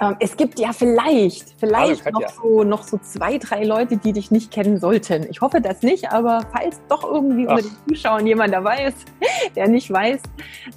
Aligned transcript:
Ähm, 0.00 0.16
es 0.18 0.36
gibt 0.36 0.58
ja 0.58 0.72
vielleicht, 0.72 1.54
vielleicht 1.58 2.06
Hallo, 2.06 2.20
noch, 2.20 2.28
so, 2.30 2.64
noch 2.64 2.82
so 2.84 2.98
zwei, 2.98 3.36
drei 3.36 3.64
Leute, 3.64 3.98
die 3.98 4.12
dich 4.12 4.30
nicht 4.30 4.50
kennen 4.50 4.78
sollten. 4.78 5.26
Ich 5.30 5.42
hoffe 5.42 5.60
das 5.60 5.82
nicht, 5.82 6.10
aber 6.10 6.46
falls 6.52 6.80
doch 6.88 7.04
irgendwie 7.04 7.46
Ach. 7.46 7.56
unter 7.56 7.68
den 7.68 7.76
Zuschauern 7.88 8.26
jemand 8.26 8.54
dabei 8.54 8.86
ist, 8.86 8.96
der 9.56 9.68
nicht 9.68 9.90
weiß, 9.90 10.22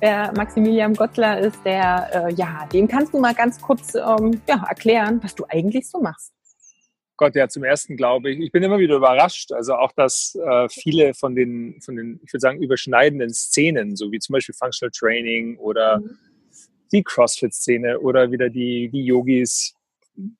wer 0.01 0.33
Maximilian 0.35 0.93
Gottler 0.93 1.39
ist, 1.39 1.57
der, 1.63 2.27
äh, 2.27 2.33
ja, 2.33 2.67
dem 2.73 2.87
kannst 2.87 3.13
du 3.13 3.19
mal 3.19 3.33
ganz 3.33 3.61
kurz 3.61 3.95
ähm, 3.95 4.41
ja, 4.47 4.65
erklären, 4.67 5.19
was 5.23 5.33
du 5.35 5.45
eigentlich 5.47 5.89
so 5.89 6.01
machst. 6.01 6.33
Gott, 7.15 7.35
ja, 7.35 7.47
zum 7.47 7.63
ersten 7.63 7.95
glaube 7.95 8.31
ich, 8.31 8.39
ich 8.39 8.51
bin 8.51 8.63
immer 8.63 8.79
wieder 8.79 8.95
überrascht, 8.95 9.53
also 9.53 9.75
auch, 9.75 9.93
dass 9.93 10.35
äh, 10.35 10.67
viele 10.67 11.13
von 11.13 11.35
den, 11.35 11.79
von 11.79 11.95
den, 11.95 12.19
ich 12.23 12.33
würde 12.33 12.41
sagen, 12.41 12.61
überschneidenden 12.61 13.29
Szenen, 13.29 13.95
so 13.95 14.11
wie 14.11 14.19
zum 14.19 14.33
Beispiel 14.33 14.55
Functional 14.55 14.91
Training 14.91 15.57
oder 15.57 15.99
mhm 15.99 16.17
die 16.93 17.03
CrossFit-Szene 17.03 17.99
oder 17.99 18.31
wieder 18.31 18.49
die, 18.49 18.89
die 18.89 19.03
Yogis, 19.03 19.73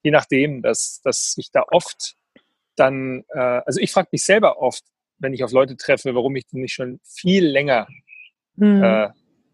je 0.04 0.12
nachdem, 0.12 0.62
dass, 0.62 1.02
dass 1.04 1.36
ich 1.38 1.52
da 1.52 1.66
oft 1.72 2.16
dann, 2.76 3.24
äh, 3.30 3.40
also 3.40 3.80
ich 3.80 3.92
frage 3.92 4.10
mich 4.12 4.24
selber 4.24 4.60
oft, 4.60 4.84
wenn 5.18 5.34
ich 5.34 5.44
auf 5.44 5.52
Leute 5.52 5.76
treffe, 5.76 6.16
warum 6.16 6.36
ich 6.36 6.46
die 6.48 6.60
nicht 6.60 6.74
schon 6.74 7.00
viel 7.04 7.46
länger, 7.46 7.88
hm. 8.58 8.84
äh, 8.84 9.10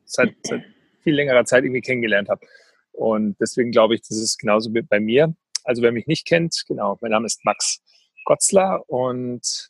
seit, 0.06 0.36
seit 0.44 0.64
viel 1.02 1.16
längerer 1.16 1.46
Zeit 1.46 1.64
irgendwie 1.64 1.82
kennengelernt 1.82 2.30
habe. 2.30 2.46
Und 2.92 3.38
deswegen 3.40 3.72
glaube 3.72 3.96
ich, 3.96 4.02
das 4.02 4.18
ist 4.18 4.38
genauso 4.38 4.72
bei 4.72 5.00
mir. 5.00 5.34
Also 5.64 5.82
wer 5.82 5.92
mich 5.92 6.08
nicht 6.08 6.28
kennt, 6.28 6.64
genau, 6.68 6.98
mein 7.02 7.12
Name 7.12 7.26
ist 7.26 7.46
Max 7.46 7.82
Gotzler 8.26 8.84
und 8.88 9.70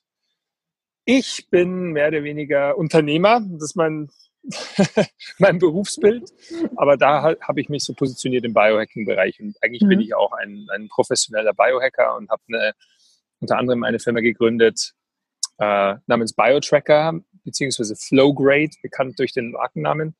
ich 1.05 1.47
bin 1.49 1.91
mehr 1.91 2.09
oder 2.09 2.23
weniger 2.23 2.77
Unternehmer. 2.77 3.41
Das 3.41 3.64
ist 3.64 3.75
mein 3.75 4.09
mein 5.39 5.59
Berufsbild. 5.59 6.31
Aber 6.75 6.97
da 6.97 7.35
habe 7.41 7.61
ich 7.61 7.69
mich 7.69 7.83
so 7.83 7.93
positioniert 7.93 8.45
im 8.45 8.53
Biohacking-Bereich. 8.53 9.39
Und 9.41 9.57
eigentlich 9.61 9.83
mhm. 9.83 9.89
bin 9.89 9.99
ich 10.01 10.15
auch 10.15 10.31
ein, 10.33 10.67
ein 10.73 10.87
professioneller 10.87 11.53
Biohacker 11.53 12.15
und 12.15 12.29
habe 12.29 12.41
eine, 12.47 12.73
unter 13.39 13.57
anderem 13.57 13.83
eine 13.83 13.99
Firma 13.99 14.21
gegründet 14.21 14.93
äh, 15.59 15.95
namens 16.07 16.33
BioTracker 16.33 17.19
beziehungsweise 17.43 17.95
Flowgrade, 17.95 18.71
bekannt 18.81 19.19
durch 19.19 19.33
den 19.33 19.51
Markennamen, 19.51 20.15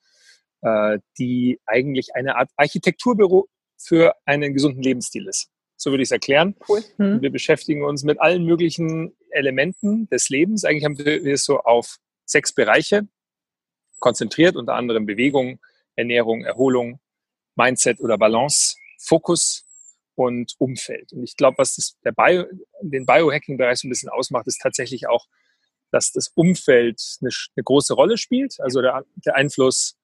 äh, 0.62 1.00
die 1.18 1.60
eigentlich 1.66 2.16
eine 2.16 2.36
Art 2.36 2.50
Architekturbüro 2.58 3.48
für 3.78 4.16
einen 4.26 4.54
gesunden 4.54 4.82
Lebensstil 4.82 5.28
ist. 5.28 5.50
So 5.78 5.92
würde 5.92 6.04
ich 6.04 6.08
es 6.08 6.12
erklären. 6.12 6.56
Cool. 6.68 6.82
Mhm. 6.98 7.22
Wir 7.22 7.32
beschäftigen 7.32 7.84
uns 7.84 8.04
mit 8.04 8.20
allen 8.20 8.44
möglichen 8.44 9.16
Elementen 9.32 10.10
des 10.10 10.30
Lebens. 10.30 10.66
Eigentlich 10.66 10.84
haben 10.84 10.98
wir 10.98 11.34
es 11.34 11.46
so 11.46 11.60
auf 11.60 11.98
sechs 12.26 12.54
Bereiche 12.54 13.08
konzentriert, 14.00 14.56
unter 14.56 14.76
anderem 14.76 15.06
Bewegung, 15.06 15.60
Ernährung, 15.96 16.44
Erholung, 16.44 17.00
Mindset 17.56 18.00
oder 18.00 18.18
Balance, 18.18 18.76
Fokus 19.00 19.66
und 20.16 20.54
Umfeld. 20.58 21.14
Und 21.14 21.24
ich 21.24 21.38
glaube, 21.38 21.58
was 21.58 21.76
das, 21.76 21.98
der 22.04 22.12
Bio, 22.12 22.46
den 22.82 23.06
Biohacking-Bereich 23.06 23.80
so 23.80 23.88
ein 23.88 23.90
bisschen 23.90 24.10
ausmacht, 24.10 24.48
ist 24.48 24.60
tatsächlich 24.62 25.08
auch, 25.08 25.28
dass 25.92 26.12
das 26.12 26.30
Umfeld 26.36 27.02
eine, 27.22 27.30
eine 27.56 27.64
große 27.64 27.94
Rolle 27.94 28.18
spielt. 28.18 28.60
Also 28.60 28.82
der, 28.82 29.06
der 29.16 29.36
Einfluss 29.36 29.98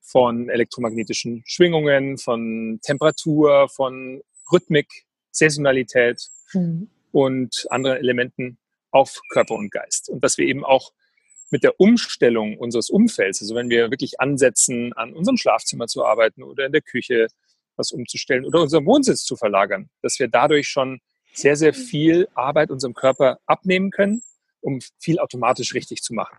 von 0.00 0.48
elektromagnetischen 0.48 1.42
Schwingungen, 1.46 2.18
von 2.18 2.78
Temperatur, 2.82 3.68
von 3.68 4.22
Rhythmik, 4.52 5.06
Saisonalität 5.30 6.28
mhm. 6.52 6.90
und 7.10 7.66
anderen 7.70 7.96
Elementen 7.96 8.58
auf 8.90 9.20
Körper 9.30 9.54
und 9.54 9.70
Geist. 9.72 10.08
Und 10.08 10.22
dass 10.22 10.38
wir 10.38 10.46
eben 10.46 10.64
auch 10.64 10.92
mit 11.54 11.62
der 11.62 11.78
Umstellung 11.78 12.58
unseres 12.58 12.90
Umfelds, 12.90 13.40
also 13.40 13.54
wenn 13.54 13.70
wir 13.70 13.92
wirklich 13.92 14.18
ansetzen, 14.18 14.92
an 14.94 15.12
unserem 15.12 15.36
Schlafzimmer 15.36 15.86
zu 15.86 16.04
arbeiten 16.04 16.42
oder 16.42 16.66
in 16.66 16.72
der 16.72 16.82
Küche 16.82 17.28
was 17.76 17.92
umzustellen 17.92 18.44
oder 18.44 18.60
unseren 18.60 18.84
Wohnsitz 18.86 19.22
zu 19.22 19.36
verlagern, 19.36 19.88
dass 20.02 20.18
wir 20.18 20.26
dadurch 20.26 20.66
schon 20.66 20.98
sehr, 21.32 21.54
sehr 21.54 21.72
viel 21.72 22.26
Arbeit 22.34 22.72
unserem 22.72 22.92
Körper 22.92 23.38
abnehmen 23.46 23.92
können, 23.92 24.20
um 24.62 24.80
viel 24.98 25.20
automatisch 25.20 25.74
richtig 25.74 26.02
zu 26.02 26.12
machen. 26.12 26.36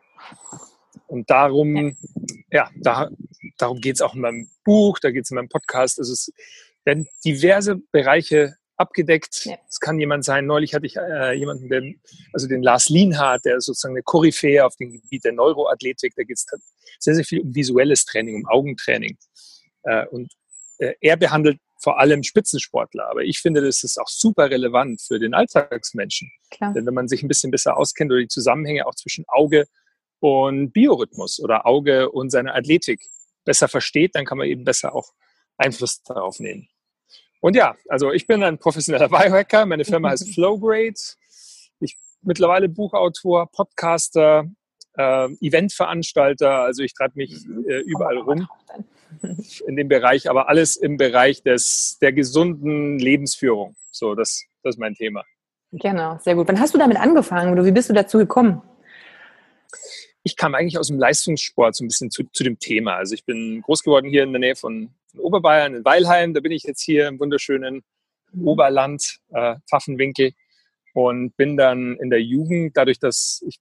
Und 1.07 1.29
darum, 1.29 1.95
ja, 2.51 2.69
da, 2.75 3.09
darum 3.57 3.79
geht 3.79 3.95
es 3.95 4.01
auch 4.01 4.15
in 4.15 4.21
meinem 4.21 4.49
Buch, 4.65 4.99
da 4.99 5.11
geht 5.11 5.23
es 5.23 5.31
in 5.31 5.35
meinem 5.35 5.47
Podcast. 5.47 5.97
Also 5.97 6.11
es 6.11 6.29
werden 6.83 7.07
diverse 7.23 7.77
Bereiche 7.93 8.57
abgedeckt. 8.78 9.47
Es 9.69 9.80
kann 9.80 10.00
jemand 10.00 10.25
sein, 10.25 10.46
neulich 10.46 10.74
hatte 10.74 10.86
ich 10.86 10.97
äh, 10.97 11.34
jemanden, 11.34 11.69
der, 11.69 11.84
also 12.34 12.47
den 12.47 12.62
Lars 12.62 12.90
Lienhardt, 12.90 13.46
der 13.46 13.58
ist 13.58 13.66
sozusagen 13.66 13.96
eine 13.96 14.03
Koryphäe 14.03 14.66
auf 14.66 14.75
dem 14.75 14.91
Gebiet 14.91 15.24
der 15.24 15.34
Neuroathletik. 15.34 16.13
Da 16.16 16.24
geht 16.24 16.38
es 16.38 16.46
sehr, 17.00 17.16
sehr 17.16 17.24
viel 17.24 17.41
um 17.41 17.56
visuelles 17.56 18.06
Training, 18.06 18.36
um 18.36 18.46
Augentraining. 18.47 19.18
Äh, 19.84 20.06
und 20.08 20.34
äh, 20.80 20.94
er 21.02 21.18
behandelt 21.18 21.59
vor 21.81 22.00
allem 22.00 22.24
Spitzensportler. 22.24 23.08
Aber 23.09 23.22
ich 23.24 23.40
finde, 23.40 23.62
das 23.62 23.84
ist 23.84 24.00
auch 24.00 24.08
super 24.08 24.50
relevant 24.50 25.02
für 25.02 25.19
den 25.19 25.34
Alltagsmenschen. 25.34 26.31
Klar. 26.50 26.74
Denn 26.74 26.86
wenn 26.86 26.94
man 26.94 27.07
sich 27.07 27.24
ein 27.24 27.28
bisschen 27.28 27.52
besser 27.52 27.78
auskennt 27.78 28.12
oder 28.12 28.22
die 28.22 28.28
Zusammenhänge 28.28 28.88
auch 28.88 28.96
zwischen 28.96 29.25
Auge 29.28 29.66
und 30.19 30.72
Biorhythmus 30.72 31.40
oder 31.40 31.66
Auge 31.66 32.09
und 32.09 32.30
seine 32.31 32.56
Athletik 32.56 33.02
besser 33.44 33.68
versteht, 33.68 34.16
dann 34.16 34.25
kann 34.25 34.38
man 34.38 34.47
eben 34.47 34.63
besser 34.63 34.96
auch 34.96 35.13
Einfluss 35.57 36.02
darauf 36.03 36.40
nehmen. 36.40 36.68
Und 37.45 37.56
ja, 37.56 37.75
also 37.89 38.11
ich 38.11 38.25
bin 38.25 38.41
ein 38.41 38.57
professioneller 38.57 39.07
Biohacker. 39.16 39.67
Meine 39.67 39.85
Firma 39.85 40.09
heißt 40.09 40.28
Flowgrade. 40.33 40.95
Ich 41.79 41.95
mittlerweile 42.23 42.67
Buchautor, 42.67 43.51
Podcaster, 43.51 44.45
äh, 44.97 45.28
Eventveranstalter. 45.41 46.61
Also 46.61 46.81
ich 46.81 46.95
treibe 46.95 47.13
mich 47.17 47.45
mhm. 47.45 47.63
äh, 47.69 47.81
überall 47.81 48.17
rum 48.17 48.47
in 49.67 49.75
dem 49.75 49.88
Bereich, 49.89 50.28
aber 50.28 50.50
alles 50.50 50.75
im 50.75 50.97
Bereich 50.97 51.44
des, 51.44 52.00
der 52.01 52.13
gesunden 52.13 52.97
Lebensführung. 52.97 53.75
So, 53.91 54.16
das, 54.16 54.45
das 54.63 54.73
ist 54.73 54.79
mein 54.79 54.95
Thema. 54.95 55.23
Genau, 55.72 56.17
sehr 56.22 56.33
gut. 56.33 56.47
Wann 56.47 56.59
hast 56.59 56.73
du 56.73 56.79
damit 56.79 56.97
angefangen 56.97 57.51
oder 57.51 57.63
wie 57.63 57.72
bist 57.72 57.91
du 57.91 57.94
dazu 57.94 58.17
gekommen? 58.17 58.63
Ich 60.23 60.35
kam 60.35 60.56
eigentlich 60.56 60.79
aus 60.79 60.88
dem 60.88 60.97
Leistungssport 60.97 61.75
so 61.75 61.83
ein 61.83 61.89
bisschen 61.89 62.09
zu, 62.09 62.23
zu 62.23 62.44
dem 62.44 62.57
Thema. 62.57 62.95
Also 62.95 63.13
ich 63.13 63.23
bin 63.23 63.62
groß 63.62 63.83
geworden 63.83 64.09
hier 64.09 64.23
in 64.23 64.31
der 64.31 64.39
Nähe 64.39 64.56
von 64.56 64.89
in 65.15 65.21
Oberbayern, 65.21 65.75
in 65.75 65.85
Weilheim. 65.85 66.33
Da 66.33 66.41
bin 66.41 66.51
ich 66.51 66.63
jetzt 66.63 66.81
hier 66.81 67.07
im 67.07 67.19
wunderschönen 67.19 67.83
mhm. 68.31 68.47
Oberland, 68.47 69.19
äh, 69.29 69.55
Pfaffenwinkel. 69.67 70.31
Und 70.93 71.35
bin 71.35 71.57
dann 71.57 71.97
in 71.97 72.09
der 72.09 72.21
Jugend, 72.21 72.77
dadurch, 72.77 72.99
dass 72.99 73.43
ich 73.45 73.59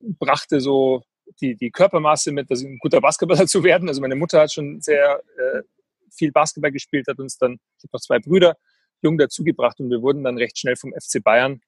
brachte 0.00 0.60
so 0.60 1.02
die, 1.40 1.54
die 1.54 1.70
Körpermasse 1.70 2.32
mit, 2.32 2.50
dass 2.50 2.62
ich 2.62 2.68
ein 2.68 2.78
guter 2.78 3.00
Basketballer 3.00 3.46
zu 3.46 3.62
werden. 3.64 3.88
Also 3.88 4.00
meine 4.00 4.16
Mutter 4.16 4.40
hat 4.40 4.52
schon 4.52 4.80
sehr 4.80 5.22
äh, 5.36 5.62
viel 6.10 6.32
Basketball 6.32 6.72
gespielt, 6.72 7.06
hat 7.08 7.18
uns 7.18 7.36
dann, 7.38 7.54
ich 7.78 7.84
habe 7.84 7.90
noch 7.92 8.00
zwei 8.00 8.18
Brüder, 8.18 8.56
jung 9.02 9.18
dazugebracht 9.18 9.80
und 9.80 9.90
wir 9.90 10.02
wurden 10.02 10.24
dann 10.24 10.38
recht 10.38 10.58
schnell 10.58 10.76
vom 10.76 10.92
FC 10.92 11.22
Bayern 11.22 11.60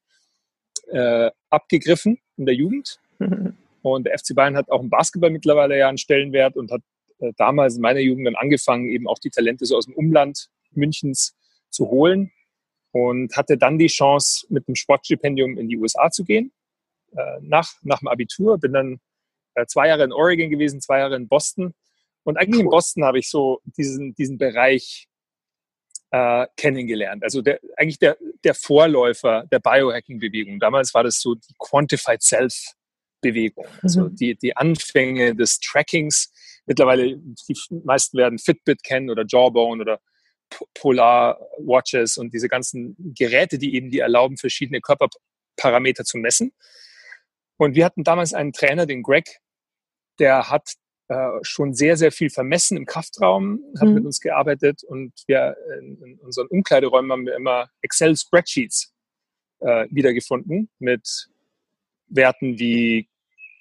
äh, 0.89 1.31
abgegriffen 1.51 2.19
in 2.37 2.47
der 2.47 2.55
Jugend. 2.55 2.99
Und 3.83 4.05
der 4.07 4.19
FC 4.19 4.35
Bayern 4.35 4.57
hat 4.57 4.71
auch 4.71 4.81
im 4.81 4.91
Basketball 4.91 5.31
mittlerweile 5.31 5.79
ja 5.79 5.89
einen 5.89 5.99
Stellenwert 5.99 6.57
und 6.57 6.71
hat 6.71 6.83
äh, 7.23 7.33
damals 7.37 7.77
in 7.77 7.83
meiner 7.83 8.01
Jugend 8.01 8.27
dann 8.27 8.37
angefangen, 8.37 8.89
eben 8.89 9.09
auch 9.09 9.19
die 9.19 9.31
Talente 9.31 9.65
so 9.65 9.77
aus 9.77 9.87
dem 9.87 9.95
Umland 9.95 10.49
Münchens 10.73 11.35
zu 11.71 11.89
holen 11.89 12.33
und 12.93 13.37
hatte 13.37 13.57
dann 13.57 13.79
die 13.79 13.87
Chance, 13.87 14.47
mit 14.51 14.69
einem 14.69 14.75
Sportstipendium 14.75 15.57
in 15.59 15.69
die 15.69 15.79
USA 15.79 16.11
zu 16.11 16.25
gehen, 16.25 16.53
äh, 17.17 17.39
nach, 17.41 17.73
nach 17.83 18.01
dem 18.01 18.09
Abitur. 18.09 18.59
Bin 18.59 18.73
dann 18.73 19.01
äh, 19.55 19.67
zwei 19.67 19.89
Jahre 19.89 20.05
in 20.05 20.13
Oregon 20.13 20.51
gewesen, 20.51 20.81
zwei 20.81 20.99
Jahre 20.99 21.17
in 21.17 21.29
Boston. 21.29 21.75
Und 22.25 22.37
eigentlich 22.37 22.61
in 22.61 22.69
Boston 22.69 23.05
habe 23.05 23.19
ich 23.19 23.29
so 23.29 23.61
diesen, 23.65 24.15
diesen 24.15 24.39
Bereich 24.39 25.09
äh, 26.11 26.47
kennengelernt. 26.57 27.25
Also 27.25 27.41
der, 27.41 27.61
eigentlich 27.77 27.99
der, 27.99 28.17
der 28.45 28.55
Vorläufer 28.55 29.47
der 29.51 29.59
Biohacking-Bewegung. 29.59 30.61
Damals 30.61 30.93
war 30.95 31.03
das 31.03 31.21
so 31.21 31.35
die 31.35 31.55
Quantified 31.59 32.23
Self-Bewegung. 32.23 33.67
Also 33.83 34.03
mhm. 34.03 34.17
die, 34.17 34.37
die 34.37 34.57
Anfänge 34.57 35.35
des 35.35 35.59
Trackings 35.59 36.31
mittlerweile, 36.67 37.17
die 37.17 37.55
meisten 37.85 38.19
werden 38.19 38.39
Fitbit 38.39 38.83
kennen 38.83 39.11
oder 39.11 39.25
Jawbone 39.27 39.83
oder 39.83 40.01
Polar 40.75 41.39
Watches 41.59 42.19
und 42.19 42.33
diese 42.35 42.49
ganzen 42.49 42.97
Geräte, 43.17 43.59
die 43.59 43.75
eben 43.75 43.91
die 43.91 44.01
erlauben, 44.01 44.37
verschiedene 44.37 44.81
Körperparameter 44.81 46.05
zu 46.05 46.19
messen. 46.19 46.53
Und 47.57 47.75
wir 47.75 47.85
hatten 47.85 48.05
damals 48.05 48.35
einen 48.35 48.53
Trainer, 48.53 48.87
den 48.87 49.03
Greg, 49.03 49.39
der 50.19 50.51
hat 50.51 50.75
äh, 51.09 51.39
schon 51.43 51.75
sehr, 51.75 51.97
sehr 51.97 52.13
viel 52.13 52.31
vermessen 52.31 52.77
im 52.77 52.87
Kraftraum, 52.87 53.63
hat 53.79 53.89
mhm. 53.89 53.95
mit 53.95 54.05
uns 54.05 54.21
gearbeitet 54.21 54.83
und 54.85 55.13
wir 55.27 55.57
in, 55.79 56.03
in, 56.03 56.19
unseren 56.21 56.47
Umkleideräumen 56.49 57.13
haben 57.13 57.27
wir 57.27 57.37
immer 57.37 57.69
Excel-Spreadsheets 57.83 58.93
äh, 59.61 59.87
wiedergefunden 59.91 60.71
mit 60.79 61.29
Werten 62.09 62.59
wie 62.59 63.09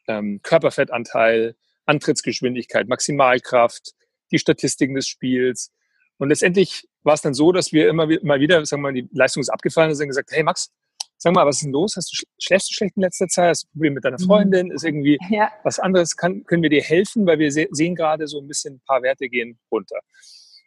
ähm, 0.08 0.42
Körperfettanteil, 0.44 1.56
Antrittsgeschwindigkeit, 1.92 2.88
Maximalkraft, 2.88 3.92
die 4.32 4.40
Statistiken 4.40 4.96
des 4.96 5.08
Spiels. 5.08 5.72
Und 6.18 6.30
letztendlich 6.30 6.88
war 7.04 7.16
es 7.16 7.22
dann 7.22 7.34
so, 7.34 7.52
dass 7.52 7.74
wir 7.74 7.90
immer 7.90 8.08
mal 8.24 8.40
wieder, 8.40 8.66
sagen 8.66 8.82
wir 8.82 8.92
mal, 8.92 8.94
die 8.94 9.10
Leistung 9.12 9.42
ist 9.42 9.50
abgefallen 9.50 9.92
und 9.92 10.00
haben 10.00 10.08
gesagt, 10.08 10.32
hey 10.32 10.44
Max, 10.44 10.72
sag 11.18 11.34
mal, 11.34 11.46
was 11.46 11.58
ist 11.58 11.64
denn 11.64 11.72
los? 11.72 11.96
Hast 11.98 12.12
du, 12.12 12.26
schläfst 12.40 12.70
du 12.70 12.74
schlecht 12.74 12.96
in 12.96 13.04
letzter 13.04 13.28
Zeit? 13.28 13.50
Hast 13.50 13.64
du 13.64 13.68
ein 13.68 13.72
Problem 13.74 13.94
mit 13.96 14.06
deiner 14.06 14.20
mhm. 14.20 14.26
Freundin? 14.26 14.72
Ist 14.72 14.86
irgendwie 14.86 15.18
ja. 15.30 15.52
was 15.64 15.80
anderes? 15.80 16.16
Kann, 16.16 16.44
können 16.46 16.64
wir 16.64 16.70
dir 16.70 16.82
helfen? 16.82 17.26
Weil 17.26 17.40
wir 17.40 17.52
se 17.52 17.68
sehen 17.72 17.96
gerade 17.96 18.28
so 18.28 18.40
ein 18.40 18.48
bisschen, 18.48 18.76
ein 18.76 18.82
paar 18.88 19.04
Werte 19.04 19.30
gehen 19.30 19.60
runter. 19.72 20.00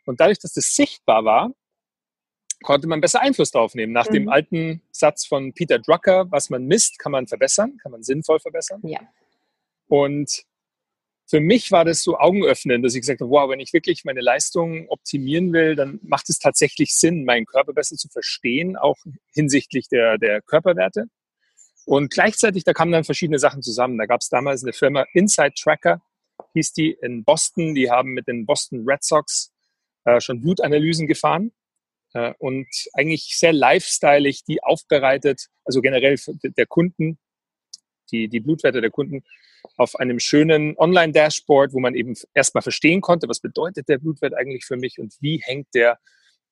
Und 0.07 0.21
dadurch, 0.21 0.39
dass 0.39 0.53
das 0.53 0.75
sichtbar 0.75 1.25
war, 1.25 1.51
konnte 2.63 2.87
man 2.87 3.01
besser 3.01 3.21
Einfluss 3.21 3.51
darauf 3.51 3.75
nehmen. 3.75 3.93
Nach 3.93 4.09
mhm. 4.09 4.15
dem 4.15 4.29
alten 4.29 4.83
Satz 4.91 5.27
von 5.27 5.53
Peter 5.53 5.79
Drucker, 5.79 6.31
was 6.31 6.51
man 6.51 6.67
misst, 6.67 6.99
kann 6.99 7.13
man 7.13 7.27
verbessern, 7.27 7.77
kann 7.83 7.93
man 7.93 8.03
sinnvoll 8.03 8.41
verbessern. 8.41 8.81
Ja. 8.85 9.01
Und 9.89 10.45
für 11.27 11.41
mich 11.41 11.71
war 11.71 11.85
das 11.85 12.03
so 12.03 12.19
augenöffnend, 12.19 12.85
dass 12.85 12.95
ich 12.95 13.01
gesagt 13.01 13.21
habe, 13.21 13.31
wow, 13.31 13.51
wenn 13.51 13.61
ich 13.61 13.73
wirklich 13.73 14.05
meine 14.05 14.21
Leistungen 14.21 14.87
optimieren 14.89 15.53
will, 15.53 15.75
dann 15.75 15.99
macht 16.03 16.29
es 16.29 16.39
tatsächlich 16.39 16.95
Sinn, 16.95 17.25
meinen 17.25 17.47
Körper 17.47 17.73
besser 17.73 17.97
zu 17.97 18.09
verstehen, 18.09 18.77
auch 18.77 18.97
hinsichtlich 19.33 19.89
der, 19.89 20.19
der 20.19 20.43
Körperwerte. 20.43 21.07
Und 21.87 22.11
gleichzeitig, 22.11 22.65
da 22.65 22.73
kamen 22.73 22.93
dann 22.93 23.05
verschiedene 23.05 23.39
Sachen 23.39 23.63
zusammen. 23.63 23.99
Da 23.99 24.07
gab 24.07 24.21
es 24.21 24.29
damals 24.29 24.63
eine 24.63 24.73
Firma 24.73 25.05
Inside 25.13 25.55
Tracker, 25.59 26.03
hieß 26.55 26.73
die 26.73 26.97
in 27.03 27.25
Boston. 27.25 27.75
Die 27.75 27.91
haben 27.91 28.13
mit 28.13 28.27
den 28.27 28.47
Boston 28.47 28.85
Red 28.87 29.05
Sox 29.05 29.53
äh, 30.05 30.21
schon 30.21 30.41
Blutanalysen 30.41 31.07
gefahren 31.07 31.53
äh, 32.15 32.33
und 32.39 32.69
eigentlich 32.95 33.37
sehr 33.39 33.53
lifestyleig 33.53 34.45
die 34.47 34.63
aufbereitet, 34.63 35.49
also 35.65 35.81
generell 35.81 36.17
der 36.43 36.67
Kunden, 36.67 37.19
die, 38.11 38.29
die 38.29 38.41
Blutwerte 38.41 38.81
der 38.81 38.91
Kunden 38.91 39.25
auf 39.77 39.97
einem 39.97 40.19
schönen 40.21 40.77
Online-Dashboard, 40.79 41.73
wo 41.73 41.81
man 41.81 41.95
eben 41.95 42.15
erstmal 42.33 42.63
verstehen 42.63 43.01
konnte, 43.01 43.29
was 43.29 43.41
bedeutet 43.41 43.89
der 43.89 43.99
Blutwert 43.99 44.35
eigentlich 44.35 44.65
für 44.65 44.77
mich 44.77 44.99
und 44.99 45.15
wie 45.21 45.43
hängt 45.45 45.69
der 45.75 45.99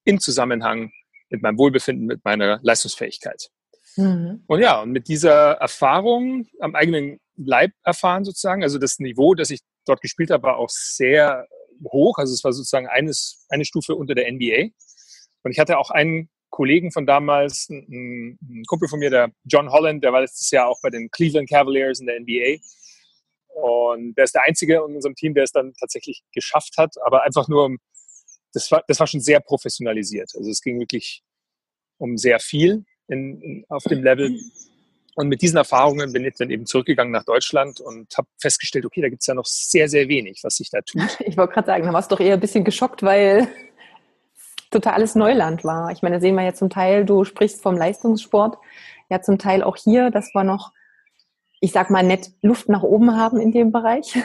im 0.05 0.21
Zusammenhang 0.21 0.91
mit 1.31 1.43
meinem 1.43 1.59
Wohlbefinden, 1.59 2.07
mit 2.07 2.25
meiner 2.25 2.59
Leistungsfähigkeit. 2.63 3.51
Mhm. 3.97 4.45
Und 4.47 4.61
ja, 4.61 4.81
und 4.83 4.91
mit 4.91 5.09
dieser 5.09 5.53
Erfahrung 5.53 6.47
am 6.61 6.75
eigenen 6.75 7.21
Leib 7.37 7.73
erfahren 7.85 8.25
sozusagen, 8.25 8.63
also 8.63 8.79
das 8.79 8.99
Niveau, 8.99 9.35
das 9.35 9.51
ich 9.51 9.61
dort 9.87 10.01
gespielt 10.01 10.31
habe, 10.31 10.45
war 10.45 10.57
auch 10.57 10.69
sehr 10.69 11.47
hoch. 11.91 12.19
Also 12.19 12.35
es 12.35 12.45
war 12.45 12.53
sozusagen 12.53 12.87
eines, 12.87 13.47
eine 13.49 13.65
Stufe 13.65 13.95
unter 13.95 14.15
der 14.15 14.31
NBA. 14.31 14.71
Und 15.43 15.51
ich 15.51 15.59
hatte 15.59 15.79
auch 15.79 15.91
einen 15.91 16.29
Kollegen 16.51 16.93
von 16.93 17.07
damals, 17.07 17.69
ein, 17.71 18.39
ein 18.41 18.65
Kumpel 18.67 18.89
von 18.89 18.99
mir, 18.99 19.11
der 19.11 19.33
John 19.45 19.71
Holland, 19.71 20.05
der 20.05 20.13
war 20.13 20.21
letztes 20.21 20.51
Jahr 20.51 20.69
auch 20.69 20.81
bei 20.83 20.91
den 20.91 21.11
Cleveland 21.11 21.49
Cavaliers 21.49 22.01
in 22.01 22.07
der 22.07 22.21
NBA. 22.21 22.61
Und 23.55 24.15
der 24.15 24.25
ist 24.25 24.35
der 24.35 24.43
Einzige 24.43 24.77
in 24.77 24.97
unserem 24.97 25.15
Team, 25.15 25.35
der 25.35 25.45
es 25.45 25.53
dann 25.53 25.75
tatsächlich 25.75 26.23
geschafft 26.33 26.75
hat, 26.79 26.95
aber 27.05 27.23
einfach 27.23 27.49
nur 27.49 27.77
das 28.53 28.71
war, 28.71 28.83
das 28.87 29.01
war 29.01 29.07
schon 29.07 29.21
sehr 29.21 29.41
professionalisiert. 29.41 30.31
Also 30.37 30.51
es 30.51 30.61
ging 30.61 30.79
wirklich 30.79 31.23
um 31.99 32.17
sehr 32.17 32.39
viel 32.41 32.85
in, 33.09 33.41
in, 33.41 33.65
auf 33.69 33.85
dem 33.85 34.03
Level. 34.03 34.39
Und 35.15 35.29
mit 35.29 35.43
diesen 35.43 35.59
Erfahrungen 35.59 36.13
bin 36.13 36.25
ich 36.25 36.35
dann 36.37 36.51
eben 36.51 36.65
zurückgegangen 36.65 37.13
nach 37.13 37.25
Deutschland 37.25 37.81
und 37.81 38.17
habe 38.17 38.29
festgestellt, 38.41 38.87
okay, 38.87 39.03
da 39.03 39.09
gibt 39.09 39.23
es 39.23 39.27
ja 39.27 39.35
noch 39.35 39.45
sehr, 39.45 39.89
sehr 39.89 40.09
wenig, 40.09 40.41
was 40.43 40.57
sich 40.57 40.71
da 40.71 40.81
tut. 40.81 41.03
Ich 41.21 41.37
wollte 41.37 41.55
gerade 41.55 41.67
sagen, 41.67 41.85
da 41.85 41.93
warst 41.93 42.11
du 42.11 42.17
doch 42.17 42.25
eher 42.25 42.35
ein 42.35 42.41
bisschen 42.41 42.65
geschockt, 42.65 43.03
weil 43.03 43.49
totales 44.71 45.15
Neuland 45.15 45.65
war. 45.65 45.91
Ich 45.93 46.01
meine, 46.01 46.17
da 46.17 46.21
sehen 46.21 46.35
wir 46.35 46.45
ja 46.45 46.55
zum 46.55 46.71
Teil, 46.71 47.05
du 47.05 47.25
sprichst 47.25 47.63
vom 47.63 47.77
Leistungssport, 47.77 48.57
ja 49.11 49.21
zum 49.21 49.39
Teil 49.39 49.63
auch 49.63 49.77
hier, 49.77 50.11
das 50.11 50.35
war 50.35 50.45
noch 50.45 50.73
ich 51.63 51.71
sag 51.71 51.91
mal, 51.91 52.03
nett 52.03 52.33
Luft 52.43 52.69
nach 52.69 52.83
oben 52.83 53.17
haben 53.17 53.41
in 53.41 53.53
dem 53.53 53.71
Bereich? 53.71 54.19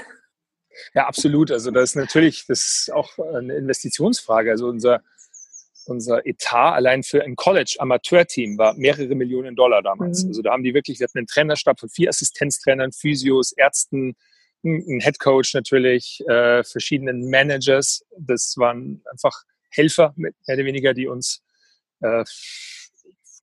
Ja, 0.93 1.05
absolut. 1.05 1.51
Also 1.51 1.69
das 1.69 1.91
ist 1.91 1.95
natürlich, 1.95 2.45
das 2.47 2.59
ist 2.59 2.93
auch 2.93 3.17
eine 3.19 3.55
Investitionsfrage. 3.55 4.49
Also 4.49 4.67
unser, 4.67 5.01
unser 5.85 6.25
Etat 6.25 6.73
allein 6.73 7.03
für 7.03 7.23
ein 7.23 7.35
College-Amateurteam 7.35 8.57
war 8.57 8.73
mehrere 8.73 9.13
Millionen 9.13 9.55
Dollar 9.55 9.83
damals. 9.83 10.23
Mhm. 10.23 10.29
Also 10.29 10.41
da 10.41 10.51
haben 10.51 10.63
die 10.63 10.73
wirklich, 10.73 10.99
wir 10.99 11.05
hatten 11.05 11.19
einen 11.19 11.27
Trainerstab 11.27 11.79
von 11.79 11.89
vier 11.89 12.09
Assistenztrainern, 12.09 12.91
Physios, 12.91 13.51
Ärzten, 13.51 14.15
einen 14.63 14.99
Headcoach 14.99 15.53
natürlich, 15.53 16.23
äh, 16.27 16.63
verschiedenen 16.63 17.29
Managers. 17.29 18.03
Das 18.17 18.55
waren 18.57 19.03
einfach 19.11 19.43
Helfer, 19.69 20.13
mehr 20.15 20.31
oder 20.47 20.65
weniger, 20.65 20.95
die 20.95 21.05
uns 21.05 21.43
äh, 22.01 22.23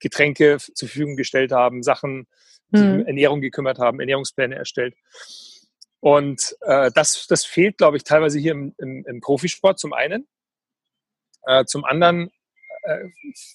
Getränke 0.01 0.59
zur 0.59 0.89
Verfügung 0.89 1.17
gestellt 1.17 1.53
haben, 1.53 1.85
Sachen 1.85 2.27
sich 2.77 2.87
um 2.87 2.97
mhm. 2.99 3.07
Ernährung 3.07 3.41
gekümmert 3.41 3.79
haben, 3.79 4.01
Ernährungspläne 4.01 4.57
erstellt. 4.57 4.95
Und 6.01 6.55
äh, 6.61 6.91
das, 6.95 7.27
das 7.29 7.45
fehlt, 7.45 7.79
glaube 7.79 7.97
ich, 7.97 8.05
teilweise 8.05 8.39
hier 8.39 8.53
im, 8.53 8.75
im, 8.79 9.05
im 9.07 9.21
Profisport 9.21 9.79
zum 9.79 9.93
einen. 9.93 10.29
Äh, 11.47 11.65
zum 11.65 11.85
anderen 11.85 12.31
äh, 12.83 13.05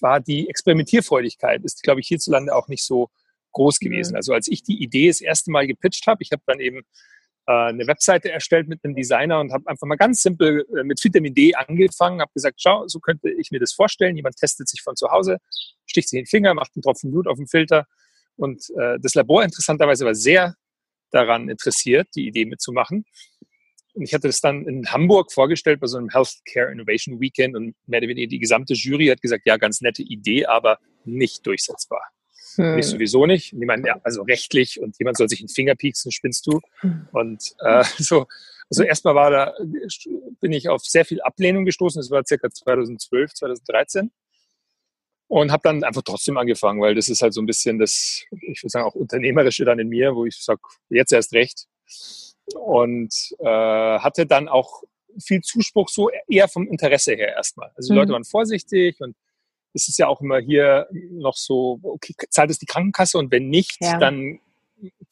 war 0.00 0.20
die 0.20 0.48
Experimentierfreudigkeit, 0.48 1.62
ist, 1.62 1.82
glaube 1.82 2.00
ich, 2.00 2.08
hierzulande 2.08 2.54
auch 2.54 2.68
nicht 2.68 2.84
so 2.84 3.08
groß 3.52 3.78
gewesen. 3.78 4.12
Mhm. 4.12 4.16
Also 4.16 4.32
als 4.32 4.48
ich 4.48 4.62
die 4.62 4.82
Idee 4.82 5.08
das 5.08 5.20
erste 5.20 5.50
Mal 5.50 5.66
gepitcht 5.66 6.06
habe, 6.06 6.22
ich 6.22 6.32
habe 6.32 6.42
dann 6.46 6.60
eben 6.60 6.82
äh, 7.46 7.52
eine 7.52 7.86
Webseite 7.86 8.30
erstellt 8.30 8.68
mit 8.68 8.84
einem 8.84 8.94
Designer 8.94 9.40
und 9.40 9.52
habe 9.52 9.68
einfach 9.68 9.86
mal 9.86 9.96
ganz 9.96 10.22
simpel 10.22 10.66
äh, 10.76 10.82
mit 10.82 11.02
Vitamin 11.02 11.34
D 11.34 11.54
angefangen, 11.54 12.20
habe 12.20 12.32
gesagt, 12.34 12.60
schau, 12.60 12.86
so 12.86 13.00
könnte 13.00 13.30
ich 13.30 13.50
mir 13.50 13.60
das 13.60 13.72
vorstellen. 13.72 14.16
Jemand 14.16 14.36
testet 14.36 14.68
sich 14.68 14.82
von 14.82 14.96
zu 14.96 15.10
Hause, 15.10 15.38
sticht 15.86 16.08
sich 16.08 16.18
den 16.18 16.26
Finger, 16.26 16.54
macht 16.54 16.72
einen 16.74 16.82
Tropfen 16.82 17.10
Blut 17.10 17.26
auf 17.26 17.36
den 17.36 17.46
Filter 17.46 17.86
und 18.40 18.70
äh, 18.70 18.98
das 19.00 19.14
Labor 19.14 19.44
interessanterweise 19.44 20.06
war 20.06 20.14
sehr 20.14 20.54
daran 21.10 21.48
interessiert, 21.50 22.08
die 22.14 22.26
Idee 22.26 22.46
mitzumachen. 22.46 23.04
Und 23.92 24.02
ich 24.02 24.14
hatte 24.14 24.28
das 24.28 24.40
dann 24.40 24.66
in 24.66 24.90
Hamburg 24.90 25.32
vorgestellt 25.32 25.80
bei 25.80 25.86
so 25.86 25.98
einem 25.98 26.08
Healthcare 26.08 26.72
Innovation 26.72 27.20
Weekend 27.20 27.54
und 27.54 27.74
mehr 27.86 27.98
oder 27.98 28.08
weniger 28.08 28.28
die 28.28 28.38
gesamte 28.38 28.72
Jury 28.72 29.08
hat 29.08 29.20
gesagt, 29.20 29.42
ja, 29.44 29.58
ganz 29.58 29.82
nette 29.82 30.02
Idee, 30.02 30.46
aber 30.46 30.78
nicht 31.04 31.44
durchsetzbar. 31.46 32.02
Hm. 32.54 32.78
Ich 32.78 32.86
sowieso 32.86 33.26
nicht. 33.26 33.52
Und 33.52 33.64
meine, 33.66 33.86
ja, 33.86 34.00
also 34.04 34.22
rechtlich 34.22 34.80
und 34.80 34.98
jemand 34.98 35.18
soll 35.18 35.28
sich 35.28 35.40
einen 35.40 35.48
Finger 35.48 35.74
pieksen, 35.74 36.10
spinnst 36.10 36.46
du. 36.46 36.60
Hm. 36.80 37.08
Und 37.12 37.54
äh, 37.58 37.84
so, 37.98 38.26
also 38.70 38.84
erstmal 38.84 39.16
war 39.16 39.30
da, 39.30 39.54
bin 40.40 40.52
ich 40.52 40.68
auf 40.70 40.82
sehr 40.82 41.04
viel 41.04 41.20
Ablehnung 41.20 41.66
gestoßen. 41.66 42.00
Das 42.00 42.10
war 42.10 42.24
circa 42.24 42.48
2012, 42.48 43.34
2013 43.34 44.10
und 45.30 45.52
habe 45.52 45.62
dann 45.62 45.84
einfach 45.84 46.02
trotzdem 46.02 46.36
angefangen, 46.38 46.80
weil 46.80 46.96
das 46.96 47.08
ist 47.08 47.22
halt 47.22 47.32
so 47.32 47.40
ein 47.40 47.46
bisschen 47.46 47.78
das, 47.78 48.24
ich 48.32 48.64
würde 48.64 48.70
sagen, 48.70 48.84
auch 48.84 48.96
unternehmerische 48.96 49.64
dann 49.64 49.78
in 49.78 49.88
mir, 49.88 50.16
wo 50.16 50.26
ich 50.26 50.34
sage, 50.42 50.60
jetzt 50.88 51.12
erst 51.12 51.32
recht. 51.32 51.66
Und 52.56 53.14
äh, 53.38 53.44
hatte 54.00 54.26
dann 54.26 54.48
auch 54.48 54.82
viel 55.24 55.40
Zuspruch 55.40 55.88
so 55.88 56.10
eher 56.28 56.48
vom 56.48 56.66
Interesse 56.66 57.14
her 57.14 57.28
erstmal. 57.36 57.70
Also 57.76 57.88
die 57.88 57.92
mhm. 57.92 57.98
Leute 58.00 58.12
waren 58.14 58.24
vorsichtig 58.24 59.00
und 59.00 59.14
es 59.72 59.86
ist 59.86 60.00
ja 60.00 60.08
auch 60.08 60.20
immer 60.20 60.40
hier 60.40 60.88
noch 61.12 61.36
so, 61.36 61.78
okay, 61.84 62.12
zahlt 62.28 62.50
es 62.50 62.58
die 62.58 62.66
Krankenkasse 62.66 63.16
und 63.16 63.30
wenn 63.30 63.48
nicht, 63.48 63.76
ja. 63.80 63.98
dann, 63.98 64.40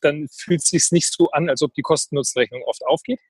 dann 0.01 0.27
fühlt 0.33 0.63
es 0.63 0.71
sich 0.71 0.91
nicht 0.91 1.13
so 1.13 1.31
an, 1.31 1.49
als 1.49 1.63
ob 1.63 1.75
die 1.75 1.83
Kosten-Nutzen-Rechnung 1.83 2.65
oft 2.65 2.85
aufgeht. 2.85 3.21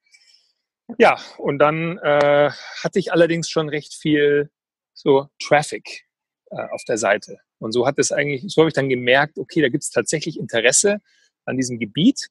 Ja, 0.97 1.21
und 1.37 1.59
dann 1.59 1.99
äh, 1.99 2.51
hatte 2.83 2.99
ich 2.99 3.13
allerdings 3.13 3.51
schon 3.51 3.69
recht 3.69 3.93
viel 3.93 4.51
so 4.95 5.29
Traffic 5.39 6.08
äh, 6.51 6.69
auf 6.71 6.85
der 6.85 6.99
Seite. 6.99 7.39
Und 7.59 7.73
so 7.73 7.87
hat 7.87 7.99
es 7.99 8.13
eigentlich, 8.13 8.45
so 8.47 8.63
habe 8.63 8.69
ich 8.69 8.75
dann 8.75 8.89
gemerkt, 8.89 9.39
okay, 9.39 9.61
da 9.61 9.69
gibt 9.69 9.85
es 9.85 9.91
tatsächlich 9.91 10.39
Interesse 10.39 10.99
an 11.45 11.57
diesem 11.57 11.79
Gebiet 11.79 12.29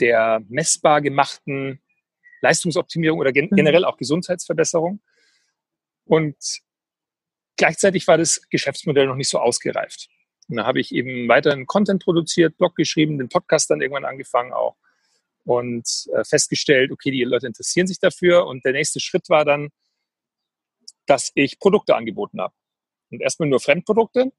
der 0.00 0.42
messbar 0.48 1.00
gemachten 1.00 1.80
Leistungsoptimierung 2.40 3.20
oder 3.20 3.32
gen 3.32 3.48
mhm. 3.50 3.56
generell 3.56 3.84
auch 3.84 3.96
Gesundheitsverbesserung. 3.96 5.00
Und 6.04 6.36
gleichzeitig 7.56 8.06
war 8.08 8.18
das 8.18 8.48
Geschäftsmodell 8.50 9.06
noch 9.06 9.14
nicht 9.14 9.28
so 9.28 9.38
ausgereift. 9.38 10.08
Und 10.48 10.56
da 10.56 10.66
habe 10.66 10.80
ich 10.80 10.92
eben 10.92 11.28
weiterhin 11.28 11.66
Content 11.66 12.02
produziert, 12.02 12.56
Blog 12.58 12.74
geschrieben, 12.74 13.18
den 13.18 13.28
Podcast 13.28 13.70
dann 13.70 13.80
irgendwann 13.80 14.04
angefangen 14.04 14.52
auch 14.52 14.76
und 15.44 15.88
äh, 16.14 16.24
festgestellt, 16.24 16.90
okay, 16.90 17.10
die 17.10 17.24
Leute 17.24 17.46
interessieren 17.46 17.86
sich 17.86 18.00
dafür. 18.00 18.46
Und 18.46 18.64
der 18.64 18.72
nächste 18.72 19.00
Schritt 19.00 19.28
war 19.28 19.44
dann, 19.44 19.70
dass 21.06 21.30
ich 21.34 21.58
Produkte 21.58 21.94
angeboten 21.94 22.40
habe 22.40 22.54
und 23.12 23.20
erstmal 23.20 23.48
nur 23.48 23.60
Fremdprodukte. 23.60 24.32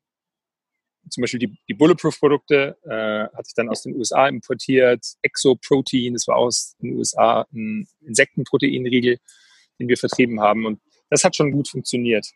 Zum 1.09 1.21
Beispiel 1.21 1.39
die, 1.39 1.57
die 1.67 1.73
Bulletproof-Produkte 1.73 2.77
äh, 2.83 3.35
hatte 3.35 3.47
ich 3.47 3.53
dann 3.55 3.69
aus 3.69 3.83
den 3.83 3.95
USA 3.95 4.27
importiert. 4.27 5.05
Exoprotein, 5.21 6.13
das 6.13 6.27
war 6.27 6.37
aus 6.37 6.75
den 6.81 6.97
USA 6.97 7.45
ein 7.53 7.87
Insektenproteinriegel, 8.01 9.19
den 9.79 9.87
wir 9.87 9.97
vertrieben 9.97 10.39
haben. 10.39 10.65
Und 10.65 10.79
das 11.09 11.23
hat 11.23 11.35
schon 11.35 11.51
gut 11.51 11.67
funktioniert. 11.67 12.27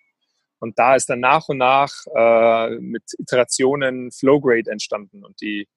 Und 0.60 0.78
da 0.80 0.96
ist 0.96 1.10
dann 1.10 1.22
nach 1.22 1.48
und 1.50 1.58
nach 1.58 1.92
äh, 2.16 2.76
mit 2.80 3.04
Iterationen 3.18 4.12
Flowgrade 4.12 4.70
entstanden 4.70 5.24
und 5.24 5.40
die, 5.40 5.68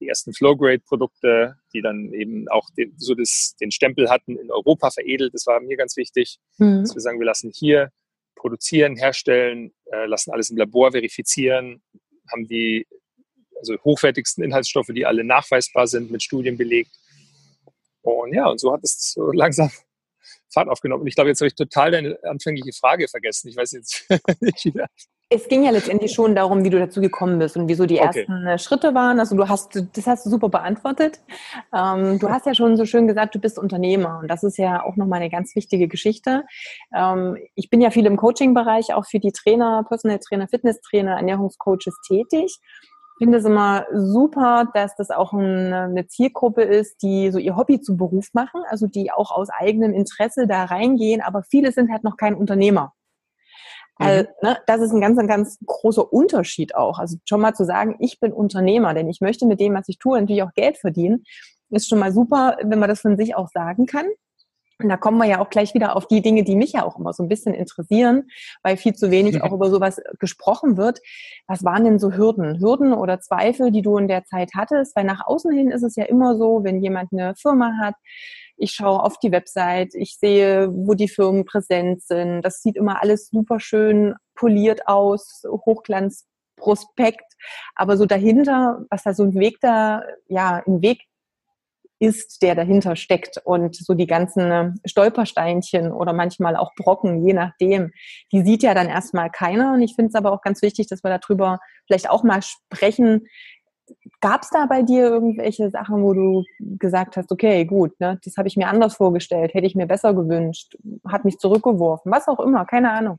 die 0.00 0.08
ersten 0.08 0.32
Flowgrade-Produkte, 0.32 1.56
die 1.74 1.82
dann 1.82 2.12
eben 2.12 2.48
auch 2.48 2.70
den, 2.70 2.94
so 2.96 3.14
das, 3.14 3.54
den 3.60 3.70
Stempel 3.70 4.08
hatten, 4.08 4.38
in 4.38 4.50
Europa 4.50 4.90
veredelt. 4.90 5.34
Das 5.34 5.46
war 5.46 5.60
mir 5.60 5.76
ganz 5.76 5.96
wichtig, 5.96 6.38
mhm. 6.58 6.82
dass 6.82 6.94
wir 6.94 7.00
sagen, 7.00 7.18
wir 7.18 7.26
lassen 7.26 7.50
hier 7.54 7.90
produzieren, 8.40 8.96
herstellen, 8.96 9.72
äh, 9.92 10.06
lassen 10.06 10.32
alles 10.32 10.50
im 10.50 10.56
Labor 10.56 10.92
verifizieren, 10.92 11.82
haben 12.32 12.48
die 12.48 12.86
also 13.56 13.76
hochwertigsten 13.84 14.42
Inhaltsstoffe, 14.42 14.88
die 14.94 15.04
alle 15.04 15.22
nachweisbar 15.22 15.86
sind, 15.86 16.10
mit 16.10 16.22
Studien 16.22 16.56
belegt. 16.56 16.90
Und 18.00 18.32
ja, 18.32 18.46
und 18.48 18.58
so 18.58 18.72
hat 18.72 18.80
es 18.82 19.12
so 19.12 19.30
langsam 19.32 19.70
Fahrt 20.52 20.68
aufgenommen. 20.68 21.02
Und 21.02 21.06
ich 21.06 21.14
glaube, 21.14 21.30
jetzt 21.30 21.40
habe 21.40 21.48
ich 21.48 21.54
total 21.54 21.90
deine 21.90 22.18
anfängliche 22.22 22.72
Frage 22.72 23.08
vergessen. 23.08 23.48
Ich 23.48 23.56
weiß 23.56 23.72
jetzt 23.72 24.06
nicht 24.40 24.64
wieder. 24.64 24.86
Es 25.32 25.46
ging 25.46 25.62
ja 25.62 25.70
letztendlich 25.70 26.12
schon 26.12 26.34
darum, 26.34 26.64
wie 26.64 26.70
du 26.70 26.80
dazu 26.80 27.00
gekommen 27.00 27.38
bist 27.38 27.56
und 27.56 27.68
wieso 27.68 27.86
die 27.86 28.00
okay. 28.00 28.22
ersten 28.22 28.46
äh, 28.48 28.58
Schritte 28.58 28.94
waren. 28.94 29.20
Also 29.20 29.36
du 29.36 29.48
hast, 29.48 29.80
das 29.92 30.06
hast 30.08 30.26
du 30.26 30.30
super 30.30 30.48
beantwortet. 30.48 31.20
Ähm, 31.72 32.18
du 32.18 32.28
hast 32.30 32.46
ja 32.46 32.54
schon 32.54 32.76
so 32.76 32.84
schön 32.84 33.06
gesagt, 33.06 33.36
du 33.36 33.38
bist 33.38 33.56
Unternehmer 33.56 34.18
und 34.20 34.28
das 34.28 34.42
ist 34.42 34.58
ja 34.58 34.84
auch 34.84 34.96
nochmal 34.96 35.20
eine 35.20 35.30
ganz 35.30 35.54
wichtige 35.54 35.86
Geschichte. 35.86 36.42
Ähm, 36.92 37.36
ich 37.54 37.70
bin 37.70 37.80
ja 37.80 37.90
viel 37.90 38.06
im 38.06 38.16
Coaching-Bereich, 38.16 38.92
auch 38.92 39.06
für 39.06 39.20
die 39.20 39.30
Trainer, 39.30 39.84
Personal 39.86 40.18
Trainer, 40.18 40.48
Fitnesstrainer, 40.48 41.12
Ernährungscoaches 41.12 41.94
tätig 42.08 42.58
finde 43.20 43.36
es 43.36 43.44
immer 43.44 43.84
super, 43.92 44.70
dass 44.72 44.96
das 44.96 45.10
auch 45.10 45.34
eine 45.34 46.06
Zielgruppe 46.08 46.62
ist, 46.62 47.02
die 47.02 47.30
so 47.30 47.38
ihr 47.38 47.54
Hobby 47.54 47.82
zum 47.82 47.98
Beruf 47.98 48.28
machen, 48.32 48.62
also 48.68 48.86
die 48.86 49.12
auch 49.12 49.30
aus 49.30 49.50
eigenem 49.50 49.92
Interesse 49.92 50.46
da 50.46 50.64
reingehen, 50.64 51.20
aber 51.20 51.42
viele 51.42 51.70
sind 51.70 51.92
halt 51.92 52.02
noch 52.02 52.16
kein 52.16 52.34
Unternehmer. 52.34 52.94
Mhm. 53.98 54.06
Also, 54.06 54.28
ne, 54.42 54.56
das 54.66 54.80
ist 54.80 54.92
ein 54.92 55.02
ganz, 55.02 55.18
ein 55.18 55.26
ganz 55.26 55.58
großer 55.66 56.10
Unterschied 56.10 56.74
auch. 56.74 56.98
Also 56.98 57.18
schon 57.28 57.42
mal 57.42 57.52
zu 57.52 57.64
sagen, 57.64 57.96
ich 57.98 58.20
bin 58.20 58.32
Unternehmer, 58.32 58.94
denn 58.94 59.10
ich 59.10 59.20
möchte 59.20 59.44
mit 59.46 59.60
dem, 59.60 59.74
was 59.74 59.88
ich 59.88 59.98
tue, 59.98 60.18
natürlich 60.18 60.42
auch 60.42 60.54
Geld 60.54 60.78
verdienen, 60.78 61.24
ist 61.68 61.90
schon 61.90 61.98
mal 61.98 62.12
super, 62.12 62.56
wenn 62.62 62.78
man 62.78 62.88
das 62.88 63.02
von 63.02 63.18
sich 63.18 63.34
auch 63.34 63.48
sagen 63.48 63.84
kann. 63.84 64.06
Und 64.82 64.88
da 64.88 64.96
kommen 64.96 65.18
wir 65.18 65.26
ja 65.26 65.40
auch 65.40 65.50
gleich 65.50 65.74
wieder 65.74 65.96
auf 65.96 66.06
die 66.06 66.22
Dinge, 66.22 66.44
die 66.44 66.56
mich 66.56 66.72
ja 66.72 66.84
auch 66.84 66.98
immer 66.98 67.12
so 67.12 67.22
ein 67.22 67.28
bisschen 67.28 67.54
interessieren, 67.54 68.28
weil 68.62 68.76
viel 68.76 68.94
zu 68.94 69.10
wenig 69.10 69.42
auch 69.42 69.52
über 69.52 69.70
sowas 69.70 70.00
gesprochen 70.18 70.76
wird. 70.76 71.00
Was 71.46 71.64
waren 71.64 71.84
denn 71.84 71.98
so 71.98 72.12
Hürden? 72.12 72.60
Hürden 72.60 72.92
oder 72.92 73.20
Zweifel, 73.20 73.70
die 73.70 73.82
du 73.82 73.96
in 73.98 74.08
der 74.08 74.24
Zeit 74.24 74.50
hattest? 74.54 74.96
Weil 74.96 75.04
nach 75.04 75.26
außen 75.26 75.52
hin 75.52 75.70
ist 75.70 75.82
es 75.82 75.96
ja 75.96 76.04
immer 76.04 76.36
so, 76.36 76.60
wenn 76.62 76.82
jemand 76.82 77.12
eine 77.12 77.34
Firma 77.36 77.72
hat, 77.80 77.94
ich 78.60 78.72
schaue 78.72 79.02
auf 79.02 79.18
die 79.18 79.32
Website, 79.32 79.94
ich 79.94 80.18
sehe, 80.18 80.68
wo 80.70 80.94
die 80.94 81.08
Firmen 81.08 81.46
präsent 81.46 82.02
sind. 82.02 82.42
Das 82.42 82.62
sieht 82.62 82.76
immer 82.76 83.02
alles 83.02 83.28
super 83.28 83.58
schön 83.58 84.14
poliert 84.34 84.86
aus, 84.86 85.42
Hochglanzprospekt. 85.48 87.24
Aber 87.74 87.96
so 87.96 88.04
dahinter, 88.04 88.84
was 88.90 89.02
da 89.02 89.14
so 89.14 89.24
ein 89.24 89.34
Weg 89.34 89.60
da, 89.62 90.02
ja, 90.28 90.62
ein 90.66 90.82
Weg 90.82 91.00
ist, 92.00 92.42
der 92.42 92.54
dahinter 92.54 92.96
steckt. 92.96 93.38
Und 93.44 93.76
so 93.76 93.94
die 93.94 94.06
ganzen 94.06 94.50
äh, 94.50 94.70
Stolpersteinchen 94.86 95.92
oder 95.92 96.12
manchmal 96.12 96.56
auch 96.56 96.74
Brocken, 96.74 97.24
je 97.24 97.34
nachdem, 97.34 97.92
die 98.32 98.42
sieht 98.42 98.62
ja 98.62 98.74
dann 98.74 98.88
erstmal 98.88 99.30
keiner. 99.30 99.74
Und 99.74 99.82
ich 99.82 99.94
finde 99.94 100.08
es 100.08 100.14
aber 100.14 100.32
auch 100.32 100.40
ganz 100.40 100.62
wichtig, 100.62 100.88
dass 100.88 101.04
wir 101.04 101.16
darüber 101.16 101.60
vielleicht 101.86 102.10
auch 102.10 102.24
mal 102.24 102.40
sprechen. 102.42 103.26
Gab 104.20 104.42
es 104.42 104.50
da 104.50 104.66
bei 104.66 104.82
dir 104.82 105.08
irgendwelche 105.08 105.70
Sachen, 105.70 106.02
wo 106.02 106.14
du 106.14 106.44
gesagt 106.58 107.16
hast, 107.16 107.30
okay, 107.30 107.64
gut, 107.66 107.98
ne, 108.00 108.18
das 108.24 108.36
habe 108.36 108.48
ich 108.48 108.56
mir 108.56 108.68
anders 108.68 108.96
vorgestellt, 108.96 109.52
hätte 109.52 109.66
ich 109.66 109.74
mir 109.74 109.86
besser 109.86 110.14
gewünscht, 110.14 110.76
hat 111.06 111.24
mich 111.24 111.38
zurückgeworfen, 111.38 112.10
was 112.10 112.28
auch 112.28 112.40
immer, 112.40 112.64
keine 112.64 112.92
Ahnung. 112.92 113.18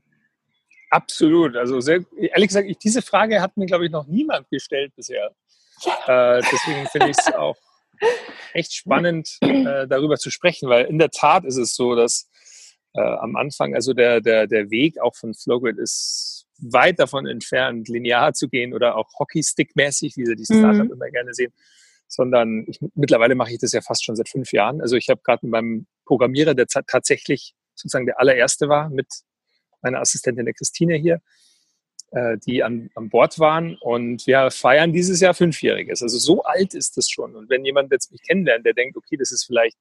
Absolut. 0.90 1.56
Also 1.56 1.80
sehr, 1.80 2.00
ehrlich 2.16 2.48
gesagt, 2.48 2.68
ich, 2.68 2.78
diese 2.78 3.00
Frage 3.02 3.40
hat 3.40 3.56
mir, 3.56 3.66
glaube 3.66 3.86
ich, 3.86 3.92
noch 3.92 4.06
niemand 4.06 4.48
gestellt 4.50 4.92
bisher. 4.96 5.30
Ja. 5.82 6.38
Äh, 6.38 6.42
deswegen 6.50 6.86
finde 6.86 7.10
ich 7.10 7.16
es 7.18 7.34
auch 7.34 7.56
echt 8.54 8.74
spannend, 8.74 9.38
äh, 9.40 9.86
darüber 9.88 10.16
zu 10.16 10.30
sprechen, 10.30 10.68
weil 10.68 10.86
in 10.86 10.98
der 10.98 11.10
Tat 11.10 11.44
ist 11.44 11.56
es 11.56 11.74
so, 11.74 11.94
dass 11.94 12.28
äh, 12.94 13.00
am 13.00 13.36
Anfang, 13.36 13.74
also 13.74 13.94
der, 13.94 14.20
der, 14.20 14.46
der 14.46 14.70
Weg 14.70 15.00
auch 15.00 15.14
von 15.14 15.34
Flowgrid 15.34 15.78
ist 15.78 16.46
weit 16.58 16.98
davon 16.98 17.26
entfernt, 17.26 17.88
linear 17.88 18.34
zu 18.34 18.48
gehen 18.48 18.74
oder 18.74 18.96
auch 18.96 19.08
Hockeystick-mäßig, 19.18 20.16
wie 20.16 20.26
sie 20.26 20.36
die 20.36 20.44
Startup 20.44 20.84
mhm. 20.86 20.92
immer 20.92 21.10
gerne 21.10 21.34
sehen, 21.34 21.52
sondern 22.06 22.64
ich, 22.68 22.78
mittlerweile 22.94 23.34
mache 23.34 23.52
ich 23.52 23.58
das 23.58 23.72
ja 23.72 23.80
fast 23.80 24.04
schon 24.04 24.16
seit 24.16 24.28
fünf 24.28 24.52
Jahren. 24.52 24.80
Also 24.80 24.96
ich 24.96 25.08
habe 25.08 25.20
gerade 25.24 25.44
mit 25.46 25.52
meinem 25.52 25.86
Programmierer, 26.04 26.54
der 26.54 26.66
tatsächlich 26.66 27.54
sozusagen 27.74 28.06
der 28.06 28.20
allererste 28.20 28.68
war, 28.68 28.90
mit 28.90 29.06
meiner 29.80 30.00
Assistentin 30.00 30.44
der 30.44 30.54
Christine 30.54 30.96
hier, 30.96 31.20
die 32.46 32.62
an, 32.62 32.90
an 32.94 33.08
Bord 33.08 33.38
waren. 33.38 33.76
Und 33.80 34.26
wir 34.26 34.50
feiern 34.50 34.92
dieses 34.92 35.20
Jahr 35.20 35.34
Fünfjähriges. 35.34 36.02
Also 36.02 36.18
so 36.18 36.42
alt 36.42 36.74
ist 36.74 36.96
das 36.96 37.08
schon. 37.08 37.34
Und 37.36 37.48
wenn 37.48 37.64
jemand 37.64 37.90
jetzt 37.90 38.12
mich 38.12 38.22
kennenlernt, 38.22 38.66
der 38.66 38.74
denkt, 38.74 38.96
okay, 38.96 39.16
das 39.16 39.32
ist 39.32 39.44
vielleicht 39.44 39.78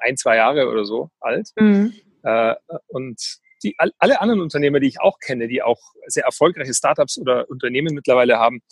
ein, 0.00 0.16
zwei 0.16 0.36
Jahre 0.36 0.68
oder 0.68 0.84
so 0.84 1.10
alt. 1.20 1.50
Mhm. 1.56 1.94
Äh, 2.22 2.54
und 2.88 3.38
die, 3.62 3.76
alle 3.78 4.20
anderen 4.20 4.40
Unternehmer, 4.40 4.80
die 4.80 4.88
ich 4.88 5.00
auch 5.00 5.18
kenne, 5.18 5.48
die 5.48 5.62
auch 5.62 5.80
sehr 6.06 6.24
erfolgreiche 6.24 6.74
Startups 6.74 7.18
oder 7.18 7.48
Unternehmen 7.50 7.94
mittlerweile 7.94 8.38
haben, 8.38 8.62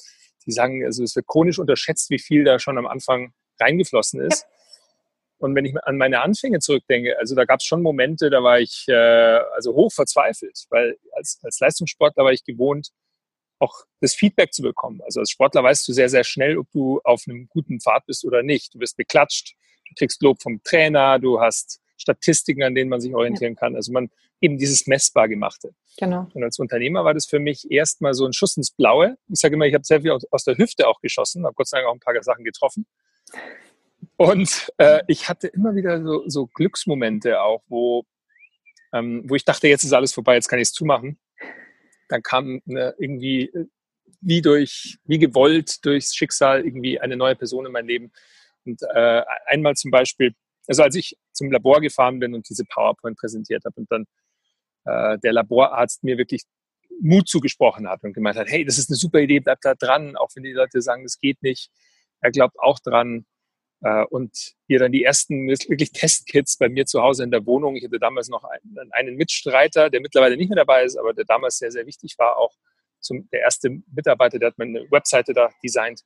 die 0.46 0.52
sagen, 0.52 0.84
also 0.84 1.02
es 1.02 1.14
wird 1.14 1.26
chronisch 1.26 1.58
unterschätzt, 1.58 2.10
wie 2.10 2.18
viel 2.18 2.44
da 2.44 2.58
schon 2.58 2.78
am 2.78 2.86
Anfang 2.86 3.32
reingeflossen 3.60 4.20
ist. 4.20 4.42
Ja. 4.42 4.48
Und 5.38 5.54
wenn 5.54 5.64
ich 5.64 5.74
an 5.84 5.96
meine 5.96 6.20
Anfänge 6.20 6.58
zurückdenke, 6.58 7.16
also 7.18 7.34
da 7.34 7.44
gab 7.44 7.60
es 7.60 7.66
schon 7.66 7.82
Momente, 7.82 8.28
da 8.28 8.42
war 8.42 8.58
ich 8.58 8.86
äh, 8.88 9.40
also 9.54 9.74
hoch 9.74 9.92
verzweifelt, 9.92 10.64
weil 10.70 10.96
als, 11.12 11.38
als 11.42 11.60
Leistungssportler 11.60 12.24
war 12.24 12.32
ich 12.32 12.44
gewohnt, 12.44 12.88
auch 13.60 13.84
das 14.00 14.14
Feedback 14.14 14.52
zu 14.52 14.62
bekommen. 14.62 15.00
Also 15.02 15.20
als 15.20 15.30
Sportler 15.30 15.62
weißt 15.62 15.86
du 15.86 15.92
sehr, 15.92 16.08
sehr 16.08 16.24
schnell, 16.24 16.58
ob 16.58 16.70
du 16.72 17.00
auf 17.04 17.22
einem 17.26 17.48
guten 17.48 17.80
Pfad 17.80 18.06
bist 18.06 18.24
oder 18.24 18.42
nicht. 18.42 18.74
Du 18.74 18.80
wirst 18.80 18.96
beklatscht, 18.96 19.54
du 19.88 19.94
kriegst 19.96 20.22
Lob 20.22 20.42
vom 20.42 20.60
Trainer, 20.62 21.18
du 21.18 21.40
hast 21.40 21.80
Statistiken, 21.96 22.62
an 22.62 22.74
denen 22.74 22.90
man 22.90 23.00
sich 23.00 23.14
orientieren 23.14 23.54
ja. 23.54 23.60
kann. 23.60 23.76
Also 23.76 23.92
man 23.92 24.10
eben 24.40 24.56
dieses 24.56 24.86
messbar 24.86 25.28
gemachte. 25.28 25.74
Genau. 25.98 26.28
Und 26.32 26.44
als 26.44 26.58
Unternehmer 26.58 27.04
war 27.04 27.14
das 27.14 27.26
für 27.26 27.40
mich 27.40 27.70
erstmal 27.70 28.14
so 28.14 28.24
ein 28.24 28.32
Schuss 28.32 28.56
ins 28.56 28.70
Blaue. 28.70 29.16
Ich 29.28 29.40
sage 29.40 29.54
immer, 29.54 29.66
ich 29.66 29.74
habe 29.74 29.84
sehr 29.84 30.00
viel 30.00 30.12
aus 30.12 30.44
der 30.44 30.56
Hüfte 30.56 30.86
auch 30.86 31.00
geschossen, 31.00 31.44
habe 31.44 31.54
Gott 31.54 31.68
sei 31.68 31.78
Dank 31.78 31.88
auch 31.88 31.94
ein 31.94 32.00
paar 32.00 32.22
Sachen 32.22 32.44
getroffen. 32.44 32.86
Und 34.18 34.72
äh, 34.78 35.02
ich 35.06 35.28
hatte 35.28 35.46
immer 35.46 35.76
wieder 35.76 36.02
so, 36.02 36.28
so 36.28 36.46
Glücksmomente 36.48 37.40
auch, 37.40 37.62
wo, 37.68 38.04
ähm, 38.92 39.22
wo 39.28 39.36
ich 39.36 39.44
dachte, 39.44 39.68
jetzt 39.68 39.84
ist 39.84 39.92
alles 39.92 40.12
vorbei, 40.12 40.34
jetzt 40.34 40.48
kann 40.48 40.58
ich 40.58 40.68
es 40.68 40.72
zumachen. 40.72 41.20
Dann 42.08 42.22
kam 42.22 42.60
eine, 42.68 42.96
irgendwie 42.98 43.42
äh, 43.42 43.66
wie 44.20 44.42
durch, 44.42 44.98
wie 45.04 45.20
gewollt 45.20 45.84
durchs 45.84 46.16
Schicksal 46.16 46.64
irgendwie 46.64 46.98
eine 46.98 47.16
neue 47.16 47.36
Person 47.36 47.64
in 47.64 47.70
mein 47.70 47.86
Leben. 47.86 48.10
Und 48.64 48.82
äh, 48.92 49.22
einmal 49.46 49.76
zum 49.76 49.92
Beispiel, 49.92 50.34
also 50.66 50.82
als 50.82 50.96
ich 50.96 51.16
zum 51.30 51.52
Labor 51.52 51.80
gefahren 51.80 52.18
bin 52.18 52.34
und 52.34 52.48
diese 52.48 52.64
PowerPoint 52.64 53.16
präsentiert 53.16 53.64
habe 53.64 53.76
und 53.76 53.92
dann 53.92 54.04
äh, 54.84 55.16
der 55.20 55.32
Laborarzt 55.32 56.02
mir 56.02 56.18
wirklich 56.18 56.42
Mut 57.00 57.28
zugesprochen 57.28 57.88
hat 57.88 58.02
und 58.02 58.14
gemeint 58.14 58.36
hat, 58.36 58.48
hey, 58.48 58.64
das 58.64 58.78
ist 58.78 58.90
eine 58.90 58.96
super 58.96 59.20
Idee, 59.20 59.38
bleib 59.38 59.60
da 59.60 59.76
dran, 59.76 60.16
auch 60.16 60.30
wenn 60.34 60.42
die 60.42 60.50
Leute 60.50 60.82
sagen, 60.82 61.04
es 61.04 61.20
geht 61.20 61.40
nicht. 61.44 61.70
Er 62.20 62.32
glaubt 62.32 62.58
auch 62.58 62.80
dran. 62.80 63.24
Äh, 63.82 64.04
und 64.06 64.54
hier 64.66 64.78
dann 64.78 64.92
die 64.92 65.04
ersten 65.04 65.48
wirklich 65.48 65.92
Testkits 65.92 66.56
bei 66.56 66.68
mir 66.68 66.86
zu 66.86 67.02
Hause 67.02 67.24
in 67.24 67.30
der 67.30 67.46
Wohnung. 67.46 67.76
Ich 67.76 67.84
hatte 67.84 67.98
damals 67.98 68.28
noch 68.28 68.44
einen, 68.44 68.92
einen 68.92 69.16
Mitstreiter, 69.16 69.90
der 69.90 70.00
mittlerweile 70.00 70.36
nicht 70.36 70.48
mehr 70.48 70.56
dabei 70.56 70.84
ist, 70.84 70.96
aber 70.96 71.12
der 71.12 71.24
damals 71.24 71.58
sehr, 71.58 71.70
sehr 71.70 71.86
wichtig 71.86 72.16
war, 72.18 72.36
auch 72.36 72.54
zum, 73.00 73.28
der 73.30 73.42
erste 73.42 73.70
Mitarbeiter, 73.92 74.38
der 74.38 74.48
hat 74.48 74.58
meine 74.58 74.90
Webseite 74.90 75.32
da 75.32 75.50
designt. 75.62 76.02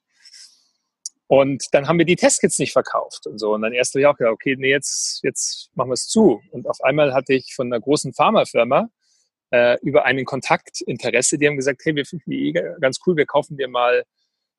Und 1.26 1.64
dann 1.72 1.88
haben 1.88 1.96
wir 1.96 2.04
die 2.04 2.16
Testkits 2.16 2.58
nicht 2.58 2.72
verkauft 2.72 3.26
und 3.26 3.38
so. 3.38 3.54
Und 3.54 3.62
dann 3.62 3.72
erst 3.72 3.94
habe 3.94 4.00
ich 4.00 4.06
auch 4.06 4.16
gedacht, 4.16 4.34
okay, 4.34 4.54
nee, 4.58 4.68
jetzt, 4.68 5.20
jetzt 5.22 5.70
machen 5.74 5.88
wir 5.88 5.94
es 5.94 6.06
zu. 6.06 6.42
Und 6.50 6.68
auf 6.68 6.82
einmal 6.82 7.14
hatte 7.14 7.32
ich 7.32 7.54
von 7.54 7.72
einer 7.72 7.80
großen 7.80 8.12
Pharmafirma 8.12 8.90
äh, 9.50 9.78
über 9.80 10.04
einen 10.04 10.26
Kontakt 10.26 10.82
Interesse. 10.82 11.38
Die 11.38 11.46
haben 11.46 11.56
gesagt, 11.56 11.80
hey, 11.84 11.94
wir 11.94 12.04
finden 12.04 12.30
die 12.30 12.48
eh 12.48 12.52
ganz 12.80 13.00
cool, 13.06 13.16
wir 13.16 13.24
kaufen 13.24 13.56
dir 13.56 13.68
mal 13.68 14.04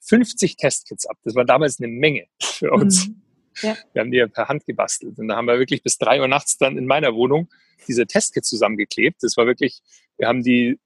50 0.05 0.57
Testkits 0.57 1.05
ab. 1.05 1.17
Das 1.23 1.35
war 1.35 1.45
damals 1.45 1.79
eine 1.79 1.87
Menge 1.87 2.25
für 2.41 2.71
uns. 2.71 3.07
Mhm. 3.07 3.21
Ja. 3.61 3.77
Wir 3.93 4.01
haben 4.01 4.11
die 4.11 4.25
per 4.27 4.47
Hand 4.47 4.65
gebastelt. 4.65 5.19
Und 5.19 5.27
da 5.27 5.35
haben 5.35 5.45
wir 5.45 5.59
wirklich 5.59 5.83
bis 5.83 5.97
drei 5.97 6.19
Uhr 6.19 6.27
nachts 6.27 6.57
dann 6.57 6.77
in 6.77 6.87
meiner 6.87 7.13
Wohnung 7.13 7.49
diese 7.87 8.07
Testkits 8.07 8.49
zusammengeklebt. 8.49 9.21
Das 9.21 9.37
war 9.37 9.45
wirklich, 9.45 9.81
wir 10.17 10.27
haben 10.27 10.43
die, 10.43 10.79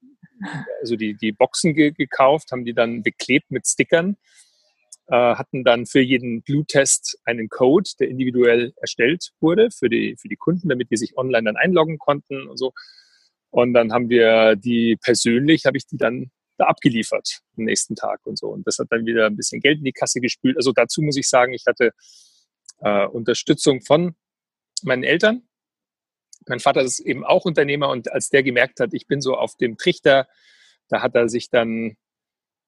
also 0.80 0.96
die, 0.96 1.14
die 1.14 1.32
Boxen 1.32 1.74
ge 1.74 1.92
gekauft, 1.92 2.52
haben 2.52 2.64
die 2.64 2.74
dann 2.74 3.02
beklebt 3.02 3.50
mit 3.50 3.66
Stickern, 3.66 4.16
äh, 5.06 5.16
hatten 5.16 5.64
dann 5.64 5.86
für 5.86 6.00
jeden 6.00 6.42
Bluttest 6.42 7.18
einen 7.24 7.48
Code, 7.48 7.88
der 7.98 8.08
individuell 8.08 8.74
erstellt 8.76 9.30
wurde 9.40 9.70
für 9.70 9.88
die, 9.88 10.16
für 10.20 10.28
die 10.28 10.36
Kunden, 10.36 10.68
damit 10.68 10.90
die 10.90 10.96
sich 10.96 11.16
online 11.16 11.44
dann 11.44 11.56
einloggen 11.56 11.98
konnten 11.98 12.46
und 12.46 12.58
so. 12.58 12.72
Und 13.50 13.72
dann 13.72 13.92
haben 13.92 14.10
wir 14.10 14.56
die 14.56 14.96
persönlich, 14.96 15.64
habe 15.64 15.78
ich 15.78 15.86
die 15.86 15.96
dann 15.96 16.30
da 16.58 16.66
abgeliefert 16.66 17.40
am 17.56 17.64
nächsten 17.64 17.96
Tag 17.96 18.20
und 18.26 18.38
so. 18.38 18.48
Und 18.48 18.66
das 18.66 18.78
hat 18.78 18.88
dann 18.90 19.06
wieder 19.06 19.26
ein 19.26 19.36
bisschen 19.36 19.60
Geld 19.60 19.78
in 19.78 19.84
die 19.84 19.92
Kasse 19.92 20.20
gespült. 20.20 20.56
Also 20.56 20.72
dazu 20.72 21.02
muss 21.02 21.16
ich 21.16 21.28
sagen, 21.28 21.52
ich 21.54 21.64
hatte 21.66 21.92
äh, 22.80 23.06
Unterstützung 23.06 23.80
von 23.80 24.14
meinen 24.82 25.04
Eltern. 25.04 25.48
Mein 26.46 26.60
Vater 26.60 26.82
ist 26.82 27.00
eben 27.00 27.24
auch 27.24 27.44
Unternehmer 27.44 27.90
und 27.90 28.10
als 28.12 28.28
der 28.28 28.42
gemerkt 28.42 28.80
hat, 28.80 28.94
ich 28.94 29.06
bin 29.06 29.20
so 29.20 29.36
auf 29.36 29.56
dem 29.56 29.76
Trichter, 29.76 30.28
da 30.88 31.02
hat 31.02 31.14
er 31.14 31.28
sich 31.28 31.50
dann 31.50 31.96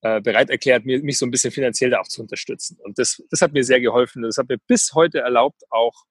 äh, 0.02 0.20
bereit 0.20 0.50
erklärt, 0.50 0.84
mich 0.84 1.18
so 1.18 1.26
ein 1.26 1.30
bisschen 1.30 1.50
finanziell 1.50 1.90
da 1.90 2.00
auch 2.00 2.08
zu 2.08 2.22
unterstützen. 2.22 2.78
Und 2.82 2.98
das, 2.98 3.22
das 3.30 3.40
hat 3.40 3.52
mir 3.52 3.64
sehr 3.64 3.80
geholfen. 3.80 4.22
Das 4.22 4.36
hat 4.38 4.48
mir 4.48 4.58
bis 4.66 4.92
heute 4.94 5.20
erlaubt, 5.20 5.62
auch 5.70 6.04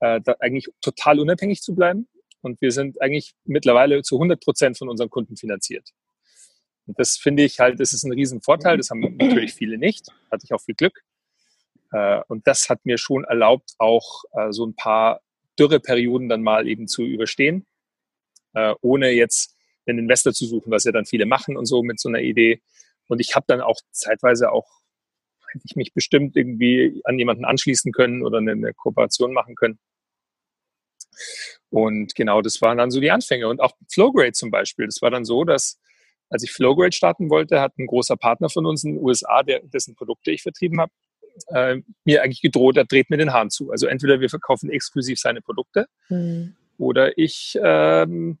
äh, 0.00 0.20
eigentlich 0.40 0.68
total 0.80 1.20
unabhängig 1.20 1.62
zu 1.62 1.74
bleiben. 1.74 2.08
Und 2.40 2.60
wir 2.60 2.72
sind 2.72 3.00
eigentlich 3.00 3.34
mittlerweile 3.44 4.02
zu 4.02 4.16
100 4.16 4.42
Prozent 4.42 4.78
von 4.78 4.88
unseren 4.88 5.10
Kunden 5.10 5.36
finanziert. 5.36 5.90
Und 6.86 6.98
das 6.98 7.16
finde 7.16 7.44
ich 7.44 7.60
halt, 7.60 7.80
das 7.80 7.92
ist 7.92 8.04
ein 8.04 8.12
Riesenvorteil. 8.12 8.76
Das 8.76 8.90
haben 8.90 9.00
natürlich 9.16 9.54
viele 9.54 9.78
nicht. 9.78 10.08
Hatte 10.30 10.44
ich 10.44 10.52
auch 10.52 10.60
viel 10.60 10.74
Glück. 10.74 11.02
Äh, 11.92 12.22
und 12.28 12.46
das 12.46 12.68
hat 12.68 12.84
mir 12.84 12.98
schon 12.98 13.24
erlaubt, 13.24 13.74
auch 13.78 14.24
äh, 14.32 14.52
so 14.52 14.66
ein 14.66 14.74
paar 14.74 15.20
Dürreperioden 15.58 16.28
dann 16.28 16.42
mal 16.42 16.66
eben 16.66 16.88
zu 16.88 17.02
überstehen, 17.02 17.66
äh, 18.54 18.74
ohne 18.80 19.10
jetzt 19.10 19.54
einen 19.86 20.00
Investor 20.00 20.32
zu 20.32 20.46
suchen, 20.46 20.70
was 20.70 20.84
ja 20.84 20.92
dann 20.92 21.06
viele 21.06 21.26
machen 21.26 21.56
und 21.56 21.66
so 21.66 21.82
mit 21.82 22.00
so 22.00 22.08
einer 22.08 22.20
Idee. 22.20 22.62
Und 23.08 23.20
ich 23.20 23.34
habe 23.34 23.44
dann 23.46 23.60
auch 23.60 23.78
zeitweise 23.90 24.50
auch, 24.50 24.66
hätte 25.52 25.64
ich 25.66 25.76
mich 25.76 25.92
bestimmt 25.92 26.36
irgendwie 26.36 27.02
an 27.04 27.18
jemanden 27.18 27.44
anschließen 27.44 27.92
können 27.92 28.24
oder 28.24 28.38
eine, 28.38 28.52
eine 28.52 28.72
Kooperation 28.72 29.32
machen 29.32 29.54
können. 29.54 29.78
Und 31.68 32.14
genau, 32.14 32.40
das 32.42 32.62
waren 32.62 32.78
dann 32.78 32.90
so 32.90 33.00
die 33.00 33.10
Anfänge. 33.10 33.48
Und 33.48 33.60
auch 33.60 33.76
Flowgrade 33.90 34.32
zum 34.32 34.50
Beispiel. 34.50 34.86
Das 34.86 35.02
war 35.02 35.10
dann 35.10 35.24
so, 35.24 35.44
dass 35.44 35.78
als 36.32 36.42
ich 36.42 36.50
Flowgrade 36.50 36.92
starten 36.92 37.28
wollte, 37.28 37.60
hat 37.60 37.78
ein 37.78 37.86
großer 37.86 38.16
Partner 38.16 38.48
von 38.48 38.64
uns 38.64 38.84
in 38.84 38.94
den 38.94 39.04
USA, 39.04 39.42
der, 39.42 39.60
dessen 39.60 39.94
Produkte 39.94 40.30
ich 40.30 40.42
vertrieben 40.42 40.80
habe, 40.80 40.92
äh, 41.48 41.76
mir 42.04 42.22
eigentlich 42.22 42.40
gedroht, 42.40 42.76
er 42.78 42.86
dreht 42.86 43.10
mir 43.10 43.18
den 43.18 43.34
Hahn 43.34 43.50
zu. 43.50 43.70
Also 43.70 43.86
entweder 43.86 44.20
wir 44.20 44.30
verkaufen 44.30 44.70
exklusiv 44.70 45.20
seine 45.20 45.42
Produkte 45.42 45.86
mhm. 46.08 46.56
oder 46.78 47.18
ich, 47.18 47.58
ähm, 47.62 48.38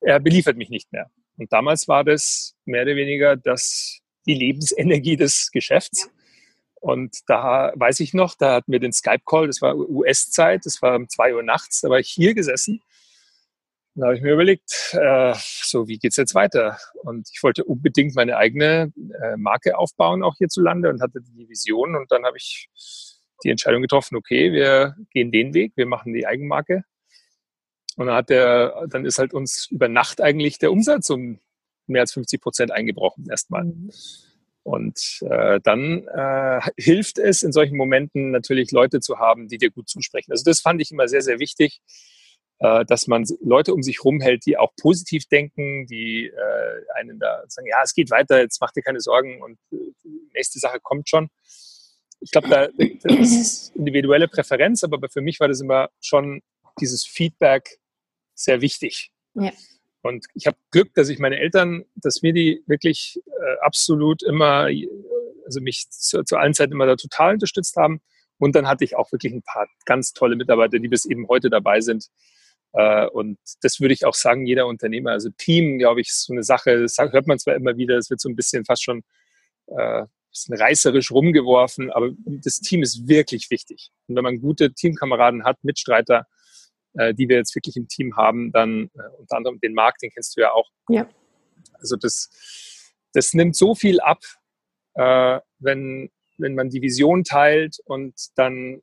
er 0.00 0.18
beliefert 0.18 0.56
mich 0.56 0.70
nicht 0.70 0.90
mehr. 0.92 1.10
Und 1.36 1.52
damals 1.52 1.88
war 1.88 2.04
das 2.04 2.54
mehr 2.64 2.82
oder 2.82 2.96
weniger 2.96 3.36
das, 3.36 4.00
die 4.26 4.34
Lebensenergie 4.34 5.16
des 5.16 5.50
Geschäfts. 5.50 6.10
Und 6.80 7.18
da 7.26 7.72
weiß 7.76 8.00
ich 8.00 8.14
noch, 8.14 8.34
da 8.34 8.54
hatten 8.54 8.72
wir 8.72 8.80
den 8.80 8.92
Skype-Call, 8.92 9.46
das 9.46 9.60
war 9.60 9.76
US-Zeit, 9.76 10.64
das 10.64 10.80
war 10.80 10.96
um 10.96 11.08
zwei 11.08 11.34
Uhr 11.34 11.42
nachts, 11.42 11.82
da 11.82 11.90
war 11.90 11.98
ich 11.98 12.08
hier 12.08 12.34
gesessen 12.34 12.80
da 13.94 14.06
habe 14.06 14.16
ich 14.16 14.22
mir 14.22 14.32
überlegt, 14.32 14.94
äh, 14.94 15.34
so 15.36 15.86
wie 15.86 15.98
geht's 15.98 16.16
jetzt 16.16 16.34
weiter? 16.34 16.78
Und 17.02 17.28
ich 17.32 17.42
wollte 17.42 17.64
unbedingt 17.64 18.14
meine 18.14 18.36
eigene 18.36 18.92
äh, 19.22 19.36
Marke 19.36 19.76
aufbauen, 19.76 20.22
auch 20.22 20.36
hierzulande, 20.38 20.88
und 20.88 21.02
hatte 21.02 21.20
die 21.20 21.48
Vision. 21.48 21.94
Und 21.94 22.10
dann 22.10 22.24
habe 22.24 22.36
ich 22.36 22.68
die 23.44 23.50
Entscheidung 23.50 23.82
getroffen, 23.82 24.16
okay, 24.16 24.52
wir 24.52 24.96
gehen 25.10 25.30
den 25.30 25.52
Weg, 25.52 25.72
wir 25.76 25.86
machen 25.86 26.14
die 26.14 26.26
Eigenmarke. 26.26 26.84
Und 27.96 28.06
dann 28.06 28.16
hat 28.16 28.30
der, 28.30 28.86
dann 28.88 29.04
ist 29.04 29.18
halt 29.18 29.34
uns 29.34 29.66
über 29.70 29.88
Nacht 29.88 30.20
eigentlich 30.22 30.58
der 30.58 30.72
Umsatz 30.72 31.10
um 31.10 31.38
mehr 31.86 32.02
als 32.02 32.12
50 32.12 32.40
Prozent 32.40 32.70
eingebrochen 32.70 33.26
erstmal. 33.28 33.64
Mhm. 33.64 33.90
Und 34.62 35.18
äh, 35.28 35.60
dann 35.62 36.06
äh, 36.06 36.60
hilft 36.78 37.18
es 37.18 37.42
in 37.42 37.52
solchen 37.52 37.76
Momenten 37.76 38.30
natürlich 38.30 38.70
Leute 38.70 39.00
zu 39.00 39.18
haben, 39.18 39.48
die 39.48 39.58
dir 39.58 39.70
gut 39.70 39.88
zusprechen. 39.88 40.30
Also 40.30 40.44
das 40.44 40.60
fand 40.60 40.80
ich 40.80 40.92
immer 40.92 41.08
sehr, 41.08 41.22
sehr 41.22 41.40
wichtig 41.40 41.82
äh, 42.62 42.84
dass 42.84 43.06
man 43.08 43.26
Leute 43.40 43.74
um 43.74 43.82
sich 43.82 44.04
rumhält, 44.04 44.46
die 44.46 44.56
auch 44.56 44.72
positiv 44.76 45.26
denken, 45.26 45.86
die 45.86 46.26
äh, 46.26 47.00
einen 47.00 47.18
da 47.18 47.42
sagen, 47.48 47.66
ja, 47.66 47.78
es 47.82 47.92
geht 47.92 48.10
weiter, 48.10 48.40
jetzt 48.40 48.60
mach 48.60 48.70
dir 48.70 48.82
keine 48.82 49.00
Sorgen 49.00 49.42
und 49.42 49.58
äh, 49.72 49.92
nächste 50.34 50.58
Sache 50.58 50.78
kommt 50.80 51.08
schon. 51.08 51.28
Ich 52.20 52.30
glaube, 52.30 52.48
da, 52.48 52.68
das 52.68 53.30
ist 53.40 53.76
individuelle 53.76 54.28
Präferenz, 54.28 54.84
aber 54.84 55.08
für 55.08 55.22
mich 55.22 55.40
war 55.40 55.48
das 55.48 55.60
immer 55.60 55.90
schon 56.00 56.40
dieses 56.80 57.04
Feedback 57.04 57.78
sehr 58.34 58.60
wichtig. 58.60 59.10
Ja. 59.34 59.50
Und 60.02 60.26
ich 60.34 60.46
habe 60.46 60.56
Glück, 60.70 60.94
dass 60.94 61.08
ich 61.08 61.18
meine 61.18 61.38
Eltern, 61.38 61.84
dass 61.96 62.22
mir 62.22 62.32
die 62.32 62.62
wirklich 62.66 63.20
äh, 63.26 63.58
absolut 63.60 64.22
immer, 64.22 64.68
also 65.46 65.60
mich 65.60 65.90
zu, 65.90 66.24
zu 66.24 66.36
allen 66.36 66.54
Zeiten 66.54 66.72
immer 66.72 66.86
da 66.86 66.96
total 66.96 67.34
unterstützt 67.34 67.76
haben. 67.76 68.00
Und 68.38 68.56
dann 68.56 68.66
hatte 68.66 68.84
ich 68.84 68.96
auch 68.96 69.10
wirklich 69.12 69.32
ein 69.32 69.42
paar 69.42 69.68
ganz 69.84 70.12
tolle 70.12 70.34
Mitarbeiter, 70.34 70.78
die 70.78 70.88
bis 70.88 71.04
eben 71.04 71.28
heute 71.28 71.50
dabei 71.50 71.80
sind, 71.80 72.06
äh, 72.06 72.31
und 72.72 73.38
das 73.60 73.80
würde 73.80 73.92
ich 73.92 74.06
auch 74.06 74.14
sagen, 74.14 74.46
jeder 74.46 74.66
Unternehmer, 74.66 75.10
also 75.10 75.28
Team, 75.36 75.78
glaube 75.78 76.00
ich, 76.00 76.08
ist 76.08 76.24
so 76.24 76.32
eine 76.32 76.42
Sache, 76.42 76.80
das 76.80 76.96
hört 76.96 77.26
man 77.26 77.38
zwar 77.38 77.54
immer 77.54 77.76
wieder, 77.76 77.98
es 77.98 78.08
wird 78.08 78.20
so 78.20 78.30
ein 78.30 78.36
bisschen 78.36 78.64
fast 78.64 78.82
schon 78.82 79.02
äh, 79.66 80.06
bisschen 80.32 80.56
reißerisch 80.56 81.10
rumgeworfen, 81.10 81.92
aber 81.92 82.10
das 82.24 82.60
Team 82.60 82.82
ist 82.82 83.06
wirklich 83.06 83.50
wichtig. 83.50 83.90
Und 84.08 84.16
wenn 84.16 84.24
man 84.24 84.40
gute 84.40 84.72
Teamkameraden 84.72 85.44
hat, 85.44 85.62
Mitstreiter, 85.62 86.26
äh, 86.94 87.14
die 87.14 87.28
wir 87.28 87.36
jetzt 87.36 87.54
wirklich 87.54 87.76
im 87.76 87.86
Team 87.86 88.16
haben, 88.16 88.50
dann 88.50 88.90
äh, 88.94 89.08
unter 89.18 89.36
anderem 89.36 89.60
den 89.60 89.74
Markt, 89.74 90.02
den 90.02 90.10
kennst 90.10 90.36
du 90.36 90.40
ja 90.40 90.52
auch. 90.52 90.70
Ja. 90.88 91.08
Also 91.74 91.96
das, 91.96 92.30
das 93.12 93.34
nimmt 93.34 93.56
so 93.56 93.74
viel 93.74 94.00
ab, 94.00 94.20
äh, 94.94 95.38
wenn, 95.58 96.10
wenn 96.38 96.54
man 96.54 96.70
die 96.70 96.82
Vision 96.82 97.24
teilt 97.24 97.78
und 97.84 98.14
dann 98.36 98.82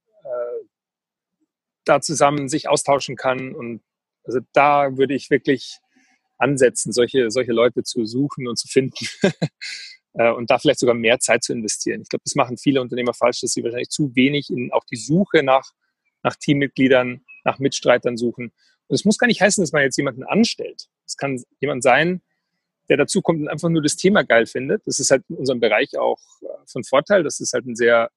da 1.86 2.02
zusammen 2.02 2.50
sich 2.50 2.70
austauschen 2.70 3.16
kann. 3.16 3.56
Und 3.56 3.82
also 4.30 4.39
da 4.54 4.98
würde 4.98 5.15
ich 5.15 5.30
wirklich 5.30 5.80
ansetzen, 6.38 6.94
solche, 6.94 7.32
solche 7.32 7.52
Leute 7.52 7.84
zu 7.84 8.06
suchen 8.06 8.48
und 8.48 8.58
zu 8.58 8.68
finden. 8.68 9.06
Äh, 10.15 10.32
und 10.32 10.50
da 10.50 10.58
vielleicht 10.58 10.80
sogar 10.80 10.96
mehr 10.96 11.20
Zeit 11.20 11.44
zu 11.44 11.54
investieren. 11.54 12.02
Ich 12.02 12.10
glaube, 12.10 12.24
das 12.26 12.34
machen 12.34 12.58
viele 12.58 12.82
Unternehmer 12.82 13.13
falsch, 13.13 13.42
dass 13.42 13.52
sie 13.52 13.63
wahrscheinlich 13.63 13.89
zu 13.89 14.15
wenig 14.15 14.50
in 14.50 14.72
auch 14.72 14.84
die 14.86 14.96
Suche 14.96 15.44
nach, 15.44 15.70
nach 16.24 16.36
Teammitgliedern, 16.36 17.22
nach 17.44 17.60
Mitstreitern 17.60 18.18
suchen. 18.18 18.52
Und 18.88 18.96
es 18.96 19.06
muss 19.06 19.20
gar 19.20 19.28
nicht 19.28 19.39
heißen, 19.39 19.62
dass 19.62 19.72
man 19.72 19.84
jetzt 19.84 19.98
jemanden 19.98 20.24
anstellt. 20.24 20.88
Es 21.06 21.15
kann 21.15 21.39
jemand 21.60 21.84
sein, 21.84 22.24
der 22.89 22.98
dazu 22.98 23.22
kommt 23.22 23.42
und 23.42 23.50
einfach 23.50 23.70
nur 23.70 23.84
das 23.84 23.98
Thema 23.98 24.24
geil 24.24 24.48
findet. 24.48 24.82
Das 24.88 25.00
ist 25.00 25.12
halt 25.12 25.24
in 25.30 25.36
unserem 25.36 25.60
Bereich 25.60 25.96
auch 25.96 26.20
äh, 26.42 26.48
von 26.65 26.84
Vorteil. 26.84 27.22
Das 27.22 27.39
ist 27.39 27.54
halt 27.54 27.68
ein 27.68 27.76
sehr 27.76 28.10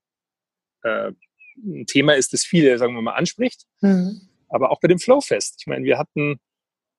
äh, 0.85 1.13
ein 1.57 1.87
Thema 1.87 2.15
ist, 2.15 2.33
das 2.33 2.45
viele, 2.45 2.79
sagen 2.79 2.95
wir 2.95 3.03
mal, 3.03 3.15
anspricht. 3.15 3.67
Mhm. 3.81 4.29
Aber 4.53 4.71
auch 4.71 4.81
bei 4.81 4.89
dem 4.89 4.99
Flowfest. 4.99 5.57
Ich 5.59 5.67
meine, 5.67 5.85
wir 5.85 5.99
hatten 5.99 6.39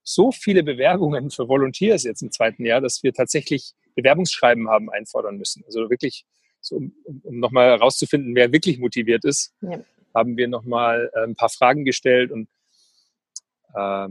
so 0.03 0.31
viele 0.31 0.63
Bewerbungen 0.63 1.29
für 1.31 1.47
Volunteers 1.47 2.03
jetzt 2.03 2.21
im 2.21 2.31
zweiten 2.31 2.65
Jahr, 2.65 2.81
dass 2.81 3.03
wir 3.03 3.13
tatsächlich 3.13 3.73
Bewerbungsschreiben 3.95 4.69
haben 4.69 4.89
einfordern 4.89 5.37
müssen. 5.37 5.63
Also 5.65 5.89
wirklich, 5.89 6.25
so, 6.59 6.77
um, 6.77 6.93
um 7.23 7.39
nochmal 7.39 7.69
herauszufinden, 7.69 8.35
wer 8.35 8.51
wirklich 8.51 8.79
motiviert 8.79 9.23
ist, 9.23 9.53
ja. 9.61 9.83
haben 10.13 10.35
wir 10.35 10.47
nochmal 10.47 11.09
äh, 11.13 11.23
ein 11.23 11.35
paar 11.35 11.49
Fragen 11.49 11.85
gestellt 11.85 12.31
und 12.31 12.49
äh, 13.75 14.09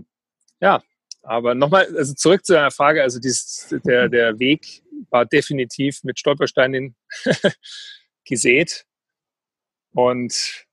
ja, 0.61 0.83
aber 1.23 1.55
nochmal, 1.55 1.87
also 1.97 2.15
zurück 2.15 2.45
zu 2.45 2.55
deiner 2.55 2.71
Frage, 2.71 3.03
also 3.03 3.21
dieses, 3.21 3.75
der, 3.85 4.09
der 4.09 4.39
Weg 4.39 4.83
war 5.11 5.25
definitiv 5.25 6.03
mit 6.05 6.19
Stolpersteinen 6.19 6.97
gesät. 8.25 8.85
Und 9.95 10.67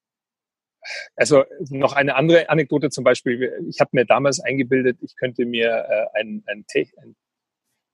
also 1.16 1.44
noch 1.70 1.94
eine 1.94 2.16
andere 2.16 2.50
Anekdote 2.50 2.90
zum 2.90 3.04
Beispiel. 3.04 3.54
Ich 3.70 3.80
habe 3.80 3.92
mir 3.94 4.06
damals 4.06 4.40
eingebildet, 4.40 4.98
ich 5.02 5.16
könnte 5.16 5.46
mir 5.46 5.86
äh, 5.90 6.20
ein, 6.20 6.44
ein, 6.48 6.66
Te 6.68 6.88
ein 6.98 7.16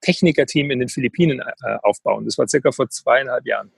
Technikerteam 0.01 0.71
in 0.71 0.79
den 0.79 0.89
Philippinen 0.89 1.39
äh, 1.39 1.77
aufbauen. 1.81 2.25
Das 2.25 2.38
war 2.38 2.47
circa 2.47 2.71
vor 2.71 2.89
zweieinhalb 2.89 3.45
Jahren. 3.45 3.71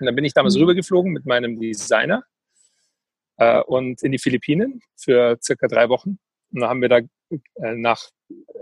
Und 0.00 0.06
dann 0.06 0.14
bin 0.14 0.24
ich 0.24 0.34
damals 0.34 0.54
mhm. 0.54 0.62
rübergeflogen 0.62 1.12
mit 1.12 1.26
meinem 1.26 1.58
Designer 1.60 2.24
äh, 3.36 3.60
und 3.60 4.02
in 4.02 4.12
die 4.12 4.18
Philippinen 4.18 4.80
für 4.96 5.38
circa 5.42 5.68
drei 5.68 5.88
Wochen. 5.88 6.18
Und 6.52 6.60
dann 6.60 6.68
haben 6.68 6.82
wir 6.82 6.88
da 6.88 6.98
äh, 6.98 7.74
nach 7.74 8.10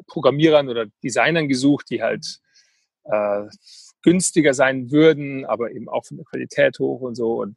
Programmierern 0.07 0.69
oder 0.69 0.87
Designern 1.03 1.49
gesucht, 1.49 1.87
die 1.91 2.03
halt 2.03 2.41
äh, 3.05 3.47
günstiger 4.03 4.55
sein 4.55 4.91
würden, 4.91 5.45
aber 5.45 5.71
eben 5.73 5.89
auch 5.89 6.05
von 6.05 6.17
der 6.17 6.27
Qualität 6.27 6.79
hoch 6.79 7.01
und 7.01 7.15
so. 7.15 7.41
Und 7.43 7.57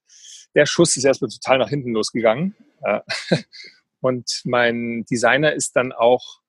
der 0.55 0.65
Schuss 0.65 0.97
ist 0.97 1.03
erstmal 1.03 1.29
total 1.29 1.57
nach 1.57 1.69
hinten 1.69 1.93
losgegangen. 1.93 2.55
Äh, 2.81 3.01
und 4.01 4.41
mein 4.45 5.05
Designer 5.05 5.53
ist 5.53 5.75
dann 5.75 5.91
auch, 5.91 6.41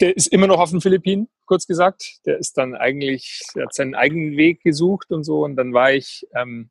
der 0.00 0.16
ist 0.16 0.28
immer 0.28 0.46
noch 0.46 0.60
auf 0.60 0.70
den 0.70 0.80
Philippinen, 0.80 1.28
kurz 1.46 1.66
gesagt. 1.66 2.20
Der 2.24 2.38
ist 2.38 2.56
dann 2.56 2.74
eigentlich, 2.74 3.40
der 3.54 3.64
hat 3.64 3.74
seinen 3.74 3.94
eigenen 3.94 4.36
Weg 4.36 4.62
gesucht 4.62 5.10
und 5.10 5.24
so. 5.24 5.44
Und 5.44 5.56
dann 5.56 5.72
war 5.72 5.92
ich 5.92 6.26
ähm, 6.34 6.70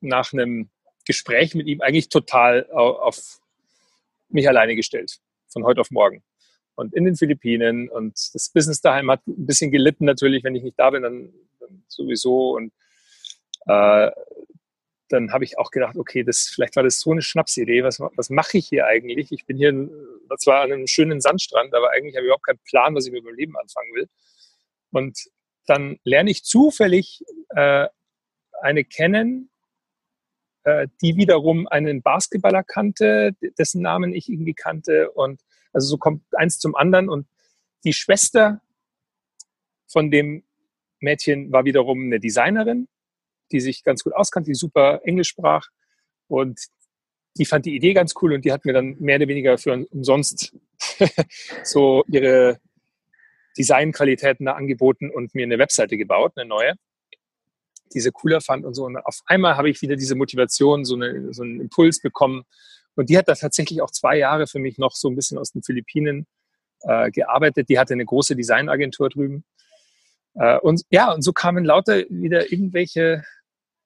nach 0.00 0.32
einem 0.32 0.70
Gespräch 1.04 1.54
mit 1.54 1.66
ihm 1.66 1.80
eigentlich 1.80 2.08
total 2.08 2.70
auf 2.70 3.40
mich 4.28 4.48
alleine 4.48 4.76
gestellt, 4.76 5.18
von 5.48 5.64
heute 5.64 5.80
auf 5.80 5.90
morgen 5.90 6.22
und 6.80 6.94
in 6.94 7.04
den 7.04 7.16
Philippinen. 7.16 7.88
Und 7.88 8.14
das 8.32 8.48
Business 8.48 8.80
daheim 8.80 9.10
hat 9.10 9.26
ein 9.26 9.46
bisschen 9.46 9.70
gelitten 9.70 10.06
natürlich, 10.06 10.42
wenn 10.44 10.54
ich 10.54 10.62
nicht 10.62 10.78
da 10.78 10.90
bin, 10.90 11.02
dann, 11.02 11.32
dann 11.60 11.84
sowieso. 11.88 12.56
Und 12.56 12.72
äh, 13.66 14.10
dann 15.08 15.32
habe 15.32 15.44
ich 15.44 15.58
auch 15.58 15.70
gedacht, 15.70 15.96
okay, 15.96 16.22
das, 16.22 16.50
vielleicht 16.54 16.76
war 16.76 16.82
das 16.82 17.00
so 17.00 17.10
eine 17.10 17.22
Schnapsidee. 17.22 17.82
Was, 17.82 18.00
was 18.00 18.30
mache 18.30 18.58
ich 18.58 18.68
hier 18.68 18.86
eigentlich? 18.86 19.32
Ich 19.32 19.44
bin 19.44 19.56
hier 19.56 19.88
zwar 20.38 20.62
an 20.62 20.72
einem 20.72 20.86
schönen 20.86 21.20
Sandstrand, 21.20 21.74
aber 21.74 21.90
eigentlich 21.90 22.14
habe 22.14 22.22
ich 22.22 22.28
überhaupt 22.28 22.46
keinen 22.46 22.60
Plan, 22.64 22.94
was 22.94 23.06
ich 23.06 23.12
mit 23.12 23.24
meinem 23.24 23.34
Leben 23.34 23.56
anfangen 23.56 23.92
will. 23.94 24.08
Und 24.92 25.18
dann 25.66 25.98
lerne 26.04 26.30
ich 26.30 26.44
zufällig 26.44 27.24
äh, 27.50 27.88
eine 28.62 28.84
kennen, 28.84 29.50
äh, 30.64 30.86
die 31.02 31.16
wiederum 31.16 31.66
einen 31.68 32.02
Basketballer 32.02 32.62
kannte, 32.62 33.34
dessen 33.58 33.82
Namen 33.82 34.14
ich 34.14 34.28
irgendwie 34.28 34.54
kannte. 34.54 35.10
Und 35.10 35.40
also 35.72 35.88
so 35.88 35.98
kommt 35.98 36.22
eins 36.36 36.58
zum 36.58 36.74
anderen 36.76 37.08
und 37.08 37.26
die 37.84 37.92
Schwester 37.92 38.60
von 39.88 40.10
dem 40.10 40.44
Mädchen 41.00 41.50
war 41.50 41.64
wiederum 41.64 42.04
eine 42.04 42.20
Designerin, 42.20 42.88
die 43.52 43.60
sich 43.60 43.82
ganz 43.84 44.02
gut 44.02 44.14
auskannte, 44.14 44.50
die 44.50 44.54
super 44.54 45.00
Englisch 45.04 45.28
sprach 45.28 45.68
und 46.28 46.60
die 47.38 47.44
fand 47.44 47.66
die 47.66 47.76
Idee 47.76 47.94
ganz 47.94 48.14
cool 48.20 48.32
und 48.32 48.44
die 48.44 48.52
hat 48.52 48.64
mir 48.64 48.72
dann 48.72 48.96
mehr 48.98 49.16
oder 49.16 49.28
weniger 49.28 49.58
für 49.58 49.86
umsonst 49.90 50.56
so 51.64 52.04
ihre 52.08 52.58
Designqualitäten 53.56 54.46
da 54.46 54.52
angeboten 54.52 55.10
und 55.10 55.34
mir 55.34 55.44
eine 55.44 55.58
Webseite 55.58 55.96
gebaut, 55.96 56.32
eine 56.36 56.48
neue, 56.48 56.74
die 57.92 58.00
sie 58.00 58.10
cooler 58.10 58.40
fand 58.40 58.64
und 58.64 58.74
so. 58.74 58.84
Und 58.84 58.96
auf 58.96 59.20
einmal 59.26 59.56
habe 59.56 59.70
ich 59.70 59.82
wieder 59.82 59.96
diese 59.96 60.14
Motivation, 60.14 60.84
so, 60.84 60.94
eine, 60.94 61.32
so 61.32 61.42
einen 61.42 61.60
Impuls 61.60 62.00
bekommen. 62.00 62.44
Und 62.94 63.10
die 63.10 63.18
hat 63.18 63.28
da 63.28 63.34
tatsächlich 63.34 63.82
auch 63.82 63.90
zwei 63.90 64.18
Jahre 64.18 64.46
für 64.46 64.58
mich 64.58 64.78
noch 64.78 64.94
so 64.94 65.08
ein 65.08 65.16
bisschen 65.16 65.38
aus 65.38 65.52
den 65.52 65.62
Philippinen 65.62 66.26
äh, 66.82 67.10
gearbeitet. 67.10 67.68
Die 67.68 67.78
hatte 67.78 67.94
eine 67.94 68.04
große 68.04 68.36
Designagentur 68.36 69.08
drüben. 69.08 69.44
Äh, 70.34 70.58
und 70.58 70.82
ja, 70.90 71.12
und 71.12 71.22
so 71.22 71.32
kamen 71.32 71.64
lauter 71.64 72.04
wieder 72.08 72.52
irgendwelche 72.52 73.24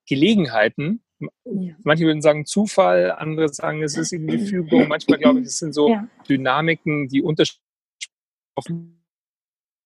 Gelegenheiten. 0.06 1.02
Ja. 1.44 1.74
Manche 1.82 2.04
würden 2.04 2.22
sagen 2.22 2.44
Zufall, 2.44 3.12
andere 3.12 3.48
sagen, 3.48 3.82
es 3.82 3.96
ist 3.96 4.12
irgendwie 4.12 4.38
Fügung. 4.46 4.88
Manchmal 4.88 5.18
glaube 5.18 5.40
ich, 5.40 5.46
es 5.46 5.58
sind 5.58 5.72
so 5.72 5.88
ja. 5.88 6.06
Dynamiken, 6.28 7.08
die 7.08 7.22
unterschiedlich 7.22 7.60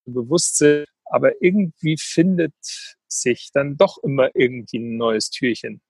bewusst 0.07 0.59
sind. 0.59 0.87
Aber 1.04 1.42
irgendwie 1.42 1.96
findet 1.98 2.54
sich 3.07 3.50
dann 3.52 3.76
doch 3.76 3.98
immer 4.02 4.31
irgendwie 4.35 4.78
ein 4.78 4.96
neues 4.96 5.31
Türchen. 5.31 5.81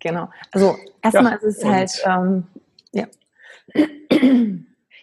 genau. 0.00 0.30
Also 0.50 0.76
erstmal 1.02 1.32
ja, 1.32 1.48
ist 1.48 1.58
es 1.58 1.64
halt, 1.64 2.02
ähm, 2.06 2.46
ja. 2.92 3.06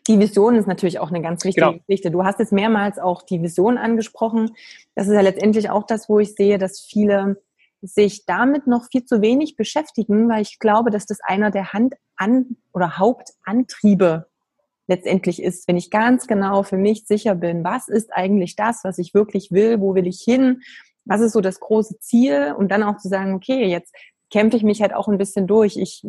Die 0.07 0.19
Vision 0.19 0.55
ist 0.55 0.67
natürlich 0.67 0.99
auch 0.99 1.09
eine 1.09 1.21
ganz 1.21 1.43
wichtige 1.45 1.67
genau. 1.67 1.79
Geschichte. 1.85 2.09
Du 2.09 2.23
hast 2.23 2.39
jetzt 2.39 2.51
mehrmals 2.51 2.97
auch 2.97 3.21
die 3.21 3.41
Vision 3.41 3.77
angesprochen. 3.77 4.55
Das 4.95 5.07
ist 5.07 5.13
ja 5.13 5.21
letztendlich 5.21 5.69
auch 5.69 5.85
das, 5.85 6.09
wo 6.09 6.19
ich 6.19 6.33
sehe, 6.35 6.57
dass 6.57 6.81
viele 6.81 7.39
sich 7.81 8.25
damit 8.25 8.67
noch 8.67 8.87
viel 8.91 9.05
zu 9.05 9.21
wenig 9.21 9.55
beschäftigen, 9.55 10.29
weil 10.29 10.41
ich 10.41 10.59
glaube, 10.59 10.89
dass 10.89 11.05
das 11.05 11.19
einer 11.21 11.51
der 11.51 11.73
Hand 11.73 11.95
an 12.15 12.57
oder 12.73 12.97
Hauptantriebe 12.97 14.27
letztendlich 14.87 15.41
ist, 15.41 15.67
wenn 15.67 15.77
ich 15.77 15.91
ganz 15.91 16.27
genau 16.27 16.63
für 16.63 16.77
mich 16.77 17.05
sicher 17.05 17.35
bin, 17.35 17.63
was 17.63 17.87
ist 17.87 18.11
eigentlich 18.11 18.55
das, 18.55 18.83
was 18.83 18.97
ich 18.97 19.13
wirklich 19.13 19.51
will, 19.51 19.79
wo 19.79 19.93
will 19.95 20.07
ich 20.07 20.21
hin, 20.21 20.61
was 21.05 21.21
ist 21.21 21.33
so 21.33 21.41
das 21.41 21.59
große 21.59 21.99
Ziel 21.99 22.53
und 22.57 22.69
dann 22.69 22.83
auch 22.83 22.97
zu 22.97 23.07
sagen, 23.07 23.35
okay, 23.35 23.65
jetzt 23.65 23.93
kämpfe 24.31 24.57
ich 24.57 24.63
mich 24.63 24.81
halt 24.81 24.93
auch 24.93 25.07
ein 25.07 25.17
bisschen 25.17 25.47
durch. 25.47 25.77
Ich 25.77 26.03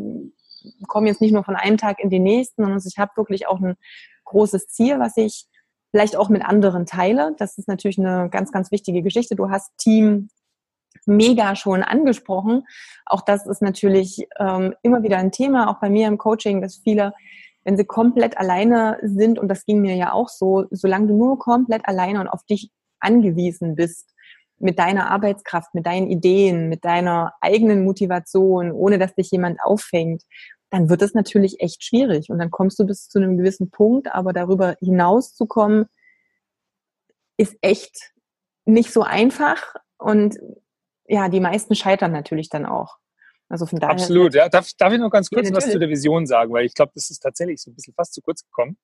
komme 0.88 1.08
jetzt 1.08 1.20
nicht 1.20 1.32
nur 1.32 1.44
von 1.44 1.56
einem 1.56 1.78
Tag 1.78 2.00
in 2.00 2.10
den 2.10 2.22
nächsten, 2.22 2.62
sondern 2.62 2.82
ich 2.84 2.98
habe 2.98 3.12
wirklich 3.16 3.46
auch 3.46 3.60
ein 3.60 3.76
großes 4.24 4.68
Ziel, 4.68 4.98
was 4.98 5.16
ich 5.16 5.46
vielleicht 5.90 6.16
auch 6.16 6.28
mit 6.28 6.44
anderen 6.44 6.86
teile. 6.86 7.34
Das 7.38 7.58
ist 7.58 7.68
natürlich 7.68 7.98
eine 7.98 8.28
ganz, 8.30 8.52
ganz 8.52 8.70
wichtige 8.70 9.02
Geschichte. 9.02 9.36
Du 9.36 9.50
hast 9.50 9.76
Team 9.76 10.28
mega 11.06 11.56
schon 11.56 11.82
angesprochen. 11.82 12.64
Auch 13.06 13.22
das 13.22 13.46
ist 13.46 13.62
natürlich 13.62 14.26
ähm, 14.38 14.74
immer 14.82 15.02
wieder 15.02 15.18
ein 15.18 15.32
Thema, 15.32 15.70
auch 15.70 15.80
bei 15.80 15.90
mir 15.90 16.08
im 16.08 16.18
Coaching, 16.18 16.60
dass 16.60 16.76
viele, 16.76 17.12
wenn 17.64 17.76
sie 17.76 17.84
komplett 17.84 18.38
alleine 18.38 18.98
sind, 19.02 19.38
und 19.38 19.48
das 19.48 19.64
ging 19.64 19.80
mir 19.80 19.96
ja 19.96 20.12
auch 20.12 20.28
so, 20.28 20.66
solange 20.70 21.08
du 21.08 21.16
nur 21.16 21.38
komplett 21.38 21.86
alleine 21.86 22.20
und 22.20 22.28
auf 22.28 22.44
dich 22.44 22.70
angewiesen 23.00 23.74
bist, 23.74 24.14
mit 24.58 24.78
deiner 24.78 25.10
Arbeitskraft, 25.10 25.74
mit 25.74 25.86
deinen 25.86 26.08
Ideen, 26.08 26.68
mit 26.68 26.84
deiner 26.84 27.32
eigenen 27.40 27.84
Motivation, 27.84 28.72
ohne 28.72 28.98
dass 28.98 29.14
dich 29.14 29.30
jemand 29.30 29.58
auffängt, 29.62 30.22
dann 30.70 30.88
wird 30.88 31.02
es 31.02 31.14
natürlich 31.14 31.60
echt 31.60 31.82
schwierig. 31.82 32.30
Und 32.30 32.38
dann 32.38 32.50
kommst 32.50 32.78
du 32.78 32.86
bis 32.86 33.08
zu 33.08 33.18
einem 33.18 33.36
gewissen 33.36 33.70
Punkt, 33.70 34.12
aber 34.12 34.32
darüber 34.32 34.76
hinaus 34.80 35.34
zu 35.34 35.46
kommen, 35.46 35.86
ist 37.36 37.56
echt 37.62 38.12
nicht 38.66 38.92
so 38.92 39.02
einfach. 39.02 39.74
Und 39.98 40.38
ja, 41.10 41.28
die 41.28 41.40
meisten 41.40 41.74
scheitern 41.74 42.12
natürlich 42.12 42.48
dann 42.48 42.64
auch. 42.64 42.96
Also 43.48 43.66
von 43.66 43.80
daher. 43.80 43.94
Absolut, 43.94 44.32
ja. 44.32 44.48
Darf, 44.48 44.70
darf 44.78 44.92
ich 44.92 45.00
noch 45.00 45.10
ganz 45.10 45.28
kurz 45.28 45.48
ja, 45.48 45.54
was 45.54 45.68
zu 45.68 45.78
der 45.78 45.88
Vision 45.88 46.24
sagen, 46.26 46.52
weil 46.52 46.64
ich 46.64 46.74
glaube, 46.74 46.92
das 46.94 47.10
ist 47.10 47.18
tatsächlich 47.18 47.60
so 47.60 47.70
ein 47.70 47.74
bisschen 47.74 47.94
fast 47.94 48.14
zu 48.14 48.22
kurz 48.22 48.44
gekommen. 48.44 48.78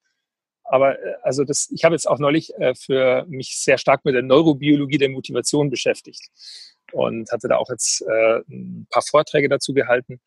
Aber 0.65 0.99
äh, 0.99 1.15
also 1.23 1.45
das, 1.45 1.69
ich 1.71 1.85
habe 1.85 1.95
jetzt 1.95 2.09
auch 2.09 2.19
neulich 2.19 2.53
äh, 2.59 2.75
für 2.75 3.25
mich 3.29 3.57
sehr 3.59 3.79
stark 3.79 4.05
mit 4.05 4.17
der 4.17 4.23
Neurobiologie 4.23 4.99
der 4.99 5.09
Motivation 5.09 5.71
beschäftigt 5.71 6.29
und 6.93 7.31
hatte 7.31 7.47
da 7.47 7.59
auch 7.59 7.71
jetzt 7.71 8.03
äh, 8.03 8.41
ein 8.49 8.89
paar 8.91 9.03
Vorträge 9.03 9.49
dazu 9.49 9.73
gehalten. 9.73 10.21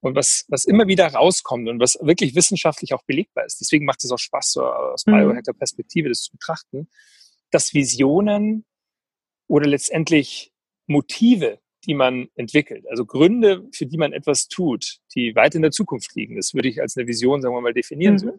Und 0.00 0.14
was, 0.14 0.44
was 0.48 0.64
immer 0.64 0.86
wieder 0.86 1.08
rauskommt 1.08 1.68
und 1.68 1.80
was 1.80 1.98
wirklich 2.00 2.36
wissenschaftlich 2.36 2.94
auch 2.94 3.02
belegbar 3.02 3.44
ist, 3.44 3.60
deswegen 3.60 3.84
macht 3.84 4.04
es 4.04 4.12
auch 4.12 4.18
Spaß, 4.18 4.52
so 4.52 4.64
aus 4.64 5.06
mhm. 5.06 5.12
Biohacker-Perspektive 5.12 6.08
das 6.08 6.22
zu 6.22 6.32
betrachten, 6.32 6.88
dass 7.50 7.74
Visionen 7.74 8.64
oder 9.48 9.66
letztendlich 9.66 10.51
Motive, 10.86 11.58
die 11.84 11.94
man 11.94 12.28
entwickelt, 12.36 12.86
also 12.88 13.04
Gründe, 13.04 13.68
für 13.72 13.86
die 13.86 13.98
man 13.98 14.12
etwas 14.12 14.48
tut, 14.48 14.98
die 15.14 15.34
weit 15.34 15.54
in 15.54 15.62
der 15.62 15.72
Zukunft 15.72 16.14
liegen, 16.14 16.36
das 16.36 16.54
würde 16.54 16.68
ich 16.68 16.80
als 16.80 16.96
eine 16.96 17.08
Vision, 17.08 17.42
sagen 17.42 17.54
wir 17.54 17.60
mal, 17.60 17.74
definieren. 17.74 18.14
Mhm. 18.14 18.18
So 18.18 18.38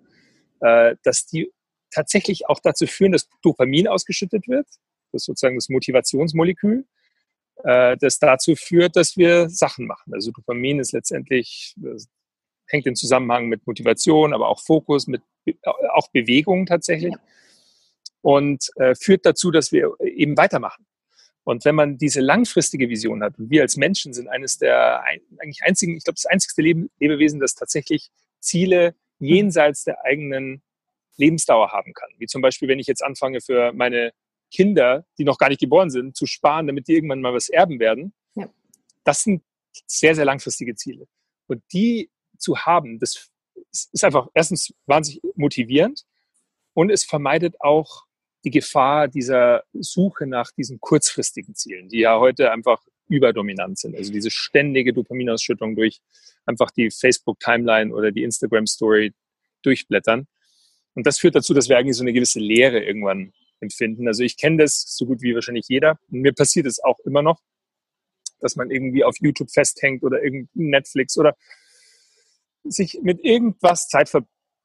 äh, 0.64 0.96
dass 1.04 1.26
die 1.26 1.52
tatsächlich 1.92 2.48
auch 2.48 2.60
dazu 2.60 2.88
führen, 2.88 3.12
dass 3.12 3.30
Dopamin 3.42 3.88
ausgeschüttet 3.88 4.48
wird. 4.48 4.66
Das 5.12 5.22
ist 5.22 5.26
sozusagen 5.26 5.56
das 5.56 5.70
Motivationsmolekül, 5.70 6.86
äh, 7.66 7.98
das 7.98 8.18
dazu 8.18 8.56
führt, 8.56 8.96
dass 8.96 9.18
wir 9.18 9.50
Sachen 9.50 9.86
machen. 9.86 10.14
Also 10.14 10.32
Dopamin 10.32 10.80
ist 10.80 10.94
letztendlich, 10.94 11.76
hängt 12.68 12.88
im 12.88 12.96
Zusammenhang 12.96 13.48
mit 13.48 13.68
Motivation, 13.68 14.34
aber 14.34 14.48
auch 14.48 14.62
Fokus, 14.62 15.06
mit 15.08 15.22
auch 15.94 16.08
Bewegung 16.12 16.66
tatsächlich. 16.66 17.14
Und 18.22 18.70
äh, 18.78 18.96
führt 18.96 19.26
dazu, 19.26 19.52
dass 19.52 19.74
wir 19.74 19.92
eben 20.02 20.38
weitermachen. 20.38 20.86
Und 21.44 21.66
wenn 21.66 21.76
man 21.76 21.98
diese 21.98 22.22
langfristige 22.22 22.90
Vision 22.90 23.22
hat, 23.22 23.38
und 23.38 23.50
wir 23.50 23.62
als 23.62 23.76
Menschen 23.76 24.14
sind 24.14 24.30
eines 24.30 24.58
der 24.58 25.04
eigentlich 25.04 25.64
einzigen, 25.64 25.98
ich 25.98 26.04
glaube, 26.04 26.16
das 26.16 26.26
einzigste 26.26 26.62
Lebewesen, 26.62 27.40
das 27.40 27.56
tatsächlich 27.56 28.12
Ziele 28.40 28.96
jenseits 29.20 29.84
der 29.84 30.04
eigenen 30.06 30.62
Lebensdauer 31.18 31.72
haben 31.72 31.94
kann. 31.94 32.10
Wie 32.18 32.28
zum 32.28 32.42
Beispiel, 32.42 32.68
wenn 32.68 32.80
ich 32.80 32.88
jetzt 32.88 33.04
anfange 33.04 33.42
für 33.42 33.74
meine 33.74 34.14
Kinder, 34.52 35.06
die 35.18 35.24
noch 35.26 35.38
gar 35.38 35.50
nicht 35.50 35.62
geboren 35.62 35.90
sind, 35.90 36.16
zu 36.16 36.26
sparen, 36.26 36.68
damit 36.68 36.88
die 36.88 36.94
irgendwann 36.94 37.22
mal 37.22 37.34
was 37.34 37.50
erben 37.50 37.80
werden. 37.80 38.14
Ja. 38.36 38.50
Das 39.04 39.24
sind 39.24 39.44
sehr, 39.88 40.16
sehr 40.16 40.26
langfristige 40.26 40.76
Ziele. 40.76 41.08
Und 41.48 41.64
die 41.74 42.10
zu 42.38 42.58
haben, 42.60 43.00
das 43.00 43.30
ist 43.72 44.04
einfach 44.04 44.28
erstens 44.34 44.74
wahnsinnig 44.86 45.24
motivierend 45.36 46.06
und 46.74 46.92
es 46.92 47.04
vermeidet 47.04 47.60
auch 47.62 48.06
die 48.44 48.52
Gefahr 48.52 49.08
dieser 49.08 49.64
Suche 49.74 50.28
nach 50.28 50.52
diesen 50.52 50.80
kurzfristigen 50.80 51.56
Zielen, 51.56 51.90
die 51.90 52.00
ja 52.00 52.20
heute 52.20 52.52
einfach 52.52 52.82
überdominant 53.08 53.80
sind. 53.80 53.96
Also 53.96 54.12
diese 54.12 54.32
ständige 54.32 54.94
Dopaminausschüttung 54.94 55.76
durch 55.76 56.02
einfach 56.46 56.72
die 56.72 56.92
Facebook-Timeline 56.92 57.94
oder 57.94 58.12
die 58.12 58.24
Instagram-Story 58.24 59.14
durchblättern. 59.62 60.28
Und 60.96 61.08
das 61.08 61.20
führt 61.20 61.36
dazu, 61.36 61.54
dass 61.54 61.70
wir 61.70 61.78
eigentlich 61.78 61.98
so 61.98 62.04
eine 62.04 62.14
gewisse 62.14 62.40
Leere 62.40 62.84
irgendwann 62.84 63.34
empfinden. 63.60 64.08
Also 64.08 64.24
ich 64.24 64.38
kenne 64.38 64.58
das 64.58 64.84
so 64.96 65.06
gut 65.06 65.22
wie 65.22 65.34
wahrscheinlich 65.34 65.68
jeder. 65.68 65.98
Und 66.12 66.22
mir 66.22 66.34
passiert 66.34 66.68
es 66.68 66.84
auch 66.84 67.00
immer 67.00 67.22
noch, 67.22 67.40
dass 68.40 68.56
man 68.56 68.70
irgendwie 68.70 69.04
auf 69.04 69.16
YouTube 69.20 69.52
festhängt 69.52 70.04
oder 70.04 70.22
irgendein 70.22 70.70
Netflix 70.70 71.18
oder 71.18 71.36
sich 72.64 73.00
mit 73.02 73.24
irgendwas 73.24 73.88
Zeit 73.88 74.10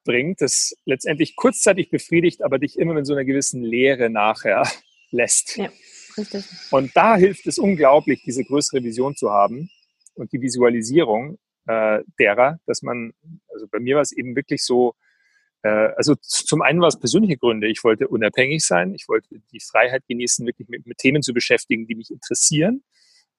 verbringt, 0.04 0.40
das 0.40 0.74
letztendlich 0.84 1.36
kurzzeitig 1.36 1.90
befriedigt, 1.90 2.42
aber 2.42 2.58
dich 2.58 2.78
immer 2.78 2.94
mit 2.94 3.06
so 3.06 3.14
einer 3.14 3.24
gewissen 3.24 3.62
Leere 3.62 4.10
nachher 4.10 4.62
lässt. 5.10 5.56
Ja. 5.56 5.70
Richtig. 6.16 6.44
Und 6.70 6.96
da 6.96 7.16
hilft 7.16 7.46
es 7.46 7.58
unglaublich, 7.58 8.22
diese 8.24 8.44
größere 8.44 8.82
Vision 8.82 9.14
zu 9.14 9.30
haben 9.30 9.70
und 10.14 10.32
die 10.32 10.40
Visualisierung 10.40 11.38
äh, 11.66 12.00
derer, 12.18 12.58
dass 12.66 12.82
man, 12.82 13.12
also 13.52 13.66
bei 13.70 13.78
mir 13.78 13.96
war 13.96 14.02
es 14.02 14.10
eben 14.10 14.34
wirklich 14.34 14.64
so, 14.64 14.94
äh, 15.62 15.68
also 15.96 16.16
zum 16.20 16.62
einen 16.62 16.80
war 16.80 16.88
es 16.88 16.98
persönliche 16.98 17.36
Gründe. 17.36 17.68
Ich 17.68 17.84
wollte 17.84 18.08
unabhängig 18.08 18.64
sein, 18.64 18.94
ich 18.94 19.08
wollte 19.08 19.28
die 19.52 19.60
Freiheit 19.60 20.02
genießen, 20.08 20.44
wirklich 20.44 20.68
mit, 20.68 20.86
mit 20.86 20.98
Themen 20.98 21.22
zu 21.22 21.32
beschäftigen, 21.32 21.86
die 21.86 21.94
mich 21.94 22.10
interessieren 22.10 22.82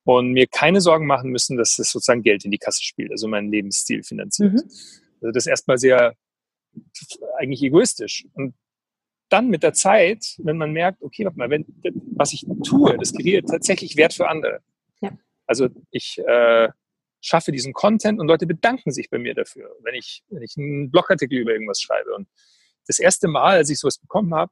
und 0.05 0.31
mir 0.31 0.47
keine 0.47 0.79
Sorgen 0.79 1.05
machen 1.05 1.31
müssen, 1.31 1.57
dass 1.57 1.75
das 1.75 1.91
sozusagen 1.91 2.23
Geld 2.23 2.45
in 2.45 2.51
die 2.51 2.57
Kasse 2.57 2.81
spielt, 2.81 3.11
also 3.11 3.27
meinen 3.27 3.51
Lebensstil 3.51 4.03
finanziert. 4.03 4.53
Mhm. 4.53 4.71
Also 5.21 5.31
das 5.33 5.47
erstmal 5.47 5.77
sehr 5.77 6.15
eigentlich 7.37 7.63
egoistisch. 7.63 8.25
Und 8.33 8.53
dann 9.29 9.49
mit 9.49 9.63
der 9.63 9.73
Zeit, 9.73 10.35
wenn 10.39 10.57
man 10.57 10.71
merkt, 10.71 11.01
okay, 11.01 11.23
warte 11.25 11.37
mal, 11.37 11.49
wenn, 11.49 11.65
was 12.15 12.33
ich 12.33 12.45
tue, 12.63 12.97
das 12.97 13.13
kreiert 13.13 13.47
tatsächlich 13.47 13.95
Wert 13.95 14.13
für 14.13 14.27
andere. 14.27 14.61
Ja. 15.01 15.11
Also 15.45 15.69
ich 15.91 16.17
äh, 16.25 16.69
schaffe 17.21 17.51
diesen 17.51 17.73
Content 17.73 18.19
und 18.19 18.27
Leute 18.27 18.47
bedanken 18.47 18.91
sich 18.91 19.09
bei 19.09 19.19
mir 19.19 19.35
dafür, 19.35 19.69
wenn 19.83 19.95
ich, 19.95 20.23
wenn 20.29 20.41
ich 20.41 20.55
einen 20.57 20.89
Blogartikel 20.89 21.37
über 21.37 21.51
irgendwas 21.51 21.81
schreibe. 21.81 22.13
Und 22.15 22.27
das 22.87 22.99
erste 22.99 23.27
Mal, 23.27 23.57
als 23.57 23.69
ich 23.69 23.79
sowas 23.79 23.99
bekommen 23.99 24.33
habe, 24.33 24.51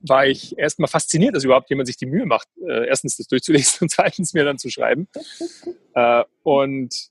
war 0.00 0.26
ich 0.26 0.58
erstmal 0.58 0.88
fasziniert, 0.88 1.36
dass 1.36 1.44
überhaupt 1.44 1.70
jemand 1.70 1.86
sich 1.86 1.96
die 1.96 2.06
Mühe 2.06 2.26
macht, 2.26 2.48
äh, 2.66 2.86
erstens 2.86 3.16
das 3.16 3.28
durchzulesen 3.28 3.78
und 3.82 3.90
zweitens 3.90 4.34
mir 4.34 4.44
dann 4.44 4.58
zu 4.58 4.70
schreiben. 4.70 5.08
Äh, 5.94 6.24
und 6.42 7.10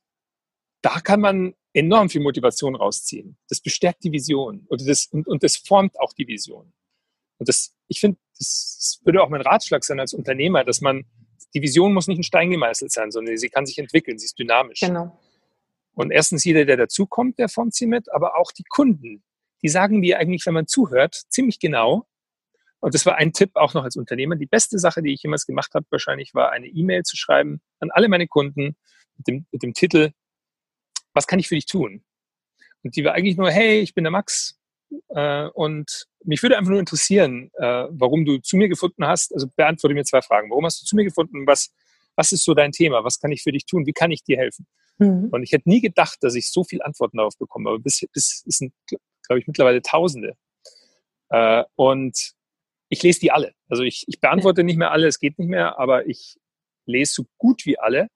da 0.82 1.02
kann 1.02 1.21
man 1.21 1.54
enorm 1.74 2.10
viel 2.10 2.22
Motivation 2.22 2.76
rausziehen. 2.76 3.38
Das 3.50 3.62
bestärkt 3.62 4.04
die 4.04 4.12
Vision 4.12 4.66
und 4.68 4.88
das, 4.88 5.08
und, 5.08 5.28
und 5.28 5.44
das 5.44 5.58
formt 5.58 6.00
auch 6.00 6.14
die 6.14 6.28
Vision. 6.28 6.74
Und 7.38 7.50
das, 7.50 7.74
ich 7.88 8.00
finde, 8.00 8.20
das 8.38 9.00
würde 9.04 9.22
auch 9.24 9.30
mein 9.30 9.42
Ratschlag 9.42 9.84
sein 9.84 10.00
als 10.00 10.14
Unternehmer, 10.14 10.64
dass 10.64 10.82
man, 10.82 11.06
die 11.54 11.62
Vision 11.62 11.94
muss 11.94 12.08
nicht 12.08 12.20
ein 12.20 12.24
Stein 12.24 12.52
gemeißelt 12.52 12.92
sein, 12.92 13.12
sondern 13.12 13.38
sie 13.38 13.50
kann 13.50 13.66
sich 13.66 13.78
entwickeln, 13.78 14.20
sie 14.20 14.26
ist 14.26 14.38
dynamisch. 14.38 14.82
Genau. 14.82 15.18
Und 15.94 16.12
erstens 16.12 16.44
jeder, 16.44 16.66
der 16.66 16.78
dazukommt, 16.78 17.40
der 17.40 17.50
formt 17.50 17.74
sie 17.74 17.88
mit, 17.88 18.12
aber 18.12 18.38
auch 18.38 18.52
die 18.52 18.64
Kunden. 18.64 19.24
Die 19.62 19.70
sagen 19.70 20.02
dir 20.02 20.20
eigentlich, 20.20 20.46
wenn 20.46 20.54
man 20.54 20.68
zuhört, 20.68 21.16
ziemlich 21.30 21.60
genau. 21.60 22.06
Und 22.80 22.96
das 22.96 23.06
war 23.06 23.16
ein 23.16 23.34
Tipp 23.34 23.52
auch 23.56 23.74
noch 23.74 23.84
als 23.84 23.96
Unternehmer. 23.96 24.36
Die 24.36 24.48
beste 24.48 24.80
Sache, 24.80 25.04
die 25.04 25.14
ich 25.14 25.22
jemals 25.22 25.46
gemacht 25.46 25.74
habe, 25.76 25.86
wahrscheinlich 25.92 26.34
war 26.34 26.52
eine 26.52 26.68
E-Mail 26.68 27.04
zu 27.04 27.16
schreiben 27.16 27.62
an 27.80 27.92
alle 27.92 28.10
meine 28.10 28.28
Kunden 28.28 28.76
mit 29.18 29.28
dem, 29.28 29.46
mit 29.52 29.62
dem 29.62 29.74
Titel, 29.74 30.12
was 31.13 31.28
kann 31.28 31.39
ich 31.39 31.47
für 31.47 31.56
dich 31.56 31.65
tun? 31.65 32.04
Und 32.84 32.95
die 32.95 33.04
war 33.04 33.13
eigentlich 33.13 33.38
nur, 33.38 33.52
hey, 33.52 33.80
ich 33.80 33.93
bin 33.93 34.04
der 34.04 34.12
Max, 34.12 34.60
äh, 35.10 35.47
und 35.47 36.08
mich 36.24 36.41
würde 36.43 36.58
einfach 36.58 36.71
nur 36.71 36.80
interessieren, 36.80 37.52
äh, 37.56 37.86
warum 37.89 38.26
du 38.26 38.38
zu 38.39 38.58
mir 38.58 38.69
gefunden 38.69 39.06
hast. 39.06 39.34
Also 39.34 39.47
beantworte 39.56 39.93
mir 39.93 40.04
zwei 40.04 40.21
Fragen. 40.21 40.50
Warum 40.50 40.65
hast 40.65 40.82
du 40.82 40.86
zu 40.86 40.95
mir 40.95 41.04
gefunden? 41.04 41.47
Was, 41.47 41.74
was 42.15 42.32
ist 42.32 42.43
so 42.43 42.54
dein 42.54 42.71
Thema? 42.71 43.04
Was 43.04 43.19
kann 43.19 43.32
ich 43.32 43.41
für 43.41 43.52
dich 43.52 43.65
tun? 43.65 43.86
Wie 43.86 43.93
kann 43.93 44.12
ich 44.12 44.24
dir 44.24 44.38
helfen? 44.38 44.67
Mhm. 44.97 45.30
Und 45.32 45.43
ich 45.43 45.52
hätte 45.52 45.69
nie 45.69 45.82
gedacht, 45.82 46.17
dass 46.21 46.36
ich 46.36 46.52
so 46.52 46.63
viele 46.63 46.86
Antworten 46.86 47.17
darauf 47.17 47.38
bekomme. 47.38 47.69
Aber 47.69 47.80
bis, 47.80 48.06
bis 48.13 48.43
es 48.47 48.58
sind, 48.58 48.74
glaube 48.88 49.39
ich, 49.39 49.47
mittlerweile 49.47 49.82
Tausende. 49.82 50.36
Äh, 51.30 51.63
und 51.76 52.34
ich 52.89 53.02
lese 53.04 53.21
die 53.21 53.32
alle. 53.32 53.54
Also 53.69 53.84
ich, 53.84 54.04
ich 54.08 54.19
beantworte 54.19 54.63
nicht 54.63 54.78
mehr 54.78 54.91
alle, 54.91 55.08
es 55.08 55.19
geht 55.19 55.39
nicht 55.39 55.47
mehr, 55.47 55.80
aber 55.80 56.08
ich 56.08 56.38
lese 56.86 57.13
so 57.13 57.26
gut 57.38 57.65
wie 57.65 57.80
alle. 57.80 58.10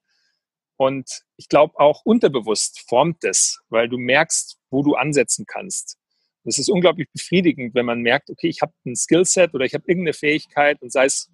Und 0.77 1.23
ich 1.38 1.47
glaube 1.47 1.79
auch 1.79 2.01
unterbewusst 2.03 2.83
formt 2.88 3.23
es, 3.23 3.61
weil 3.69 3.88
du 3.88 3.97
merkst, 3.97 4.57
wo 4.69 4.83
du 4.83 4.95
ansetzen 4.95 5.45
kannst. 5.45 5.97
Es 6.43 6.59
ist 6.59 6.69
unglaublich 6.69 7.09
befriedigend, 7.11 7.73
wenn 7.73 7.85
man 7.85 8.01
merkt, 8.01 8.29
okay, 8.29 8.47
ich 8.47 8.61
habe 8.61 8.73
ein 8.85 8.95
Skillset 8.95 9.53
oder 9.53 9.65
ich 9.65 9.73
habe 9.73 9.85
irgendeine 9.88 10.13
Fähigkeit 10.13 10.81
und 10.81 10.91
sei 10.91 11.05
es 11.05 11.31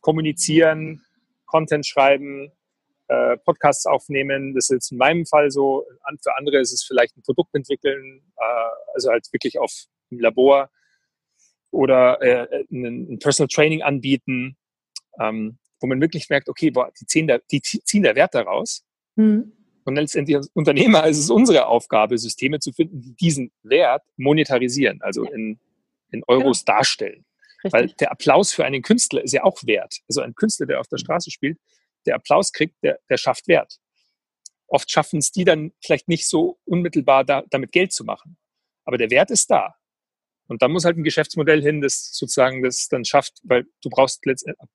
kommunizieren, 0.00 1.02
Content 1.46 1.86
schreiben, 1.86 2.52
äh, 3.08 3.36
Podcasts 3.38 3.86
aufnehmen. 3.86 4.54
Das 4.54 4.66
ist 4.66 4.74
jetzt 4.74 4.92
in 4.92 4.98
meinem 4.98 5.26
Fall 5.26 5.50
so. 5.50 5.86
Für 6.22 6.36
andere 6.36 6.58
ist 6.58 6.72
es 6.72 6.84
vielleicht 6.84 7.16
ein 7.16 7.22
Produkt 7.22 7.54
entwickeln, 7.54 8.22
äh, 8.36 8.70
also 8.94 9.10
halt 9.10 9.32
wirklich 9.32 9.58
auf 9.58 9.72
im 10.10 10.20
Labor 10.20 10.70
oder 11.70 12.22
äh, 12.22 12.64
ein, 12.70 13.14
ein 13.14 13.18
Personal 13.18 13.48
Training 13.48 13.82
anbieten, 13.82 14.56
ähm, 15.20 15.58
wo 15.84 15.86
man 15.86 16.00
wirklich 16.00 16.30
merkt, 16.30 16.48
okay, 16.48 16.70
boah, 16.70 16.90
die 16.98 17.04
ziehen 17.04 17.26
da, 17.26 17.36
die 17.50 17.60
ziehen 17.60 18.04
da 18.04 18.14
Wert 18.14 18.34
daraus. 18.34 18.86
Mhm. 19.16 19.52
Und 19.84 19.96
letztendlich 19.96 20.34
als 20.34 20.48
Unternehmer 20.54 21.06
ist 21.06 21.18
es 21.18 21.28
unsere 21.28 21.66
Aufgabe, 21.66 22.16
Systeme 22.16 22.58
zu 22.58 22.72
finden, 22.72 23.02
die 23.02 23.14
diesen 23.14 23.52
Wert 23.62 24.02
monetarisieren, 24.16 25.02
also 25.02 25.24
in, 25.24 25.60
in 26.10 26.22
Euros 26.26 26.64
genau. 26.64 26.78
darstellen. 26.78 27.26
Richtig. 27.62 27.72
Weil 27.74 27.88
der 28.00 28.12
Applaus 28.12 28.54
für 28.54 28.64
einen 28.64 28.80
Künstler 28.80 29.22
ist 29.22 29.34
ja 29.34 29.44
auch 29.44 29.58
wert. 29.66 29.98
Also 30.08 30.22
ein 30.22 30.34
Künstler, 30.34 30.64
der 30.64 30.80
auf 30.80 30.88
der 30.88 30.96
Straße 30.96 31.30
spielt, 31.30 31.58
der 32.06 32.14
Applaus 32.14 32.50
kriegt, 32.50 32.82
der, 32.82 32.98
der 33.10 33.18
schafft 33.18 33.46
Wert. 33.46 33.76
Oft 34.66 34.90
schaffen 34.90 35.18
es 35.18 35.32
die 35.32 35.44
dann 35.44 35.72
vielleicht 35.84 36.08
nicht 36.08 36.26
so 36.26 36.60
unmittelbar 36.64 37.24
da, 37.24 37.44
damit 37.50 37.72
Geld 37.72 37.92
zu 37.92 38.04
machen. 38.04 38.38
Aber 38.86 38.96
der 38.96 39.10
Wert 39.10 39.30
ist 39.30 39.50
da. 39.50 39.74
Und 40.46 40.62
da 40.62 40.68
muss 40.68 40.84
halt 40.84 40.96
ein 40.96 41.04
Geschäftsmodell 41.04 41.62
hin, 41.62 41.80
das 41.80 42.12
sozusagen 42.12 42.62
das 42.62 42.88
dann 42.88 43.04
schafft, 43.04 43.38
weil 43.44 43.64
du 43.82 43.88
brauchst 43.88 44.24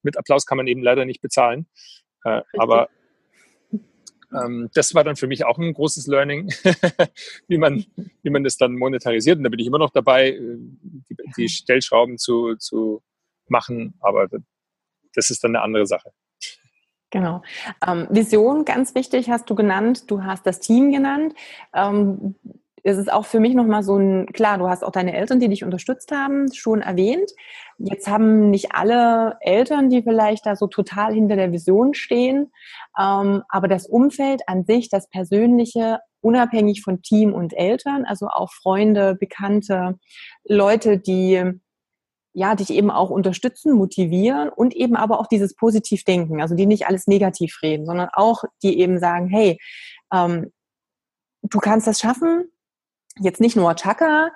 mit 0.01 0.17
Applaus 0.17 0.45
kann 0.45 0.57
man 0.57 0.67
eben 0.67 0.81
leider 0.81 1.05
nicht 1.05 1.21
bezahlen. 1.21 1.67
Äh, 2.23 2.41
aber 2.57 2.89
ähm, 4.33 4.69
das 4.73 4.93
war 4.93 5.03
dann 5.03 5.15
für 5.15 5.27
mich 5.27 5.45
auch 5.45 5.57
ein 5.57 5.73
großes 5.73 6.07
Learning, 6.07 6.49
wie, 7.47 7.57
man, 7.57 7.85
wie 8.21 8.29
man 8.29 8.43
das 8.43 8.57
dann 8.57 8.75
monetarisiert. 8.75 9.37
Und 9.37 9.43
da 9.43 9.49
bin 9.49 9.59
ich 9.59 9.67
immer 9.67 9.79
noch 9.79 9.91
dabei, 9.91 10.29
äh, 10.31 10.57
die, 10.57 11.17
die 11.37 11.49
Stellschrauben 11.49 12.17
zu, 12.17 12.55
zu 12.55 13.01
machen, 13.47 13.95
aber 13.99 14.27
das 15.13 15.29
ist 15.29 15.43
dann 15.43 15.55
eine 15.55 15.63
andere 15.63 15.87
Sache. 15.87 16.11
Genau. 17.11 17.41
Ähm, 17.85 18.07
Vision, 18.11 18.65
ganz 18.65 18.93
wichtig, 18.93 19.29
hast 19.29 19.49
du 19.49 19.55
genannt. 19.55 20.11
Du 20.11 20.23
hast 20.23 20.45
das 20.45 20.59
Team 20.59 20.91
genannt. 20.91 21.33
Ähm, 21.73 22.35
es 22.83 22.97
ist 22.97 23.11
auch 23.11 23.25
für 23.25 23.39
mich 23.39 23.53
nochmal 23.53 23.83
so 23.83 23.97
ein, 23.97 24.27
klar, 24.27 24.57
du 24.57 24.67
hast 24.67 24.83
auch 24.83 24.91
deine 24.91 25.15
Eltern, 25.15 25.39
die 25.39 25.49
dich 25.49 25.63
unterstützt 25.63 26.11
haben, 26.11 26.51
schon 26.53 26.81
erwähnt. 26.81 27.31
Jetzt 27.77 28.07
haben 28.07 28.49
nicht 28.49 28.73
alle 28.73 29.37
Eltern, 29.41 29.89
die 29.89 30.03
vielleicht 30.03 30.45
da 30.45 30.55
so 30.55 30.67
total 30.67 31.13
hinter 31.13 31.35
der 31.35 31.51
Vision 31.51 31.93
stehen, 31.93 32.51
ähm, 32.99 33.43
aber 33.49 33.67
das 33.67 33.87
Umfeld 33.87 34.41
an 34.47 34.65
sich, 34.65 34.89
das 34.89 35.09
Persönliche, 35.09 35.99
unabhängig 36.21 36.81
von 36.81 37.01
Team 37.01 37.33
und 37.33 37.53
Eltern, 37.53 38.05
also 38.05 38.27
auch 38.27 38.51
Freunde, 38.51 39.15
Bekannte, 39.15 39.97
Leute, 40.43 40.97
die 40.97 41.59
ja, 42.33 42.55
dich 42.55 42.69
eben 42.69 42.91
auch 42.91 43.09
unterstützen, 43.09 43.73
motivieren 43.73 44.49
und 44.49 44.75
eben 44.75 44.95
aber 44.95 45.19
auch 45.19 45.27
dieses 45.27 45.55
Positivdenken, 45.55 46.41
also 46.41 46.55
die 46.55 46.67
nicht 46.67 46.87
alles 46.87 47.07
negativ 47.07 47.59
reden, 47.63 47.85
sondern 47.85 48.09
auch 48.13 48.43
die 48.61 48.79
eben 48.79 48.99
sagen, 48.99 49.27
hey, 49.27 49.59
ähm, 50.13 50.51
du 51.41 51.59
kannst 51.59 51.87
das 51.87 51.99
schaffen, 51.99 52.51
jetzt 53.19 53.41
nicht 53.41 53.55
nur 53.55 53.75
Chaka, 53.75 54.31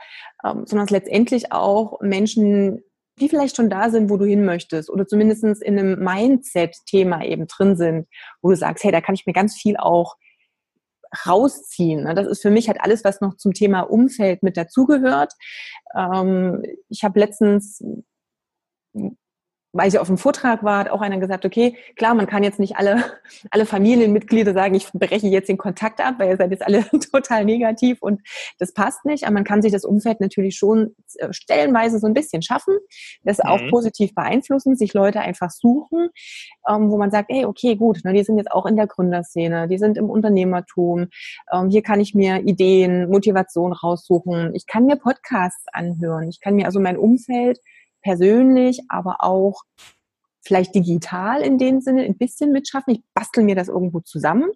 ähm, 0.45 0.65
sondern 0.65 0.87
letztendlich 0.87 1.51
auch 1.51 1.99
Menschen, 2.01 2.83
die 3.19 3.29
vielleicht 3.29 3.55
schon 3.55 3.69
da 3.69 3.89
sind, 3.89 4.09
wo 4.09 4.17
du 4.17 4.25
hin 4.25 4.45
möchtest 4.45 4.89
oder 4.89 5.07
zumindest 5.07 5.43
in 5.43 5.79
einem 5.79 6.03
Mindset-Thema 6.03 7.23
eben 7.23 7.47
drin 7.47 7.75
sind, 7.75 8.07
wo 8.41 8.49
du 8.49 8.55
sagst, 8.55 8.83
hey, 8.83 8.91
da 8.91 9.01
kann 9.01 9.15
ich 9.15 9.25
mir 9.25 9.33
ganz 9.33 9.55
viel 9.55 9.77
auch 9.77 10.15
rausziehen. 11.25 12.03
Ne? 12.03 12.15
Das 12.15 12.27
ist 12.27 12.41
für 12.41 12.49
mich 12.49 12.67
halt 12.67 12.81
alles, 12.81 13.03
was 13.03 13.21
noch 13.21 13.37
zum 13.37 13.53
Thema 13.53 13.81
Umfeld 13.81 14.41
mit 14.41 14.57
dazugehört. 14.57 15.33
Ähm, 15.95 16.63
ich 16.89 17.03
habe 17.03 17.19
letztens 17.19 17.83
weil 19.73 19.87
ich 19.87 19.97
auf 19.97 20.07
dem 20.07 20.19
Vortrag 20.19 20.63
war, 20.63 20.79
hat 20.79 20.89
auch 20.89 21.01
einer 21.01 21.17
gesagt, 21.17 21.45
okay, 21.45 21.75
klar, 21.95 22.13
man 22.13 22.27
kann 22.27 22.43
jetzt 22.43 22.59
nicht 22.59 22.77
alle, 22.77 23.03
alle 23.49 23.65
Familienmitglieder 23.65 24.53
sagen, 24.53 24.75
ich 24.75 24.91
breche 24.93 25.27
jetzt 25.27 25.49
den 25.49 25.57
Kontakt 25.57 25.99
ab, 25.99 26.15
weil 26.19 26.29
ihr 26.29 26.37
seid 26.37 26.51
jetzt 26.51 26.65
alle 26.65 26.85
total 27.11 27.43
negativ 27.43 28.01
und 28.01 28.21
das 28.59 28.73
passt 28.73 29.03
nicht. 29.03 29.23
Aber 29.23 29.33
man 29.33 29.43
kann 29.43 29.63
sich 29.63 29.71
das 29.71 29.83
Umfeld 29.83 30.21
natürlich 30.21 30.55
schon 30.55 30.95
äh, 31.17 31.33
stellenweise 31.33 31.97
so 31.97 32.05
ein 32.05 32.13
bisschen 32.13 32.43
schaffen, 32.43 32.77
das 33.23 33.39
mhm. 33.39 33.45
auch 33.45 33.69
positiv 33.71 34.13
beeinflussen, 34.13 34.75
sich 34.75 34.93
Leute 34.93 35.21
einfach 35.21 35.49
suchen, 35.49 36.09
ähm, 36.69 36.91
wo 36.91 36.97
man 36.97 37.09
sagt, 37.09 37.31
ey, 37.31 37.45
okay, 37.45 37.75
gut, 37.75 38.01
ne, 38.03 38.13
die 38.13 38.23
sind 38.23 38.37
jetzt 38.37 38.51
auch 38.51 38.67
in 38.67 38.75
der 38.75 38.85
Gründerszene, 38.85 39.67
die 39.67 39.79
sind 39.79 39.97
im 39.97 40.09
Unternehmertum, 40.09 41.07
ähm, 41.51 41.69
hier 41.69 41.81
kann 41.81 41.99
ich 41.99 42.13
mir 42.13 42.41
Ideen, 42.41 43.09
Motivation 43.09 43.73
raussuchen, 43.73 44.53
ich 44.53 44.67
kann 44.67 44.85
mir 44.85 44.97
Podcasts 44.97 45.65
anhören, 45.73 46.29
ich 46.29 46.39
kann 46.39 46.53
mir 46.53 46.67
also 46.67 46.79
mein 46.79 46.97
Umfeld 46.97 47.59
persönlich, 48.03 48.81
aber 48.89 49.17
auch 49.19 49.63
vielleicht 50.45 50.75
digital 50.75 51.41
in 51.41 51.57
dem 51.57 51.81
Sinne 51.81 52.03
ein 52.03 52.17
bisschen 52.17 52.51
mitschaffen. 52.51 52.95
Ich 52.95 53.01
bastel 53.13 53.43
mir 53.43 53.55
das 53.55 53.69
irgendwo 53.69 54.01
zusammen, 54.01 54.51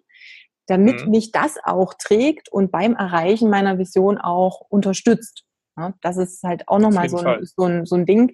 damit 0.66 1.04
mhm. 1.04 1.10
mich 1.10 1.32
das 1.32 1.56
auch 1.64 1.94
trägt 1.94 2.50
und 2.50 2.70
beim 2.70 2.94
Erreichen 2.94 3.50
meiner 3.50 3.78
Vision 3.78 4.18
auch 4.18 4.60
unterstützt. 4.68 5.44
Ja, 5.76 5.94
das 6.02 6.16
ist 6.16 6.42
halt 6.42 6.68
auch 6.68 6.78
nochmal 6.78 7.08
so 7.08 7.18
so, 7.18 7.64
ein, 7.64 7.86
so 7.86 7.94
ein 7.94 8.04
Ding, 8.04 8.32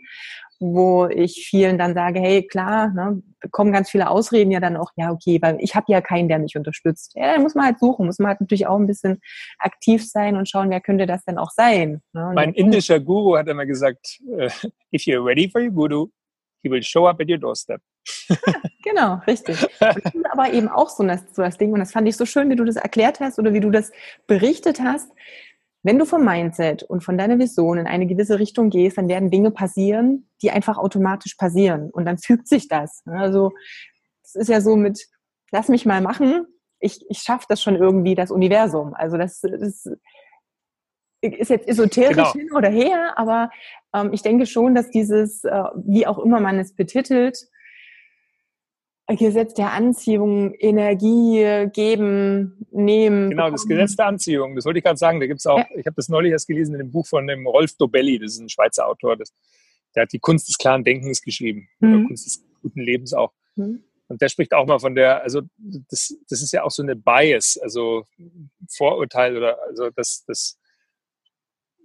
wo 0.61 1.07
ich 1.07 1.47
vielen 1.49 1.79
dann 1.79 1.95
sage, 1.95 2.21
hey, 2.21 2.47
klar, 2.47 2.93
ne, 2.93 3.23
kommen 3.51 3.73
ganz 3.73 3.91
viele 3.91 4.09
Ausreden 4.09 4.51
ja 4.51 4.61
dann 4.61 4.77
auch, 4.77 4.91
ja, 4.97 5.11
okay, 5.11 5.39
weil 5.43 5.57
ich 5.61 5.75
habe 5.75 5.87
ja 5.89 6.01
keinen, 6.01 6.29
der 6.29 6.39
mich 6.39 6.57
unterstützt. 6.57 7.13
Ja, 7.15 7.35
da 7.35 7.41
muss 7.41 7.55
man 7.55 7.67
halt 7.67 7.79
suchen, 7.79 8.07
muss 8.07 8.19
man 8.19 8.29
halt 8.29 8.41
natürlich 8.41 8.67
auch 8.67 8.79
ein 8.79 8.87
bisschen 8.87 9.21
aktiv 9.59 10.09
sein 10.09 10.37
und 10.37 10.49
schauen, 10.49 10.71
wer 10.71 10.81
könnte 10.81 11.07
das 11.07 11.25
denn 11.25 11.39
auch 11.39 11.51
sein. 11.51 12.03
Ne? 12.13 12.33
Mein 12.35 12.55
indischer 12.55 13.01
Guru 13.01 13.37
hat 13.37 13.49
immer 13.49 13.67
gesagt, 13.67 14.19
uh, 14.27 14.49
if 14.93 15.03
you're 15.03 15.25
ready 15.25 15.49
for 15.49 15.61
your 15.61 15.71
Guru, 15.71 16.09
he 16.63 16.71
will 16.71 16.83
show 16.83 17.07
up 17.07 17.21
at 17.21 17.29
your 17.29 17.39
doorstep. 17.39 17.81
Ja, 18.29 18.37
genau, 18.83 19.21
richtig. 19.27 19.57
das 19.81 19.97
ist 19.97 20.27
aber 20.31 20.53
eben 20.53 20.69
auch 20.69 20.89
so 20.89 21.05
das, 21.05 21.23
so 21.33 21.43
das 21.43 21.59
Ding, 21.59 21.73
und 21.73 21.81
das 21.81 21.93
fand 21.93 22.09
ich 22.09 22.17
so 22.17 22.27
schön, 22.27 22.51
wie 22.51 22.57
du 22.57 22.65
das 22.65 22.77
erklärt 22.77 23.21
hast 23.21 23.39
oder 23.39 23.53
wie 23.53 23.61
du 23.61 23.71
das 23.71 23.93
berichtet 24.27 24.81
hast, 24.81 25.11
wenn 25.85 25.99
du 25.99 26.07
vom 26.07 26.25
Mindset 26.25 26.83
und 26.83 27.05
von 27.05 27.19
deiner 27.19 27.39
Vision 27.39 27.77
in 27.77 27.87
eine 27.87 28.07
gewisse 28.07 28.39
Richtung 28.39 28.71
gehst, 28.71 28.97
dann 28.97 29.09
werden 29.09 29.31
Dinge 29.31 29.51
passieren, 29.51 30.31
die 30.41 30.51
einfach 30.51 30.79
automatisch 30.79 31.35
passieren. 31.35 31.91
Und 31.91 32.07
dann 32.07 32.17
fügt 32.17 32.49
sich 32.49 32.69
das. 32.69 33.03
Also 33.05 33.53
es 34.23 34.35
ist 34.35 34.49
ja 34.49 34.63
so 34.63 34.77
mit, 34.77 35.07
lass 35.53 35.69
mich 35.69 35.85
mal 35.85 36.01
machen, 36.01 36.47
ich, 36.81 37.05
ich 37.11 37.19
schaffe 37.19 37.45
das 37.51 37.63
schon 37.63 37.77
irgendwie, 37.77 38.15
das 38.15 38.31
Universum. 38.31 38.95
Also 38.95 39.19
das, 39.19 39.41
das 39.43 39.87
ist 41.21 41.51
jetzt 41.51 41.69
esoterisch 41.69 42.17
genau. 42.17 42.33
hin 42.33 42.53
oder 42.55 42.69
her, 42.71 43.19
aber 43.19 43.51
ähm, 43.95 44.11
ich 44.13 44.23
denke 44.23 44.47
schon, 44.47 44.75
dass 44.75 44.91
dieses, 44.91 45.45
äh, 45.45 45.65
wie 45.85 46.07
auch 46.07 46.19
immer 46.19 46.41
man 46.41 46.59
es 46.59 46.75
betitelt, 46.75 47.47
Gesetz 49.07 49.55
der 49.55 49.73
Anziehung, 49.73 50.55
Energie 50.55 51.67
geben, 51.73 52.67
nehmen. 52.71 53.31
Genau, 53.31 53.51
das 53.51 53.67
Gesetz 53.67 53.97
der 53.97 54.07
Anziehung, 54.07 54.57
das 54.57 54.65
wollte 54.65 54.79
ich 54.79 54.85
gerade 54.85 54.97
sagen. 54.97 55.21
Da 55.21 55.27
gibt 55.27 55.41
es 55.41 55.47
auch, 55.47 55.59
ja. 55.59 55.67
ich 55.77 55.87
habe 55.87 55.97
das 55.97 56.09
neulich 56.09 56.33
erst 56.33 56.47
gelesen 56.47 56.75
in 56.75 56.79
dem 56.79 56.91
Buch 56.91 57.07
von 57.07 57.27
dem 57.27 57.47
Rolf 57.47 57.77
Dobelli, 57.77 58.19
das 58.19 58.33
ist 58.33 58.41
ein 58.41 58.49
Schweizer 58.49 58.89
Autor, 58.89 59.17
das, 59.17 59.33
der 59.95 60.05
hat 60.05 60.13
die 60.13 60.19
Kunst 60.19 60.49
des 60.49 60.57
klaren 60.57 60.85
Denkens 60.85 61.21
geschrieben, 61.21 61.69
mhm. 61.81 62.07
Kunst 62.07 62.25
des 62.25 62.45
guten 62.63 62.81
Lebens 62.81 63.13
auch. 63.13 63.33
Mhm. 63.57 63.85
Und 64.09 64.23
der 64.23 64.29
spricht 64.29 64.53
auch 64.55 64.67
mal 64.67 64.79
von 64.79 64.95
der, 64.95 65.23
also 65.23 65.43
das, 65.57 66.15
das 66.29 66.43
ist 66.43 66.53
ja 66.53 66.63
auch 66.63 66.71
so 66.71 66.83
eine 66.83 66.97
Bias, 66.97 67.59
also 67.63 68.05
Vorurteil 68.71 69.37
oder 69.37 69.59
also 69.67 69.91
das, 69.91 70.25
das 70.27 70.59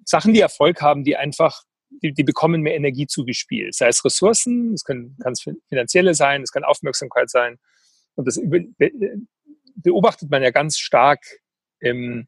Sachen, 0.05 0.33
die 0.33 0.41
Erfolg 0.41 0.81
haben, 0.81 1.03
die 1.03 1.15
einfach 1.15 1.63
die, 1.89 2.13
die 2.13 2.23
bekommen 2.23 2.61
mehr 2.61 2.75
Energie 2.75 3.07
zugespielt. 3.07 3.75
Sei 3.75 3.87
es 3.87 4.03
Ressourcen, 4.05 4.73
es 4.73 4.83
können 4.83 5.17
kann 5.21 5.33
es 5.33 5.45
finanzielle 5.67 6.13
sein, 6.13 6.43
es 6.43 6.51
kann 6.51 6.63
Aufmerksamkeit 6.63 7.29
sein. 7.29 7.57
Und 8.15 8.27
das 8.27 8.39
beobachtet 9.75 10.29
man 10.29 10.43
ja 10.43 10.51
ganz 10.51 10.77
stark 10.77 11.25
im 11.79 12.27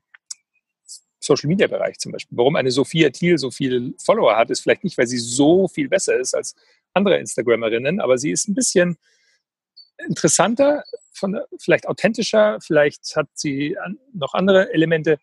Social 1.20 1.48
Media 1.48 1.68
Bereich 1.68 2.00
zum 2.00 2.12
Beispiel. 2.12 2.38
Warum 2.38 2.56
eine 2.56 2.72
Sophia 2.72 3.10
Thiel 3.12 3.38
so 3.38 3.52
viele 3.52 3.94
Follower 4.04 4.36
hat, 4.36 4.50
ist 4.50 4.62
vielleicht 4.62 4.84
nicht, 4.84 4.98
weil 4.98 5.08
sie 5.08 5.20
so 5.20 5.68
viel 5.68 5.88
besser 5.88 6.18
ist 6.20 6.34
als 6.34 6.56
andere 6.94 7.20
Instagrammerinnen, 7.20 8.00
aber 8.02 8.18
sie 8.18 8.32
ist 8.32 8.48
ein 8.48 8.56
bisschen 8.56 8.98
interessanter, 10.08 10.84
von, 11.14 11.40
vielleicht 11.60 11.88
authentischer, 11.88 12.60
vielleicht 12.62 13.16
hat 13.16 13.28
sie 13.34 13.78
noch 14.14 14.34
andere 14.34 14.74
Elemente, 14.74 15.20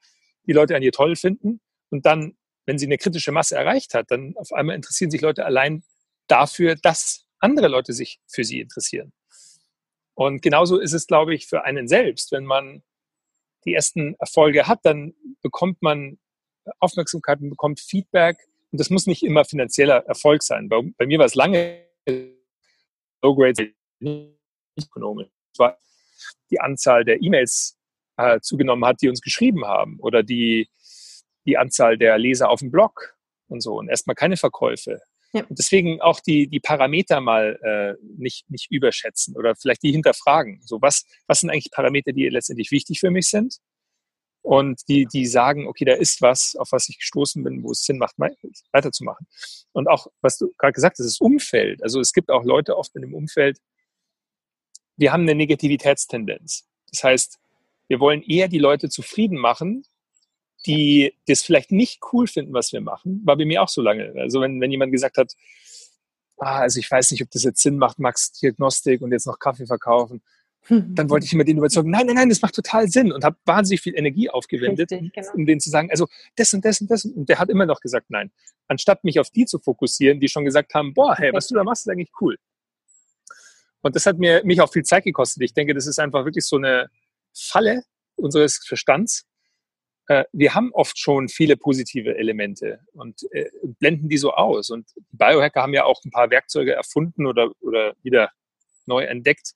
die 0.46 0.52
Leute 0.52 0.76
an 0.76 0.82
ihr 0.82 0.92
toll 0.92 1.16
finden. 1.16 1.60
Und 1.90 2.06
dann, 2.06 2.36
wenn 2.68 2.76
sie 2.76 2.84
eine 2.84 2.98
kritische 2.98 3.32
Masse 3.32 3.56
erreicht 3.56 3.94
hat, 3.94 4.10
dann 4.10 4.36
auf 4.36 4.52
einmal 4.52 4.76
interessieren 4.76 5.10
sich 5.10 5.22
Leute 5.22 5.46
allein 5.46 5.84
dafür, 6.26 6.76
dass 6.76 7.24
andere 7.38 7.66
Leute 7.66 7.94
sich 7.94 8.20
für 8.26 8.44
sie 8.44 8.60
interessieren. 8.60 9.14
Und 10.12 10.42
genauso 10.42 10.78
ist 10.78 10.92
es, 10.92 11.06
glaube 11.06 11.34
ich, 11.34 11.46
für 11.46 11.64
einen 11.64 11.88
selbst. 11.88 12.30
Wenn 12.30 12.44
man 12.44 12.82
die 13.64 13.72
ersten 13.72 14.16
Erfolge 14.16 14.66
hat, 14.66 14.80
dann 14.82 15.14
bekommt 15.40 15.80
man 15.80 16.18
Aufmerksamkeit 16.78 17.40
und 17.40 17.48
bekommt 17.48 17.80
Feedback. 17.80 18.36
Und 18.70 18.78
das 18.78 18.90
muss 18.90 19.06
nicht 19.06 19.22
immer 19.22 19.46
finanzieller 19.46 20.04
Erfolg 20.04 20.42
sein. 20.42 20.68
Bei, 20.68 20.82
bei 20.98 21.06
mir 21.06 21.18
war 21.18 21.24
es 21.24 21.34
lange 21.34 21.86
Low 23.22 23.34
Grade 23.34 23.72
nicht 24.00 24.36
ökonomisch. 24.78 25.28
Die 26.50 26.60
Anzahl 26.60 27.06
der 27.06 27.22
E-Mails 27.22 27.78
äh, 28.18 28.40
zugenommen 28.40 28.84
hat, 28.84 29.00
die 29.00 29.08
uns 29.08 29.22
geschrieben 29.22 29.64
haben 29.64 29.98
oder 30.00 30.22
die, 30.22 30.68
die 31.48 31.56
Anzahl 31.56 31.96
der 31.96 32.18
Leser 32.18 32.50
auf 32.50 32.60
dem 32.60 32.70
Blog 32.70 33.16
und 33.48 33.62
so. 33.62 33.78
Und 33.78 33.88
erstmal 33.88 34.14
keine 34.14 34.36
Verkäufe. 34.36 35.00
Ja. 35.32 35.44
Und 35.44 35.58
deswegen 35.58 36.00
auch 36.00 36.20
die, 36.20 36.46
die 36.46 36.60
Parameter 36.60 37.20
mal 37.20 37.58
äh, 37.62 38.02
nicht, 38.16 38.48
nicht 38.50 38.70
überschätzen 38.70 39.34
oder 39.34 39.56
vielleicht 39.56 39.82
die 39.82 39.92
hinterfragen. 39.92 40.60
So, 40.64 40.80
was, 40.82 41.04
was 41.26 41.40
sind 41.40 41.50
eigentlich 41.50 41.70
Parameter, 41.70 42.12
die 42.12 42.28
letztendlich 42.28 42.70
wichtig 42.70 43.00
für 43.00 43.10
mich 43.10 43.28
sind? 43.28 43.58
Und 44.42 44.88
die, 44.88 45.06
die 45.06 45.26
sagen, 45.26 45.66
okay, 45.66 45.84
da 45.84 45.94
ist 45.94 46.22
was, 46.22 46.54
auf 46.56 46.68
was 46.72 46.88
ich 46.88 46.98
gestoßen 46.98 47.42
bin, 47.42 47.62
wo 47.62 47.72
es 47.72 47.82
Sinn 47.84 47.98
macht, 47.98 48.14
weiterzumachen. 48.18 49.26
Und 49.72 49.88
auch, 49.88 50.06
was 50.20 50.38
du 50.38 50.52
gerade 50.58 50.72
gesagt 50.72 50.98
hast, 50.98 51.06
das 51.06 51.20
Umfeld. 51.20 51.82
Also 51.82 52.00
es 52.00 52.12
gibt 52.12 52.30
auch 52.30 52.44
Leute 52.44 52.76
oft 52.76 52.94
in 52.94 53.02
dem 53.02 53.14
Umfeld, 53.14 53.58
wir 54.96 55.12
haben 55.12 55.22
eine 55.22 55.34
Negativitätstendenz. 55.34 56.66
Das 56.90 57.04
heißt, 57.04 57.38
wir 57.88 58.00
wollen 58.00 58.22
eher 58.22 58.48
die 58.48 58.58
Leute 58.58 58.88
zufrieden 58.88 59.38
machen, 59.38 59.84
die 60.66 61.14
das 61.26 61.42
vielleicht 61.42 61.72
nicht 61.72 62.00
cool 62.12 62.26
finden, 62.26 62.52
was 62.52 62.72
wir 62.72 62.80
machen, 62.80 63.22
war 63.24 63.36
bei 63.36 63.44
mir 63.44 63.62
auch 63.62 63.68
so 63.68 63.82
lange. 63.82 64.12
Also 64.16 64.40
wenn, 64.40 64.60
wenn 64.60 64.70
jemand 64.70 64.92
gesagt 64.92 65.18
hat, 65.18 65.34
ah, 66.38 66.60
also 66.60 66.80
ich 66.80 66.90
weiß 66.90 67.10
nicht, 67.10 67.22
ob 67.22 67.30
das 67.30 67.44
jetzt 67.44 67.62
Sinn 67.62 67.78
macht, 67.78 67.98
Max 67.98 68.32
Diagnostik 68.32 69.00
und 69.02 69.12
jetzt 69.12 69.26
noch 69.26 69.38
Kaffee 69.38 69.66
verkaufen, 69.66 70.22
dann 70.68 71.08
wollte 71.08 71.24
ich 71.24 71.32
immer 71.32 71.44
den 71.44 71.58
überzeugen, 71.58 71.90
nein, 71.90 72.06
nein, 72.06 72.16
nein, 72.16 72.28
das 72.28 72.42
macht 72.42 72.54
total 72.54 72.88
Sinn 72.88 73.10
und 73.10 73.24
habe 73.24 73.36
wahnsinnig 73.46 73.80
viel 73.80 73.96
Energie 73.96 74.28
aufgewendet, 74.28 74.90
Richtig, 74.90 75.12
genau. 75.14 75.32
um 75.34 75.46
denen 75.46 75.60
zu 75.60 75.70
sagen, 75.70 75.90
also 75.90 76.08
das 76.36 76.52
und 76.52 76.64
das 76.64 76.80
und 76.80 76.90
das. 76.90 77.04
Und 77.04 77.28
der 77.28 77.38
hat 77.38 77.48
immer 77.48 77.64
noch 77.64 77.80
gesagt, 77.80 78.06
nein. 78.10 78.30
Anstatt 78.66 79.02
mich 79.02 79.18
auf 79.18 79.30
die 79.30 79.46
zu 79.46 79.58
fokussieren, 79.58 80.20
die 80.20 80.28
schon 80.28 80.44
gesagt 80.44 80.74
haben, 80.74 80.92
boah, 80.92 81.16
hey, 81.16 81.32
was 81.32 81.48
du 81.48 81.54
da 81.54 81.64
machst, 81.64 81.86
ist 81.86 81.92
eigentlich 81.92 82.12
cool. 82.20 82.36
Und 83.80 83.96
das 83.96 84.04
hat 84.04 84.18
mir 84.18 84.42
mich 84.44 84.60
auch 84.60 84.70
viel 84.70 84.82
Zeit 84.82 85.04
gekostet. 85.04 85.42
Ich 85.42 85.54
denke, 85.54 85.72
das 85.72 85.86
ist 85.86 85.98
einfach 85.98 86.24
wirklich 86.24 86.44
so 86.44 86.56
eine 86.56 86.90
Falle 87.32 87.84
unseres 88.16 88.58
Verstands, 88.66 89.26
wir 90.32 90.54
haben 90.54 90.72
oft 90.72 90.98
schon 90.98 91.28
viele 91.28 91.56
positive 91.56 92.16
Elemente 92.16 92.80
und 92.92 93.30
äh, 93.32 93.50
blenden 93.78 94.08
die 94.08 94.16
so 94.16 94.32
aus. 94.32 94.70
Und 94.70 94.88
die 94.96 95.16
Biohacker 95.16 95.62
haben 95.62 95.74
ja 95.74 95.84
auch 95.84 96.02
ein 96.04 96.10
paar 96.10 96.30
Werkzeuge 96.30 96.72
erfunden 96.72 97.26
oder, 97.26 97.52
oder 97.60 97.94
wieder 98.02 98.30
neu 98.86 99.04
entdeckt, 99.04 99.52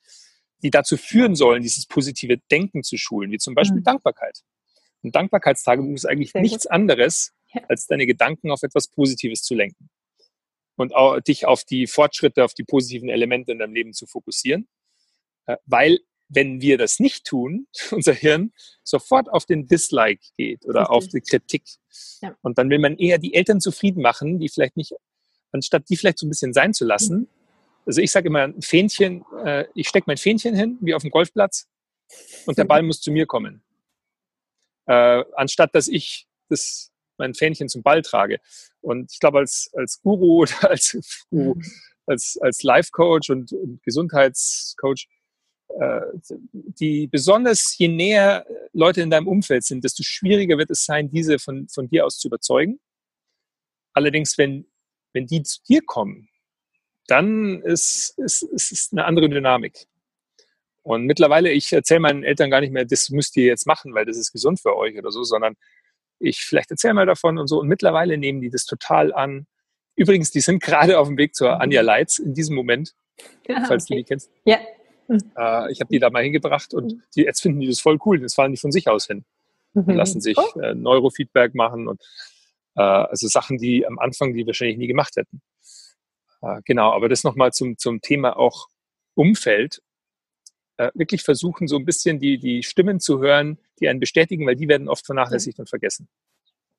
die 0.63 0.71
dazu 0.71 0.97
führen 0.97 1.35
sollen, 1.35 1.63
dieses 1.63 1.87
positive 1.87 2.37
Denken 2.51 2.83
zu 2.83 2.99
schulen, 2.99 3.31
wie 3.31 3.39
zum 3.39 3.55
Beispiel 3.55 3.81
mhm. 3.81 3.85
Dankbarkeit. 3.85 4.41
Ein 5.03 5.11
Dankbarkeitstagebuch 5.11 5.95
ist 5.95 6.05
eigentlich 6.05 6.33
Sehr 6.33 6.43
nichts 6.43 6.65
gut. 6.65 6.73
anderes, 6.73 7.33
als 7.69 7.87
deine 7.87 8.07
Gedanken 8.07 8.51
auf 8.51 8.63
etwas 8.63 8.89
Positives 8.89 9.43
zu 9.43 9.55
lenken 9.55 9.91
und 10.77 10.95
auch 10.95 11.21
dich 11.21 11.47
auf 11.47 11.65
die 11.65 11.87
Fortschritte, 11.87 12.45
auf 12.45 12.55
die 12.55 12.65
positiven 12.65 13.09
Elemente 13.09 13.53
in 13.53 13.59
deinem 13.59 13.75
Leben 13.75 13.93
zu 13.93 14.07
fokussieren, 14.07 14.69
äh, 15.47 15.57
weil 15.67 15.99
wenn 16.35 16.61
wir 16.61 16.79
das 16.79 16.99
nicht 16.99 17.25
tun, 17.25 17.67
unser 17.91 18.15
Hirn 18.15 18.53
sofort 18.83 19.31
auf 19.31 19.47
den 19.47 19.67
Dislike 19.67 20.23
geht 20.37 20.65
oder 20.65 20.81
Richtig. 20.81 20.97
auf 20.97 21.09
die 21.09 21.21
Kritik. 21.21 21.63
Ja. 22.21 22.37
Und 22.43 22.59
dann 22.59 22.71
will 22.71 22.79
man 22.79 22.97
eher 22.97 23.19
die 23.19 23.35
Eltern 23.35 23.61
zufrieden 23.61 24.03
machen, 24.03 24.39
die 24.39 24.49
vielleicht 24.49 24.77
nicht, 24.77 24.95
anstatt 25.53 25.89
die 25.89 25.97
vielleicht 25.97 26.19
so 26.19 26.27
ein 26.27 26.31
bisschen 26.31 26.53
sein 26.53 26.73
zu 26.73 26.85
lassen. 26.85 27.29
Also 27.85 28.01
ich 28.01 28.11
sage 28.11 28.29
immer, 28.29 28.43
ein 28.43 28.63
Fähnchen, 28.63 29.25
äh, 29.45 29.67
ich 29.75 29.89
stecke 29.89 30.05
mein 30.07 30.17
Fähnchen 30.17 30.55
hin, 30.55 30.79
wie 30.81 30.95
auf 30.95 31.03
dem 31.03 31.11
Golfplatz, 31.11 31.69
und 32.47 32.59
der 32.59 32.65
Ball 32.65 32.83
muss 32.83 33.01
zu 33.01 33.11
mir 33.11 33.27
kommen. 33.27 33.63
Äh, 34.87 35.25
anstatt 35.35 35.75
dass 35.75 35.89
ich 35.89 36.27
das, 36.49 36.93
mein 37.17 37.35
Fähnchen 37.35 37.69
zum 37.69 37.83
Ball 37.83 38.03
trage. 38.03 38.41
Und 38.81 39.13
ich 39.13 39.21
glaube, 39.21 39.39
als, 39.39 39.71
als 39.75 40.01
Guru 40.03 40.41
oder 40.43 40.71
als, 40.71 41.27
mhm. 41.31 41.63
als, 42.07 42.39
als 42.41 42.63
Life-Coach 42.63 43.31
und, 43.31 43.53
und 43.53 43.83
Gesundheitscoach 43.83 45.09
die 46.55 47.07
besonders 47.07 47.77
je 47.79 47.89
näher 47.89 48.47
Leute 48.73 49.01
in 49.01 49.11
deinem 49.11 49.29
Umfeld 49.29 49.65
sind, 49.65 49.85
desto 49.85 50.03
schwieriger 50.03 50.59
wird 50.59 50.71
es 50.71 50.85
sein, 50.85 51.11
diese 51.11 51.39
von, 51.39 51.69
von 51.69 51.89
dir 51.89 52.07
aus 52.07 52.19
zu 52.19 52.29
überzeugen. 52.29 52.81
Allerdings, 53.93 54.39
wenn, 54.39 54.67
wenn 55.13 55.27
die 55.27 55.43
zu 55.43 55.61
dir 55.69 55.81
kommen, 55.85 56.29
dann 57.07 57.61
ist 57.63 58.19
es 58.19 58.43
ist, 58.43 58.73
ist 58.73 58.93
eine 58.93 59.05
andere 59.05 59.29
Dynamik. 59.29 59.87
Und 60.83 61.05
mittlerweile, 61.05 61.51
ich 61.51 61.73
erzähle 61.73 62.01
meinen 62.01 62.25
Eltern 62.25 62.51
gar 62.51 62.61
nicht 62.61 62.73
mehr, 62.73 62.85
das 62.85 63.11
müsst 63.11 63.37
ihr 63.37 63.45
jetzt 63.45 63.67
machen, 63.67 63.95
weil 63.95 64.05
das 64.05 64.17
ist 64.17 64.33
gesund 64.33 64.61
für 64.61 64.77
euch 64.77 64.99
oder 64.99 65.13
so, 65.13 65.23
sondern 65.23 65.55
ich 66.19 66.41
vielleicht 66.41 66.71
erzähle 66.71 66.95
mal 66.95 67.07
davon 67.07 67.39
und 67.39 67.47
so. 67.49 67.61
Und 67.61 67.69
mittlerweile 67.69 68.19
nehmen 68.19 68.41
die 68.41 68.51
das 68.51 68.65
total 68.65 69.13
an. 69.13 69.47
Übrigens, 69.95 70.31
die 70.31 70.41
sind 70.41 70.63
gerade 70.63 70.99
auf 70.99 71.09
dem 71.09 71.19
Weg 71.19 71.35
zur 71.35 71.61
Anja 71.61 71.83
Leitz 71.83 72.19
in 72.19 72.35
diesem 72.35 72.57
Moment, 72.57 72.95
ja, 73.47 73.65
falls 73.67 73.85
okay. 73.85 73.95
du 73.95 73.99
die 73.99 74.05
kennst. 74.05 74.31
Ja, 74.45 74.59
äh, 75.09 75.73
ich 75.73 75.81
habe 75.81 75.89
die 75.91 75.99
da 75.99 76.11
mal 76.11 76.23
hingebracht 76.23 76.75
und 76.75 76.93
mhm. 76.93 77.03
die, 77.15 77.23
jetzt 77.23 77.41
finden 77.41 77.61
die 77.61 77.69
das 77.69 77.81
voll 77.81 77.99
cool. 78.05 78.21
Das 78.21 78.35
fallen 78.35 78.53
die 78.53 78.59
von 78.59 78.73
sich 78.73 78.89
aus 78.89 79.07
hin. 79.07 79.25
Mhm. 79.75 79.91
lassen 79.95 80.21
sich 80.21 80.37
oh. 80.37 80.61
äh, 80.61 80.75
Neurofeedback 80.75 81.55
machen 81.55 81.89
und 81.89 82.03
äh, 82.77 82.83
also 82.83 83.27
Sachen, 83.29 83.59
die 83.59 83.87
am 83.87 83.99
Anfang 83.99 84.35
die 84.35 84.47
wahrscheinlich 84.47 84.77
nie 84.77 84.87
gemacht 84.87 85.17
hätten. 85.17 85.41
Äh, 86.43 86.61
genau, 86.65 86.93
aber 86.93 87.09
das 87.09 87.25
nochmal 87.25 87.53
zum, 87.53 87.79
zum 87.79 88.01
Thema 88.01 88.37
auch 88.37 88.69
Umfeld. 89.15 89.83
Äh, 90.79 90.91
wirklich 90.95 91.23
versuchen, 91.23 91.69
so 91.69 91.77
ein 91.77 91.85
bisschen 91.85 92.19
die, 92.19 92.39
die 92.39 92.63
Stimmen 92.63 92.99
zu 92.99 93.21
hören, 93.21 93.59
die 93.81 93.89
einen 93.89 94.01
bestätigen, 94.01 94.47
weil 94.47 94.57
die 94.57 94.69
werden 94.69 94.89
oft 94.89 95.05
vernachlässigt 95.05 95.59
und 95.59 95.69
vergessen. 95.69 96.09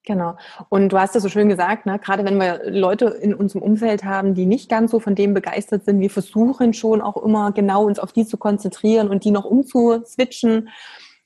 Genau. 0.05 0.35
Und 0.67 0.89
du 0.89 0.99
hast 0.99 1.15
das 1.15 1.23
so 1.23 1.29
schön 1.29 1.47
gesagt, 1.47 1.85
ne? 1.85 1.97
gerade 1.97 2.25
wenn 2.25 2.37
wir 2.37 2.69
Leute 2.69 3.05
in 3.05 3.33
unserem 3.33 3.61
Umfeld 3.61 4.03
haben, 4.03 4.33
die 4.33 4.45
nicht 4.45 4.69
ganz 4.69 4.91
so 4.91 4.99
von 4.99 5.15
dem 5.15 5.33
begeistert 5.33 5.85
sind, 5.85 6.01
wir 6.01 6.09
versuchen 6.09 6.73
schon 6.73 7.01
auch 7.01 7.15
immer 7.23 7.53
genau 7.53 7.85
uns 7.85 7.99
auf 7.99 8.11
die 8.11 8.25
zu 8.25 8.37
konzentrieren 8.37 9.09
und 9.09 9.23
die 9.23 9.31
noch 9.31 9.45
umzuswitchen. 9.45 10.69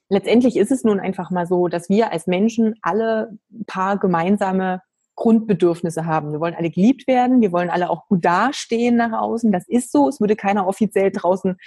Letztendlich 0.10 0.58
ist 0.58 0.72
es 0.72 0.84
nun 0.84 1.00
einfach 1.00 1.32
mal 1.32 1.48
so, 1.48 1.68
dass 1.68 1.90
wir 1.90 2.12
als 2.12 2.28
Menschen 2.28 2.76
alle 2.84 3.38
paar 3.66 3.98
gemeinsame 3.98 4.84
Grundbedürfnisse 5.16 6.06
haben. 6.06 6.32
Wir 6.32 6.40
wollen 6.40 6.56
alle 6.56 6.70
geliebt 6.70 7.08
werden, 7.08 7.42
wir 7.42 7.52
wollen 7.52 7.72
alle 7.72 7.90
auch 7.90 8.08
gut 8.08 8.24
dastehen 8.24 8.96
nach 8.96 9.20
außen. 9.20 9.52
Das 9.52 9.68
ist 9.68 9.92
so. 9.92 10.08
Es 10.08 10.22
würde 10.22 10.36
keiner 10.36 10.68
offiziell 10.68 11.12
draußen 11.12 11.58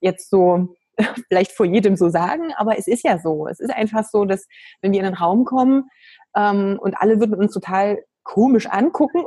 jetzt 0.00 0.28
so 0.28 0.76
vielleicht 1.28 1.52
vor 1.52 1.66
jedem 1.66 1.96
so 1.96 2.08
sagen, 2.08 2.52
aber 2.56 2.78
es 2.78 2.86
ist 2.86 3.04
ja 3.04 3.18
so. 3.18 3.46
Es 3.46 3.60
ist 3.60 3.70
einfach 3.70 4.04
so, 4.04 4.24
dass 4.24 4.46
wenn 4.82 4.92
wir 4.92 5.00
in 5.00 5.06
einen 5.06 5.14
Raum 5.14 5.44
kommen, 5.44 5.88
ähm, 6.36 6.78
und 6.80 6.94
alle 6.98 7.20
würden 7.20 7.34
uns 7.34 7.52
total 7.52 8.02
komisch 8.22 8.66
angucken, 8.66 9.24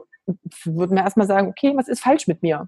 würden 0.63 0.95
wir 0.95 1.03
erstmal 1.03 1.27
sagen, 1.27 1.47
okay, 1.49 1.73
was 1.75 1.87
ist 1.87 2.01
falsch 2.01 2.27
mit 2.27 2.41
mir? 2.41 2.67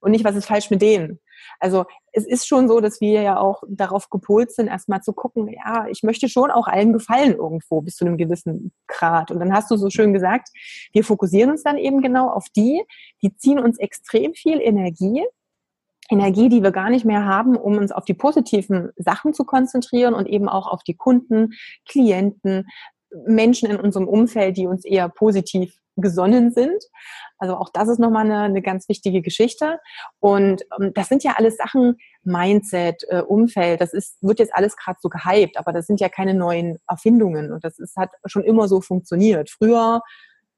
Und 0.00 0.12
nicht, 0.12 0.24
was 0.24 0.36
ist 0.36 0.46
falsch 0.46 0.70
mit 0.70 0.82
denen? 0.82 1.20
Also 1.60 1.84
es 2.12 2.26
ist 2.26 2.46
schon 2.46 2.68
so, 2.68 2.80
dass 2.80 3.00
wir 3.00 3.22
ja 3.22 3.38
auch 3.38 3.62
darauf 3.68 4.10
gepolt 4.10 4.52
sind, 4.52 4.68
erstmal 4.68 5.00
zu 5.00 5.12
gucken, 5.12 5.48
ja, 5.48 5.86
ich 5.88 6.02
möchte 6.02 6.28
schon 6.28 6.50
auch 6.50 6.66
allen 6.66 6.92
gefallen 6.92 7.36
irgendwo 7.36 7.80
bis 7.82 7.96
zu 7.96 8.04
einem 8.04 8.16
gewissen 8.16 8.72
Grad. 8.88 9.30
Und 9.30 9.40
dann 9.40 9.52
hast 9.52 9.70
du 9.70 9.76
so 9.76 9.90
schön 9.90 10.12
gesagt, 10.12 10.48
wir 10.92 11.04
fokussieren 11.04 11.50
uns 11.50 11.62
dann 11.62 11.78
eben 11.78 12.00
genau 12.00 12.30
auf 12.30 12.46
die, 12.56 12.82
die 13.22 13.36
ziehen 13.36 13.58
uns 13.58 13.78
extrem 13.78 14.34
viel 14.34 14.60
Energie, 14.60 15.24
Energie, 16.10 16.48
die 16.48 16.62
wir 16.62 16.72
gar 16.72 16.90
nicht 16.90 17.04
mehr 17.04 17.24
haben, 17.24 17.56
um 17.56 17.78
uns 17.78 17.92
auf 17.92 18.04
die 18.04 18.14
positiven 18.14 18.90
Sachen 18.96 19.34
zu 19.34 19.44
konzentrieren 19.44 20.14
und 20.14 20.26
eben 20.26 20.48
auch 20.48 20.66
auf 20.66 20.82
die 20.82 20.96
Kunden, 20.96 21.52
Klienten, 21.88 22.66
Menschen 23.26 23.70
in 23.70 23.78
unserem 23.78 24.08
Umfeld, 24.08 24.56
die 24.56 24.66
uns 24.66 24.84
eher 24.84 25.08
positiv 25.08 25.74
gesonnen 25.96 26.52
sind. 26.52 26.82
Also 27.38 27.56
auch 27.56 27.68
das 27.72 27.88
ist 27.88 27.98
nochmal 27.98 28.24
eine, 28.24 28.40
eine 28.40 28.62
ganz 28.62 28.88
wichtige 28.88 29.20
Geschichte. 29.20 29.78
Und 30.20 30.62
ähm, 30.80 30.92
das 30.94 31.08
sind 31.08 31.22
ja 31.22 31.34
alles 31.36 31.56
Sachen, 31.56 31.96
Mindset, 32.22 33.04
äh, 33.08 33.20
Umfeld, 33.20 33.80
das 33.80 33.92
ist, 33.92 34.16
wird 34.22 34.38
jetzt 34.38 34.54
alles 34.54 34.76
gerade 34.76 34.98
so 35.02 35.08
gehypt, 35.08 35.58
aber 35.58 35.72
das 35.72 35.86
sind 35.86 36.00
ja 36.00 36.08
keine 36.08 36.34
neuen 36.34 36.78
Erfindungen 36.88 37.52
und 37.52 37.64
das 37.64 37.78
ist, 37.78 37.96
hat 37.96 38.10
schon 38.26 38.44
immer 38.44 38.68
so 38.68 38.80
funktioniert. 38.80 39.50
Früher 39.50 40.00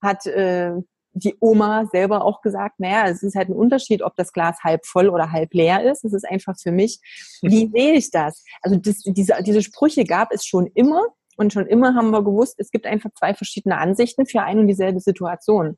hat 0.03 0.27
äh, 0.27 0.73
die 1.15 1.37
Oma 1.41 1.87
selber 1.93 2.25
auch 2.25 2.43
gesagt, 2.43 2.81
naja, 2.81 3.09
es 3.09 3.23
ist 3.23 3.37
halt 3.37 3.49
ein 3.49 3.55
Unterschied, 3.55 4.03
ob 4.03 4.17
das 4.17 4.33
Glas 4.33 4.59
halb 4.63 4.85
voll 4.85 5.09
oder 5.09 5.31
halb 5.31 5.55
leer 5.55 5.91
ist. 5.91 6.05
Es 6.05 6.13
ist 6.13 6.29
einfach 6.29 6.55
für 6.61 6.73
mich, 6.73 7.01
wie 7.43 7.69
sehe 7.69 7.95
ich 7.95 8.11
das? 8.11 8.45
Also 8.61 8.77
das, 8.77 8.99
diese, 9.05 9.35
diese 9.43 9.63
Sprüche 9.63 10.05
gab 10.05 10.33
es 10.33 10.45
schon 10.45 10.67
immer 10.75 11.03
Und 11.37 11.53
schon 11.53 11.67
immer 11.67 11.95
haben 11.95 12.11
wir 12.11 12.23
gewusst, 12.23 12.57
es 12.59 12.71
gibt 12.71 12.87
einfach 12.87 13.11
zwei 13.19 13.35
verschiedene 13.35 13.79
Ansichten 13.79 14.27
für 14.27 14.43
ein 14.43 14.59
und 14.59 14.69
dieselbe 14.69 15.01
Situation. 15.01 15.77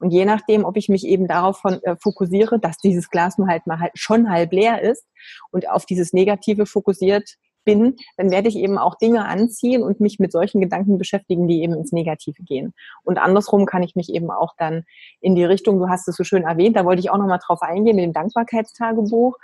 Und 0.00 0.10
je 0.10 0.24
nachdem, 0.24 0.64
ob 0.64 0.76
ich 0.76 0.88
mich 0.88 1.06
eben 1.06 1.26
darauf 1.26 1.58
von, 1.58 1.82
äh, 1.82 1.96
fokussiere, 2.02 2.58
dass 2.58 2.78
dieses 2.78 3.10
Glas 3.10 3.38
nur 3.38 3.48
halt 3.48 3.66
mal 3.66 3.78
halt 3.78 3.92
schon 3.94 4.30
halb 4.30 4.52
leer 4.52 4.82
ist 4.82 5.06
und 5.50 5.68
auf 5.68 5.86
dieses 5.86 6.12
Negative 6.12 6.66
fokussiert 6.66 7.36
bin, 7.68 7.96
dann 8.16 8.30
werde 8.30 8.48
ich 8.48 8.56
eben 8.56 8.78
auch 8.78 8.94
Dinge 8.94 9.26
anziehen 9.26 9.82
und 9.82 10.00
mich 10.00 10.18
mit 10.18 10.32
solchen 10.32 10.62
Gedanken 10.62 10.96
beschäftigen, 10.96 11.46
die 11.48 11.62
eben 11.62 11.74
ins 11.74 11.92
Negative 11.92 12.42
gehen. 12.42 12.72
Und 13.04 13.18
andersrum 13.18 13.66
kann 13.66 13.82
ich 13.82 13.94
mich 13.94 14.08
eben 14.08 14.30
auch 14.30 14.54
dann 14.56 14.84
in 15.20 15.34
die 15.34 15.44
Richtung, 15.44 15.78
du 15.78 15.90
hast 15.90 16.08
es 16.08 16.16
so 16.16 16.24
schön 16.24 16.44
erwähnt, 16.44 16.76
da 16.76 16.86
wollte 16.86 17.00
ich 17.00 17.10
auch 17.10 17.18
nochmal 17.18 17.40
drauf 17.44 17.60
eingehen, 17.60 17.96
mit 17.96 18.06
dem 18.06 18.14
Dankbarkeitstagebuch. 18.14 19.36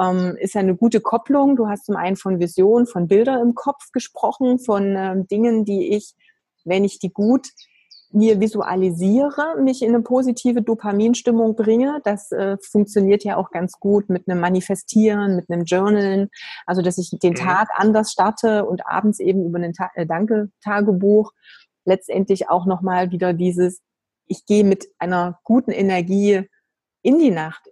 Ähm, 0.00 0.36
ist 0.40 0.54
ja 0.54 0.62
eine 0.62 0.74
gute 0.74 1.00
Kopplung. 1.00 1.54
Du 1.54 1.68
hast 1.68 1.86
zum 1.86 1.94
einen 1.94 2.16
von 2.16 2.40
Vision, 2.40 2.88
von 2.88 3.06
Bilder 3.06 3.40
im 3.40 3.54
Kopf 3.54 3.92
gesprochen, 3.92 4.58
von 4.58 4.96
ähm, 4.96 5.28
Dingen, 5.28 5.64
die 5.64 5.94
ich, 5.94 6.14
wenn 6.64 6.82
ich 6.82 6.98
die 6.98 7.12
gut 7.12 7.50
mir 8.12 8.40
visualisiere, 8.40 9.56
mich 9.60 9.82
in 9.82 9.94
eine 9.94 10.02
positive 10.02 10.62
Dopaminstimmung 10.62 11.54
bringe. 11.54 12.00
Das 12.04 12.32
äh, 12.32 12.56
funktioniert 12.60 13.24
ja 13.24 13.36
auch 13.36 13.50
ganz 13.50 13.78
gut 13.78 14.08
mit 14.08 14.28
einem 14.28 14.40
Manifestieren, 14.40 15.36
mit 15.36 15.48
einem 15.48 15.64
Journalen. 15.64 16.28
Also, 16.66 16.82
dass 16.82 16.98
ich 16.98 17.10
den 17.10 17.32
mhm. 17.32 17.36
Tag 17.36 17.68
anders 17.74 18.10
starte 18.12 18.64
und 18.64 18.86
abends 18.86 19.20
eben 19.20 19.44
über 19.44 19.58
ein 19.58 19.72
Ta 19.72 19.90
äh, 19.94 20.06
Danke-Tagebuch 20.06 21.32
letztendlich 21.84 22.48
auch 22.50 22.66
nochmal 22.66 23.10
wieder 23.10 23.32
dieses, 23.32 23.80
ich 24.26 24.44
gehe 24.46 24.64
mit 24.64 24.88
einer 24.98 25.38
guten 25.44 25.70
Energie 25.70 26.48
in 27.02 27.18
die 27.18 27.30
Nacht, 27.30 27.68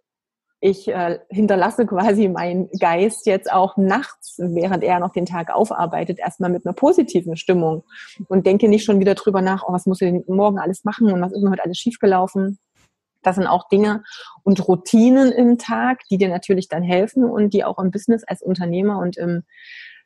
ich 0.61 0.89
äh, 0.89 1.21
hinterlasse 1.29 1.87
quasi 1.87 2.29
meinen 2.29 2.69
Geist 2.79 3.27
jetzt 3.27 3.51
auch 3.51 3.77
nachts, 3.77 4.37
während 4.39 4.83
er 4.83 4.99
noch 4.99 5.13
den 5.13 5.27
Tag 5.27 5.55
aufarbeitet, 5.55 6.19
erstmal 6.19 6.51
mit 6.51 6.67
einer 6.67 6.73
positiven 6.73 7.37
Stimmung 7.37 7.85
und 8.29 8.47
denke 8.47 8.69
nicht 8.69 8.85
schon 8.85 8.99
wieder 8.99 9.15
drüber 9.15 9.41
nach, 9.41 9.65
oh, 9.67 9.73
was 9.73 9.87
muss 9.87 10.01
ich 10.01 10.11
denn 10.11 10.25
morgen 10.27 10.59
alles 10.59 10.85
machen 10.85 11.13
und 11.13 11.21
was 11.21 11.33
ist 11.33 11.43
denn 11.43 11.51
heute 11.51 11.65
alles 11.65 11.79
schiefgelaufen. 11.79 12.59
Das 13.23 13.37
sind 13.37 13.47
auch 13.47 13.69
Dinge 13.69 14.03
und 14.43 14.67
Routinen 14.67 15.33
im 15.33 15.59
Tag, 15.59 16.01
die 16.11 16.19
dir 16.19 16.29
natürlich 16.29 16.69
dann 16.69 16.83
helfen 16.83 17.25
und 17.25 17.53
die 17.53 17.65
auch 17.65 17.79
im 17.79 17.91
Business 17.91 18.25
als 18.25 18.43
Unternehmer 18.43 18.99
und 18.99 19.17
im 19.17 19.45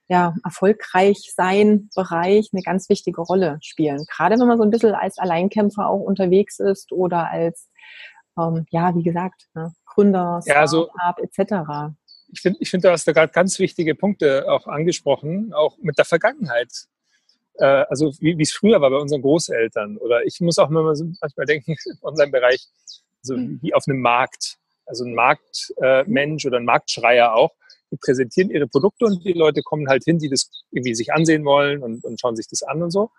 ja, 0.09 0.35
erfolgreich 0.45 1.33
sein 1.35 1.89
Bereich 1.95 2.51
eine 2.53 2.63
ganz 2.63 2.89
wichtige 2.91 3.23
Rolle 3.23 3.59
spielen. 3.63 4.05
Gerade 4.15 4.39
wenn 4.39 4.49
man 4.49 4.59
so 4.59 4.65
ein 4.65 4.71
bisschen 4.71 4.95
als 4.95 5.17
Alleinkämpfer 5.17 5.89
auch 5.89 6.01
unterwegs 6.01 6.59
ist 6.59 6.93
oder 6.93 7.31
als 7.31 7.71
ähm, 8.39 8.67
ja, 8.71 8.95
wie 8.95 9.03
gesagt, 9.03 9.49
ne, 9.55 9.75
Gründer, 9.87 10.41
Startup 10.43 10.47
ja, 10.47 10.61
also, 10.61 10.91
etc. 11.19 11.95
Ich 12.33 12.41
finde, 12.41 12.59
ich 12.61 12.71
find, 12.71 12.85
du 12.85 12.91
hast 12.91 13.07
da 13.07 13.13
gerade 13.13 13.33
ganz 13.33 13.59
wichtige 13.59 13.95
Punkte 13.95 14.51
auch 14.51 14.67
angesprochen, 14.67 15.53
auch 15.53 15.77
mit 15.79 15.99
der 15.99 16.05
Vergangenheit. 16.05 16.87
Äh, 17.59 17.85
also 17.89 18.13
wie 18.21 18.41
es 18.41 18.53
früher 18.53 18.81
war 18.81 18.91
bei 18.91 18.97
unseren 18.97 19.23
Großeltern. 19.23 19.99
Oder 19.99 20.25
ich 20.25 20.41
muss 20.41 20.59
auch 20.59 20.71
immer 20.71 20.95
so 20.97 21.05
manchmal 21.21 21.47
denken, 21.47 21.77
im 21.85 21.99
Online-Bereich, 22.03 22.67
so 23.21 23.37
mhm. 23.37 23.59
wie 23.63 23.75
auf 23.75 23.85
einem 23.87 24.01
Markt. 24.01 24.57
Also 24.87 25.05
ein 25.05 25.15
Marktmensch 25.15 26.45
äh, 26.45 26.49
oder 26.49 26.59
ein 26.59 26.65
Marktschreier 26.65 27.35
auch, 27.35 27.53
die 27.93 27.97
präsentieren 27.97 28.51
ihre 28.51 28.67
Produkte 28.67 29.05
und 29.05 29.25
die 29.25 29.33
Leute 29.33 29.63
kommen 29.63 29.89
halt 29.89 30.05
hin, 30.05 30.19
die 30.19 30.29
das 30.29 30.51
irgendwie 30.71 30.95
sich 30.95 31.13
ansehen 31.13 31.45
wollen 31.45 31.83
und, 31.83 32.05
und 32.05 32.21
schauen 32.21 32.37
sich 32.37 32.49
das 32.49 32.63
an 32.63 32.83
und 32.83 32.91
so. 32.91 33.11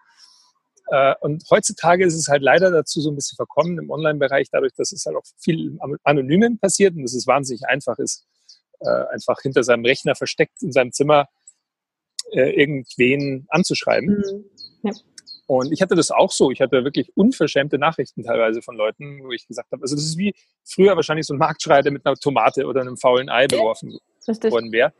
Äh, 0.87 1.15
und 1.21 1.43
heutzutage 1.49 2.05
ist 2.05 2.15
es 2.15 2.27
halt 2.27 2.41
leider 2.41 2.71
dazu 2.71 3.01
so 3.01 3.11
ein 3.11 3.15
bisschen 3.15 3.35
verkommen 3.35 3.77
im 3.79 3.89
Online-Bereich, 3.89 4.49
dadurch, 4.51 4.73
dass 4.73 4.91
es 4.91 5.05
halt 5.05 5.15
auch 5.15 5.23
viel 5.39 5.77
Anonymen 6.03 6.59
passiert 6.59 6.95
und 6.95 7.03
dass 7.03 7.13
es 7.13 7.27
wahnsinnig 7.27 7.65
einfach 7.67 7.97
ist, 7.99 8.25
äh, 8.79 8.89
einfach 9.11 9.39
hinter 9.41 9.63
seinem 9.63 9.85
Rechner 9.85 10.15
versteckt 10.15 10.61
in 10.61 10.71
seinem 10.71 10.91
Zimmer 10.91 11.27
äh, 12.31 12.51
irgendwen 12.51 13.45
anzuschreiben. 13.49 14.17
Mhm. 14.17 14.45
Ja. 14.83 14.93
Und 15.45 15.71
ich 15.71 15.81
hatte 15.81 15.95
das 15.95 16.09
auch 16.09 16.31
so. 16.31 16.51
Ich 16.51 16.61
hatte 16.61 16.83
wirklich 16.83 17.11
unverschämte 17.15 17.77
Nachrichten 17.77 18.23
teilweise 18.23 18.61
von 18.61 18.75
Leuten, 18.75 19.23
wo 19.23 19.31
ich 19.31 19.45
gesagt 19.45 19.71
habe, 19.71 19.81
also 19.81 19.95
das 19.95 20.05
ist 20.05 20.17
wie 20.17 20.33
früher 20.63 20.95
wahrscheinlich 20.95 21.27
so 21.27 21.33
ein 21.33 21.37
Marktschreier, 21.37 21.83
der 21.83 21.91
mit 21.91 22.05
einer 22.05 22.15
Tomate 22.15 22.65
oder 22.65 22.81
einem 22.81 22.97
faulen 22.97 23.29
Ei 23.29 23.47
beworfen 23.47 23.99
worden 24.25 24.71
wäre. 24.71 24.93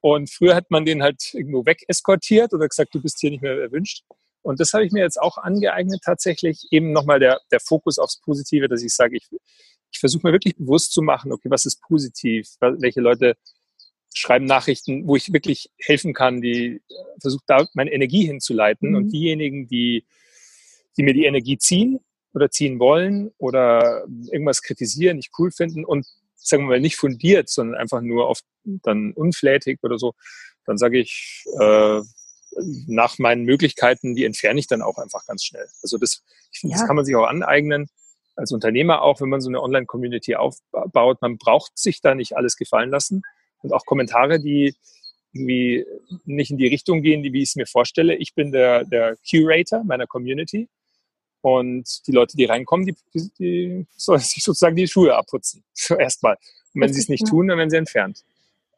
Und 0.00 0.30
früher 0.30 0.54
hat 0.54 0.70
man 0.70 0.84
den 0.84 1.02
halt 1.02 1.32
irgendwo 1.32 1.64
wegeskortiert 1.64 2.52
oder 2.52 2.68
gesagt, 2.68 2.94
du 2.94 3.00
bist 3.00 3.20
hier 3.20 3.30
nicht 3.30 3.42
mehr 3.42 3.58
erwünscht. 3.58 4.04
Und 4.44 4.60
das 4.60 4.74
habe 4.74 4.84
ich 4.84 4.92
mir 4.92 5.02
jetzt 5.02 5.20
auch 5.20 5.38
angeeignet, 5.38 6.02
tatsächlich 6.04 6.68
eben 6.70 6.92
nochmal 6.92 7.18
der, 7.18 7.40
der 7.50 7.60
Fokus 7.60 7.98
aufs 7.98 8.20
Positive, 8.20 8.68
dass 8.68 8.82
ich 8.82 8.94
sage, 8.94 9.16
ich, 9.16 9.26
ich 9.90 9.98
versuche 9.98 10.26
mir 10.26 10.34
wirklich 10.34 10.54
bewusst 10.56 10.92
zu 10.92 11.00
machen, 11.00 11.32
okay, 11.32 11.50
was 11.50 11.64
ist 11.64 11.80
positiv, 11.80 12.46
welche 12.60 13.00
Leute 13.00 13.36
schreiben 14.14 14.44
Nachrichten, 14.44 15.08
wo 15.08 15.16
ich 15.16 15.32
wirklich 15.32 15.70
helfen 15.78 16.12
kann, 16.12 16.42
die 16.42 16.82
versuche 17.20 17.42
da 17.46 17.66
meine 17.72 17.92
Energie 17.92 18.26
hinzuleiten 18.26 18.90
mhm. 18.90 18.96
und 18.96 19.08
diejenigen, 19.08 19.66
die, 19.66 20.04
die 20.98 21.02
mir 21.02 21.14
die 21.14 21.24
Energie 21.24 21.56
ziehen 21.56 22.00
oder 22.34 22.50
ziehen 22.50 22.78
wollen 22.78 23.32
oder 23.38 24.04
irgendwas 24.30 24.60
kritisieren, 24.60 25.16
nicht 25.16 25.32
cool 25.38 25.50
finden 25.50 25.86
und 25.86 26.06
sagen 26.36 26.64
wir 26.64 26.68
mal 26.68 26.80
nicht 26.80 26.96
fundiert, 26.96 27.48
sondern 27.48 27.80
einfach 27.80 28.02
nur 28.02 28.28
oft 28.28 28.44
dann 28.64 29.12
unflätig 29.12 29.78
oder 29.82 29.98
so, 29.98 30.12
dann 30.66 30.76
sage 30.76 30.98
ich, 30.98 31.44
äh, 31.58 32.02
nach 32.86 33.18
meinen 33.18 33.44
Möglichkeiten, 33.44 34.14
die 34.14 34.24
entferne 34.24 34.60
ich 34.60 34.66
dann 34.66 34.82
auch 34.82 34.98
einfach 34.98 35.26
ganz 35.26 35.44
schnell. 35.44 35.66
Also 35.82 35.98
das, 35.98 36.22
ja. 36.62 36.70
das 36.70 36.86
kann 36.86 36.96
man 36.96 37.04
sich 37.04 37.16
auch 37.16 37.26
aneignen. 37.26 37.88
Als 38.36 38.52
Unternehmer 38.52 39.02
auch, 39.02 39.20
wenn 39.20 39.28
man 39.28 39.40
so 39.40 39.48
eine 39.48 39.62
Online-Community 39.62 40.34
aufbaut, 40.34 41.22
man 41.22 41.38
braucht 41.38 41.78
sich 41.78 42.00
da 42.00 42.14
nicht 42.14 42.36
alles 42.36 42.56
gefallen 42.56 42.90
lassen. 42.90 43.22
Und 43.62 43.72
auch 43.72 43.86
Kommentare, 43.86 44.40
die 44.40 44.74
irgendwie 45.32 45.84
nicht 46.24 46.50
in 46.50 46.58
die 46.58 46.68
Richtung 46.68 47.02
gehen, 47.02 47.22
die, 47.22 47.32
wie 47.32 47.42
ich 47.42 47.50
es 47.50 47.56
mir 47.56 47.66
vorstelle. 47.66 48.14
Ich 48.16 48.34
bin 48.34 48.52
der, 48.52 48.84
der 48.84 49.16
Curator 49.28 49.84
meiner 49.84 50.06
Community. 50.06 50.68
Und 51.40 52.06
die 52.06 52.12
Leute, 52.12 52.36
die 52.36 52.46
reinkommen, 52.46 52.86
die, 52.86 52.94
die, 53.12 53.30
die 53.38 53.86
sollen 53.96 54.20
sich 54.20 54.42
sozusagen 54.42 54.76
die 54.76 54.88
Schuhe 54.88 55.14
abputzen. 55.14 55.62
So 55.74 55.96
erstmal. 55.96 56.36
Und 56.72 56.80
wenn 56.80 56.92
sie 56.92 57.00
es 57.00 57.08
nicht 57.08 57.26
tun, 57.26 57.48
dann 57.48 57.58
werden 57.58 57.70
sie 57.70 57.76
entfernt. 57.76 58.24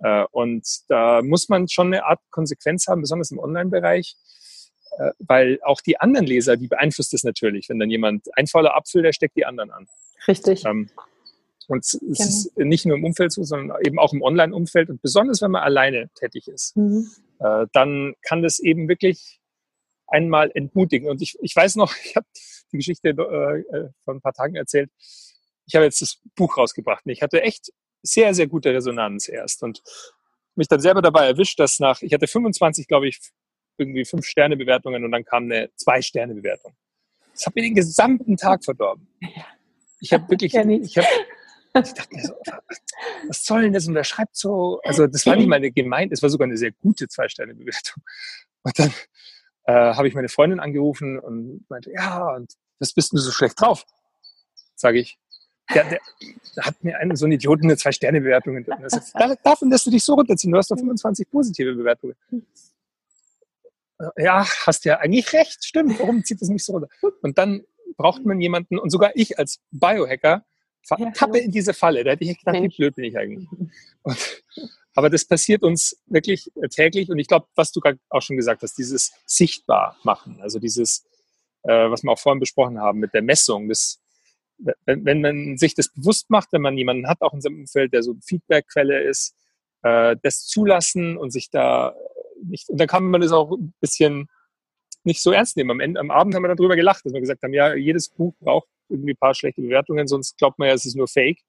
Äh, 0.01 0.25
und 0.31 0.67
da 0.89 1.23
muss 1.23 1.49
man 1.49 1.69
schon 1.69 1.89
eine 1.89 2.05
Art 2.05 2.21
Konsequenz 2.31 2.87
haben, 2.87 3.01
besonders 3.01 3.31
im 3.31 3.39
Online-Bereich, 3.39 4.17
äh, 4.99 5.11
weil 5.19 5.59
auch 5.63 5.81
die 5.81 5.99
anderen 6.01 6.27
Leser, 6.27 6.57
die 6.57 6.69
beeinflusst 6.69 7.15
es 7.15 7.25
natürlich. 7.25 7.69
Wenn 7.69 7.79
dann 7.79 7.91
jemand 7.91 8.27
ein 8.37 8.47
fauler 8.47 8.77
Apfel, 8.77 9.03
der 9.03 9.13
steckt 9.13 9.37
die 9.37 9.47
anderen 9.47 9.71
an. 9.71 9.89
Richtig. 10.29 10.65
Ähm, 10.65 10.91
und 11.69 11.85
es 11.85 11.99
genau. 12.01 12.13
ist 12.13 12.57
nicht 12.57 12.87
nur 12.87 12.97
im 12.97 13.05
Umfeld 13.05 13.33
so, 13.33 13.43
sondern 13.43 13.77
eben 13.85 13.99
auch 13.99 14.13
im 14.13 14.23
Online-Umfeld 14.23 14.89
und 14.89 15.03
besonders, 15.03 15.43
wenn 15.43 15.51
man 15.51 15.63
alleine 15.63 16.09
tätig 16.15 16.49
ist, 16.49 16.77
mhm. 16.77 17.11
Äh, 17.39 17.67
dann 17.75 18.15
kann 18.23 18.43
das 18.43 18.59
eben 18.61 18.89
wirklich 18.89 19.41
einmal 20.07 20.51
entmutigen. 20.55 21.09
Und 21.09 21.21
ich, 21.21 21.37
ich 21.41 21.55
weiß 21.55 21.77
noch, 21.77 21.95
ich 22.05 22.17
habe 22.17 22.27
die 22.73 22.79
Geschichte 22.79 23.11
äh, 23.11 23.91
vor 24.05 24.15
ein 24.15 24.21
paar 24.21 24.33
Tagen 24.33 24.55
erzählt. 24.55 24.91
Ich 25.67 25.75
habe 25.75 25.85
jetzt 25.85 26.01
das 26.01 26.21
Buch 26.35 26.57
rausgebracht 26.57 27.05
und 27.05 27.13
ich 27.13 27.23
hatte 27.23 27.43
echt 27.43 27.73
sehr, 28.07 28.35
sehr 28.35 28.47
gute 28.47 28.73
Resonanz 28.73 29.29
erst 29.29 29.63
und 29.63 29.83
mich 30.55 30.69
dann 30.69 30.81
selber 30.81 31.03
dabei 31.03 31.27
erwischt, 31.27 31.59
dass 31.59 31.79
nach, 31.79 32.03
ich 32.03 32.13
hatte 32.13 32.27
25, 32.27 32.89
glaube 32.89 33.09
ich, 33.09 33.21
irgendwie 33.79 34.05
fünf 34.05 34.27
Sterne 34.27 34.57
Bewertungen 34.57 35.05
und 35.05 35.13
dann 35.13 35.25
kam 35.25 35.45
eine 35.45 35.71
zwei 35.77 36.01
Sterne 36.01 36.35
Bewertung. 36.35 36.75
Das 37.33 37.47
hat 37.47 37.55
mir 37.55 37.63
den 37.63 37.75
gesamten 37.75 38.37
Tag 38.37 38.65
verdorben. 38.65 39.07
Ich 40.01 40.13
habe 40.13 40.29
wirklich, 40.31 40.55
ich, 40.55 40.99
hab, 40.99 41.05
ich 41.85 41.93
dachte 41.93 42.15
mir 42.15 42.23
so, 42.23 42.35
was 43.29 43.45
soll 43.45 43.63
denn 43.63 43.73
das? 43.73 43.87
Und 43.87 43.97
er 43.97 44.05
schreibt 44.05 44.37
so, 44.37 44.81
also 44.85 45.07
das 45.07 45.27
war 45.27 45.37
nicht 45.37 45.49
meine 45.49 45.71
gemeint, 45.71 46.13
es 46.13 46.23
war 46.23 46.31
sogar 46.31 46.47
eine 46.47 46.57
sehr 46.57 46.73
gute 46.73 47.09
zwei 47.09 47.29
Sterne 47.29 47.55
Bewertung. 47.55 48.03
Und 48.63 48.79
dann 48.79 48.93
äh, 49.65 49.95
habe 49.95 50.09
ich 50.09 50.15
meine 50.15 50.29
Freundin 50.29 50.61
angerufen 50.61 51.19
und 51.19 51.69
meinte, 51.69 51.93
ja, 51.93 52.35
und 52.35 52.53
was 52.79 52.93
bist 52.93 53.13
du 53.13 53.19
so 53.19 53.31
schlecht 53.31 53.61
drauf? 53.61 53.85
Sage 54.75 54.99
ich, 54.99 55.19
der, 55.75 55.85
der, 55.85 56.01
hat 56.61 56.83
mir 56.83 56.99
einen, 56.99 57.17
so 57.17 57.27
ein 57.27 57.33
Idioten 57.33 57.65
eine 57.65 57.77
Zwei-Sterne-Bewertung. 57.77 58.65
Davon 59.43 59.71
lässt 59.71 59.87
du 59.87 59.91
dich 59.91 60.05
so 60.05 60.15
runterziehen. 60.15 60.53
Du 60.53 60.59
hast 60.59 60.71
doch 60.71 60.77
25 60.77 61.31
positive 61.31 61.75
Bewertungen. 61.75 62.15
Ja, 64.17 64.47
hast 64.67 64.85
ja 64.85 64.99
eigentlich 64.99 65.33
recht. 65.33 65.65
Stimmt. 65.65 65.99
Warum 65.99 66.25
zieht 66.25 66.41
das 66.41 66.49
mich 66.49 66.65
so 66.65 66.73
runter? 66.73 66.89
Und 67.23 67.39
dann 67.39 67.65
braucht 67.97 68.25
man 68.25 68.41
jemanden, 68.41 68.79
und 68.79 68.91
sogar 68.91 69.13
ich 69.15 69.39
als 69.39 69.61
Biohacker 69.71 70.45
tappe 71.15 71.39
in 71.39 71.51
diese 71.51 71.75
Falle. 71.75 72.05
Da 72.05 72.13
hätte 72.13 72.25
ich 72.25 72.39
gedacht, 72.39 72.63
wie 72.63 72.69
blöd 72.69 72.95
bin 72.95 73.05
ich 73.05 73.19
eigentlich. 73.19 73.49
Und, 74.03 74.43
aber 74.95 75.11
das 75.11 75.25
passiert 75.25 75.63
uns 75.63 76.01
wirklich 76.07 76.51
täglich. 76.71 77.11
Und 77.11 77.19
ich 77.19 77.27
glaube, 77.27 77.47
was 77.55 77.73
du 77.73 77.81
gerade 77.81 77.99
auch 78.09 78.23
schon 78.23 78.37
gesagt 78.37 78.63
hast, 78.63 78.79
dieses 78.79 79.13
sichtbar 79.27 79.97
machen, 80.05 80.39
also 80.41 80.59
dieses, 80.59 81.05
äh, 81.65 81.91
was 81.91 82.03
wir 82.03 82.13
auch 82.13 82.19
vorhin 82.19 82.41
besprochen 82.41 82.81
haben 82.81 83.01
mit 83.01 83.13
der 83.13 83.23
Messung, 83.23 83.69
das 83.69 84.01
wenn, 84.59 85.05
wenn 85.05 85.21
man 85.21 85.59
sich 85.59 85.75
das 85.75 85.93
bewusst 85.93 86.31
macht, 86.31 86.53
wenn 86.53 86.63
man 86.63 86.77
jemanden 86.77 87.09
hat, 87.09 87.21
auch 87.21 87.35
in 87.35 87.41
seinem 87.41 87.61
Umfeld, 87.61 87.93
der 87.93 88.03
so 88.03 88.17
Feedbackquelle 88.25 89.03
ist, 89.03 89.35
äh, 89.83 90.17
das 90.23 90.47
zulassen 90.47 91.17
und 91.17 91.31
sich 91.31 91.51
da 91.51 91.95
nicht, 92.43 92.69
und 92.69 92.79
dann 92.79 92.89
kann 92.89 93.05
man 93.05 93.21
das 93.21 93.33
auch 93.33 93.53
ein 93.53 93.75
bisschen 93.81 94.29
nicht 95.05 95.23
so 95.23 95.31
ernst 95.31 95.57
nehmen. 95.57 95.71
Am, 95.71 95.81
Ende, 95.81 96.01
am 96.01 96.11
Abend 96.11 96.35
haben 96.35 96.43
wir 96.43 96.55
darüber 96.55 96.77
gelacht, 96.77 97.05
dass 97.05 97.13
wir 97.13 97.21
gesagt 97.21 97.43
haben, 97.43 97.55
ja, 97.55 97.75
jedes 97.75 98.09
Buch 98.09 98.35
braucht 98.41 98.69
irgendwie 98.89 99.13
ein 99.13 99.19
paar 99.19 99.35
schlechte 99.35 99.63
Bewertungen, 99.63 100.07
sonst 100.07 100.37
glaubt 100.39 100.59
man 100.59 100.69
ja, 100.69 100.75
es 100.75 100.85
ist 100.85 100.97
nur 100.97 101.09
Fake. 101.09 101.41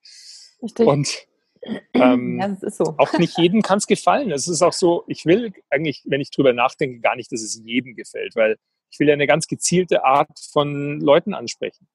Richtig. 0.61 0.87
Und 0.87 1.27
Ähm, 1.93 2.39
ja, 2.39 2.47
das 2.49 2.63
ist 2.63 2.77
so. 2.77 2.95
Auch 2.97 3.13
nicht 3.17 3.37
jedem 3.37 3.61
kann 3.61 3.79
es 3.79 3.87
gefallen. 3.87 4.31
Es 4.31 4.47
ist 4.47 4.61
auch 4.61 4.73
so, 4.73 5.03
ich 5.07 5.25
will 5.25 5.53
eigentlich, 5.69 6.03
wenn 6.05 6.21
ich 6.21 6.31
drüber 6.31 6.53
nachdenke, 6.53 6.99
gar 6.99 7.15
nicht, 7.15 7.31
dass 7.31 7.41
es 7.41 7.61
jedem 7.63 7.95
gefällt, 7.95 8.35
weil 8.35 8.57
ich 8.89 8.99
will 8.99 9.07
ja 9.07 9.13
eine 9.13 9.27
ganz 9.27 9.47
gezielte 9.47 10.05
Art 10.05 10.39
von 10.51 10.99
Leuten 11.01 11.33
ansprechen, 11.33 11.87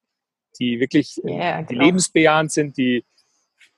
die 0.59 0.81
wirklich 0.81 1.21
yeah, 1.25 1.63
die 1.63 1.75
genau. 1.75 1.87
lebensbejahend 1.87 2.53
sind, 2.53 2.77
die 2.77 3.05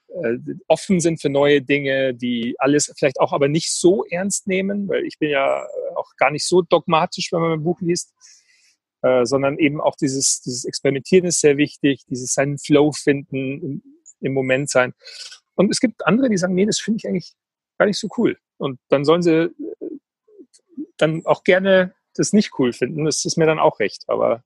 äh, 0.09 0.39
offen 0.69 1.01
sind 1.01 1.21
für 1.21 1.29
neue 1.29 1.63
Dinge, 1.63 2.15
die 2.15 2.55
alles 2.59 2.93
vielleicht 2.97 3.21
auch 3.21 3.33
aber 3.33 3.49
nicht 3.49 3.73
so 3.73 4.05
ernst 4.05 4.47
nehmen, 4.47 4.89
weil 4.89 5.05
ich 5.05 5.19
bin 5.19 5.31
ja 5.31 5.67
auch 5.97 6.17
gar 6.17 6.31
nicht 6.31 6.47
so 6.47 6.63
dogmatisch, 6.63 7.33
wenn 7.33 7.41
man 7.41 7.51
mein 7.51 7.65
Buch 7.65 7.81
liest, 7.81 8.13
äh, 9.03 9.25
sondern 9.25 9.59
eben 9.59 9.81
auch 9.81 9.97
dieses, 9.97 10.41
dieses 10.41 10.65
Experimentieren 10.65 11.27
ist 11.27 11.41
sehr 11.41 11.57
wichtig, 11.57 12.05
dieses 12.09 12.33
seinen 12.35 12.59
Flow 12.59 12.93
finden, 12.93 13.61
im, 13.61 13.83
im 14.21 14.33
Moment 14.33 14.71
sein. 14.71 14.95
Und 15.55 15.71
es 15.71 15.81
gibt 15.81 16.07
andere, 16.07 16.29
die 16.29 16.37
sagen, 16.37 16.55
nee, 16.55 16.67
das 16.67 16.81
finde 16.81 16.99
ich 16.99 17.09
eigentlich 17.09 17.35
gar 17.79 17.87
nicht 17.87 17.99
so 17.99 18.09
cool. 18.17 18.39
Und 18.57 18.79
dann 18.89 19.05
sollen 19.05 19.23
sie 19.23 19.31
äh, 19.31 19.53
dann 20.97 21.27
auch 21.27 21.45
gerne 21.45 21.95
das 22.15 22.33
nicht 22.33 22.59
cool 22.59 22.73
finden. 22.73 23.05
Das 23.05 23.25
ist 23.25 23.37
mir 23.37 23.47
dann 23.47 23.59
auch 23.59 23.81
recht. 23.81 24.05
Aber 24.07 24.45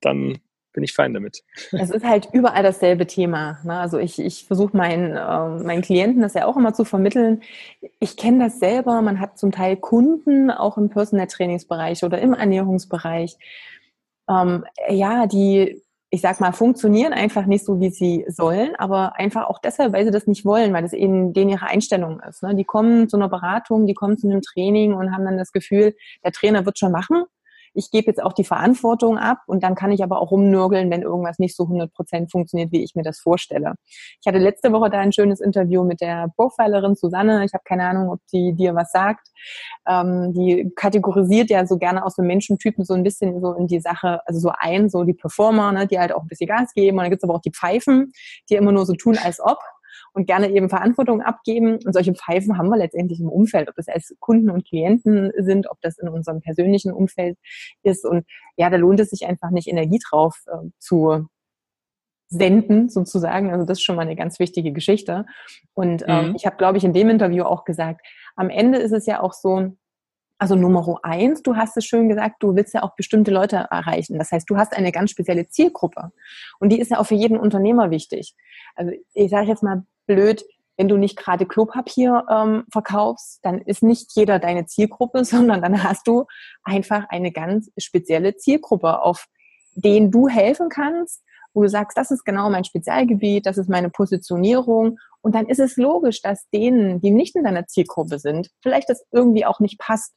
dann 0.00 0.40
bin 0.76 0.84
ich 0.84 0.94
fein 0.94 1.14
damit. 1.14 1.42
Es 1.72 1.90
ist 1.90 2.04
halt 2.04 2.28
überall 2.32 2.62
dasselbe 2.62 3.06
Thema. 3.06 3.58
Ne? 3.64 3.76
Also 3.76 3.98
ich, 3.98 4.20
ich 4.20 4.44
versuche 4.44 4.76
meinen, 4.76 5.16
äh, 5.16 5.64
meinen 5.64 5.82
Klienten 5.82 6.22
das 6.22 6.34
ja 6.34 6.46
auch 6.46 6.56
immer 6.56 6.74
zu 6.74 6.84
vermitteln. 6.84 7.40
Ich 7.98 8.16
kenne 8.16 8.44
das 8.44 8.60
selber. 8.60 9.00
Man 9.02 9.18
hat 9.18 9.38
zum 9.38 9.50
Teil 9.50 9.76
Kunden 9.76 10.50
auch 10.50 10.76
im 10.76 10.90
Personal 10.90 11.26
Trainingsbereich 11.26 12.04
oder 12.04 12.20
im 12.20 12.34
Ernährungsbereich. 12.34 13.36
Ähm, 14.28 14.64
ja, 14.90 15.26
die 15.26 15.82
ich 16.10 16.20
sag 16.20 16.40
mal, 16.40 16.52
funktionieren 16.52 17.12
einfach 17.12 17.46
nicht 17.46 17.64
so, 17.64 17.80
wie 17.80 17.90
sie 17.90 18.24
sollen, 18.28 18.76
aber 18.76 19.16
einfach 19.16 19.48
auch 19.48 19.58
deshalb, 19.58 19.92
weil 19.92 20.04
sie 20.04 20.12
das 20.12 20.28
nicht 20.28 20.44
wollen, 20.44 20.72
weil 20.72 20.82
das 20.82 20.92
eben 20.92 21.32
denen 21.32 21.50
ihre 21.50 21.66
Einstellung 21.66 22.20
ist. 22.20 22.42
Ne? 22.44 22.54
Die 22.54 22.64
kommen 22.64 23.08
zu 23.08 23.16
einer 23.16 23.28
Beratung, 23.28 23.86
die 23.86 23.94
kommen 23.94 24.16
zu 24.16 24.28
einem 24.28 24.40
Training 24.40 24.94
und 24.94 25.12
haben 25.12 25.24
dann 25.24 25.36
das 25.36 25.52
Gefühl, 25.52 25.96
der 26.24 26.32
Trainer 26.32 26.64
wird 26.64 26.78
schon 26.78 26.92
machen 26.92 27.24
ich 27.76 27.90
gebe 27.90 28.06
jetzt 28.06 28.22
auch 28.22 28.32
die 28.32 28.44
Verantwortung 28.44 29.18
ab 29.18 29.38
und 29.46 29.62
dann 29.62 29.74
kann 29.74 29.92
ich 29.92 30.02
aber 30.02 30.20
auch 30.20 30.30
rumnörgeln, 30.30 30.90
wenn 30.90 31.02
irgendwas 31.02 31.38
nicht 31.38 31.54
so 31.54 31.64
100 31.64 31.92
Prozent 31.92 32.30
funktioniert, 32.30 32.72
wie 32.72 32.82
ich 32.82 32.94
mir 32.94 33.02
das 33.02 33.18
vorstelle. 33.18 33.74
Ich 34.20 34.26
hatte 34.26 34.38
letzte 34.38 34.72
Woche 34.72 34.90
da 34.90 34.98
ein 34.98 35.12
schönes 35.12 35.40
Interview 35.40 35.84
mit 35.84 36.00
der 36.00 36.28
Profilerin 36.36 36.94
Susanne. 36.94 37.44
Ich 37.44 37.52
habe 37.52 37.64
keine 37.64 37.84
Ahnung, 37.84 38.10
ob 38.10 38.20
die 38.32 38.54
dir 38.54 38.74
was 38.74 38.90
sagt. 38.92 39.28
Ähm, 39.86 40.32
die 40.32 40.72
kategorisiert 40.74 41.50
ja 41.50 41.66
so 41.66 41.76
gerne 41.76 42.04
aus 42.04 42.16
so 42.16 42.22
Menschentypen 42.22 42.84
so 42.84 42.94
ein 42.94 43.02
bisschen 43.02 43.40
so 43.40 43.52
in 43.52 43.66
die 43.66 43.80
Sache, 43.80 44.20
also 44.26 44.40
so 44.40 44.52
ein, 44.58 44.88
so 44.88 45.04
die 45.04 45.14
Performer, 45.14 45.72
ne, 45.72 45.86
die 45.86 45.98
halt 45.98 46.12
auch 46.12 46.22
ein 46.22 46.28
bisschen 46.28 46.48
Gas 46.48 46.72
geben. 46.72 46.96
Und 46.96 47.04
dann 47.04 47.10
gibt's 47.10 47.24
aber 47.24 47.34
auch 47.34 47.42
die 47.42 47.52
Pfeifen, 47.52 48.12
die 48.48 48.54
immer 48.54 48.72
nur 48.72 48.86
so 48.86 48.94
tun, 48.94 49.18
als 49.22 49.40
ob 49.40 49.58
und 50.16 50.26
gerne 50.26 50.50
eben 50.50 50.70
Verantwortung 50.70 51.20
abgeben. 51.20 51.78
Und 51.84 51.92
solche 51.92 52.14
Pfeifen 52.14 52.56
haben 52.56 52.70
wir 52.70 52.78
letztendlich 52.78 53.20
im 53.20 53.28
Umfeld, 53.28 53.68
ob 53.68 53.74
das 53.74 53.86
als 53.86 54.16
Kunden 54.18 54.48
und 54.48 54.66
Klienten 54.66 55.30
sind, 55.36 55.70
ob 55.70 55.78
das 55.82 55.98
in 55.98 56.08
unserem 56.08 56.40
persönlichen 56.40 56.90
Umfeld 56.90 57.36
ist. 57.82 58.06
Und 58.06 58.24
ja, 58.56 58.70
da 58.70 58.78
lohnt 58.78 58.98
es 58.98 59.10
sich 59.10 59.26
einfach 59.26 59.50
nicht, 59.50 59.68
Energie 59.68 60.00
drauf 60.08 60.42
äh, 60.46 60.70
zu 60.78 61.28
senden, 62.28 62.88
sozusagen. 62.88 63.52
Also 63.52 63.66
das 63.66 63.76
ist 63.76 63.84
schon 63.84 63.96
mal 63.96 64.02
eine 64.02 64.16
ganz 64.16 64.38
wichtige 64.38 64.72
Geschichte. 64.72 65.26
Und 65.74 66.02
ähm, 66.08 66.30
mhm. 66.30 66.34
ich 66.34 66.46
habe, 66.46 66.56
glaube 66.56 66.78
ich, 66.78 66.84
in 66.84 66.94
dem 66.94 67.10
Interview 67.10 67.44
auch 67.44 67.66
gesagt, 67.66 68.00
am 68.36 68.48
Ende 68.48 68.78
ist 68.78 68.92
es 68.92 69.04
ja 69.04 69.20
auch 69.20 69.34
so, 69.34 69.76
also 70.38 70.54
Nummer 70.54 70.98
eins, 71.02 71.42
du 71.42 71.56
hast 71.56 71.76
es 71.76 71.84
schön 71.84 72.08
gesagt, 72.08 72.42
du 72.42 72.56
willst 72.56 72.72
ja 72.72 72.82
auch 72.82 72.96
bestimmte 72.96 73.30
Leute 73.30 73.66
erreichen. 73.70 74.18
Das 74.18 74.32
heißt, 74.32 74.48
du 74.48 74.56
hast 74.56 74.74
eine 74.74 74.92
ganz 74.92 75.10
spezielle 75.10 75.48
Zielgruppe. 75.48 76.10
Und 76.58 76.70
die 76.70 76.80
ist 76.80 76.90
ja 76.90 76.98
auch 76.98 77.06
für 77.06 77.14
jeden 77.14 77.38
Unternehmer 77.38 77.90
wichtig. 77.90 78.34
Also 78.74 78.92
ich 79.12 79.30
sage 79.30 79.48
jetzt 79.48 79.62
mal 79.62 79.84
blöd, 80.06 80.44
wenn 80.76 80.88
du 80.88 80.96
nicht 80.96 81.16
gerade 81.16 81.46
Klopapier 81.46 82.24
ähm, 82.30 82.64
verkaufst, 82.70 83.40
dann 83.42 83.60
ist 83.62 83.82
nicht 83.82 84.10
jeder 84.14 84.38
deine 84.38 84.66
Zielgruppe, 84.66 85.24
sondern 85.24 85.62
dann 85.62 85.82
hast 85.82 86.06
du 86.06 86.26
einfach 86.62 87.06
eine 87.08 87.32
ganz 87.32 87.70
spezielle 87.78 88.36
Zielgruppe, 88.36 89.02
auf 89.02 89.26
den 89.74 90.10
du 90.10 90.28
helfen 90.28 90.68
kannst, 90.68 91.22
wo 91.54 91.62
du 91.62 91.68
sagst, 91.68 91.96
das 91.96 92.10
ist 92.10 92.24
genau 92.24 92.50
mein 92.50 92.64
Spezialgebiet, 92.64 93.46
das 93.46 93.58
ist 93.58 93.68
meine 93.68 93.90
Positionierung. 93.90 94.98
Und 95.22 95.34
dann 95.34 95.46
ist 95.46 95.58
es 95.58 95.76
logisch, 95.76 96.22
dass 96.22 96.48
denen, 96.50 97.00
die 97.00 97.10
nicht 97.10 97.34
in 97.34 97.44
deiner 97.44 97.66
Zielgruppe 97.66 98.18
sind, 98.18 98.50
vielleicht 98.62 98.88
das 98.88 99.04
irgendwie 99.10 99.46
auch 99.46 99.60
nicht 99.60 99.78
passt. 99.78 100.12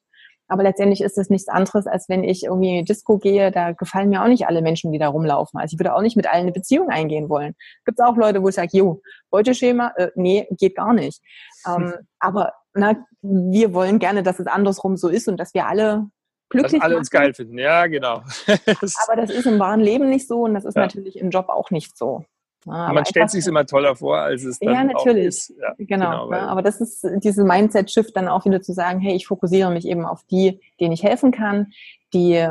Aber 0.50 0.64
letztendlich 0.64 1.02
ist 1.02 1.18
es 1.18 1.30
nichts 1.30 1.48
anderes, 1.48 1.86
als 1.88 2.10
wenn 2.10 2.24
ich 2.24 2.44
irgendwie 2.44 2.70
in 2.70 2.76
die 2.80 2.92
Disco 2.92 3.20
gehe, 3.20 3.52
da 3.52 3.72
gefallen 3.72 4.10
mir 4.10 4.24
auch 4.24 4.28
nicht 4.28 4.48
alle 4.48 4.62
Menschen, 4.62 4.92
die 4.92 4.98
da 4.98 5.08
rumlaufen. 5.08 5.60
Also 5.60 5.76
ich 5.76 5.80
würde 5.80 5.94
auch 5.94 6.02
nicht 6.02 6.18
mit 6.18 6.28
allen 6.28 6.42
eine 6.42 6.52
Beziehung 6.52 6.90
eingehen 6.90 7.30
wollen. 7.30 7.56
Gibt 7.86 8.00
es 8.00 8.06
auch 8.06 8.18
Leute, 8.18 8.42
wo 8.42 8.50
ich 8.50 8.56
sage, 8.56 8.70
jo, 8.74 9.02
Beuteschema, 9.30 9.94
äh, 9.96 10.10
nee, 10.16 10.48
geht 10.52 10.76
gar 10.76 10.94
nicht. 10.94 11.22
Ähm, 11.68 11.94
aber 12.20 12.54
na, 12.74 12.96
wir 13.22 13.74
wollen 13.74 14.00
gerne, 14.00 14.24
dass 14.24 14.40
es 14.40 14.48
andersrum 14.48 14.98
so 14.98 15.08
ist 15.08 15.28
und 15.28 15.38
dass 15.38 15.54
wir 15.54 15.68
alle 15.68 16.08
glücklich 16.50 16.72
sind. 16.72 16.80
Dass 16.82 16.86
alle 16.86 16.98
uns 16.98 17.12
geil 17.12 17.34
finden, 17.34 17.60
ja, 17.60 17.86
genau. 17.86 18.24
aber 18.48 19.16
das 19.16 19.30
ist 19.30 19.46
im 19.46 19.60
wahren 19.60 19.82
Leben 19.82 20.10
nicht 20.10 20.28
so 20.28 20.42
und 20.42 20.56
das 20.56 20.66
ist 20.66 20.76
ja. 20.76 20.82
natürlich 20.82 21.20
im 21.20 21.30
Job 21.30 21.50
auch 21.50 21.70
nicht 21.70 21.96
so. 21.96 22.26
Ja, 22.66 22.92
man 22.94 23.06
stellt 23.06 23.30
sich 23.30 23.48
immer 23.48 23.66
toller 23.66 23.96
vor, 23.96 24.18
als 24.18 24.44
es 24.44 24.60
dann 24.60 24.74
ja, 24.74 24.84
natürlich. 24.84 25.26
ist. 25.26 25.54
Ja, 25.60 25.74
genau. 25.78 26.28
genau 26.28 26.30
ne? 26.30 26.42
aber 26.42 26.62
das 26.62 26.82
ist 26.82 27.08
diese 27.24 27.44
Mindset-Shift 27.44 28.16
dann 28.16 28.28
auch 28.28 28.46
wieder 28.46 28.62
zu 28.62 28.74
sagen, 28.74 29.00
hey, 29.00 29.16
ich 29.16 29.28
fokussiere 29.28 29.72
mich 29.72 29.88
eben 29.88 30.06
auf 30.06 30.24
die, 30.30 30.60
denen 30.80 30.92
ich 30.92 31.04
helfen 31.04 31.32
kann, 31.32 31.72
die 32.14 32.46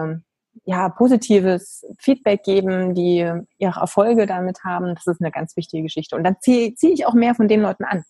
ja 0.64 0.88
positives 0.88 1.86
Feedback 1.98 2.42
geben, 2.42 2.94
die 2.94 3.30
ihre 3.58 3.80
Erfolge 3.80 4.26
damit 4.26 4.64
haben. 4.64 4.94
Das 4.94 5.06
ist 5.06 5.20
eine 5.20 5.30
ganz 5.30 5.56
wichtige 5.56 5.82
Geschichte. 5.82 6.16
Und 6.16 6.24
dann 6.24 6.36
ziehe 6.40 6.74
zieh 6.74 6.92
ich 6.92 7.06
auch 7.06 7.14
mehr 7.14 7.34
von 7.34 7.48
den 7.48 7.60
Leuten 7.60 7.84
an. 7.84 8.04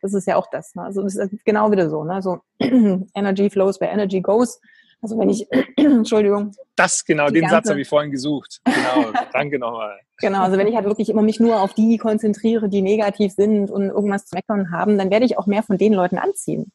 Das 0.00 0.14
ist 0.14 0.26
ja 0.26 0.36
auch 0.36 0.48
das. 0.50 0.74
Ne? 0.74 0.82
Also 0.82 1.02
das 1.02 1.16
ist 1.16 1.44
genau 1.44 1.70
wieder 1.70 1.90
so. 1.90 2.04
Ne? 2.04 2.22
So 2.22 2.40
Energy 2.60 3.50
flows 3.50 3.80
where 3.80 3.90
Energy 3.90 4.20
goes. 4.20 4.60
Also 5.00 5.18
wenn 5.18 5.30
ich, 5.30 5.46
Entschuldigung. 5.76 6.52
Das 6.76 7.04
genau, 7.04 7.28
den 7.28 7.42
ganze, 7.42 7.56
Satz 7.56 7.70
habe 7.70 7.80
ich 7.80 7.88
vorhin 7.88 8.10
gesucht. 8.10 8.60
Genau, 8.64 9.12
danke 9.32 9.58
nochmal. 9.58 9.98
Genau, 10.18 10.42
also 10.42 10.58
wenn 10.58 10.66
ich 10.66 10.74
halt 10.74 10.86
wirklich 10.86 11.08
immer 11.08 11.22
mich 11.22 11.38
nur 11.38 11.60
auf 11.60 11.74
die 11.74 11.98
konzentriere, 11.98 12.68
die 12.68 12.82
negativ 12.82 13.32
sind 13.32 13.70
und 13.70 13.88
irgendwas 13.88 14.26
zu 14.26 14.34
meckern 14.34 14.72
haben, 14.72 14.98
dann 14.98 15.10
werde 15.10 15.24
ich 15.24 15.38
auch 15.38 15.46
mehr 15.46 15.62
von 15.62 15.78
den 15.78 15.92
Leuten 15.92 16.18
anziehen. 16.18 16.72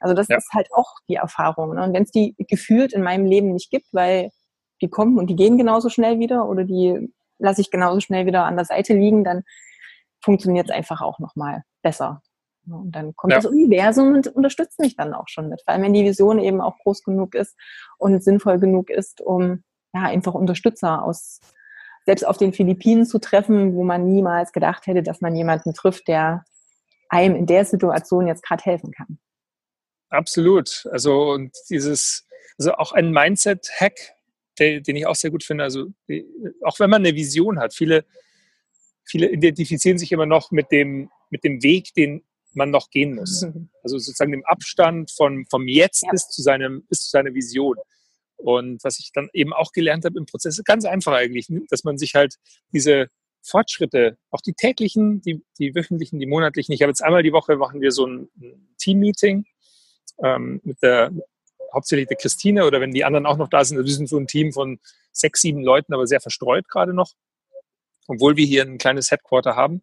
Also 0.00 0.14
das 0.14 0.28
ja. 0.28 0.36
ist 0.36 0.52
halt 0.52 0.68
auch 0.72 0.94
die 1.08 1.16
Erfahrung. 1.16 1.74
Ne? 1.74 1.82
Und 1.82 1.92
wenn 1.92 2.02
es 2.02 2.10
die 2.10 2.34
gefühlt 2.38 2.92
in 2.92 3.02
meinem 3.02 3.26
Leben 3.26 3.52
nicht 3.52 3.70
gibt, 3.70 3.86
weil 3.92 4.30
die 4.82 4.88
kommen 4.88 5.18
und 5.18 5.28
die 5.28 5.36
gehen 5.36 5.58
genauso 5.58 5.88
schnell 5.88 6.18
wieder 6.18 6.48
oder 6.48 6.64
die 6.64 7.12
lasse 7.38 7.60
ich 7.60 7.70
genauso 7.70 8.00
schnell 8.00 8.26
wieder 8.26 8.44
an 8.44 8.56
der 8.56 8.64
Seite 8.64 8.94
liegen, 8.94 9.24
dann 9.24 9.42
funktioniert 10.22 10.68
es 10.68 10.74
einfach 10.74 11.02
auch 11.02 11.18
nochmal 11.18 11.62
besser. 11.82 12.22
Und 12.70 12.92
dann 12.92 13.14
kommt 13.14 13.32
ja. 13.32 13.38
das 13.38 13.46
Universum 13.46 14.14
und 14.14 14.28
unterstützt 14.28 14.78
mich 14.78 14.96
dann 14.96 15.14
auch 15.14 15.28
schon 15.28 15.48
mit. 15.48 15.62
Vor 15.62 15.72
allem, 15.72 15.82
wenn 15.82 15.94
die 15.94 16.04
Vision 16.04 16.38
eben 16.38 16.60
auch 16.60 16.78
groß 16.78 17.02
genug 17.02 17.34
ist 17.34 17.56
und 17.98 18.22
sinnvoll 18.22 18.58
genug 18.58 18.90
ist, 18.90 19.20
um 19.20 19.62
ja 19.94 20.02
einfach 20.02 20.34
Unterstützer 20.34 21.02
aus 21.02 21.40
selbst 22.06 22.24
auf 22.24 22.36
den 22.36 22.52
Philippinen 22.52 23.04
zu 23.04 23.18
treffen, 23.18 23.74
wo 23.74 23.82
man 23.82 24.08
niemals 24.08 24.52
gedacht 24.52 24.86
hätte, 24.86 25.02
dass 25.02 25.20
man 25.20 25.34
jemanden 25.34 25.74
trifft, 25.74 26.06
der 26.08 26.44
einem 27.08 27.34
in 27.34 27.46
der 27.46 27.64
Situation 27.64 28.26
jetzt 28.26 28.42
gerade 28.42 28.62
helfen 28.64 28.92
kann. 28.92 29.18
Absolut. 30.08 30.86
Also 30.92 31.32
und 31.32 31.52
dieses, 31.68 32.26
also 32.58 32.74
auch 32.74 32.92
ein 32.92 33.10
Mindset-Hack, 33.10 34.14
den 34.58 34.96
ich 34.96 35.06
auch 35.06 35.16
sehr 35.16 35.30
gut 35.30 35.44
finde. 35.44 35.64
Also 35.64 35.86
auch 36.62 36.78
wenn 36.78 36.90
man 36.90 37.04
eine 37.04 37.14
Vision 37.14 37.58
hat, 37.58 37.74
viele, 37.74 38.04
viele 39.04 39.28
identifizieren 39.30 39.98
sich 39.98 40.12
immer 40.12 40.26
noch 40.26 40.50
mit 40.50 40.70
dem, 40.70 41.10
mit 41.30 41.44
dem 41.44 41.62
Weg, 41.62 41.92
den 41.94 42.22
man 42.56 42.70
noch 42.70 42.90
gehen 42.90 43.14
muss. 43.14 43.44
Also 43.82 43.98
sozusagen 43.98 44.32
dem 44.32 44.44
Abstand 44.44 45.10
von, 45.10 45.46
vom 45.46 45.68
Jetzt 45.68 46.02
ja. 46.02 46.10
bis, 46.10 46.28
zu 46.28 46.42
seinem, 46.42 46.84
bis 46.88 47.00
zu 47.02 47.10
seiner 47.10 47.34
Vision. 47.34 47.76
Und 48.36 48.82
was 48.84 48.98
ich 48.98 49.12
dann 49.12 49.28
eben 49.32 49.52
auch 49.52 49.72
gelernt 49.72 50.04
habe 50.04 50.18
im 50.18 50.26
Prozess, 50.26 50.62
ganz 50.64 50.84
einfach 50.84 51.12
eigentlich, 51.12 51.46
dass 51.70 51.84
man 51.84 51.98
sich 51.98 52.14
halt 52.14 52.36
diese 52.72 53.08
Fortschritte, 53.42 54.18
auch 54.30 54.40
die 54.40 54.52
täglichen, 54.52 55.20
die, 55.22 55.42
die 55.58 55.74
wöchentlichen, 55.74 56.18
die 56.18 56.26
monatlichen. 56.26 56.74
Ich 56.74 56.82
habe 56.82 56.90
jetzt 56.90 57.02
einmal 57.02 57.22
die 57.22 57.32
Woche 57.32 57.56
machen 57.56 57.80
wir 57.80 57.92
so 57.92 58.06
ein, 58.06 58.28
Team-Meeting 58.78 59.46
ähm, 60.22 60.60
mit 60.64 60.82
der 60.82 61.12
hauptsächlich 61.72 62.08
der 62.08 62.16
Christine 62.16 62.66
oder 62.66 62.80
wenn 62.80 62.92
die 62.92 63.04
anderen 63.04 63.26
auch 63.26 63.36
noch 63.36 63.48
da 63.48 63.64
sind. 63.64 63.76
Also 63.76 63.86
wir 63.86 63.94
sind 63.94 64.08
so 64.08 64.18
ein 64.18 64.26
Team 64.26 64.52
von 64.52 64.78
sechs, 65.12 65.40
sieben 65.40 65.62
Leuten, 65.62 65.94
aber 65.94 66.06
sehr 66.06 66.20
verstreut 66.20 66.68
gerade 66.68 66.92
noch, 66.92 67.12
obwohl 68.06 68.36
wir 68.36 68.46
hier 68.46 68.62
ein 68.62 68.78
kleines 68.78 69.10
Headquarter 69.10 69.56
haben. 69.56 69.82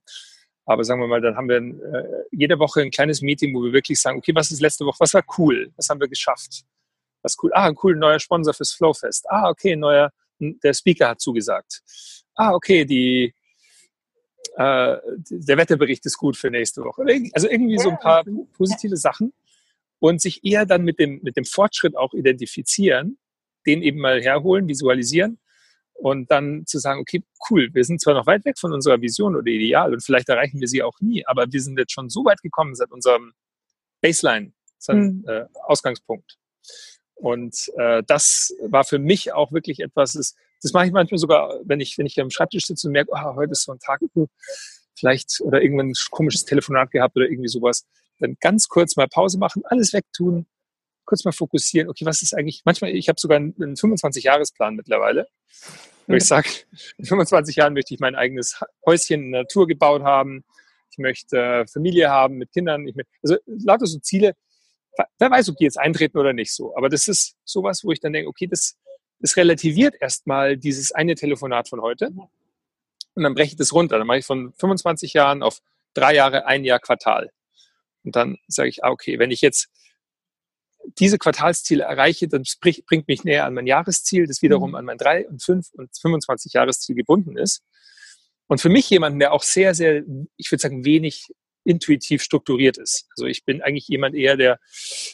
Aber 0.66 0.84
sagen 0.84 1.02
wir 1.02 1.08
mal, 1.08 1.22
dann 1.22 1.36
haben 1.36 1.50
wir 1.50 1.58
äh, 1.58 2.24
jede 2.32 2.58
Woche 2.60 2.82
ein 2.82 2.92
kleines 2.92 3.22
Meeting, 3.22 3.54
wo 3.54 3.64
wir 3.64 3.74
wirklich 3.74 4.00
sagen, 4.00 4.18
okay, 4.18 4.34
was 4.34 4.52
ist 4.52 4.62
letzte 4.62 4.86
Woche, 4.86 5.00
was 5.00 5.14
war 5.14 5.24
cool, 5.38 5.72
was 5.76 5.90
haben 5.90 6.00
wir 6.00 6.08
geschafft, 6.08 6.64
was 7.22 7.36
cool, 7.42 7.52
ah, 7.54 7.72
cool, 7.84 7.96
neuer 7.96 8.20
Sponsor 8.20 8.54
fürs 8.54 8.72
Flowfest, 8.72 9.30
ah, 9.30 9.50
okay, 9.50 9.76
neuer, 9.76 10.12
der 10.40 10.74
Speaker 10.74 11.10
hat 11.10 11.22
zugesagt, 11.22 11.82
ah, 12.36 12.54
okay, 12.54 12.86
die, 12.86 13.34
äh, 14.56 14.98
der 15.30 15.58
Wetterbericht 15.58 16.06
ist 16.06 16.18
gut 16.18 16.38
für 16.38 16.50
nächste 16.50 16.84
Woche. 16.84 17.04
Also 17.34 17.50
irgendwie 17.50 17.78
so 17.78 17.90
ein 17.90 18.00
paar 18.00 18.24
positive 18.56 18.98
Sachen. 18.98 19.34
Und 20.00 20.22
sich 20.22 20.44
eher 20.44 20.66
dann 20.66 20.84
mit 20.84 21.00
dem, 21.00 21.22
mit 21.24 21.38
dem 21.38 21.46
Fortschritt 21.46 21.96
auch 21.96 22.14
identifizieren, 22.14 23.18
den 23.66 23.82
eben 23.82 24.00
mal 24.00 24.22
herholen, 24.22 24.68
visualisieren 24.68 25.40
Und 25.94 26.32
dann 26.32 26.66
zu 26.66 26.80
sagen, 26.80 27.00
okay, 27.00 27.24
cool, 27.50 27.70
wir 27.74 27.84
sind 27.84 28.02
zwar 28.02 28.14
noch 28.14 28.26
weit 28.26 28.46
weg 28.46 28.58
von 28.60 28.74
unserer 28.74 29.02
Vision 29.02 29.36
oder 29.36 29.48
Ideal 29.48 29.94
und 29.94 30.04
vielleicht 30.04 30.28
erreichen 30.28 30.60
wir 30.60 30.68
sie 30.68 30.84
auch 30.84 31.00
nie, 31.00 31.26
aber 31.26 31.46
wir 31.52 31.62
sind 31.62 31.78
jetzt 31.78 31.94
schon 31.94 32.10
so 32.10 32.26
weit 32.26 32.42
gekommen 32.42 32.76
seit 32.76 32.92
unserem 32.92 33.34
Baseline, 34.02 34.54
mhm. 34.88 35.24
äh, 35.28 35.46
Ausgangspunkt. 35.64 36.38
Und 37.16 37.72
äh, 37.78 38.04
das 38.06 38.54
war 38.68 38.84
für 38.84 39.00
mich 39.00 39.34
auch 39.34 39.52
wirklich 39.52 39.80
etwas, 39.80 40.14
das, 40.14 40.36
das 40.62 40.74
mache 40.74 40.88
ich 40.88 40.92
manchmal 40.92 41.20
sogar, 41.20 41.60
wenn 41.64 41.80
ich, 41.80 41.98
wenn 41.98 42.06
ich 42.06 42.20
am 42.20 42.30
Schreibtisch 42.30 42.66
sitze 42.66 42.88
und 42.88 42.94
merke, 42.94 43.12
oh, 43.14 43.36
heute 43.36 43.52
ist 43.52 43.64
so 43.64 43.72
ein 43.72 43.80
Tag, 43.80 44.02
vielleicht 44.98 45.40
oder 45.42 45.62
irgendwann 45.62 45.90
ein 45.90 45.94
komisches 46.12 46.46
Telefonat 46.46 46.92
gehabt 46.92 47.16
oder 47.16 47.30
irgendwie 47.30 47.50
sowas, 47.50 47.86
dann 48.20 48.36
ganz 48.40 48.68
kurz 48.68 48.96
mal 48.96 49.08
Pause 49.08 49.38
machen, 49.38 49.64
alles 49.66 49.94
wegtun, 49.94 50.46
kurz 51.06 51.26
mal 51.26 51.32
fokussieren, 51.32 51.90
okay, 51.90 52.06
was 52.06 52.22
ist 52.22 52.34
eigentlich, 52.34 52.62
manchmal, 52.66 52.92
ich 52.92 53.10
habe 53.10 53.20
sogar 53.20 53.38
einen 53.38 53.76
25-Jahres-Plan 53.76 54.76
mittlerweile, 54.76 55.28
wo 56.08 56.16
ich 56.16 56.26
sage, 56.26 56.50
in 56.98 57.06
25 57.06 57.56
Jahren 57.56 57.74
möchte 57.74 57.94
ich 57.94 58.00
mein 58.00 58.16
eigenes 58.16 58.60
Häuschen 58.86 59.26
in 59.26 59.32
der 59.32 59.42
Natur 59.42 59.68
gebaut 59.68 60.04
haben, 60.04 60.44
ich 60.92 60.98
möchte 60.98 61.66
Familie 61.72 62.10
haben 62.10 62.36
mit 62.36 62.52
Kindern, 62.52 62.88
ich 62.88 62.96
möchte, 62.96 63.12
also 63.24 63.38
lauter 63.46 63.88
so 63.88 64.00
Ziele, 64.00 64.36
wer 65.18 65.32
weiß, 65.32 65.50
ob 65.50 65.58
die 65.58 65.64
jetzt 65.64 65.80
eintreten 65.80 66.18
oder 66.18 66.34
nicht 66.34 66.54
so, 66.54 66.76
aber 66.76 66.90
das 66.90 67.08
ist 67.08 67.36
sowas, 67.44 67.84
wo 67.84 67.92
ich 67.92 68.00
dann 68.00 68.14
denke, 68.14 68.30
okay, 68.30 68.48
das, 68.48 68.78
das 69.20 69.38
relativiert 69.38 69.96
erstmal 70.00 70.58
dieses 70.58 70.92
eine 70.92 71.16
Telefonat 71.16 71.70
von 71.70 71.82
heute. 71.82 72.12
Und 73.16 73.24
dann 73.24 73.36
breche 73.36 73.52
ich 73.52 73.56
das 73.56 73.74
runter, 73.74 73.98
dann 73.98 74.08
mache 74.08 74.20
ich 74.20 74.26
von 74.26 74.54
25 74.54 75.14
Jahren 75.14 75.44
auf 75.44 75.60
drei 75.94 76.16
Jahre, 76.16 76.46
ein 76.46 76.64
Jahr 76.64 76.80
Quartal. 76.80 77.32
Und 78.04 78.16
dann 78.16 78.38
sage 78.48 78.70
ich, 78.70 78.84
ah, 78.84 78.90
okay, 78.90 79.20
wenn 79.20 79.32
ich 79.32 79.42
jetzt 79.42 79.70
diese 81.00 81.18
Quartalsziele 81.18 81.84
erreiche, 81.84 82.28
dann 82.28 82.44
bringt 82.62 83.08
mich 83.08 83.24
näher 83.24 83.46
an 83.46 83.54
mein 83.54 83.68
Jahresziel, 83.68 84.28
das 84.28 84.42
wiederum 84.42 84.72
mhm. 84.72 84.76
an 84.76 84.86
mein 84.86 84.98
3 84.98 85.28
und 85.28 85.42
5 85.42 85.74
und 85.74 85.90
25 86.00 86.54
Jahresziel 86.54 86.96
gebunden 86.96 87.38
ist. 87.38 87.62
Und 88.48 88.62
für 88.62 88.70
mich 88.70 88.90
jemanden, 88.90 89.20
der 89.20 89.34
auch 89.34 89.44
sehr, 89.44 89.74
sehr, 89.74 90.04
ich 90.38 90.52
würde 90.52 90.62
sagen, 90.62 90.86
wenig 90.86 91.28
intuitiv 91.64 92.22
strukturiert 92.22 92.78
ist. 92.78 93.08
Also 93.12 93.26
ich 93.26 93.46
bin 93.46 93.62
eigentlich 93.62 93.88
jemand 93.88 94.16
eher, 94.16 94.36
der, 94.36 94.60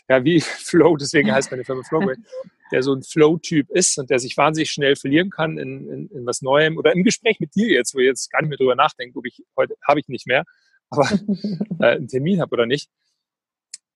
ja, 0.10 0.24
wie 0.24 0.42
Flow, 0.42 0.98
deswegen 0.98 1.32
heißt 1.32 1.52
meine 1.52 1.64
Firma 1.64 1.84
Flow, 1.84 2.12
der 2.72 2.84
so 2.84 2.94
ein 2.94 3.04
Flow-Typ 3.04 3.70
ist 3.72 3.98
und 3.98 4.10
der 4.10 4.20
sich 4.20 4.38
wahnsinnig 4.38 4.72
schnell 4.72 4.96
verlieren 4.96 5.30
kann 5.30 5.58
in, 5.58 5.90
in, 5.90 6.10
in 6.10 6.26
was 6.26 6.42
Neuem 6.42 6.78
oder 6.78 6.94
im 6.94 7.04
Gespräch 7.04 7.40
mit 7.40 7.56
dir 7.56 7.68
jetzt, 7.68 7.96
wo 7.96 8.00
ich 8.00 8.06
jetzt 8.06 8.32
gar 8.32 8.42
nicht 8.42 8.50
mehr 8.50 8.58
drüber 8.58 8.76
nachdenke, 8.76 9.18
ob 9.18 9.26
ich 9.26 9.44
heute 9.56 9.76
habe 9.88 10.00
ich 10.00 10.08
nicht 10.08 10.28
mehr, 10.28 10.44
aber 10.90 11.10
äh, 11.80 11.96
einen 11.96 12.08
Termin 12.08 12.42
habe 12.42 12.54
oder 12.54 12.66
nicht. 12.66 12.90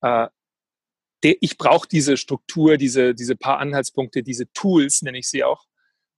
Äh, 0.02 0.28
ich 1.24 1.58
brauche 1.58 1.88
diese 1.88 2.16
Struktur, 2.16 2.76
diese, 2.76 3.14
diese 3.14 3.36
paar 3.36 3.58
Anhaltspunkte, 3.58 4.22
diese 4.22 4.50
Tools, 4.52 5.02
nenne 5.02 5.18
ich 5.18 5.28
sie 5.28 5.44
auch. 5.44 5.64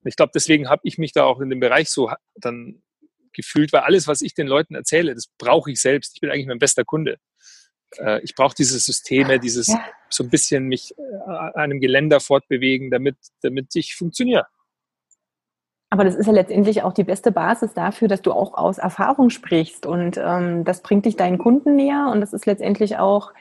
ich 0.04 0.16
glaube, 0.16 0.32
deswegen 0.34 0.68
habe 0.68 0.82
ich 0.84 0.98
mich 0.98 1.12
da 1.12 1.24
auch 1.24 1.40
in 1.40 1.50
dem 1.50 1.60
Bereich 1.60 1.90
so 1.90 2.10
dann 2.36 2.82
gefühlt, 3.32 3.72
weil 3.72 3.82
alles, 3.82 4.08
was 4.08 4.22
ich 4.22 4.34
den 4.34 4.46
Leuten 4.46 4.74
erzähle, 4.74 5.14
das 5.14 5.26
brauche 5.38 5.70
ich 5.70 5.80
selbst. 5.80 6.12
Ich 6.14 6.20
bin 6.20 6.30
eigentlich 6.30 6.46
mein 6.46 6.58
bester 6.58 6.84
Kunde. 6.84 7.18
Äh, 7.98 8.22
ich 8.22 8.34
brauche 8.34 8.54
diese 8.56 8.78
Systeme, 8.78 9.38
dieses 9.38 9.68
ja. 9.68 9.84
so 10.08 10.24
ein 10.24 10.30
bisschen 10.30 10.64
mich 10.64 10.94
äh, 10.98 11.30
an 11.30 11.54
einem 11.54 11.80
Geländer 11.80 12.20
fortbewegen, 12.20 12.90
damit, 12.90 13.16
damit 13.42 13.74
ich 13.76 13.94
funktioniere. 13.94 14.46
Aber 15.90 16.04
das 16.04 16.16
ist 16.16 16.26
ja 16.26 16.32
letztendlich 16.32 16.82
auch 16.82 16.92
die 16.92 17.04
beste 17.04 17.30
Basis 17.30 17.72
dafür, 17.74 18.08
dass 18.08 18.20
du 18.20 18.32
auch 18.32 18.54
aus 18.54 18.78
Erfahrung 18.78 19.30
sprichst. 19.30 19.86
Und 19.86 20.16
ähm, 20.18 20.64
das 20.64 20.82
bringt 20.82 21.06
dich 21.06 21.16
deinen 21.16 21.38
Kunden 21.38 21.76
näher. 21.76 22.10
Und 22.12 22.20
das 22.20 22.32
ist 22.32 22.44
letztendlich 22.44 22.96
auch 22.96 23.32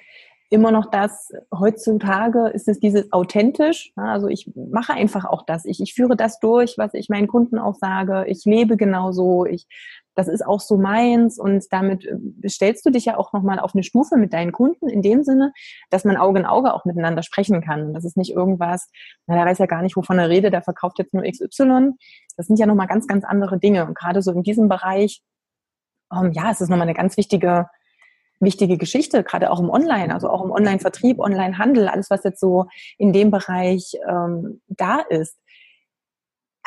immer 0.50 0.72
noch 0.72 0.90
das, 0.92 1.32
heutzutage 1.54 2.48
ist 2.50 2.68
es 2.68 2.80
dieses 2.80 3.12
authentisch. 3.12 3.92
Also 3.96 4.28
ich 4.28 4.52
mache 4.56 4.94
einfach 4.94 5.26
auch 5.26 5.44
das. 5.46 5.66
Ich, 5.66 5.82
ich 5.82 5.94
führe 5.94 6.16
das 6.16 6.40
durch, 6.40 6.76
was 6.78 6.94
ich 6.94 7.10
meinen 7.10 7.28
Kunden 7.28 7.58
auch 7.58 7.76
sage. 7.76 8.26
Ich 8.28 8.46
lebe 8.46 8.78
genauso. 8.78 9.46
Ich, 9.46 9.68
das 10.14 10.28
ist 10.28 10.46
auch 10.46 10.60
so 10.60 10.78
meins. 10.78 11.40
Und 11.40 11.66
damit 11.72 12.06
äh, 12.06 12.48
stellst 12.48 12.86
du 12.86 12.92
dich 12.92 13.06
ja 13.06 13.18
auch 13.18 13.34
nochmal 13.34 13.60
auf 13.60 13.74
eine 13.74 13.84
Stufe 13.84 14.18
mit 14.18 14.34
deinen 14.34 14.52
Kunden 14.52 14.88
in 14.88 15.02
dem 15.02 15.24
Sinne, 15.24 15.52
dass 15.90 16.06
man 16.06 16.16
Auge 16.16 16.40
in 16.40 16.46
Auge 16.46 16.74
auch 16.74 16.86
miteinander 16.86 17.24
sprechen 17.24 17.62
kann. 17.62 17.94
Das 17.94 18.06
ist 18.06 18.16
nicht 18.16 18.32
irgendwas, 18.32 18.90
na, 19.26 19.36
der 19.36 19.46
weiß 19.46 19.58
ja 19.58 19.66
gar 19.66 19.82
nicht, 19.82 19.98
wovon 19.98 20.20
er 20.20 20.30
redet, 20.30 20.54
der 20.54 20.62
verkauft 20.62 21.00
jetzt 21.00 21.14
nur 21.14 21.24
XY. 21.24 21.94
Das 22.38 22.46
sind 22.46 22.60
ja 22.60 22.68
nochmal 22.68 22.88
ganz, 22.88 23.08
ganz 23.08 23.26
andere 23.26 23.58
Dinge. 23.58 23.86
Und 23.88 23.96
gerade 23.96 24.22
so 24.22 24.32
in 24.32 24.44
diesem 24.44 24.70
Bereich, 24.70 25.22
ähm, 26.14 26.32
ja, 26.34 26.52
es 26.52 26.62
ist 26.62 26.70
nochmal 26.70 26.88
eine 26.88 26.96
ganz 26.96 27.18
wichtige 27.18 27.68
wichtige 28.40 28.78
Geschichte, 28.78 29.24
gerade 29.24 29.52
auch 29.52 29.60
im 29.60 29.70
Online, 29.70 30.14
also 30.14 30.30
auch 30.30 30.44
im 30.44 30.52
Online-Vertrieb, 30.52 31.20
Online-Handel, 31.20 31.88
alles, 31.88 32.10
was 32.10 32.24
jetzt 32.24 32.40
so 32.40 32.66
in 32.98 33.14
dem 33.14 33.32
Bereich 33.32 33.94
ähm, 34.08 34.62
da 34.68 35.00
ist. 35.00 35.38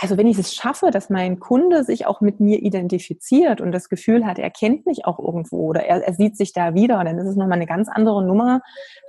Also 0.00 0.16
wenn 0.16 0.28
ich 0.28 0.38
es 0.38 0.54
schaffe, 0.54 0.92
dass 0.92 1.10
mein 1.10 1.40
Kunde 1.40 1.82
sich 1.82 2.06
auch 2.06 2.20
mit 2.20 2.38
mir 2.38 2.62
identifiziert 2.62 3.60
und 3.60 3.72
das 3.72 3.88
Gefühl 3.88 4.24
hat, 4.24 4.38
er 4.38 4.50
kennt 4.50 4.86
mich 4.86 5.04
auch 5.06 5.18
irgendwo 5.18 5.70
oder 5.70 5.84
er, 5.84 6.06
er 6.06 6.14
sieht 6.14 6.36
sich 6.36 6.52
da 6.52 6.74
wieder, 6.74 7.02
dann 7.02 7.18
ist 7.18 7.26
es 7.26 7.34
nochmal 7.34 7.56
eine 7.56 7.66
ganz 7.66 7.88
andere 7.88 8.24
Nummer 8.24 8.60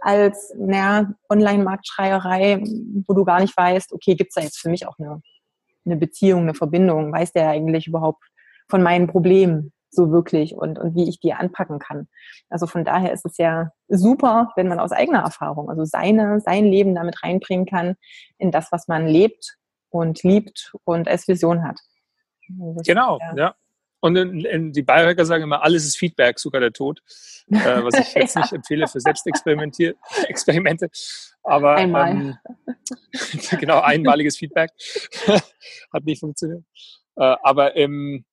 als 0.01 0.51
naja, 0.57 1.13
Online-Marktschreierei, 1.29 2.63
wo 3.07 3.13
du 3.13 3.23
gar 3.23 3.39
nicht 3.39 3.55
weißt, 3.55 3.93
okay, 3.93 4.15
gibt's 4.15 4.33
da 4.33 4.41
jetzt 4.41 4.57
für 4.57 4.69
mich 4.69 4.87
auch 4.87 4.97
eine, 4.97 5.21
eine 5.85 5.95
Beziehung, 5.95 6.41
eine 6.41 6.55
Verbindung? 6.55 7.13
Weiß 7.13 7.33
der 7.33 7.49
eigentlich 7.49 7.85
überhaupt 7.85 8.23
von 8.67 8.81
meinen 8.81 9.05
Problemen? 9.05 9.71
So 9.91 10.11
wirklich 10.11 10.55
und, 10.55 10.79
und 10.79 10.95
wie 10.95 11.07
ich 11.09 11.19
die 11.19 11.33
anpacken 11.33 11.79
kann. 11.79 12.07
Also 12.49 12.67
von 12.67 12.83
daher 12.83 13.11
ist 13.11 13.25
es 13.25 13.37
ja 13.37 13.71
super, 13.87 14.51
wenn 14.55 14.67
man 14.67 14.79
aus 14.79 14.91
eigener 14.91 15.21
Erfahrung, 15.21 15.69
also 15.69 15.85
seine, 15.85 16.39
sein 16.41 16.65
Leben 16.65 16.95
damit 16.95 17.23
reinbringen 17.23 17.65
kann 17.65 17.95
in 18.37 18.51
das, 18.51 18.71
was 18.71 18.87
man 18.87 19.07
lebt 19.07 19.57
und 19.89 20.23
liebt 20.23 20.73
und 20.83 21.07
als 21.07 21.27
Vision 21.27 21.63
hat. 21.63 21.79
Also 22.59 22.81
genau, 22.85 23.19
ja. 23.19 23.35
ja. 23.35 23.55
Und 24.01 24.15
in, 24.15 24.45
in 24.45 24.71
die 24.71 24.81
Biohacker 24.81 25.25
sagen 25.25 25.43
immer, 25.43 25.61
alles 25.61 25.85
ist 25.85 25.97
Feedback, 25.97 26.39
sogar 26.39 26.61
der 26.61 26.71
Tod. 26.71 27.01
Äh, 27.51 27.83
was 27.83 27.99
ich 27.99 28.13
jetzt 28.15 28.35
ja. 28.35 28.41
nicht 28.41 28.53
empfehle 28.53 28.87
für 28.87 29.01
Selbstexperimente. 29.01 30.89
Aber 31.43 31.75
Einmal. 31.75 32.11
Ähm, 32.11 32.37
genau, 33.59 33.81
einmaliges 33.81 34.37
Feedback. 34.37 34.71
Hat 35.93 36.05
nicht 36.05 36.21
funktioniert. 36.21 36.63
Äh, 37.17 37.35
aber 37.43 37.75
im, 37.75 38.23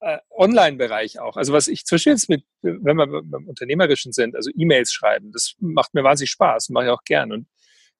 äh, 0.00 0.18
Online-Bereich 0.30 1.18
auch. 1.20 1.36
Also 1.36 1.52
was 1.52 1.68
ich 1.68 1.84
zwischen 1.84 2.10
jetzt 2.10 2.28
mit, 2.28 2.44
wenn 2.62 2.96
wir 2.96 3.06
beim 3.22 3.48
Unternehmerischen 3.48 4.12
sind, 4.12 4.36
also 4.36 4.50
E-Mails 4.54 4.92
schreiben, 4.92 5.32
das 5.32 5.54
macht 5.58 5.94
mir 5.94 6.04
wahnsinnig 6.04 6.30
Spaß, 6.30 6.68
mache 6.70 6.86
ich 6.86 6.90
auch 6.90 7.04
gern. 7.04 7.32
Und 7.32 7.46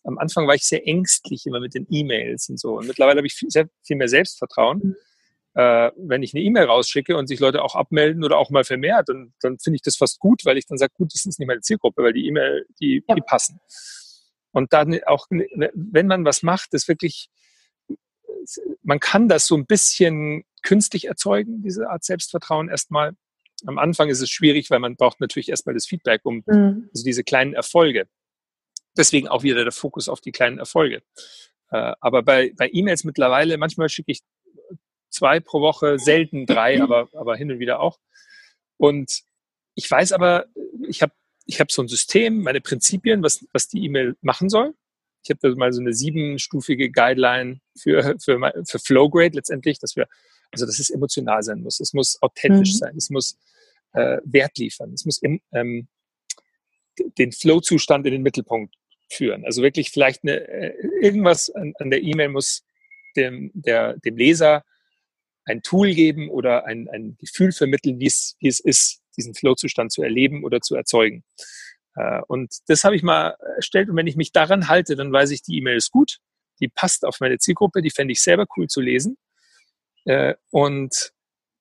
am 0.04 0.18
Anfang 0.18 0.46
war 0.46 0.54
ich 0.54 0.64
sehr 0.64 0.86
ängstlich 0.86 1.46
immer 1.46 1.60
mit 1.60 1.74
den 1.74 1.86
E-Mails 1.90 2.48
und 2.48 2.60
so. 2.60 2.76
Und 2.76 2.86
mittlerweile 2.86 3.18
habe 3.18 3.26
ich 3.26 3.34
viel, 3.34 3.50
sehr, 3.50 3.68
viel 3.82 3.96
mehr 3.96 4.08
Selbstvertrauen. 4.08 4.78
Mhm. 4.78 4.96
Äh, 5.54 5.90
wenn 5.96 6.22
ich 6.22 6.34
eine 6.34 6.44
E-Mail 6.44 6.66
rausschicke 6.66 7.16
und 7.16 7.28
sich 7.28 7.40
Leute 7.40 7.62
auch 7.62 7.74
abmelden 7.74 8.22
oder 8.24 8.36
auch 8.38 8.50
mal 8.50 8.64
vermehrt, 8.64 9.08
dann, 9.08 9.32
dann 9.40 9.58
finde 9.58 9.76
ich 9.76 9.82
das 9.82 9.96
fast 9.96 10.20
gut, 10.20 10.44
weil 10.44 10.58
ich 10.58 10.66
dann 10.66 10.78
sage, 10.78 10.92
gut, 10.94 11.12
das 11.14 11.24
ist 11.24 11.38
nicht 11.38 11.48
meine 11.48 11.62
Zielgruppe, 11.62 12.02
weil 12.02 12.12
die 12.12 12.26
E-Mail, 12.26 12.66
die, 12.78 13.02
ja. 13.08 13.14
die 13.14 13.22
passen. 13.22 13.58
Und 14.52 14.72
dann 14.72 15.02
auch, 15.04 15.26
wenn 15.30 16.06
man 16.06 16.24
was 16.24 16.42
macht, 16.42 16.68
das 16.72 16.88
wirklich, 16.88 17.30
man 18.82 19.00
kann 19.00 19.28
das 19.28 19.46
so 19.46 19.56
ein 19.56 19.66
bisschen 19.66 20.44
künstlich 20.62 21.06
erzeugen, 21.06 21.62
diese 21.62 21.88
Art 21.88 22.04
Selbstvertrauen 22.04 22.68
erstmal. 22.68 23.12
Am 23.66 23.78
Anfang 23.78 24.08
ist 24.08 24.20
es 24.20 24.30
schwierig, 24.30 24.70
weil 24.70 24.80
man 24.80 24.96
braucht 24.96 25.20
natürlich 25.20 25.48
erstmal 25.48 25.74
das 25.74 25.86
Feedback, 25.86 26.20
um 26.24 26.42
mhm. 26.46 26.88
also 26.92 27.04
diese 27.04 27.24
kleinen 27.24 27.54
Erfolge. 27.54 28.08
Deswegen 28.96 29.28
auch 29.28 29.42
wieder 29.42 29.62
der 29.62 29.72
Fokus 29.72 30.08
auf 30.08 30.20
die 30.20 30.32
kleinen 30.32 30.58
Erfolge. 30.58 31.02
Äh, 31.70 31.94
aber 32.00 32.22
bei, 32.22 32.52
bei 32.56 32.68
E-Mails 32.72 33.04
mittlerweile, 33.04 33.58
manchmal 33.58 33.88
schicke 33.88 34.12
ich 34.12 34.20
zwei 35.10 35.40
pro 35.40 35.60
Woche, 35.60 35.98
selten 35.98 36.46
drei, 36.46 36.82
aber, 36.82 37.08
aber 37.12 37.36
hin 37.36 37.50
und 37.50 37.58
wieder 37.58 37.80
auch. 37.80 37.98
Und 38.76 39.22
ich 39.74 39.90
weiß 39.90 40.12
aber, 40.12 40.46
ich 40.88 41.02
habe 41.02 41.12
ich 41.46 41.60
hab 41.60 41.70
so 41.70 41.82
ein 41.82 41.88
System, 41.88 42.42
meine 42.42 42.60
Prinzipien, 42.60 43.22
was, 43.22 43.46
was 43.52 43.68
die 43.68 43.84
E-Mail 43.84 44.16
machen 44.20 44.48
soll. 44.48 44.74
Ich 45.22 45.30
habe 45.30 45.54
mal 45.56 45.72
so 45.72 45.80
eine 45.80 45.92
siebenstufige 45.92 46.90
Guideline 46.90 47.60
für, 47.78 48.16
für, 48.18 48.52
für 48.66 48.78
Flowgrade 48.78 49.36
letztendlich, 49.36 49.78
dass 49.78 49.96
wir 49.96 50.08
also 50.52 50.66
dass 50.66 50.78
es 50.78 50.90
emotional 50.90 51.42
sein 51.42 51.62
muss, 51.62 51.80
es 51.80 51.92
muss 51.92 52.20
authentisch 52.22 52.74
mhm. 52.74 52.78
sein, 52.78 52.96
es 52.96 53.10
muss 53.10 53.38
äh, 53.92 54.18
Wert 54.24 54.58
liefern, 54.58 54.92
es 54.92 55.04
muss 55.04 55.18
im, 55.18 55.40
ähm, 55.52 55.88
den 57.18 57.32
Flow-Zustand 57.32 58.06
in 58.06 58.12
den 58.12 58.22
Mittelpunkt 58.22 58.74
führen. 59.10 59.44
Also 59.44 59.62
wirklich 59.62 59.90
vielleicht 59.90 60.22
eine, 60.22 60.48
äh, 60.48 60.74
irgendwas 61.00 61.50
an, 61.50 61.74
an 61.78 61.90
der 61.90 62.02
E-Mail 62.02 62.28
muss 62.28 62.64
dem, 63.16 63.50
der, 63.54 63.98
dem 63.98 64.16
Leser 64.16 64.64
ein 65.44 65.62
Tool 65.62 65.94
geben 65.94 66.28
oder 66.28 66.66
ein, 66.66 66.88
ein 66.88 67.16
Gefühl 67.18 67.52
vermitteln, 67.52 68.00
wie 68.00 68.06
es, 68.06 68.36
wie 68.40 68.48
es 68.48 68.60
ist, 68.60 69.00
diesen 69.16 69.34
Flow-Zustand 69.34 69.92
zu 69.92 70.02
erleben 70.02 70.44
oder 70.44 70.60
zu 70.60 70.74
erzeugen. 70.74 71.24
Äh, 71.94 72.20
und 72.26 72.52
das 72.66 72.84
habe 72.84 72.96
ich 72.96 73.02
mal 73.02 73.36
erstellt. 73.54 73.88
Und 73.88 73.96
wenn 73.96 74.06
ich 74.06 74.16
mich 74.16 74.32
daran 74.32 74.68
halte, 74.68 74.96
dann 74.96 75.12
weiß 75.12 75.30
ich, 75.30 75.42
die 75.42 75.56
E-Mail 75.56 75.76
ist 75.76 75.90
gut, 75.90 76.18
die 76.60 76.68
passt 76.68 77.04
auf 77.04 77.20
meine 77.20 77.38
Zielgruppe, 77.38 77.82
die 77.82 77.90
fände 77.90 78.12
ich 78.12 78.22
selber 78.22 78.46
cool 78.56 78.66
zu 78.66 78.80
lesen. 78.80 79.16
Äh, 80.06 80.34
und 80.50 81.12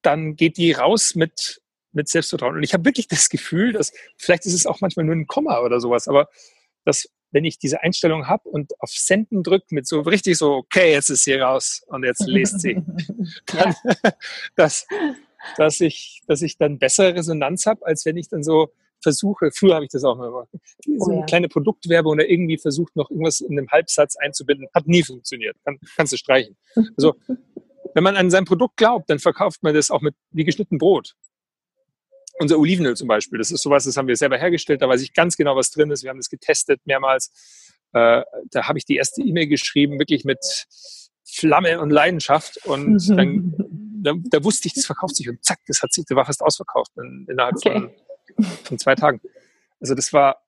dann 0.02 0.36
geht 0.36 0.58
die 0.58 0.72
raus 0.72 1.16
mit, 1.16 1.62
mit 1.92 2.08
Selbstvertrauen. 2.08 2.56
Und 2.56 2.64
ich 2.64 2.74
habe 2.74 2.86
wirklich 2.86 3.08
das 3.08 3.30
Gefühl, 3.30 3.74
dass 3.74 3.92
vielleicht 4.18 4.46
ist 4.46 4.54
es 4.54 4.66
auch 4.66 4.82
manchmal 4.82 5.06
nur 5.06 5.16
ein 5.16 5.28
Komma 5.28 5.60
oder 5.60 5.80
sowas, 5.80 6.08
aber 6.08 6.30
dass 6.86 7.10
wenn 7.32 7.44
ich 7.44 7.58
diese 7.58 7.82
Einstellung 7.82 8.28
habe 8.28 8.48
und 8.48 8.80
auf 8.80 8.92
Senden 8.92 9.44
drücke 9.44 9.66
mit 9.72 9.88
so 9.88 10.02
richtig 10.02 10.38
so, 10.38 10.54
okay, 10.54 10.94
jetzt 10.94 11.10
ist 11.10 11.26
sie 11.26 11.34
raus 11.34 11.84
und 11.88 12.06
jetzt 12.06 12.26
lest 12.28 12.62
sie, 12.62 12.82
dann, 13.48 13.76
dass, 14.56 14.88
dass, 15.58 15.82
ich, 15.82 16.22
dass 16.28 16.42
ich 16.42 16.58
dann 16.58 16.80
bessere 16.80 17.16
Resonanz 17.16 17.66
habe, 17.66 17.86
als 17.86 18.06
wenn 18.06 18.16
ich 18.16 18.30
dann 18.30 18.44
so 18.44 18.72
versuche, 19.02 19.52
früher 19.52 19.76
habe 19.76 19.86
ich 19.86 19.92
das 19.92 20.04
auch 20.04 20.18
mal 20.18 20.30
gemacht, 20.30 20.48
so 20.98 21.06
eine 21.06 21.16
oh 21.16 21.20
ja. 21.20 21.26
kleine 21.26 21.50
Produktwerbung 21.50 22.14
oder 22.14 22.30
irgendwie 22.30 22.58
versucht, 22.58 22.96
noch 22.96 23.10
irgendwas 23.10 23.42
in 23.42 23.58
einem 23.58 23.70
Halbsatz 23.70 24.16
einzubinden, 24.16 24.68
hat 24.74 24.88
nie 24.88 25.04
funktioniert. 25.04 25.58
Kann, 25.66 25.78
kannst 25.96 26.14
du 26.14 26.18
streichen. 26.18 26.56
Also, 26.96 27.16
wenn 27.96 28.04
man 28.04 28.16
an 28.16 28.30
sein 28.30 28.46
Produkt 28.46 28.78
glaubt, 28.78 29.10
dann 29.10 29.18
verkauft 29.18 29.64
man 29.64 29.74
das 29.74 29.90
auch 29.90 30.02
mit 30.02 30.16
wie 30.30 30.44
geschnitten 30.44 30.78
Brot. 30.78 31.16
Unser 32.38 32.60
Olivenöl 32.60 32.96
zum 32.96 33.08
Beispiel, 33.08 33.40
das 33.40 33.50
ist 33.50 33.64
sowas, 33.64 33.86
das 33.86 33.98
haben 33.98 34.08
wir 34.08 34.16
selber 34.16 34.38
hergestellt, 34.38 34.84
da 34.84 34.90
weiß 34.90 35.02
ich 35.02 35.14
ganz 35.14 35.38
genau, 35.38 35.56
was 35.56 35.72
drin 35.72 35.90
ist. 35.90 36.04
Wir 36.04 36.12
haben 36.12 36.20
das 36.20 36.30
getestet 36.30 36.82
mehrmals. 36.86 37.74
Äh, 37.94 38.22
da 38.52 38.68
habe 38.68 38.78
ich 38.78 38.86
die 38.86 38.98
erste 38.98 39.24
E-Mail 39.24 39.48
geschrieben, 39.48 39.98
wirklich 39.98 40.26
mit 40.26 40.68
Flamme 41.24 41.82
und 41.82 41.90
Leidenschaft. 41.90 42.60
Und 42.66 43.10
dann, 43.10 43.56
da, 44.04 44.14
da, 44.18 44.44
wusste 44.44 44.68
ich, 44.68 44.74
das 44.74 44.86
verkauft 44.86 45.16
sich 45.16 45.28
und 45.30 45.44
zack, 45.44 45.60
das 45.68 45.82
hat 45.82 45.92
sich, 45.94 46.06
das 46.06 46.16
war 46.16 46.26
fast 46.26 46.42
ausverkauft 46.42 46.92
in, 46.98 47.26
innerhalb 47.30 47.56
okay. 47.56 47.72
von 47.72 47.92
von 48.64 48.80
zwei 48.80 48.96
Tagen. 48.96 49.22
Also 49.80 49.96
das 49.96 50.14
war, 50.14 50.42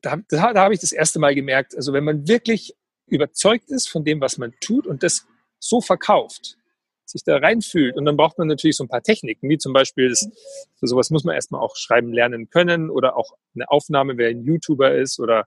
da, 0.00 0.16
da, 0.28 0.52
da 0.52 0.62
habe 0.62 0.74
ich 0.74 0.80
das 0.80 0.92
erste 0.92 1.18
Mal 1.18 1.34
gemerkt, 1.34 1.76
also 1.76 1.92
wenn 1.92 2.04
man 2.04 2.26
wirklich 2.28 2.74
überzeugt 3.06 3.70
ist 3.70 3.88
von 3.88 4.04
dem, 4.04 4.20
was 4.20 4.38
man 4.38 4.52
tut 4.60 4.86
und 4.86 5.02
das 5.02 5.26
so 5.58 5.80
verkauft, 5.80 6.56
sich 7.10 7.24
da 7.24 7.36
reinfühlt 7.36 7.96
und 7.96 8.04
dann 8.04 8.16
braucht 8.16 8.38
man 8.38 8.48
natürlich 8.48 8.76
so 8.76 8.84
ein 8.84 8.88
paar 8.88 9.02
Techniken, 9.02 9.48
wie 9.48 9.58
zum 9.58 9.72
Beispiel, 9.72 10.08
das, 10.08 10.28
für 10.78 10.86
sowas 10.86 11.10
muss 11.10 11.24
man 11.24 11.34
erstmal 11.34 11.60
auch 11.60 11.76
schreiben 11.76 12.12
lernen 12.12 12.50
können 12.50 12.90
oder 12.90 13.16
auch 13.16 13.36
eine 13.54 13.70
Aufnahme, 13.70 14.16
wer 14.16 14.28
ein 14.28 14.42
YouTuber 14.44 14.94
ist 14.94 15.18
oder 15.18 15.46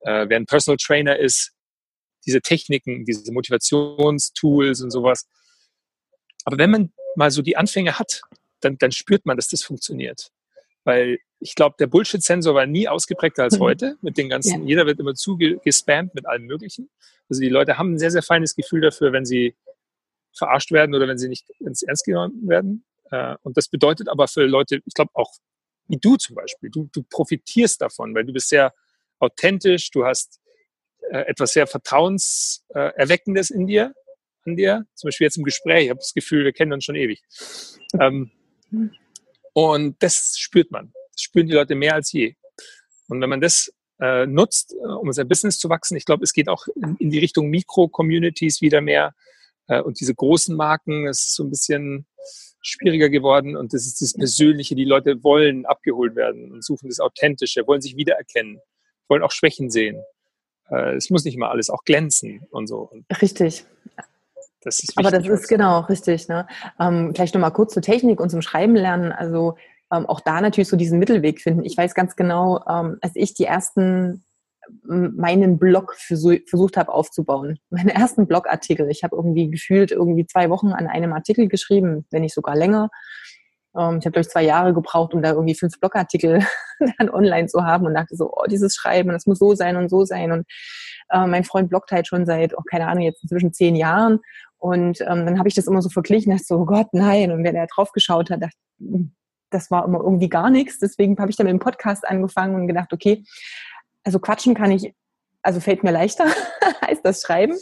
äh, 0.00 0.26
wer 0.28 0.36
ein 0.36 0.46
Personal 0.46 0.76
Trainer 0.76 1.18
ist, 1.18 1.52
diese 2.26 2.40
Techniken, 2.40 3.04
diese 3.04 3.32
Motivationstools 3.32 4.82
und 4.82 4.90
sowas. 4.90 5.26
Aber 6.44 6.58
wenn 6.58 6.70
man 6.70 6.92
mal 7.16 7.30
so 7.30 7.42
die 7.42 7.56
Anfänge 7.56 7.98
hat, 7.98 8.22
dann, 8.60 8.76
dann 8.78 8.92
spürt 8.92 9.26
man, 9.26 9.36
dass 9.36 9.48
das 9.48 9.62
funktioniert 9.62 10.30
weil 10.84 11.18
ich 11.38 11.54
glaube, 11.54 11.76
der 11.78 11.86
Bullshit-Sensor 11.86 12.54
war 12.54 12.66
nie 12.66 12.88
ausgeprägter 12.88 13.44
als 13.44 13.58
mhm. 13.58 13.62
heute. 13.62 13.96
Mit 14.02 14.18
den 14.18 14.28
ganzen, 14.28 14.62
ja. 14.62 14.68
jeder 14.68 14.86
wird 14.86 15.00
immer 15.00 15.14
zugespammt 15.14 16.14
mit 16.14 16.26
allem 16.26 16.44
Möglichen. 16.44 16.90
Also 17.28 17.40
die 17.40 17.48
Leute 17.48 17.78
haben 17.78 17.94
ein 17.94 17.98
sehr, 17.98 18.10
sehr 18.10 18.22
feines 18.22 18.54
Gefühl 18.54 18.80
dafür, 18.80 19.12
wenn 19.12 19.24
sie 19.24 19.54
verarscht 20.36 20.72
werden 20.72 20.94
oder 20.94 21.08
wenn 21.08 21.18
sie 21.18 21.28
nicht 21.28 21.48
ins 21.58 21.82
Ernst 21.82 22.04
genommen 22.04 22.48
werden. 22.48 22.84
Äh, 23.10 23.36
und 23.42 23.56
das 23.56 23.68
bedeutet 23.68 24.08
aber 24.08 24.28
für 24.28 24.44
Leute, 24.44 24.80
ich 24.84 24.94
glaube 24.94 25.10
auch 25.14 25.32
wie 25.90 25.98
du 25.98 26.16
zum 26.16 26.36
Beispiel, 26.36 26.70
du, 26.70 26.88
du 26.92 27.02
profitierst 27.02 27.80
davon, 27.80 28.14
weil 28.14 28.24
du 28.24 28.32
bist 28.32 28.48
sehr 28.48 28.72
authentisch, 29.18 29.90
du 29.90 30.04
hast 30.04 30.40
äh, 31.10 31.22
etwas 31.26 31.52
sehr 31.52 31.66
Vertrauenserweckendes 31.66 33.50
in 33.50 33.66
dir, 33.66 33.92
an 34.46 34.56
dir. 34.56 34.86
Zum 34.94 35.08
Beispiel 35.08 35.26
jetzt 35.26 35.36
im 35.36 35.44
Gespräch, 35.44 35.84
ich 35.84 35.90
habe 35.90 35.98
das 35.98 36.14
Gefühl, 36.14 36.44
wir 36.44 36.52
kennen 36.52 36.72
uns 36.72 36.84
schon 36.84 36.94
ewig. 36.94 37.22
Ähm. 37.98 38.30
Und 39.52 40.00
das 40.00 40.36
spürt 40.38 40.70
man. 40.70 40.92
Das 41.12 41.22
spüren 41.22 41.48
die 41.48 41.54
Leute 41.54 41.74
mehr 41.74 41.94
als 41.94 42.12
je. 42.12 42.36
Und 43.08 43.20
wenn 43.20 43.28
man 43.28 43.40
das 43.40 43.72
äh, 44.00 44.26
nutzt, 44.26 44.72
äh, 44.72 44.86
um 44.86 45.12
sein 45.12 45.26
Business 45.26 45.58
zu 45.58 45.68
wachsen, 45.68 45.96
ich 45.96 46.04
glaube, 46.04 46.22
es 46.22 46.32
geht 46.32 46.48
auch 46.48 46.68
in, 46.76 46.96
in 46.98 47.10
die 47.10 47.18
Richtung 47.18 47.50
Mikro-Communities 47.50 48.60
wieder 48.60 48.80
mehr. 48.80 49.14
Äh, 49.70 49.80
und 49.80 50.00
diese 50.00 50.14
großen 50.14 50.54
Marken, 50.54 51.06
das 51.06 51.20
ist 51.20 51.34
so 51.34 51.44
ein 51.44 51.50
bisschen 51.50 52.06
schwieriger 52.60 53.08
geworden. 53.08 53.56
Und 53.56 53.72
das 53.72 53.86
ist 53.86 54.02
das 54.02 54.12
Persönliche. 54.12 54.74
Die 54.74 54.84
Leute 54.84 55.22
wollen 55.22 55.64
abgeholt 55.64 56.14
werden 56.16 56.52
und 56.52 56.64
suchen 56.64 56.88
das 56.88 57.00
Authentische, 57.00 57.66
wollen 57.66 57.80
sich 57.80 57.96
wiedererkennen, 57.96 58.60
wollen 59.08 59.22
auch 59.22 59.30
Schwächen 59.30 59.70
sehen. 59.70 60.02
Äh, 60.70 60.96
es 60.96 61.08
muss 61.08 61.24
nicht 61.24 61.36
immer 61.36 61.50
alles 61.50 61.70
auch 61.70 61.84
glänzen 61.84 62.42
und 62.50 62.66
so. 62.66 62.90
Richtig. 63.22 63.64
Das 64.62 64.80
ist 64.80 64.92
Aber 64.98 65.10
das 65.10 65.26
ist 65.26 65.48
genau 65.48 65.80
richtig. 65.80 66.28
Ne? 66.28 66.46
Ähm, 66.78 67.12
vielleicht 67.14 67.34
nochmal 67.34 67.52
kurz 67.52 67.72
zur 67.72 67.82
Technik 67.82 68.20
und 68.20 68.28
zum 68.28 68.42
Schreiben 68.42 68.74
lernen. 68.74 69.10
Also 69.10 69.56
ähm, 69.90 70.04
auch 70.04 70.20
da 70.20 70.40
natürlich 70.40 70.68
so 70.68 70.76
diesen 70.76 70.98
Mittelweg 70.98 71.40
finden. 71.40 71.64
Ich 71.64 71.76
weiß 71.76 71.94
ganz 71.94 72.14
genau, 72.14 72.62
ähm, 72.68 72.98
als 73.00 73.12
ich 73.14 73.32
die 73.32 73.44
ersten 73.44 74.22
meinen 74.82 75.58
Blog 75.58 75.94
versucht 75.96 76.76
habe 76.76 76.92
aufzubauen. 76.92 77.58
Meine 77.70 77.94
ersten 77.94 78.26
Blogartikel. 78.26 78.88
Ich 78.90 79.02
habe 79.02 79.16
irgendwie 79.16 79.50
gefühlt 79.50 79.90
irgendwie 79.90 80.26
zwei 80.26 80.50
Wochen 80.50 80.72
an 80.72 80.86
einem 80.86 81.12
Artikel 81.12 81.48
geschrieben, 81.48 82.06
wenn 82.10 82.22
nicht 82.22 82.34
sogar 82.34 82.56
länger. 82.56 82.90
Ähm, 83.76 83.98
ich 83.98 84.06
habe, 84.06 84.12
glaube 84.12 84.20
ich, 84.20 84.28
zwei 84.28 84.42
Jahre 84.42 84.74
gebraucht, 84.74 85.14
um 85.14 85.22
da 85.22 85.30
irgendwie 85.30 85.54
fünf 85.54 85.78
Blogartikel 85.80 86.44
dann 86.98 87.10
online 87.10 87.46
zu 87.46 87.64
haben 87.64 87.86
und 87.86 87.94
dachte 87.94 88.16
so, 88.16 88.32
oh, 88.32 88.46
dieses 88.46 88.74
Schreiben, 88.74 89.10
das 89.10 89.26
muss 89.26 89.38
so 89.38 89.54
sein 89.54 89.76
und 89.76 89.88
so 89.88 90.04
sein. 90.04 90.32
Und 90.32 90.46
äh, 91.10 91.26
mein 91.26 91.44
Freund 91.44 91.68
bloggt 91.68 91.92
halt 91.92 92.06
schon 92.06 92.26
seit, 92.26 92.56
oh, 92.56 92.62
keine 92.68 92.86
Ahnung, 92.88 93.02
jetzt 93.02 93.22
inzwischen 93.22 93.52
zehn 93.52 93.76
Jahren. 93.76 94.20
Und 94.58 95.00
ähm, 95.02 95.24
dann 95.24 95.38
habe 95.38 95.48
ich 95.48 95.54
das 95.54 95.66
immer 95.66 95.82
so 95.82 95.88
verglichen, 95.88 96.32
dachte 96.32 96.44
so, 96.44 96.56
oh 96.56 96.66
Gott, 96.66 96.88
nein. 96.92 97.32
Und 97.32 97.44
wenn 97.44 97.56
er 97.56 97.66
drauf 97.66 97.92
geschaut 97.92 98.30
hat, 98.30 98.42
dachte, 98.42 98.56
hm, 98.78 99.12
das 99.50 99.70
war 99.70 99.84
immer 99.84 100.00
irgendwie 100.00 100.28
gar 100.28 100.50
nichts. 100.50 100.78
Deswegen 100.78 101.16
habe 101.18 101.30
ich 101.30 101.36
dann 101.36 101.46
mit 101.46 101.52
dem 101.52 101.60
Podcast 101.60 102.08
angefangen 102.08 102.54
und 102.54 102.66
gedacht, 102.66 102.92
okay, 102.92 103.24
also 104.04 104.18
quatschen 104.18 104.54
kann 104.54 104.70
ich, 104.70 104.94
also 105.42 105.60
fällt 105.60 105.82
mir 105.82 105.90
leichter 105.90 106.26
als 106.80 107.02
das 107.02 107.22
Schreiben. 107.22 107.56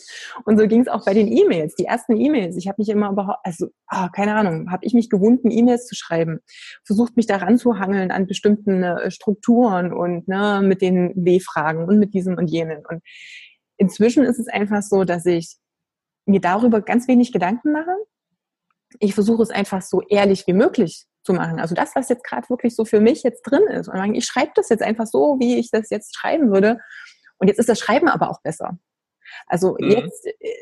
Und 0.45 0.59
so 0.59 0.66
ging 0.66 0.80
es 0.80 0.89
auch 0.89 1.05
bei 1.05 1.14
den 1.14 1.28
E-Mails, 1.28 1.74
die 1.74 1.84
ersten 1.84 2.16
E-Mails. 2.16 2.57
Ich 2.57 2.68
habe 2.68 2.80
mich 2.80 2.89
immer 2.89 3.11
überhaupt, 3.11 3.41
also 3.45 3.68
oh, 3.93 4.07
keine 4.12 4.34
Ahnung, 4.34 4.70
habe 4.70 4.84
ich 4.84 4.95
mich 4.95 5.11
gewunden, 5.11 5.51
E-Mails 5.51 5.86
zu 5.86 5.95
schreiben, 5.95 6.41
versucht 6.84 7.16
mich 7.16 7.26
daran 7.26 7.59
zu 7.59 7.78
hangeln 7.78 8.11
an 8.11 8.26
bestimmten 8.26 8.82
äh, 8.82 9.11
Strukturen 9.11 9.93
und 9.93 10.28
ne, 10.28 10.61
mit 10.62 10.82
den 10.82 11.12
W-Fragen 11.14 11.84
und 11.84 11.99
mit 11.99 12.14
diesem 12.14 12.36
und 12.36 12.49
jenen. 12.49 12.84
Und 12.86 13.03
inzwischen 13.76 14.24
ist 14.24 14.39
es 14.39 14.49
einfach 14.49 14.82
so, 14.82 15.05
dass 15.05 15.26
ich 15.26 15.57
mir 16.26 16.41
darüber 16.41 16.80
ganz 16.80 17.09
wenig 17.09 17.32
Gedanken 17.32 17.72
mache. 17.72 17.91
Ich 19.01 19.14
versuche 19.14 19.43
es 19.43 19.51
einfach 19.51 19.82
so 19.82 20.03
ehrlich 20.03 20.47
wie 20.47 20.53
möglich 20.53 21.07
zu 21.22 21.34
machen. 21.34 21.61
Also 21.61 21.74
das, 21.74 21.95
was 21.95 22.09
jetzt 22.09 22.24
gerade 22.24 22.49
wirklich 22.49 22.74
so 22.74 22.84
für 22.84 23.01
mich 23.01 23.22
jetzt 23.22 23.43
drin 23.43 23.64
ist. 23.68 23.89
Und 23.89 24.14
ich 24.14 24.24
schreibe 24.24 24.53
das 24.55 24.68
jetzt 24.68 24.82
einfach 24.82 25.07
so, 25.07 25.36
wie 25.39 25.59
ich 25.59 25.70
das 25.70 25.91
jetzt 25.91 26.16
schreiben 26.16 26.51
würde. 26.51 26.80
Und 27.39 27.49
jetzt 27.49 27.59
ist 27.59 27.68
das 27.68 27.78
Schreiben 27.78 28.09
aber 28.09 28.30
auch 28.30 28.41
besser. 28.43 28.78
Also 29.47 29.76
mhm. 29.78 29.91
jetzt, 29.91 30.26
äh, 30.26 30.55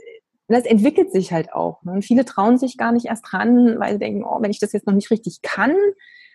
das 0.49 0.64
entwickelt 0.64 1.12
sich 1.12 1.33
halt 1.33 1.53
auch. 1.53 1.83
Ne? 1.83 1.93
Und 1.93 2.05
viele 2.05 2.24
trauen 2.24 2.59
sich 2.59 2.77
gar 2.77 2.93
nicht 2.93 3.07
erst 3.07 3.33
ran, 3.33 3.79
weil 3.79 3.95
sie 3.95 3.99
denken, 3.99 4.24
oh, 4.24 4.41
wenn 4.41 4.51
ich 4.51 4.61
das 4.61 4.72
jetzt 4.72 4.87
noch 4.87 4.95
nicht 4.95 5.11
richtig 5.11 5.41
kann, 5.43 5.74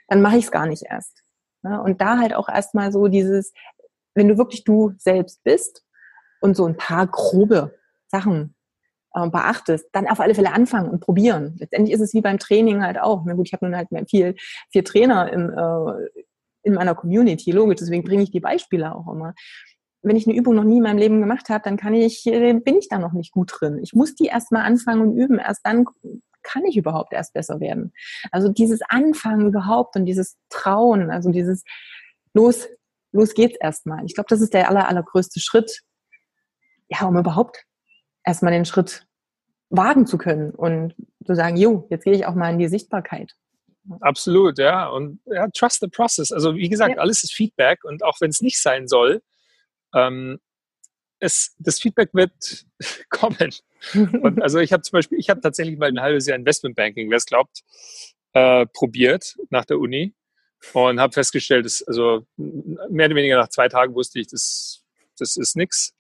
dann 0.07 0.21
mache 0.21 0.37
ich 0.37 0.45
es 0.45 0.51
gar 0.51 0.65
nicht 0.65 0.83
erst. 0.89 1.23
Ne? 1.61 1.81
Und 1.81 2.01
da 2.01 2.17
halt 2.17 2.33
auch 2.33 2.49
erstmal 2.49 2.91
so 2.91 3.07
dieses, 3.07 3.53
wenn 4.15 4.27
du 4.27 4.37
wirklich 4.37 4.63
du 4.63 4.93
selbst 4.97 5.43
bist 5.43 5.85
und 6.41 6.55
so 6.55 6.65
ein 6.65 6.77
paar 6.77 7.07
grobe 7.07 7.77
Sachen 8.07 8.55
äh, 9.14 9.30
beachtest, 9.30 9.88
dann 9.91 10.07
auf 10.07 10.20
alle 10.20 10.36
Fälle 10.36 10.53
anfangen 10.53 10.89
und 10.89 10.99
probieren. 10.99 11.55
Letztendlich 11.59 11.93
ist 11.93 12.01
es 12.01 12.14
wie 12.14 12.22
beim 12.22 12.39
Training 12.39 12.84
halt 12.84 12.99
auch. 12.99 13.24
Na 13.26 13.34
gut, 13.34 13.47
ich 13.47 13.53
habe 13.53 13.66
nun 13.66 13.76
halt 13.76 13.89
viel, 14.09 14.36
viel 14.72 14.84
Trainer 14.84 15.32
in, 15.32 15.49
äh, 15.49 16.22
in 16.64 16.74
meiner 16.74 16.95
Community, 16.95 17.51
logisch, 17.51 17.78
deswegen 17.80 18.03
bringe 18.03 18.24
ich 18.24 18.32
die 18.32 18.39
Beispiele 18.39 18.93
auch 18.95 19.12
immer. 19.12 19.34
Wenn 20.03 20.16
ich 20.16 20.28
eine 20.28 20.36
Übung 20.36 20.55
noch 20.55 20.64
nie 20.64 20.78
in 20.78 20.84
meinem 20.84 20.97
Leben 20.97 21.20
gemacht 21.20 21.49
habe, 21.49 21.64
dann 21.64 21.78
kann 21.78 21.93
ich, 21.93 22.26
äh, 22.26 22.53
bin 22.53 22.78
ich 22.78 22.89
da 22.89 22.97
noch 22.97 23.14
nicht 23.14 23.32
gut 23.32 23.51
drin. 23.53 23.80
Ich 23.82 23.93
muss 23.93 24.16
die 24.16 24.26
erstmal 24.26 24.64
anfangen 24.64 25.01
und 25.01 25.18
üben. 25.18 25.38
Erst 25.39 25.62
dann 25.64 25.86
kann 26.43 26.66
ich 26.66 26.78
überhaupt 26.78 27.14
erst 27.14 27.34
besser 27.34 27.59
werden. 27.59 27.93
Also 28.32 28.49
dieses 28.49 28.82
Anfangen 28.88 29.47
überhaupt 29.47 29.95
und 29.95 30.05
dieses 30.05 30.38
Trauen, 30.49 31.12
also 31.12 31.30
dieses 31.32 31.64
los, 32.34 32.68
los 33.12 33.34
geht's 33.34 33.57
erstmal. 33.59 34.05
Ich 34.05 34.16
glaube, 34.16 34.28
das 34.30 34.41
ist 34.41 34.53
der 34.53 34.70
aller, 34.70 34.88
allergrößte 34.88 35.39
Schritt, 35.39 35.82
ja, 36.89 37.05
um 37.05 37.18
überhaupt 37.18 37.66
erstmal 38.24 38.51
den 38.51 38.65
Schritt 38.65 39.05
wagen 39.69 40.05
zu 40.05 40.17
können 40.17 40.51
und 40.51 40.95
zu 41.26 41.36
sagen, 41.36 41.57
jo, 41.57 41.88
jetzt 41.89 42.03
gehe 42.03 42.13
ich 42.13 42.26
auch 42.26 42.36
mal 42.36 42.51
in 42.51 42.59
die 42.59 42.67
Sichtbarkeit. 42.67 43.36
Absolut, 43.99 44.59
ja. 44.59 44.88
Und 44.88 45.19
ja, 45.26 45.47
trust 45.47 45.80
the 45.80 45.88
process. 45.88 46.32
Also 46.32 46.55
wie 46.55 46.69
gesagt, 46.69 46.95
ja. 46.95 47.01
alles 47.01 47.24
ist 47.24 47.34
Feedback 47.34 47.84
und 47.84 48.03
auch 48.03 48.19
wenn 48.22 48.30
es 48.30 48.41
nicht 48.41 48.61
sein 48.61 48.88
soll, 48.88 49.22
ähm, 49.95 50.39
es, 51.19 51.55
das 51.59 51.80
Feedback 51.80 52.09
wird 52.13 52.65
kommen. 53.09 53.53
Und 54.22 54.41
also 54.41 54.59
ich 54.59 54.74
habe 54.74 54.84
zum 54.84 54.97
Beispiel, 54.97 55.19
ich 55.19 55.30
habe 55.30 55.41
tatsächlich 55.41 55.78
mal 55.78 55.89
ein 55.89 56.01
halbes 56.01 56.28
Jahr 56.28 56.38
Investmentbanking, 56.38 57.09
wer 57.09 57.17
es 57.17 57.26
glaubt, 57.26 57.61
äh, 58.34 58.65
probiert 58.67 59.38
nach 59.49 59.65
der 59.65 59.80
Uni 59.80 60.13
und 60.74 60.99
habe 60.99 61.13
festgestellt, 61.13 61.65
dass, 61.65 61.82
also 61.84 62.26
mehr 62.38 63.07
oder 63.07 63.15
weniger 63.15 63.38
nach 63.38 63.49
zwei 63.49 63.67
Tagen 63.67 63.95
wusste 63.95 64.19
ich, 64.19 64.28
das, 64.28 64.84
das 65.17 65.38
ist 65.38 65.55
nichts. 65.55 65.95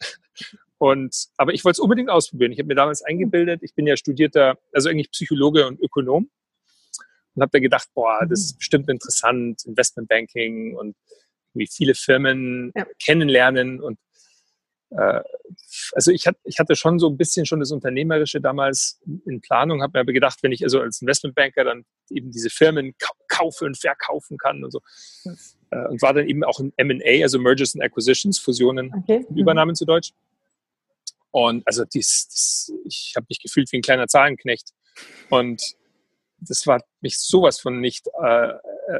Und, 0.81 1.27
aber 1.37 1.53
ich 1.53 1.63
wollte 1.63 1.75
es 1.75 1.79
unbedingt 1.79 2.09
ausprobieren. 2.09 2.51
Ich 2.51 2.57
habe 2.57 2.65
mir 2.65 2.73
damals 2.73 3.03
eingebildet, 3.03 3.61
ich 3.61 3.75
bin 3.75 3.85
ja 3.85 3.95
studierter, 3.95 4.57
also 4.73 4.89
eigentlich 4.89 5.11
Psychologe 5.11 5.67
und 5.67 5.79
Ökonom 5.79 6.31
und 7.35 7.41
habe 7.41 7.51
da 7.51 7.59
gedacht, 7.59 7.87
boah, 7.93 8.25
das 8.27 8.39
ist 8.39 8.57
bestimmt 8.57 8.89
interessant, 8.89 9.63
Investmentbanking 9.63 10.75
und 10.75 10.95
wie 11.53 11.67
viele 11.67 11.93
Firmen 11.93 12.71
ja. 12.75 12.87
kennenlernen 12.99 13.79
und 13.79 13.99
äh, 14.89 15.21
also 15.93 16.09
ich, 16.09 16.25
hatte, 16.25 16.39
ich 16.45 16.57
hatte 16.57 16.75
schon 16.75 16.97
so 16.97 17.09
ein 17.09 17.15
bisschen 17.15 17.45
schon 17.45 17.59
das 17.59 17.71
Unternehmerische 17.71 18.41
damals 18.41 18.99
in 19.27 19.39
Planung, 19.39 19.83
habe 19.83 19.99
mir 19.99 20.01
aber 20.01 20.13
gedacht, 20.13 20.39
wenn 20.41 20.51
ich 20.51 20.63
also 20.63 20.81
als 20.81 20.99
Investmentbanker 20.99 21.63
dann 21.63 21.85
eben 22.09 22.31
diese 22.31 22.49
Firmen 22.49 22.95
kaufen 23.27 23.67
und 23.67 23.77
verkaufen 23.77 24.39
kann 24.39 24.63
und 24.63 24.71
so. 24.71 24.81
äh, 25.69 25.87
und 25.89 26.01
war 26.01 26.15
dann 26.15 26.27
eben 26.27 26.43
auch 26.43 26.59
in 26.59 26.73
M&A, 26.75 27.21
also 27.21 27.37
Mergers 27.37 27.75
and 27.75 27.83
Acquisitions, 27.83 28.39
Fusionen, 28.39 28.91
okay. 28.97 29.23
Übernahmen 29.35 29.73
mhm. 29.73 29.75
zu 29.75 29.85
Deutsch. 29.85 30.11
Und 31.31 31.65
also 31.65 31.85
dies, 31.85 32.27
dies 32.27 32.73
ich 32.85 33.13
habe 33.15 33.25
mich 33.29 33.39
gefühlt 33.39 33.71
wie 33.71 33.77
ein 33.77 33.81
kleiner 33.81 34.07
Zahlenknecht. 34.07 34.71
Und 35.29 35.75
das 36.39 36.65
war 36.67 36.83
mich 37.01 37.17
sowas 37.19 37.59
von 37.59 37.79
nicht 37.79 38.07
äh, 38.21 38.53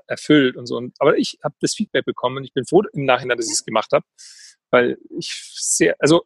erfüllt 0.08 0.56
und 0.56 0.68
so. 0.68 0.78
Und, 0.78 0.96
aber 1.00 1.18
ich 1.18 1.38
habe 1.44 1.56
das 1.60 1.74
Feedback 1.74 2.06
bekommen 2.06 2.38
und 2.38 2.44
ich 2.44 2.54
bin 2.54 2.66
froh 2.66 2.84
im 2.94 3.06
Nachhinein, 3.06 3.38
dass 3.38 3.48
ich 3.48 3.54
es 3.54 3.66
gemacht 3.66 3.92
habe, 3.92 4.06
weil 4.70 4.98
ich 5.18 5.34
sehr, 5.54 5.96
also 6.00 6.24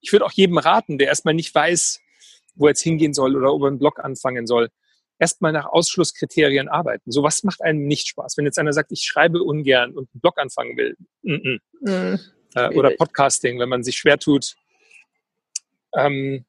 ich 0.00 0.12
würde 0.12 0.24
auch 0.24 0.32
jedem 0.32 0.58
raten, 0.58 0.98
der 0.98 1.08
erstmal 1.08 1.34
nicht 1.34 1.54
weiß, 1.54 2.00
wo 2.54 2.66
er 2.66 2.70
jetzt 2.70 2.82
hingehen 2.82 3.14
soll 3.14 3.36
oder 3.36 3.52
ob 3.52 3.62
er 3.62 3.68
einen 3.68 3.78
Blog 3.78 4.02
anfangen 4.02 4.46
soll, 4.46 4.70
erstmal 5.18 5.52
nach 5.52 5.66
Ausschlusskriterien 5.66 6.68
arbeiten. 6.68 7.10
So 7.10 7.22
was 7.22 7.42
macht 7.42 7.62
einem 7.62 7.86
nicht 7.86 8.08
Spaß. 8.08 8.36
Wenn 8.36 8.46
jetzt 8.46 8.58
einer 8.58 8.72
sagt, 8.72 8.90
ich 8.92 9.02
schreibe 9.02 9.42
ungern 9.42 9.90
und 9.92 10.08
einen 10.12 10.20
Blog 10.20 10.38
anfangen 10.38 10.76
will, 10.76 10.96
mm 11.22 11.34
-mm. 11.34 11.60
Mm, 11.80 12.18
äh, 12.54 12.74
oder 12.74 12.90
Podcasting, 12.90 13.58
wenn 13.58 13.68
man 13.68 13.84
sich 13.84 13.96
schwer 13.96 14.18
tut, 14.18 14.56
ähm, 15.94 16.44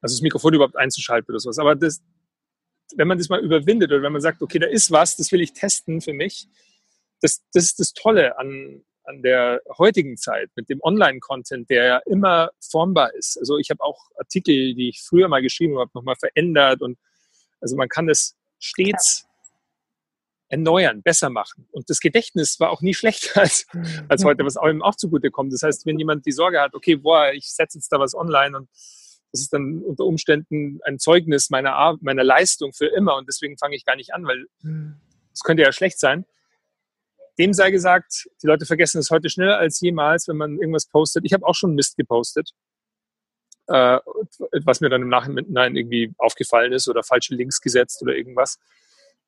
also 0.00 0.14
das 0.14 0.22
Mikrofon 0.22 0.54
überhaupt 0.54 0.76
einzuschalten 0.76 1.32
oder 1.32 1.40
sowas. 1.40 1.58
Aber 1.58 1.74
das, 1.74 2.02
wenn 2.96 3.08
man 3.08 3.18
das 3.18 3.28
mal 3.28 3.42
überwindet 3.42 3.90
oder 3.90 4.02
wenn 4.02 4.12
man 4.12 4.20
sagt, 4.20 4.42
okay, 4.42 4.58
da 4.58 4.66
ist 4.66 4.90
was, 4.90 5.16
das 5.16 5.32
will 5.32 5.40
ich 5.40 5.52
testen 5.52 6.00
für 6.00 6.12
mich, 6.12 6.48
das, 7.20 7.42
das 7.52 7.64
ist 7.64 7.80
das 7.80 7.92
Tolle 7.92 8.38
an, 8.38 8.84
an 9.04 9.22
der 9.22 9.62
heutigen 9.78 10.16
Zeit 10.16 10.50
mit 10.54 10.68
dem 10.68 10.80
Online-Content, 10.82 11.70
der 11.70 11.84
ja 11.84 11.98
immer 12.06 12.50
formbar 12.60 13.14
ist. 13.14 13.38
Also 13.38 13.58
ich 13.58 13.70
habe 13.70 13.82
auch 13.82 14.10
Artikel, 14.18 14.74
die 14.74 14.90
ich 14.90 15.02
früher 15.02 15.28
mal 15.28 15.42
geschrieben 15.42 15.78
habe, 15.78 15.90
nochmal 15.94 16.16
verändert 16.16 16.82
und 16.82 16.98
also 17.60 17.76
man 17.76 17.88
kann 17.88 18.08
es 18.08 18.36
stets 18.58 19.25
erneuern, 20.48 21.02
besser 21.02 21.30
machen. 21.30 21.66
Und 21.72 21.90
das 21.90 22.00
Gedächtnis 22.00 22.60
war 22.60 22.70
auch 22.70 22.80
nie 22.80 22.94
schlechter 22.94 23.40
als, 23.40 23.66
mhm. 23.72 24.06
als 24.08 24.24
heute, 24.24 24.44
was 24.44 24.56
einem 24.56 24.82
auch 24.82 24.94
zugute 24.94 25.30
kommt. 25.30 25.52
Das 25.52 25.62
heißt, 25.62 25.86
wenn 25.86 25.98
jemand 25.98 26.26
die 26.26 26.32
Sorge 26.32 26.60
hat, 26.60 26.74
okay, 26.74 26.96
boah, 26.96 27.32
ich 27.32 27.52
setze 27.52 27.78
jetzt 27.78 27.90
da 27.90 27.98
was 27.98 28.14
online 28.14 28.56
und 28.56 28.68
das 29.32 29.42
ist 29.42 29.52
dann 29.52 29.82
unter 29.82 30.04
Umständen 30.04 30.78
ein 30.84 30.98
Zeugnis 30.98 31.50
meiner, 31.50 31.74
Ar 31.74 31.98
meiner 32.00 32.24
Leistung 32.24 32.72
für 32.72 32.86
immer 32.86 33.16
und 33.16 33.28
deswegen 33.28 33.58
fange 33.58 33.76
ich 33.76 33.84
gar 33.84 33.96
nicht 33.96 34.14
an, 34.14 34.24
weil 34.24 34.46
mhm. 34.62 35.00
es 35.32 35.42
könnte 35.42 35.62
ja 35.62 35.72
schlecht 35.72 35.98
sein. 35.98 36.24
Dem 37.38 37.52
sei 37.52 37.70
gesagt, 37.70 38.28
die 38.42 38.46
Leute 38.46 38.64
vergessen 38.64 38.98
es 38.98 39.10
heute 39.10 39.28
schneller 39.28 39.58
als 39.58 39.80
jemals, 39.80 40.26
wenn 40.26 40.38
man 40.38 40.58
irgendwas 40.58 40.86
postet. 40.86 41.24
Ich 41.26 41.34
habe 41.34 41.44
auch 41.44 41.54
schon 41.54 41.74
Mist 41.74 41.98
gepostet, 41.98 42.52
äh, 43.66 43.98
was 44.64 44.80
mir 44.80 44.88
dann 44.88 45.02
im 45.02 45.08
Nachhinein 45.08 45.76
irgendwie 45.76 46.14
aufgefallen 46.16 46.72
ist 46.72 46.88
oder 46.88 47.02
falsche 47.02 47.34
Links 47.34 47.60
gesetzt 47.60 48.00
oder 48.00 48.16
irgendwas. 48.16 48.58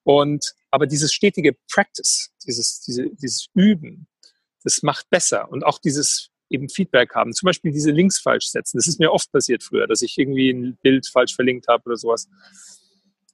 Und, 0.04 0.54
aber 0.70 0.86
dieses 0.86 1.12
stetige 1.12 1.56
Practice, 1.70 2.30
dieses, 2.46 2.80
diese, 2.80 3.08
dieses 3.10 3.48
Üben, 3.54 4.06
das 4.64 4.82
macht 4.82 5.08
besser. 5.10 5.50
Und 5.50 5.64
auch 5.64 5.78
dieses 5.78 6.30
eben 6.50 6.68
Feedback 6.68 7.14
haben. 7.14 7.32
Zum 7.32 7.46
Beispiel 7.46 7.72
diese 7.72 7.90
Links 7.90 8.20
falsch 8.20 8.48
setzen. 8.48 8.78
Das 8.78 8.86
ist 8.86 8.98
mir 8.98 9.12
oft 9.12 9.30
passiert 9.32 9.62
früher, 9.62 9.86
dass 9.86 10.02
ich 10.02 10.16
irgendwie 10.18 10.50
ein 10.50 10.78
Bild 10.82 11.06
falsch 11.06 11.34
verlinkt 11.34 11.68
habe 11.68 11.84
oder 11.86 11.96
sowas. 11.96 12.28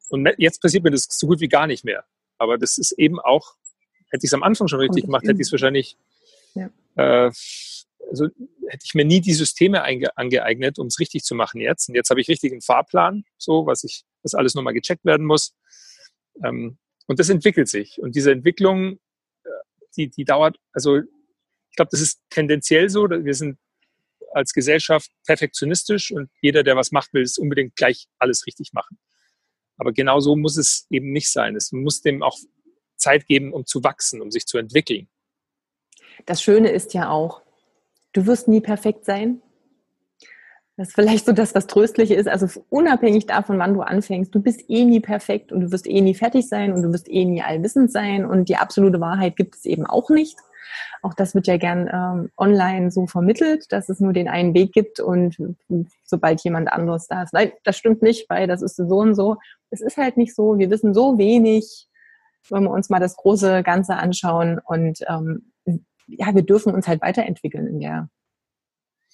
Und 0.09 0.29
jetzt 0.39 0.61
passiert 0.61 0.85
mir 0.85 0.91
das 0.91 1.07
so 1.11 1.27
gut 1.27 1.41
wie 1.41 1.49
gar 1.49 1.67
nicht 1.67 1.85
mehr. 1.85 2.05
Aber 2.39 2.59
das 2.59 2.79
ist 2.79 2.93
eben 2.93 3.21
auch, 3.21 3.55
hätte 4.11 4.25
ich 4.25 4.31
es 4.31 4.35
am 4.35 4.43
Anfang 4.43 4.69
schon 4.69 4.81
richtig 4.81 5.05
gemacht, 5.05 5.25
hätte 5.25 5.41
ich 5.41 5.47
es 5.47 5.53
wahrscheinlich, 5.53 5.97
ja. 6.55 6.71
äh, 6.97 7.31
also 8.11 8.27
hätte 8.69 8.85
ich 8.85 8.95
mir 8.95 9.05
nie 9.05 9.21
die 9.21 9.33
Systeme 9.33 9.83
angeeignet, 9.83 10.79
um 10.79 10.89
es 10.89 10.99
richtig 10.99 11.23
zu 11.23 11.35
machen 11.35 11.61
jetzt. 11.61 11.89
Und 11.89 11.95
jetzt 11.95 12.11
habe 12.11 12.21
ich 12.21 12.29
richtig 12.29 12.53
einen 12.53 12.61
Fahrplan, 12.61 13.25
so, 13.39 13.67
was 13.67 13.85
ich, 13.85 14.05
was 14.23 14.35
alles 14.35 14.55
nochmal 14.55 14.75
gecheckt 14.75 15.05
werden 15.05 15.27
muss. 15.27 15.55
Ähm, 16.45 16.79
und 17.07 17.19
das 17.19 17.29
entwickelt 17.29 17.69
sich. 17.69 18.01
Und 18.01 18.15
diese 18.15 18.33
Entwicklung, 18.33 18.99
äh, 19.45 19.49
die, 19.97 20.11
die 20.11 20.25
dauert, 20.25 20.59
also 20.73 20.99
ich 20.99 21.77
glaube, 21.77 21.91
das 21.91 22.01
ist 22.01 22.21
tendenziell 22.31 22.89
so. 22.89 23.09
Wir 23.09 23.35
sind 23.35 23.59
als 24.33 24.53
Gesellschaft 24.53 25.11
perfektionistisch 25.27 26.11
und 26.11 26.31
jeder, 26.41 26.63
der 26.63 26.77
was 26.77 26.93
macht, 26.93 27.13
will 27.15 27.23
es 27.23 27.39
unbedingt 27.39 27.77
gleich 27.77 28.07
alles 28.19 28.47
richtig 28.47 28.73
machen. 28.73 28.99
Aber 29.77 29.93
genau 29.93 30.21
so 30.21 30.37
muss 30.37 30.57
es 30.57 30.87
eben 30.91 31.13
nicht 31.13 31.31
sein. 31.31 31.57
Es 31.57 31.73
muss 31.73 32.01
dem 32.01 32.23
auch 32.23 32.39
Zeit 32.97 33.27
geben, 33.27 33.53
um 33.53 33.67
zu 33.67 33.83
wachsen, 33.83 34.21
um 34.21 34.31
sich 34.31 34.47
zu 34.47 34.59
entwickeln. 34.59 35.09
Das 36.27 36.43
Schöne 36.43 36.71
ist 36.71 36.95
ja 36.95 37.11
auch, 37.11 37.43
du 38.13 38.27
wirst 38.27 38.49
nie 38.49 38.61
perfekt 38.61 39.05
sein. 39.05 39.43
Das 40.77 40.89
ist 40.89 40.95
vielleicht 40.95 41.27
so 41.27 41.33
das, 41.33 41.55
was 41.55 41.69
tröstlich 41.69 42.11
ist. 42.11 42.29
Also 42.29 42.61
unabhängig 42.69 43.27
davon, 43.27 43.59
wann 43.59 43.75
du 43.75 43.83
anfängst, 43.83 44.35
du 44.35 44.43
bist 44.43 44.69
eh 44.69 44.85
nie 44.85 45.01
perfekt 45.01 45.53
und 45.53 45.61
du 45.61 45.73
wirst 45.73 45.87
eh 45.87 46.01
nie 46.01 46.15
fertig 46.15 46.49
sein 46.49 46.73
und 46.73 46.83
du 46.83 46.93
wirst 46.93 47.09
eh 47.09 47.25
nie 47.25 47.43
allwissend 47.43 47.93
sein 47.93 48.27
und 48.27 48.49
die 48.49 48.57
absolute 48.57 49.01
Wahrheit 49.01 49.37
gibt 49.37 49.55
es 49.55 49.65
eben 49.67 49.87
auch 49.87 50.11
nicht. 50.11 50.37
Auch 51.03 51.15
das 51.15 51.35
wird 51.35 51.47
ja 51.47 51.59
gern 51.59 51.89
ähm, 51.93 52.31
online 52.37 52.91
so 52.91 53.07
vermittelt, 53.07 53.71
dass 53.71 53.89
es 53.89 54.01
nur 54.01 54.13
den 54.13 54.29
einen 54.29 54.55
Weg 54.55 54.73
gibt 54.73 54.99
und 54.99 55.37
sobald 56.03 56.43
jemand 56.43 56.73
anderes 56.73 57.07
da 57.07 57.23
ist. 57.23 57.33
Nein, 57.33 57.53
das 57.63 57.77
stimmt 57.77 58.03
nicht, 58.03 58.29
weil 58.29 58.49
das 58.49 58.61
ist 58.61 58.77
so 58.77 58.97
und 58.97 59.15
so. 59.15 59.37
Es 59.71 59.81
ist 59.81 59.97
halt 59.97 60.17
nicht 60.17 60.35
so. 60.35 60.59
Wir 60.59 60.71
wissen 60.71 60.93
so 60.93 61.19
wenig, 61.19 61.87
wenn 62.49 62.65
wir 62.65 62.71
uns 62.71 62.91
mal 62.91 63.01
das 63.01 63.17
große 63.17 63.63
Ganze 63.63 63.95
anschauen 63.95 64.59
und 64.59 65.01
ähm, 65.09 65.53
ja, 66.07 66.35
wir 66.35 66.43
dürfen 66.43 66.75
uns 66.75 66.89
halt 66.89 67.01
weiterentwickeln 67.01 67.67
in 67.67 67.81
der 67.81 68.09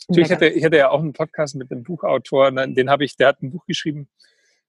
ich 0.09 0.31
hatte, 0.31 0.49
ich 0.49 0.65
hatte 0.65 0.77
ja 0.77 0.91
auch 0.91 1.01
einen 1.01 1.13
Podcast 1.13 1.55
mit 1.55 1.71
einem 1.71 1.83
Buchautor, 1.83 2.51
den 2.51 2.91
habe 2.91 3.05
ich, 3.05 3.17
der 3.17 3.29
hat 3.29 3.43
ein 3.43 3.51
Buch 3.51 3.65
geschrieben 3.67 4.09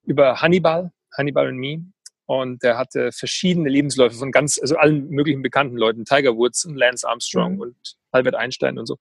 über 0.04 0.42
Hannibal, 0.42 0.92
Hannibal 1.16 1.48
und 1.48 1.58
Me. 1.58 1.86
Und 2.26 2.64
der 2.64 2.78
hatte 2.78 3.12
verschiedene 3.12 3.68
Lebensläufe 3.68 4.16
von 4.16 4.32
ganz, 4.32 4.58
also 4.58 4.78
allen 4.78 5.10
möglichen 5.10 5.42
bekannten 5.42 5.76
Leuten, 5.76 6.06
Tiger 6.06 6.38
Woods 6.38 6.64
und 6.64 6.76
Lance 6.76 7.08
Armstrong 7.08 7.56
mhm. 7.56 7.62
und 7.62 7.98
Albert 8.12 8.36
Einstein 8.36 8.80
und 8.80 8.86
so. 8.86 8.98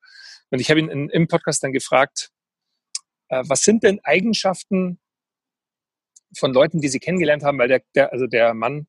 Und 0.51 0.61
ich 0.61 0.69
habe 0.69 0.81
ihn 0.81 0.89
in, 0.89 1.09
im 1.11 1.29
Podcast 1.29 1.63
dann 1.63 1.73
gefragt, 1.73 2.31
äh, 3.29 3.45
was 3.47 3.63
sind 3.63 3.85
denn 3.85 4.01
Eigenschaften 4.03 4.99
von 6.37 6.53
Leuten, 6.53 6.81
die 6.81 6.89
sie 6.89 6.99
kennengelernt 6.99 7.45
haben, 7.45 7.59
weil 7.59 7.69
der, 7.69 7.83
der 7.95 8.13
also 8.13 8.27
der 8.27 8.55
Mann, 8.55 8.89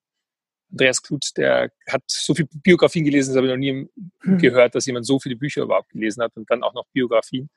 Andreas 0.71 1.01
Kluth, 1.01 1.31
der 1.37 1.71
hat 1.87 2.03
so 2.07 2.33
viele 2.33 2.47
Biografien 2.53 3.03
gelesen, 3.03 3.31
das 3.31 3.37
habe 3.37 3.47
ich 3.47 3.51
noch 3.51 3.57
nie 3.57 3.89
mhm. 4.23 4.37
gehört, 4.37 4.75
dass 4.75 4.85
jemand 4.85 5.05
so 5.05 5.19
viele 5.19 5.35
Bücher 5.35 5.63
überhaupt 5.63 5.89
gelesen 5.89 6.23
hat 6.23 6.35
und 6.35 6.49
dann 6.49 6.63
auch 6.63 6.73
noch 6.73 6.85
Biografien. 6.93 7.49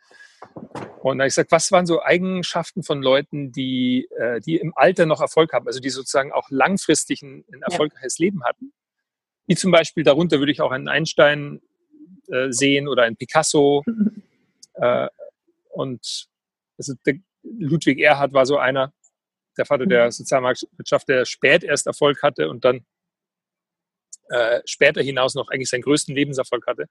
Und 1.03 1.19
dann 1.19 1.21
habe 1.21 1.29
ich 1.29 1.35
gesagt, 1.35 1.53
was 1.53 1.71
waren 1.73 1.87
so 1.87 2.03
Eigenschaften 2.03 2.83
von 2.83 3.03
Leuten, 3.03 3.53
die, 3.53 4.09
äh, 4.19 4.41
die 4.41 4.57
im 4.57 4.73
Alter 4.77 5.07
noch 5.07 5.21
Erfolg 5.21 5.53
haben, 5.53 5.67
also 5.67 5.81
die 5.81 5.91
sozusagen 5.91 6.33
auch 6.33 6.51
langfristig 6.51 7.23
ein, 7.23 7.45
ein 7.53 7.63
erfolgreiches 7.63 8.19
ja. 8.19 8.25
Leben 8.25 8.45
hatten? 8.45 8.73
Wie 9.47 9.55
zum 9.55 9.71
Beispiel 9.71 10.03
darunter 10.03 10.39
würde 10.39 10.53
ich 10.53 10.61
auch 10.61 10.73
einen 10.73 10.89
Einstein 10.89 11.61
äh, 12.29 12.51
sehen 12.51 12.89
oder 12.89 13.05
einen 13.05 13.17
Picasso. 13.17 13.85
äh, 14.75 15.09
und 15.71 16.27
also 16.79 16.95
Ludwig 17.43 18.01
Erhard 18.01 18.33
war 18.33 18.47
so 18.47 18.59
einer, 18.59 18.93
der 19.57 19.67
Vater 19.67 19.87
der 19.87 20.07
mhm. 20.07 20.11
Sozialmarktwirtschaft, 20.11 21.09
der 21.09 21.25
spät 21.27 21.63
erst 21.63 21.87
Erfolg 21.87 22.23
hatte 22.23 22.49
und 22.49 22.65
dann 22.65 22.85
äh, 24.29 24.61
später 24.65 25.03
hinaus 25.03 25.35
noch 25.35 25.49
eigentlich 25.49 25.71
seinen 25.71 25.83
größten 25.83 26.15
Lebenserfolg 26.15 26.67
hatte. 26.67 26.87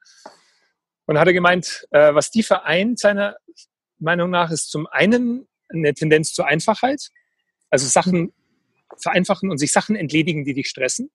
Und 1.05 1.19
hat 1.19 1.27
er 1.27 1.33
gemeint, 1.33 1.85
äh, 1.91 2.13
was 2.13 2.31
die 2.31 2.43
vereint, 2.43 2.99
seiner 2.99 3.37
Meinung 3.99 4.29
nach, 4.29 4.51
ist 4.51 4.69
zum 4.69 4.87
einen 4.87 5.47
eine 5.69 5.93
Tendenz 5.93 6.33
zur 6.33 6.47
Einfachheit, 6.47 7.09
also 7.69 7.87
Sachen 7.87 8.33
vereinfachen 9.01 9.49
und 9.49 9.57
sich 9.57 9.71
Sachen 9.71 9.95
entledigen, 9.95 10.45
die 10.45 10.53
dich 10.53 10.67
stressen. 10.67 11.11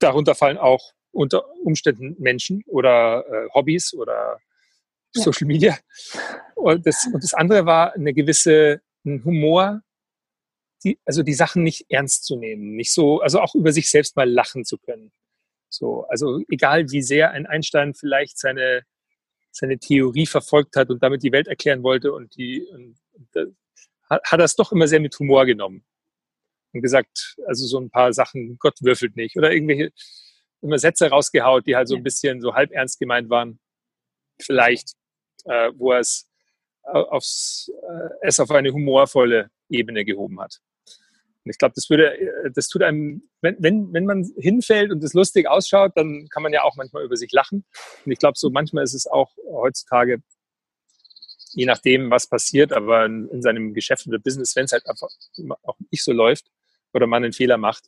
Darunter 0.00 0.34
fallen 0.34 0.58
auch 0.58 0.92
unter 1.12 1.48
Umständen 1.64 2.16
Menschen 2.18 2.62
oder 2.66 3.24
äh, 3.26 3.48
Hobbys 3.54 3.94
oder. 3.94 4.40
Social 5.14 5.46
Media. 5.46 5.78
Und 6.54 6.86
das, 6.86 7.06
und 7.06 7.24
das 7.24 7.32
andere 7.32 7.64
war 7.64 7.94
eine 7.94 8.12
gewisse 8.12 8.82
ein 9.04 9.24
Humor, 9.24 9.82
die, 10.84 10.98
also 11.04 11.22
die 11.22 11.34
Sachen 11.34 11.62
nicht 11.62 11.86
ernst 11.88 12.24
zu 12.24 12.36
nehmen, 12.36 12.76
nicht 12.76 12.92
so, 12.92 13.20
also 13.20 13.40
auch 13.40 13.54
über 13.54 13.72
sich 13.72 13.90
selbst 13.90 14.16
mal 14.16 14.30
lachen 14.30 14.64
zu 14.64 14.78
können. 14.78 15.12
So, 15.68 16.04
also 16.08 16.40
egal 16.48 16.90
wie 16.90 17.02
sehr 17.02 17.32
ein 17.32 17.46
Einstein 17.46 17.94
vielleicht 17.94 18.38
seine, 18.38 18.82
seine 19.50 19.78
Theorie 19.78 20.26
verfolgt 20.26 20.76
hat 20.76 20.90
und 20.90 21.02
damit 21.02 21.22
die 21.22 21.32
Welt 21.32 21.48
erklären 21.48 21.82
wollte 21.82 22.12
und 22.12 22.36
die, 22.36 22.66
und, 22.72 22.96
und, 23.12 23.56
hat, 24.08 24.22
er 24.32 24.40
es 24.40 24.56
doch 24.56 24.72
immer 24.72 24.88
sehr 24.88 25.00
mit 25.00 25.18
Humor 25.18 25.44
genommen 25.46 25.84
und 26.72 26.82
gesagt, 26.82 27.36
also 27.46 27.66
so 27.66 27.78
ein 27.78 27.90
paar 27.90 28.12
Sachen, 28.12 28.56
Gott 28.58 28.80
würfelt 28.80 29.16
nicht 29.16 29.36
oder 29.36 29.52
irgendwelche 29.52 29.90
immer 30.62 30.78
Sätze 30.78 31.08
rausgehaut, 31.08 31.66
die 31.66 31.76
halt 31.76 31.88
so 31.88 31.96
ein 31.96 32.02
bisschen 32.02 32.40
so 32.40 32.54
halb 32.54 32.72
ernst 32.72 32.98
gemeint 32.98 33.30
waren, 33.30 33.60
vielleicht, 34.40 34.94
äh, 35.44 35.70
wo 35.76 35.92
er 35.92 36.00
es 36.00 36.28
aufs, 36.82 37.70
äh, 37.88 38.08
es 38.22 38.40
auf 38.40 38.50
eine 38.50 38.72
humorvolle 38.72 39.50
Ebene 39.68 40.04
gehoben 40.04 40.40
hat. 40.40 40.60
Und 41.44 41.50
ich 41.50 41.58
glaube, 41.58 41.74
das 41.74 41.88
würde, 41.90 42.18
äh, 42.18 42.50
das 42.52 42.68
tut 42.68 42.82
einem, 42.82 43.22
wenn, 43.40 43.56
wenn, 43.58 43.92
wenn 43.92 44.04
man 44.04 44.28
hinfällt 44.36 44.90
und 44.90 45.02
es 45.02 45.14
lustig 45.14 45.48
ausschaut, 45.48 45.92
dann 45.96 46.28
kann 46.30 46.42
man 46.42 46.52
ja 46.52 46.62
auch 46.62 46.76
manchmal 46.76 47.04
über 47.04 47.16
sich 47.16 47.32
lachen. 47.32 47.64
Und 48.04 48.12
ich 48.12 48.18
glaube, 48.18 48.38
so 48.38 48.50
manchmal 48.50 48.84
ist 48.84 48.94
es 48.94 49.06
auch 49.06 49.30
heutzutage, 49.50 50.22
je 51.52 51.66
nachdem, 51.66 52.10
was 52.10 52.28
passiert, 52.28 52.72
aber 52.72 53.06
in, 53.06 53.28
in 53.28 53.42
seinem 53.42 53.74
Geschäft 53.74 54.06
oder 54.06 54.18
Business, 54.18 54.54
wenn 54.56 54.64
es 54.64 54.72
halt 54.72 54.86
einfach 54.86 55.08
auch 55.62 55.76
nicht 55.90 56.04
so 56.04 56.12
läuft 56.12 56.46
oder 56.92 57.06
man 57.06 57.24
einen 57.24 57.32
Fehler 57.32 57.56
macht, 57.56 57.84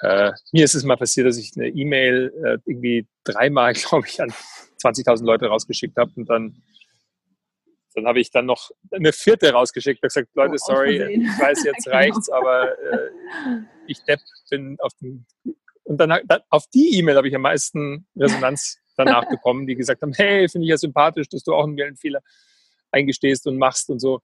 äh, 0.00 0.32
mir 0.52 0.64
ist 0.64 0.74
es 0.74 0.84
mal 0.84 0.96
passiert, 0.96 1.26
dass 1.26 1.38
ich 1.38 1.52
eine 1.56 1.68
E-Mail 1.68 2.32
äh, 2.44 2.58
irgendwie 2.66 3.06
dreimal, 3.24 3.72
glaube 3.74 4.06
ich, 4.06 4.20
an 4.20 4.32
20.000 4.82 5.24
Leute 5.24 5.46
rausgeschickt 5.46 5.96
habe 5.96 6.12
und 6.16 6.28
dann 6.28 6.62
dann 7.94 8.06
habe 8.06 8.20
ich 8.20 8.30
dann 8.30 8.46
noch 8.46 8.70
eine 8.90 9.12
vierte 9.12 9.52
rausgeschickt 9.52 10.02
und 10.02 10.08
gesagt, 10.08 10.28
Leute, 10.34 10.54
oh, 10.54 10.58
sorry, 10.58 11.14
ich 11.14 11.40
weiß, 11.40 11.64
jetzt 11.64 11.84
genau. 11.84 11.96
reicht's, 11.96 12.28
aber 12.30 12.72
äh, 12.78 13.10
ich 13.86 14.02
Depp 14.04 14.20
bin 14.50 14.76
auf 14.80 14.92
dem 15.00 15.26
und 15.84 15.98
dann, 15.98 16.18
dann 16.24 16.40
auf 16.48 16.66
die 16.68 16.98
E-Mail 16.98 17.16
habe 17.16 17.28
ich 17.28 17.34
am 17.34 17.42
meisten 17.42 18.06
Resonanz 18.16 18.78
danach 18.96 19.28
bekommen, 19.30 19.66
die 19.66 19.76
gesagt 19.76 20.02
haben, 20.02 20.12
hey, 20.14 20.48
finde 20.48 20.64
ich 20.64 20.70
ja 20.70 20.78
sympathisch, 20.78 21.28
dass 21.28 21.44
du 21.44 21.54
auch 21.54 21.64
einen 21.64 21.76
Wellenfehler 21.76 22.20
eingestehst 22.90 23.46
und 23.46 23.58
machst 23.58 23.90
und 23.90 24.00
so. 24.00 24.20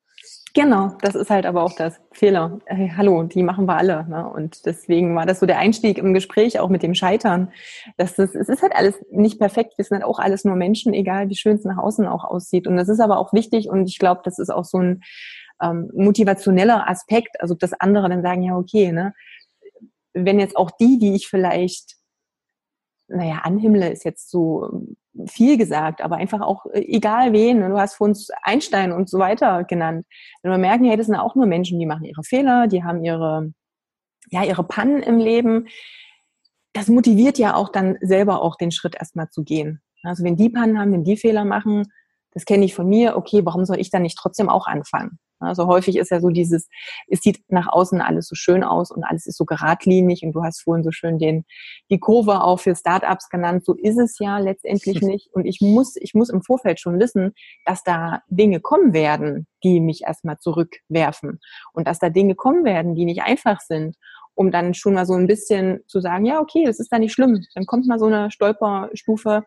Genau, 0.52 0.96
das 1.00 1.14
ist 1.14 1.30
halt 1.30 1.46
aber 1.46 1.62
auch 1.62 1.74
das 1.76 2.00
Fehler. 2.10 2.58
Hey, 2.66 2.92
hallo, 2.96 3.22
die 3.22 3.44
machen 3.44 3.66
wir 3.66 3.76
alle. 3.76 4.04
Ne? 4.08 4.28
Und 4.28 4.66
deswegen 4.66 5.14
war 5.14 5.24
das 5.24 5.38
so 5.38 5.46
der 5.46 5.58
Einstieg 5.58 5.96
im 5.98 6.12
Gespräch 6.12 6.58
auch 6.58 6.68
mit 6.68 6.82
dem 6.82 6.94
Scheitern. 6.94 7.52
Dass 7.96 8.16
das, 8.16 8.34
es 8.34 8.48
ist 8.48 8.60
halt 8.62 8.74
alles 8.74 8.96
nicht 9.12 9.38
perfekt. 9.38 9.74
Wir 9.76 9.84
sind 9.84 9.98
halt 9.98 10.04
auch 10.04 10.18
alles 10.18 10.44
nur 10.44 10.56
Menschen, 10.56 10.92
egal 10.92 11.28
wie 11.28 11.36
schön 11.36 11.56
es 11.56 11.64
nach 11.64 11.78
außen 11.78 12.06
auch 12.06 12.24
aussieht. 12.24 12.66
Und 12.66 12.76
das 12.76 12.88
ist 12.88 13.00
aber 13.00 13.18
auch 13.18 13.32
wichtig 13.32 13.68
und 13.68 13.88
ich 13.88 13.98
glaube, 13.98 14.22
das 14.24 14.40
ist 14.40 14.50
auch 14.50 14.64
so 14.64 14.78
ein 14.78 15.02
ähm, 15.62 15.88
motivationeller 15.94 16.88
Aspekt. 16.88 17.40
Also 17.40 17.54
dass 17.54 17.72
andere 17.74 18.08
dann 18.08 18.22
sagen, 18.22 18.42
ja, 18.42 18.56
okay, 18.56 18.90
ne, 18.90 19.14
wenn 20.14 20.40
jetzt 20.40 20.56
auch 20.56 20.72
die, 20.72 20.98
die 20.98 21.14
ich 21.14 21.28
vielleicht 21.28 21.96
naja, 23.10 23.40
anhimmle 23.42 23.90
ist 23.90 24.04
jetzt 24.04 24.30
so 24.30 24.70
viel 25.26 25.56
gesagt, 25.56 26.02
aber 26.02 26.16
einfach 26.16 26.40
auch 26.40 26.66
äh, 26.66 26.80
egal 26.80 27.32
wen, 27.32 27.60
ne, 27.60 27.68
du 27.68 27.78
hast 27.78 27.94
vor 27.96 28.06
uns 28.08 28.30
Einstein 28.42 28.92
und 28.92 29.08
so 29.08 29.18
weiter 29.18 29.64
genannt. 29.64 30.06
Wenn 30.42 30.52
wir 30.52 30.58
merken, 30.58 30.84
hey, 30.84 30.96
das 30.96 31.06
sind 31.06 31.16
auch 31.16 31.34
nur 31.34 31.46
Menschen, 31.46 31.78
die 31.78 31.86
machen 31.86 32.04
ihre 32.04 32.22
Fehler, 32.24 32.66
die 32.68 32.84
haben 32.84 33.04
ihre, 33.04 33.52
ja, 34.30 34.44
ihre 34.44 34.64
Pannen 34.64 35.02
im 35.02 35.18
Leben. 35.18 35.68
Das 36.72 36.88
motiviert 36.88 37.38
ja 37.38 37.54
auch 37.54 37.70
dann 37.70 37.98
selber 38.00 38.42
auch 38.42 38.56
den 38.56 38.70
Schritt 38.70 38.94
erstmal 38.94 39.28
zu 39.30 39.42
gehen. 39.42 39.82
Also 40.02 40.24
wenn 40.24 40.36
die 40.36 40.50
Pannen 40.50 40.78
haben, 40.78 40.92
wenn 40.92 41.04
die 41.04 41.16
Fehler 41.16 41.44
machen, 41.44 41.84
das 42.32 42.44
kenne 42.44 42.64
ich 42.64 42.74
von 42.74 42.88
mir, 42.88 43.16
okay, 43.16 43.44
warum 43.44 43.64
soll 43.64 43.80
ich 43.80 43.90
dann 43.90 44.02
nicht 44.02 44.16
trotzdem 44.16 44.48
auch 44.48 44.66
anfangen? 44.66 45.18
Also 45.40 45.66
häufig 45.66 45.96
ist 45.96 46.10
ja 46.10 46.20
so 46.20 46.28
dieses, 46.28 46.68
es 47.08 47.20
sieht 47.20 47.40
nach 47.48 47.68
außen 47.68 48.00
alles 48.00 48.28
so 48.28 48.34
schön 48.34 48.62
aus 48.62 48.90
und 48.90 49.04
alles 49.04 49.26
ist 49.26 49.36
so 49.36 49.44
geradlinig 49.44 50.22
und 50.22 50.32
du 50.32 50.42
hast 50.42 50.60
vorhin 50.62 50.84
so 50.84 50.90
schön 50.90 51.18
den, 51.18 51.44
die 51.90 51.98
Kurve 51.98 52.42
auch 52.42 52.60
für 52.60 52.76
Startups 52.76 53.28
genannt. 53.28 53.64
So 53.64 53.74
ist 53.74 53.98
es 53.98 54.18
ja 54.18 54.38
letztendlich 54.38 55.00
nicht. 55.02 55.30
Und 55.32 55.46
ich 55.46 55.60
muss, 55.60 55.96
ich 55.96 56.14
muss 56.14 56.30
im 56.30 56.42
Vorfeld 56.42 56.80
schon 56.80 56.98
wissen, 57.00 57.32
dass 57.64 57.82
da 57.82 58.22
Dinge 58.28 58.60
kommen 58.60 58.92
werden, 58.92 59.46
die 59.64 59.80
mich 59.80 60.02
erstmal 60.02 60.38
zurückwerfen 60.38 61.40
und 61.72 61.86
dass 61.86 61.98
da 61.98 62.10
Dinge 62.10 62.34
kommen 62.34 62.64
werden, 62.64 62.94
die 62.94 63.04
nicht 63.04 63.22
einfach 63.22 63.60
sind 63.60 63.96
um 64.34 64.50
dann 64.50 64.72
schon 64.72 64.94
mal 64.94 65.04
so 65.04 65.12
ein 65.12 65.26
bisschen 65.26 65.80
zu 65.86 66.00
sagen, 66.00 66.24
ja, 66.24 66.40
okay, 66.40 66.64
das 66.64 66.80
ist 66.80 66.90
da 66.90 66.98
nicht 66.98 67.12
schlimm. 67.12 67.44
Dann 67.54 67.66
kommt 67.66 67.86
mal 67.86 67.98
so 67.98 68.06
eine 68.06 68.30
Stolperstufe, 68.30 69.44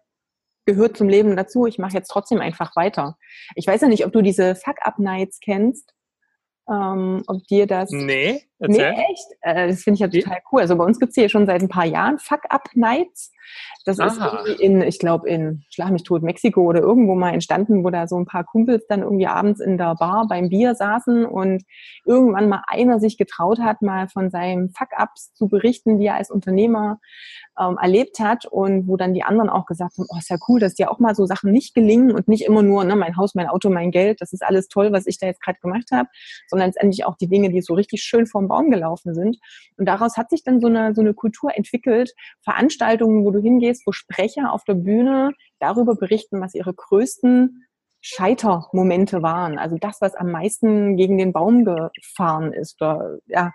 gehört 0.66 0.98
zum 0.98 1.10
Leben 1.10 1.36
dazu. 1.36 1.66
Ich 1.66 1.78
mache 1.78 1.94
jetzt 1.94 2.10
trotzdem 2.10 2.40
einfach 2.40 2.76
weiter. 2.76 3.18
Ich 3.56 3.68
weiß 3.68 3.82
ja 3.82 3.88
nicht, 3.88 4.06
ob 4.06 4.12
du 4.14 4.22
diese 4.22 4.56
Fuck-Up-Nights 4.56 5.40
kennst. 5.40 5.94
Ähm, 6.70 7.24
ob 7.28 7.44
dir 7.48 7.68
das. 7.68 7.90
Nee, 7.92 8.44
erzähl. 8.64 8.92
Nee, 8.92 9.06
echt? 9.12 9.28
Äh, 9.42 9.68
das 9.68 9.84
finde 9.84 9.96
ich 9.96 10.00
ja 10.00 10.08
total 10.08 10.42
cool. 10.52 10.62
Also 10.62 10.76
bei 10.76 10.84
uns 10.84 11.00
gibt's 11.00 11.16
hier 11.16 11.30
schon 11.30 11.46
seit 11.46 11.62
ein 11.62 11.70
paar 11.70 11.86
Jahren 11.86 12.20
Fuck-Up-Nights. 12.20 13.32
Das 13.86 14.00
Aha. 14.00 14.08
ist 14.08 14.18
irgendwie 14.18 14.64
in, 14.64 14.82
ich 14.82 15.00
glaube, 15.00 15.30
in 15.30 15.64
Schlag 15.70 15.92
mich 15.92 16.04
tot, 16.04 16.24
Mexiko 16.24 16.62
oder 16.62 16.80
irgendwo 16.80 17.16
mal 17.16 17.34
entstanden, 17.34 17.84
wo 17.84 17.90
da 17.90 18.08
so 18.08 18.18
ein 18.18 18.26
paar 18.26 18.44
Kumpels 18.44 18.86
dann 18.88 19.02
irgendwie 19.02 19.28
abends 19.28 19.60
in 19.60 19.78
der 19.78 19.96
Bar 19.96 20.28
beim 20.28 20.50
Bier 20.50 20.76
saßen 20.76 21.26
und 21.26 21.64
irgendwann 22.06 22.50
mal 22.50 22.64
einer 22.68 23.00
sich 23.00 23.18
getraut 23.18 23.60
hat, 23.60 23.82
mal 23.82 24.08
von 24.08 24.30
seinem 24.30 24.70
Fuck-Ups 24.70 25.34
zu 25.34 25.48
berichten, 25.48 26.00
die 26.00 26.06
er 26.06 26.16
als 26.16 26.32
Unternehmer 26.32 27.00
ähm, 27.60 27.78
erlebt 27.82 28.20
hat 28.20 28.46
und 28.46 28.88
wo 28.88 28.98
dann 28.98 29.14
die 29.14 29.24
anderen 29.24 29.50
auch 29.50 29.66
gesagt 29.66 29.98
haben, 29.98 30.08
oh, 30.10 30.18
ist 30.18 30.30
ja 30.30 30.38
cool, 30.48 30.60
dass 30.60 30.76
dir 30.76 30.90
auch 30.90 31.00
mal 31.00 31.16
so 31.16 31.26
Sachen 31.26 31.52
nicht 31.52 31.76
gelingen 31.76 32.12
und 32.12 32.28
nicht 32.28 32.46
immer 32.46 32.64
nur, 32.64 32.84
ne, 32.84 32.96
mein 32.96 33.18
Haus, 33.18 33.36
mein 33.36 33.48
Auto, 33.48 33.70
mein 33.70 33.92
Geld, 33.92 34.22
das 34.22 34.34
ist 34.34 34.44
alles 34.44 34.68
toll, 34.68 34.92
was 34.92 35.08
ich 35.08 35.20
da 35.20 35.28
jetzt 35.28 35.42
gerade 35.42 35.60
gemacht 35.60 35.90
habe, 35.92 36.10
sondern 36.48 36.70
letztendlich 36.70 37.06
auch 37.06 37.16
die 37.16 37.28
Dinge, 37.28 37.50
die 37.50 37.62
so 37.62 37.74
richtig 37.74 38.02
schön 38.02 38.26
vorm 38.26 38.48
Baum 38.54 38.70
gelaufen 38.70 39.16
sind. 39.16 39.40
Und 39.78 39.86
daraus 39.88 40.16
hat 40.16 40.30
sich 40.30 40.44
dann 40.44 40.62
so 40.62 40.68
eine, 40.68 40.94
so 40.94 41.02
eine 41.02 41.16
Kultur 41.16 41.52
entwickelt, 41.56 42.14
Veranstaltungen, 42.42 43.26
wo 43.26 43.32
du 43.32 43.40
hingehst, 43.40 43.88
wo 43.88 43.92
Sprecher 43.92 44.54
auf 44.54 44.64
der 44.64 44.76
Bühne 44.76 45.32
darüber 45.60 45.96
berichten, 45.96 46.40
was 46.40 46.54
ihre 46.54 46.74
größten 46.74 47.66
Scheitermomente 48.02 49.24
waren. 49.24 49.58
Also 49.58 49.78
das, 49.80 50.02
was 50.02 50.14
am 50.14 50.30
meisten 50.30 50.98
gegen 50.98 51.18
den 51.18 51.34
Baum 51.34 51.66
gefahren 51.66 52.54
ist. 52.54 52.80
Oder, 52.82 53.18
ja, 53.26 53.52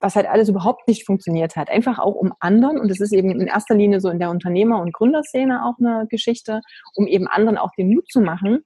was 0.00 0.16
halt 0.16 0.26
alles 0.26 0.48
überhaupt 0.48 0.86
nicht 0.86 1.04
funktioniert 1.04 1.56
hat. 1.56 1.68
Einfach 1.68 1.98
auch 1.98 2.14
um 2.14 2.32
anderen, 2.40 2.78
und 2.78 2.88
das 2.88 3.00
ist 3.00 3.12
eben 3.12 3.30
in 3.30 3.48
erster 3.48 3.74
Linie 3.74 4.00
so 4.00 4.08
in 4.08 4.18
der 4.18 4.30
Unternehmer- 4.30 4.80
und 4.80 4.92
Gründerszene 4.92 5.64
auch 5.64 5.74
eine 5.80 6.06
Geschichte, 6.08 6.60
um 6.94 7.06
eben 7.06 7.26
anderen 7.26 7.58
auch 7.58 7.72
den 7.76 7.92
Mut 7.92 8.08
zu 8.08 8.20
machen. 8.20 8.64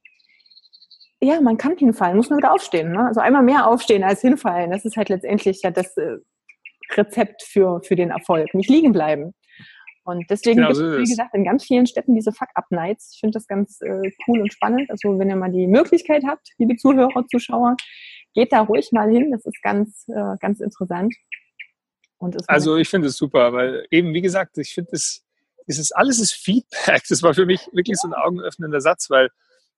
Ja, 1.23 1.41
man 1.41 1.57
kann 1.57 1.77
hinfallen, 1.77 2.17
muss 2.17 2.31
nur 2.31 2.39
wieder 2.39 2.53
aufstehen. 2.53 2.91
Ne? 2.91 3.07
Also 3.07 3.21
einmal 3.21 3.45
mehr 3.45 3.69
aufstehen 3.69 4.03
als 4.03 4.23
hinfallen. 4.23 4.73
Das 4.73 4.85
ist 4.85 4.97
halt 4.97 5.09
letztendlich 5.09 5.63
ja 5.63 5.71
das 5.71 5.97
äh, 5.97 6.17
Rezept 6.97 7.45
für, 7.45 7.81
für 7.83 7.95
den 7.95 8.11
Erfolg. 8.11 8.53
Nicht 8.55 8.69
liegen 8.69 8.93
bleiben. 8.93 9.33
Und 10.05 10.29
deswegen 10.29 10.57
genau, 10.57 10.71
gibt 10.71 10.81
es, 10.81 10.99
wie 10.99 11.11
gesagt, 11.11 11.33
in 11.35 11.45
ganz 11.45 11.65
vielen 11.65 11.87
Städten 11.87 12.17
diese 12.17 12.33
Fuck-Up-Nights. 12.33 13.13
Ich 13.15 13.21
finde 13.21 13.35
das 13.35 13.47
ganz 13.47 13.81
äh, 13.83 14.11
cool 14.27 14.41
und 14.41 14.53
spannend. 14.53 14.91
Also 14.91 15.17
wenn 15.17 15.31
ihr 15.31 15.37
mal 15.37 15.53
die 15.53 15.69
Möglichkeit 15.69 16.25
habt, 16.27 16.49
liebe 16.59 16.75
Zuhörer, 16.75 17.25
Zuschauer, 17.31 17.77
geht 18.35 18.53
da 18.53 18.63
ruhig 18.63 18.91
mal 18.91 19.09
hin. 19.09 19.31
Das 19.31 19.47
ist 19.47 19.63
ganz, 19.63 20.09
äh, 20.09 20.37
ganz 20.41 20.59
interessant. 20.59 21.15
also 22.49 22.77
ich 22.77 22.89
finde 22.89 23.07
es 23.09 23.17
super, 23.17 23.53
weil 23.53 23.87
eben, 23.93 24.13
wie 24.13 24.23
gesagt, 24.23 24.59
ich 24.59 24.75
finde 24.75 24.91
es, 24.93 25.25
ist 25.69 25.93
alles 25.93 26.19
ist 26.19 26.33
Feedback. 26.33 27.05
Das 27.09 27.23
war 27.23 27.33
für 27.33 27.47
mich 27.47 27.69
wirklich 27.73 27.97
so 27.99 28.09
ein 28.09 28.15
augenöffnender 28.15 28.81
Satz, 28.81 29.09
weil 29.09 29.31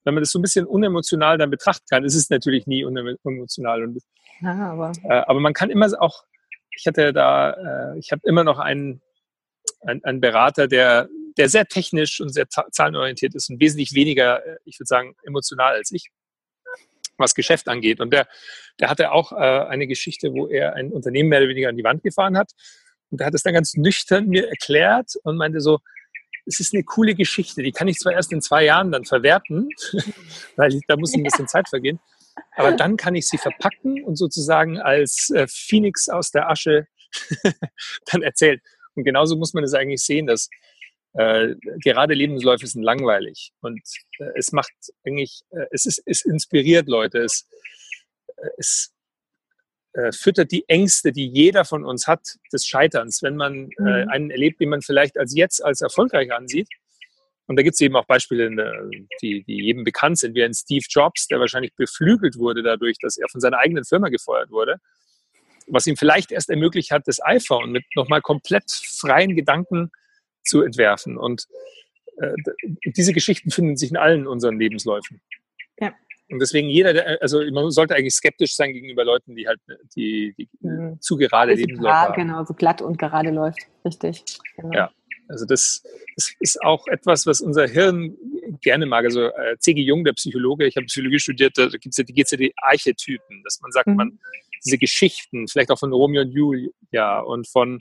wenn 0.04 0.14
man 0.14 0.22
das 0.22 0.30
so 0.30 0.38
ein 0.38 0.42
bisschen 0.42 0.66
unemotional 0.66 1.38
dann 1.38 1.50
betrachten 1.50 1.86
kann, 1.90 2.04
ist 2.04 2.14
es 2.14 2.30
natürlich 2.30 2.66
nie 2.66 2.84
unemotional. 2.84 3.82
Und, 3.82 4.02
ja, 4.40 4.72
aber. 4.72 4.92
Äh, 5.02 5.22
aber 5.26 5.40
man 5.40 5.54
kann 5.54 5.70
immer 5.70 5.88
auch, 6.00 6.24
ich 6.76 6.86
hatte 6.86 7.12
da, 7.12 7.92
äh, 7.94 7.98
ich 7.98 8.12
habe 8.12 8.20
immer 8.24 8.44
noch 8.44 8.58
einen, 8.58 9.00
einen, 9.80 10.04
einen 10.04 10.20
Berater, 10.20 10.68
der, 10.68 11.08
der 11.36 11.48
sehr 11.48 11.66
technisch 11.66 12.20
und 12.20 12.30
sehr 12.30 12.48
zahlenorientiert 12.48 13.34
ist 13.34 13.50
und 13.50 13.60
wesentlich 13.60 13.94
weniger, 13.94 14.44
äh, 14.46 14.56
ich 14.64 14.78
würde 14.78 14.88
sagen, 14.88 15.14
emotional 15.24 15.74
als 15.74 15.90
ich 15.90 16.10
was 17.16 17.34
Geschäft 17.34 17.68
angeht. 17.68 18.00
Und 18.00 18.12
der, 18.12 18.26
der 18.80 18.90
hatte 18.90 19.12
auch 19.12 19.32
äh, 19.32 19.36
eine 19.36 19.86
Geschichte, 19.86 20.32
wo 20.32 20.48
er 20.48 20.74
ein 20.74 20.92
Unternehmen 20.92 21.28
mehr 21.28 21.40
oder 21.40 21.48
weniger 21.48 21.68
an 21.68 21.76
die 21.76 21.84
Wand 21.84 22.02
gefahren 22.02 22.36
hat. 22.36 22.50
Und 23.10 23.20
der 23.20 23.28
hat 23.28 23.34
es 23.34 23.42
dann 23.42 23.54
ganz 23.54 23.74
nüchtern 23.74 24.26
mir 24.26 24.48
erklärt 24.48 25.12
und 25.22 25.36
meinte 25.36 25.60
so, 25.60 25.78
es 26.46 26.60
ist 26.60 26.74
eine 26.74 26.84
coole 26.84 27.14
Geschichte, 27.14 27.62
die 27.62 27.72
kann 27.72 27.88
ich 27.88 27.98
zwar 27.98 28.12
erst 28.12 28.32
in 28.32 28.42
zwei 28.42 28.64
Jahren 28.64 28.92
dann 28.92 29.04
verwerten, 29.04 29.68
weil 30.56 30.80
da 30.88 30.96
muss 30.96 31.14
ein 31.14 31.22
bisschen 31.22 31.48
Zeit 31.48 31.68
vergehen, 31.68 32.00
aber 32.56 32.72
dann 32.72 32.96
kann 32.96 33.14
ich 33.14 33.28
sie 33.28 33.38
verpacken 33.38 34.04
und 34.04 34.16
sozusagen 34.16 34.78
als 34.80 35.30
äh, 35.30 35.46
Phoenix 35.48 36.08
aus 36.08 36.30
der 36.30 36.50
Asche 36.50 36.86
dann 38.10 38.22
erzählen. 38.22 38.60
Und 38.94 39.04
genauso 39.04 39.36
muss 39.36 39.54
man 39.54 39.64
es 39.64 39.74
eigentlich 39.74 40.02
sehen, 40.02 40.26
dass 40.26 40.48
äh, 41.14 41.54
gerade 41.82 42.14
Lebensläufe 42.14 42.66
sind 42.66 42.82
langweilig 42.82 43.52
und 43.60 43.80
äh, 44.18 44.30
es 44.36 44.52
macht 44.52 44.72
eigentlich, 45.04 45.42
äh, 45.50 45.66
es 45.70 45.86
ist, 45.86 46.02
es 46.06 46.24
inspiriert 46.24 46.88
Leute, 46.88 47.18
es, 47.18 47.46
äh, 48.36 48.48
es 48.58 48.93
äh, 49.94 50.12
füttert 50.12 50.50
die 50.50 50.68
Ängste, 50.68 51.12
die 51.12 51.28
jeder 51.28 51.64
von 51.64 51.84
uns 51.84 52.06
hat, 52.06 52.36
des 52.52 52.66
Scheiterns, 52.66 53.22
wenn 53.22 53.36
man 53.36 53.70
äh, 53.78 54.04
mhm. 54.04 54.08
einen 54.08 54.30
erlebt, 54.30 54.60
den 54.60 54.68
man 54.68 54.82
vielleicht 54.82 55.16
als 55.16 55.34
jetzt 55.36 55.64
als 55.64 55.80
erfolgreich 55.80 56.32
ansieht. 56.32 56.68
Und 57.46 57.56
da 57.56 57.62
gibt 57.62 57.74
es 57.74 57.80
eben 57.80 57.94
auch 57.94 58.06
Beispiele, 58.06 58.50
der, 58.54 58.72
die, 59.22 59.44
die 59.44 59.62
jedem 59.62 59.84
bekannt 59.84 60.18
sind, 60.18 60.34
wie 60.34 60.42
ein 60.42 60.54
Steve 60.54 60.84
Jobs, 60.88 61.28
der 61.28 61.38
wahrscheinlich 61.38 61.74
beflügelt 61.76 62.38
wurde 62.38 62.62
dadurch, 62.62 62.96
dass 63.00 63.16
er 63.16 63.28
von 63.28 63.40
seiner 63.40 63.58
eigenen 63.58 63.84
Firma 63.84 64.08
gefeuert 64.08 64.50
wurde, 64.50 64.78
was 65.68 65.86
ihm 65.86 65.96
vielleicht 65.96 66.32
erst 66.32 66.50
ermöglicht 66.50 66.90
hat, 66.90 67.06
das 67.06 67.22
iPhone 67.22 67.70
mit 67.70 67.84
nochmal 67.94 68.20
komplett 68.20 68.70
freien 68.70 69.36
Gedanken 69.36 69.92
zu 70.42 70.62
entwerfen. 70.62 71.16
Und 71.18 71.46
äh, 72.16 72.34
diese 72.84 73.12
Geschichten 73.12 73.50
finden 73.50 73.76
sich 73.76 73.90
in 73.90 73.96
allen 73.96 74.26
unseren 74.26 74.58
Lebensläufen. 74.58 75.20
Ja. 75.78 75.94
Und 76.30 76.40
deswegen 76.40 76.68
jeder, 76.68 77.20
also 77.20 77.42
man 77.52 77.70
sollte 77.70 77.94
eigentlich 77.94 78.14
skeptisch 78.14 78.56
sein 78.56 78.72
gegenüber 78.72 79.04
Leuten, 79.04 79.36
die 79.36 79.46
halt 79.46 79.60
die, 79.94 80.34
die 80.38 80.48
mhm. 80.60 80.98
zu 81.00 81.16
gerade 81.16 81.54
Lebensläufe 81.54 81.94
haben. 81.94 82.14
Genau, 82.14 82.44
so 82.44 82.54
glatt 82.54 82.80
und 82.80 82.98
gerade 82.98 83.30
läuft, 83.30 83.60
richtig. 83.84 84.24
Genau. 84.56 84.72
Ja, 84.72 84.90
also 85.28 85.44
das, 85.44 85.82
das 86.16 86.32
ist 86.40 86.62
auch 86.62 86.86
etwas, 86.86 87.26
was 87.26 87.40
unser 87.40 87.66
Hirn 87.66 88.16
gerne 88.62 88.86
mag. 88.86 89.04
Also 89.04 89.26
äh, 89.26 89.58
C.G. 89.58 89.82
Jung, 89.82 90.04
der 90.04 90.12
Psychologe, 90.12 90.66
ich 90.66 90.76
habe 90.76 90.86
Psychologie 90.86 91.18
studiert, 91.18 91.58
da 91.58 91.64
ja, 91.64 91.78
geht 91.78 91.92
es 91.96 92.30
ja 92.30 92.36
die 92.36 92.54
Archetypen, 92.56 93.42
dass 93.44 93.60
man 93.60 93.72
sagt, 93.72 93.86
mhm. 93.86 93.96
man 93.96 94.18
diese 94.64 94.78
Geschichten, 94.78 95.46
vielleicht 95.46 95.70
auch 95.70 95.78
von 95.78 95.92
Romeo 95.92 96.22
und 96.22 96.32
Julia 96.32 97.20
und 97.20 97.46
von 97.48 97.78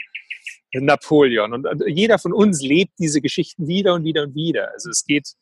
Napoleon. 0.73 1.53
Und 1.53 1.67
jeder 1.87 2.19
von 2.19 2.33
uns 2.33 2.61
lebt 2.61 2.93
diese 2.99 3.21
Geschichten 3.21 3.67
wieder 3.67 3.93
und 3.93 4.03
wieder 4.03 4.23
und 4.23 4.35
wieder. 4.35 4.71
Also 4.73 4.89
es 4.89 5.05
geht, 5.05 5.33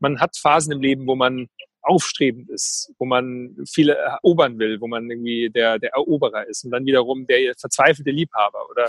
man 0.00 0.20
hat 0.20 0.36
Phasen 0.36 0.72
im 0.72 0.80
Leben, 0.80 1.06
wo 1.06 1.14
man 1.14 1.48
aufstrebend 1.88 2.50
ist, 2.50 2.92
wo 2.98 3.06
man 3.06 3.56
viele 3.66 3.94
erobern 3.94 4.58
will, 4.58 4.80
wo 4.80 4.86
man 4.86 5.10
irgendwie 5.10 5.50
der, 5.50 5.78
der 5.78 5.92
Eroberer 5.92 6.46
ist 6.46 6.64
und 6.64 6.70
dann 6.70 6.84
wiederum 6.84 7.26
der 7.26 7.54
verzweifelte 7.56 8.10
Liebhaber 8.10 8.68
oder 8.70 8.88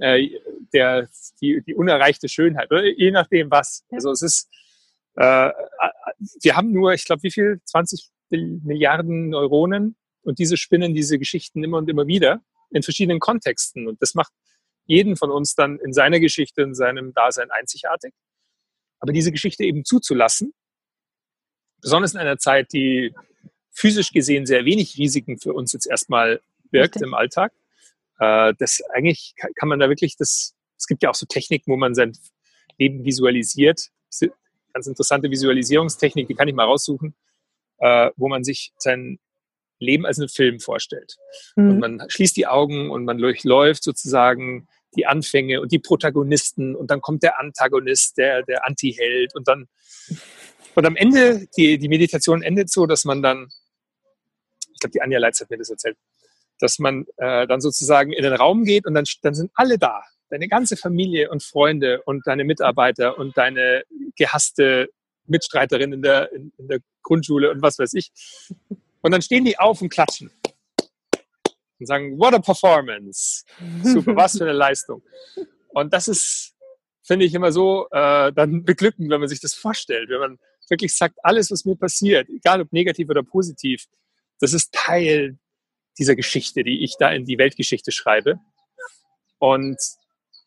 äh, 0.00 0.30
der, 0.72 1.08
die, 1.40 1.62
die 1.66 1.74
unerreichte 1.74 2.28
Schönheit, 2.28 2.70
oder 2.70 2.84
je 2.84 3.10
nachdem 3.10 3.50
was. 3.50 3.84
Also 3.90 4.10
es 4.10 4.22
ist, 4.22 4.48
äh, 5.16 5.50
wir 6.42 6.56
haben 6.56 6.72
nur, 6.72 6.92
ich 6.92 7.04
glaube, 7.04 7.22
wie 7.22 7.30
viel? 7.30 7.60
20 7.64 8.08
Milliarden 8.30 9.28
Neuronen 9.28 9.96
und 10.22 10.38
diese 10.38 10.56
spinnen 10.56 10.94
diese 10.94 11.18
Geschichten 11.18 11.62
immer 11.62 11.78
und 11.78 11.88
immer 11.90 12.06
wieder 12.06 12.40
in 12.70 12.82
verschiedenen 12.82 13.20
Kontexten. 13.20 13.86
Und 13.86 14.00
das 14.00 14.14
macht 14.14 14.32
jeden 14.86 15.16
von 15.16 15.30
uns 15.30 15.54
dann 15.54 15.78
in 15.78 15.92
seiner 15.92 16.18
Geschichte, 16.18 16.62
in 16.62 16.74
seinem 16.74 17.12
Dasein 17.12 17.50
einzigartig. 17.50 18.14
Aber 19.00 19.12
diese 19.12 19.32
Geschichte 19.32 19.64
eben 19.64 19.84
zuzulassen, 19.84 20.54
besonders 21.82 22.14
in 22.14 22.20
einer 22.20 22.38
Zeit, 22.38 22.72
die 22.72 23.14
physisch 23.70 24.12
gesehen 24.12 24.46
sehr 24.46 24.64
wenig 24.64 24.96
Risiken 24.98 25.38
für 25.38 25.52
uns 25.52 25.72
jetzt 25.72 25.86
erstmal 25.86 26.40
birgt 26.70 26.94
Richtig. 26.94 27.02
im 27.02 27.14
Alltag, 27.14 27.52
äh, 28.18 28.54
das 28.58 28.80
eigentlich 28.92 29.34
kann 29.56 29.68
man 29.68 29.80
da 29.80 29.88
wirklich 29.88 30.16
das, 30.16 30.54
es 30.78 30.86
gibt 30.86 31.02
ja 31.02 31.10
auch 31.10 31.14
so 31.14 31.26
Techniken, 31.26 31.70
wo 31.72 31.76
man 31.76 31.94
sein 31.94 32.12
Leben 32.78 33.04
visualisiert. 33.04 33.88
Ganz 34.72 34.86
interessante 34.86 35.30
Visualisierungstechnik, 35.30 36.28
die 36.28 36.34
kann 36.34 36.48
ich 36.48 36.54
mal 36.54 36.64
raussuchen, 36.64 37.14
äh, 37.78 38.10
wo 38.16 38.28
man 38.28 38.42
sich 38.42 38.72
sein 38.78 39.18
Leben 39.78 40.06
als 40.06 40.18
einen 40.18 40.28
Film 40.28 40.60
vorstellt. 40.60 41.16
Mhm. 41.56 41.70
Und 41.70 41.78
man 41.80 42.04
schließt 42.08 42.36
die 42.36 42.46
Augen 42.46 42.90
und 42.90 43.04
man 43.04 43.18
durchläuft 43.18 43.82
sozusagen 43.82 44.68
die 44.96 45.06
Anfänge 45.06 45.60
und 45.60 45.72
die 45.72 45.78
Protagonisten 45.78 46.74
und 46.74 46.90
dann 46.90 47.00
kommt 47.00 47.22
der 47.22 47.40
Antagonist, 47.40 48.18
der, 48.18 48.42
der 48.42 48.66
Anti-Held 48.66 49.34
und 49.34 49.48
dann 49.48 49.68
und 50.74 50.86
am 50.86 50.96
Ende, 50.96 51.46
die, 51.56 51.78
die 51.78 51.88
Meditation 51.88 52.42
endet 52.42 52.70
so, 52.70 52.86
dass 52.86 53.04
man 53.04 53.22
dann, 53.22 53.48
ich 54.72 54.80
glaube, 54.80 54.92
die 54.92 55.02
Anja 55.02 55.18
Leitz 55.18 55.40
hat 55.40 55.50
mir 55.50 55.58
das 55.58 55.70
erzählt, 55.70 55.96
dass 56.58 56.78
man 56.78 57.06
äh, 57.16 57.46
dann 57.46 57.60
sozusagen 57.60 58.12
in 58.12 58.22
den 58.22 58.32
Raum 58.32 58.64
geht 58.64 58.86
und 58.86 58.94
dann, 58.94 59.04
dann 59.22 59.34
sind 59.34 59.50
alle 59.54 59.78
da. 59.78 60.02
Deine 60.30 60.48
ganze 60.48 60.76
Familie 60.76 61.30
und 61.30 61.42
Freunde 61.42 62.02
und 62.02 62.26
deine 62.26 62.44
Mitarbeiter 62.44 63.18
und 63.18 63.36
deine 63.36 63.82
gehasste 64.16 64.88
Mitstreiterin 65.26 65.92
in 65.92 66.02
der, 66.02 66.32
in, 66.32 66.52
in 66.56 66.68
der 66.68 66.78
Grundschule 67.02 67.50
und 67.50 67.60
was 67.60 67.78
weiß 67.78 67.92
ich. 67.94 68.10
Und 69.02 69.10
dann 69.10 69.20
stehen 69.20 69.44
die 69.44 69.58
auf 69.58 69.82
und 69.82 69.90
klatschen 69.90 70.30
und 71.82 71.86
sagen, 71.86 72.18
what 72.18 72.32
a 72.32 72.38
performance. 72.38 73.44
Super, 73.82 74.16
was 74.16 74.38
für 74.38 74.44
eine 74.44 74.52
Leistung. 74.52 75.02
Und 75.68 75.92
das 75.92 76.08
ist, 76.08 76.54
finde 77.02 77.26
ich, 77.26 77.34
immer 77.34 77.52
so 77.52 77.88
äh, 77.90 78.32
dann 78.32 78.64
beglückend, 78.64 79.10
wenn 79.10 79.20
man 79.20 79.28
sich 79.28 79.40
das 79.40 79.54
vorstellt, 79.54 80.08
wenn 80.08 80.20
man 80.20 80.38
wirklich 80.72 80.96
sagt, 80.96 81.16
alles, 81.22 81.50
was 81.52 81.64
mir 81.64 81.76
passiert, 81.76 82.28
egal 82.28 82.60
ob 82.60 82.72
negativ 82.72 83.08
oder 83.08 83.22
positiv, 83.22 83.86
das 84.40 84.52
ist 84.52 84.72
Teil 84.72 85.38
dieser 85.98 86.16
Geschichte, 86.16 86.64
die 86.64 86.82
ich 86.82 86.96
da 86.98 87.12
in 87.12 87.24
die 87.24 87.38
Weltgeschichte 87.38 87.92
schreibe. 87.92 88.40
Und 89.38 89.78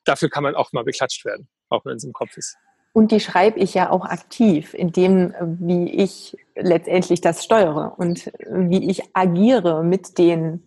dafür 0.04 0.30
kann 0.30 0.44
man 0.44 0.56
auch 0.56 0.74
mal 0.74 0.84
beklatscht 0.84 1.24
werden, 1.24 1.48
auch 1.70 1.86
wenn 1.86 1.96
es 1.96 2.04
im 2.04 2.14
Kopf 2.14 2.36
ist. 2.38 2.58
Und 2.94 3.12
die 3.12 3.20
schreibe 3.20 3.60
ich 3.60 3.74
ja 3.74 3.90
auch 3.90 4.06
aktiv, 4.06 4.74
in 4.74 4.92
dem, 4.92 5.34
wie 5.60 5.92
ich 5.92 6.38
letztendlich 6.56 7.20
das 7.20 7.44
steuere 7.44 7.96
und 7.98 8.32
wie 8.50 8.90
ich 8.90 9.04
agiere 9.14 9.84
mit 9.84 10.18
den 10.18 10.66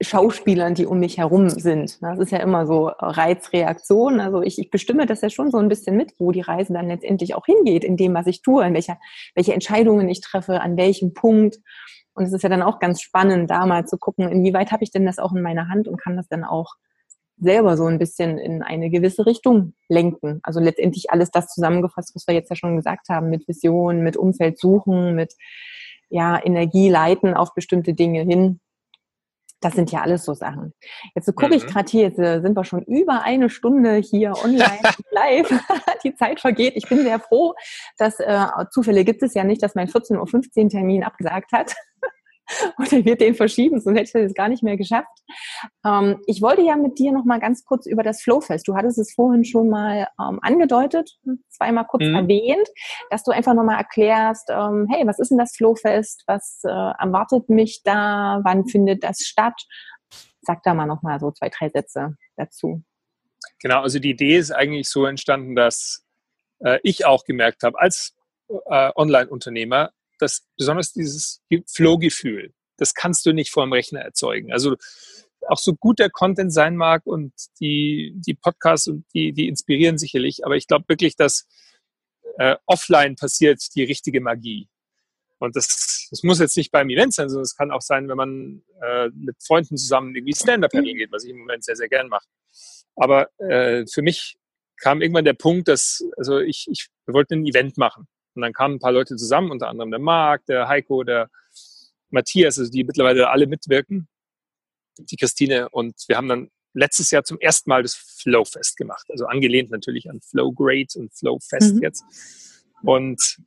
Schauspielern, 0.00 0.74
die 0.74 0.86
um 0.86 1.00
mich 1.00 1.18
herum 1.18 1.48
sind. 1.48 2.02
Das 2.02 2.18
ist 2.18 2.30
ja 2.30 2.38
immer 2.38 2.66
so 2.66 2.88
Reizreaktion. 2.88 4.20
Also 4.20 4.42
ich, 4.42 4.58
ich 4.58 4.70
bestimme 4.70 5.06
das 5.06 5.22
ja 5.22 5.30
schon 5.30 5.50
so 5.50 5.58
ein 5.58 5.68
bisschen 5.68 5.96
mit, 5.96 6.12
wo 6.18 6.32
die 6.32 6.42
Reise 6.42 6.72
dann 6.72 6.88
letztendlich 6.88 7.34
auch 7.34 7.46
hingeht, 7.46 7.84
in 7.84 7.96
dem, 7.96 8.14
was 8.14 8.26
ich 8.26 8.42
tue, 8.42 8.64
in 8.66 8.74
welcher, 8.74 8.98
welche 9.34 9.54
Entscheidungen 9.54 10.08
ich 10.08 10.20
treffe, 10.20 10.60
an 10.60 10.76
welchem 10.76 11.14
Punkt. 11.14 11.58
Und 12.14 12.24
es 12.24 12.32
ist 12.32 12.42
ja 12.42 12.48
dann 12.48 12.62
auch 12.62 12.78
ganz 12.78 13.00
spannend, 13.00 13.50
da 13.50 13.64
mal 13.66 13.86
zu 13.86 13.98
gucken, 13.98 14.28
inwieweit 14.28 14.72
habe 14.72 14.84
ich 14.84 14.90
denn 14.90 15.06
das 15.06 15.18
auch 15.18 15.32
in 15.32 15.42
meiner 15.42 15.68
Hand 15.68 15.88
und 15.88 16.00
kann 16.00 16.16
das 16.16 16.28
dann 16.28 16.44
auch 16.44 16.74
selber 17.38 17.76
so 17.76 17.86
ein 17.86 17.98
bisschen 17.98 18.38
in 18.38 18.62
eine 18.62 18.90
gewisse 18.90 19.26
Richtung 19.26 19.74
lenken. 19.88 20.40
Also 20.42 20.60
letztendlich 20.60 21.10
alles 21.10 21.30
das 21.30 21.48
zusammengefasst, 21.48 22.14
was 22.14 22.26
wir 22.26 22.34
jetzt 22.34 22.48
ja 22.48 22.56
schon 22.56 22.76
gesagt 22.76 23.08
haben, 23.08 23.28
mit 23.28 23.46
Vision, 23.46 24.02
mit 24.02 24.16
Umfeld 24.16 24.58
suchen, 24.58 25.14
mit 25.14 25.34
ja, 26.08 26.42
Energie 26.42 26.88
leiten 26.88 27.34
auf 27.34 27.54
bestimmte 27.54 27.94
Dinge 27.94 28.22
hin. 28.22 28.60
Das 29.66 29.74
sind 29.74 29.90
ja 29.90 30.02
alles 30.02 30.24
so 30.24 30.32
Sachen. 30.32 30.72
Jetzt 31.16 31.26
so 31.26 31.32
gucke 31.32 31.48
mhm. 31.48 31.54
ich 31.54 31.66
gerade 31.66 31.90
hier, 31.90 32.02
jetzt 32.02 32.20
äh, 32.20 32.40
sind 32.40 32.56
wir 32.56 32.62
schon 32.62 32.82
über 32.82 33.22
eine 33.22 33.50
Stunde 33.50 33.96
hier 33.96 34.32
online 34.44 34.78
live. 35.10 35.48
Die 36.04 36.14
Zeit 36.14 36.38
vergeht. 36.38 36.74
Ich 36.76 36.88
bin 36.88 37.02
sehr 37.02 37.18
froh, 37.18 37.52
dass 37.98 38.20
äh, 38.20 38.46
Zufälle 38.70 39.04
gibt 39.04 39.24
es 39.24 39.34
ja 39.34 39.42
nicht, 39.42 39.60
dass 39.64 39.74
mein 39.74 39.88
14.15 39.88 40.62
Uhr 40.62 40.68
Termin 40.68 41.02
abgesagt 41.02 41.50
hat. 41.50 41.74
oder 42.78 43.04
wird 43.04 43.20
den 43.20 43.34
verschieben, 43.34 43.80
sonst 43.80 43.98
hätte 43.98 44.18
ich 44.18 44.24
das 44.26 44.34
gar 44.34 44.48
nicht 44.48 44.62
mehr 44.62 44.76
geschafft. 44.76 45.06
Ähm, 45.84 46.20
ich 46.26 46.42
wollte 46.42 46.62
ja 46.62 46.76
mit 46.76 46.98
dir 46.98 47.12
noch 47.12 47.24
mal 47.24 47.40
ganz 47.40 47.64
kurz 47.64 47.86
über 47.86 48.02
das 48.02 48.22
Flowfest. 48.22 48.66
Du 48.68 48.76
hattest 48.76 48.98
es 48.98 49.12
vorhin 49.12 49.44
schon 49.44 49.68
mal 49.68 50.08
ähm, 50.20 50.38
angedeutet, 50.42 51.18
zweimal 51.48 51.86
kurz 51.86 52.04
mhm. 52.04 52.14
erwähnt, 52.14 52.68
dass 53.10 53.24
du 53.24 53.32
einfach 53.32 53.54
noch 53.54 53.64
mal 53.64 53.76
erklärst, 53.76 54.50
ähm, 54.50 54.86
hey, 54.90 55.06
was 55.06 55.18
ist 55.18 55.30
denn 55.30 55.38
das 55.38 55.56
Flowfest? 55.56 56.22
Was 56.26 56.60
äh, 56.64 56.68
erwartet 56.70 57.48
mich 57.48 57.82
da? 57.84 58.40
Wann 58.44 58.66
findet 58.66 59.04
das 59.04 59.20
statt? 59.20 59.60
Sag 60.40 60.62
da 60.62 60.74
mal 60.74 60.86
noch 60.86 61.02
mal 61.02 61.18
so 61.18 61.32
zwei, 61.32 61.48
drei 61.48 61.68
Sätze 61.68 62.16
dazu. 62.36 62.82
Genau, 63.60 63.82
also 63.82 63.98
die 63.98 64.10
Idee 64.10 64.36
ist 64.36 64.52
eigentlich 64.52 64.88
so 64.88 65.06
entstanden, 65.06 65.56
dass 65.56 66.04
äh, 66.60 66.78
ich 66.82 67.06
auch 67.06 67.24
gemerkt 67.24 67.62
habe, 67.62 67.78
als 67.78 68.14
äh, 68.48 68.90
Online-Unternehmer, 68.94 69.90
dass 70.18 70.46
besonders 70.56 70.92
dieses 70.92 71.42
Flow-Gefühl, 71.68 72.52
das 72.76 72.94
kannst 72.94 73.26
du 73.26 73.32
nicht 73.32 73.50
vor 73.50 73.64
dem 73.64 73.72
Rechner 73.72 74.00
erzeugen. 74.00 74.52
Also 74.52 74.76
auch 75.48 75.58
so 75.58 75.74
gut 75.74 75.98
der 75.98 76.10
Content 76.10 76.52
sein 76.52 76.76
mag 76.76 77.06
und 77.06 77.32
die, 77.60 78.14
die 78.16 78.34
Podcasts 78.34 78.88
und 78.88 79.04
die, 79.14 79.32
die 79.32 79.48
inspirieren 79.48 79.98
sicherlich, 79.98 80.44
aber 80.44 80.56
ich 80.56 80.66
glaube 80.66 80.86
wirklich, 80.88 81.16
dass 81.16 81.46
äh, 82.38 82.56
offline 82.66 83.16
passiert 83.16 83.60
die 83.74 83.84
richtige 83.84 84.20
Magie. 84.20 84.68
Und 85.38 85.54
das, 85.54 86.08
das 86.10 86.22
muss 86.22 86.38
jetzt 86.38 86.56
nicht 86.56 86.72
beim 86.72 86.88
Event 86.88 87.14
sein, 87.14 87.28
sondern 87.28 87.44
es 87.44 87.56
kann 87.56 87.70
auch 87.70 87.82
sein, 87.82 88.08
wenn 88.08 88.16
man 88.16 88.62
äh, 88.82 89.08
mit 89.14 89.36
Freunden 89.42 89.76
zusammen 89.76 90.14
irgendwie 90.14 90.34
Stand-Up-Paddle 90.34 90.94
geht, 90.94 91.12
was 91.12 91.24
ich 91.24 91.30
im 91.30 91.38
Moment 91.38 91.64
sehr, 91.64 91.76
sehr 91.76 91.88
gern 91.88 92.08
mache. 92.08 92.26
Aber 92.96 93.28
äh, 93.38 93.84
für 93.86 94.02
mich 94.02 94.38
kam 94.78 95.02
irgendwann 95.02 95.24
der 95.24 95.34
Punkt, 95.34 95.68
dass, 95.68 96.02
also 96.16 96.38
ich, 96.38 96.66
ich 96.70 96.88
wir 97.06 97.14
wollten 97.14 97.40
ein 97.40 97.46
Event 97.46 97.76
machen. 97.76 98.06
Und 98.36 98.42
dann 98.42 98.52
kamen 98.52 98.76
ein 98.76 98.80
paar 98.80 98.92
Leute 98.92 99.16
zusammen, 99.16 99.50
unter 99.50 99.68
anderem 99.68 99.90
der 99.90 100.00
Marc, 100.00 100.46
der 100.46 100.68
Heiko, 100.68 101.02
der 101.02 101.30
Matthias, 102.10 102.58
also 102.58 102.70
die 102.70 102.84
mittlerweile 102.84 103.30
alle 103.30 103.46
mitwirken, 103.46 104.08
die 104.98 105.16
Christine. 105.16 105.68
Und 105.70 105.94
wir 106.06 106.16
haben 106.16 106.28
dann 106.28 106.50
letztes 106.74 107.10
Jahr 107.10 107.24
zum 107.24 107.40
ersten 107.40 107.70
Mal 107.70 107.82
das 107.82 107.94
Flowfest 107.94 108.76
gemacht. 108.76 109.06
Also 109.08 109.26
angelehnt 109.26 109.70
natürlich 109.70 110.08
an 110.10 110.20
Flow 110.20 110.52
Great 110.52 110.94
und 110.96 111.12
Flowfest 111.14 111.74
mhm. 111.74 111.82
jetzt. 111.82 112.04
Und 112.82 113.38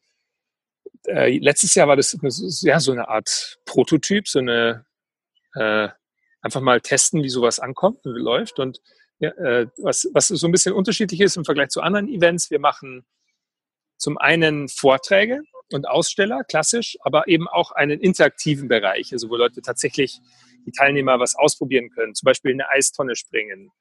äh, 1.05 1.37
letztes 1.37 1.75
Jahr 1.75 1.87
war 1.87 1.95
das 1.95 2.17
ja 2.61 2.79
so 2.79 2.91
eine 2.91 3.07
Art 3.07 3.59
Prototyp, 3.65 4.27
so 4.27 4.39
eine 4.39 4.85
äh, 5.55 5.89
einfach 6.41 6.61
mal 6.61 6.81
testen, 6.81 7.23
wie 7.23 7.29
sowas 7.29 7.59
ankommt 7.59 8.05
und 8.05 8.15
wie 8.15 8.19
läuft. 8.19 8.59
Und 8.59 8.81
ja, 9.19 9.29
äh, 9.31 9.67
was, 9.77 10.07
was 10.13 10.27
so 10.27 10.47
ein 10.47 10.51
bisschen 10.51 10.73
unterschiedlich 10.73 11.21
ist 11.21 11.37
im 11.37 11.45
Vergleich 11.45 11.69
zu 11.69 11.81
anderen 11.81 12.07
Events, 12.07 12.49
wir 12.49 12.59
machen 12.59 13.05
zum 13.99 14.17
einen 14.17 14.69
Vorträge 14.69 15.41
und 15.71 15.87
Aussteller, 15.87 16.43
klassisch, 16.43 16.97
aber 17.01 17.27
eben 17.27 17.47
auch 17.47 17.71
einen 17.71 17.99
interaktiven 17.99 18.67
Bereich, 18.67 19.11
also 19.13 19.29
wo 19.29 19.35
Leute 19.35 19.61
tatsächlich 19.61 20.19
die 20.65 20.71
Teilnehmer 20.71 21.19
was 21.19 21.35
ausprobieren 21.35 21.89
können, 21.91 22.15
zum 22.15 22.25
Beispiel 22.25 22.51
in 22.51 22.61
eine 22.61 22.69
Eistonne 22.71 23.15
springen 23.15 23.71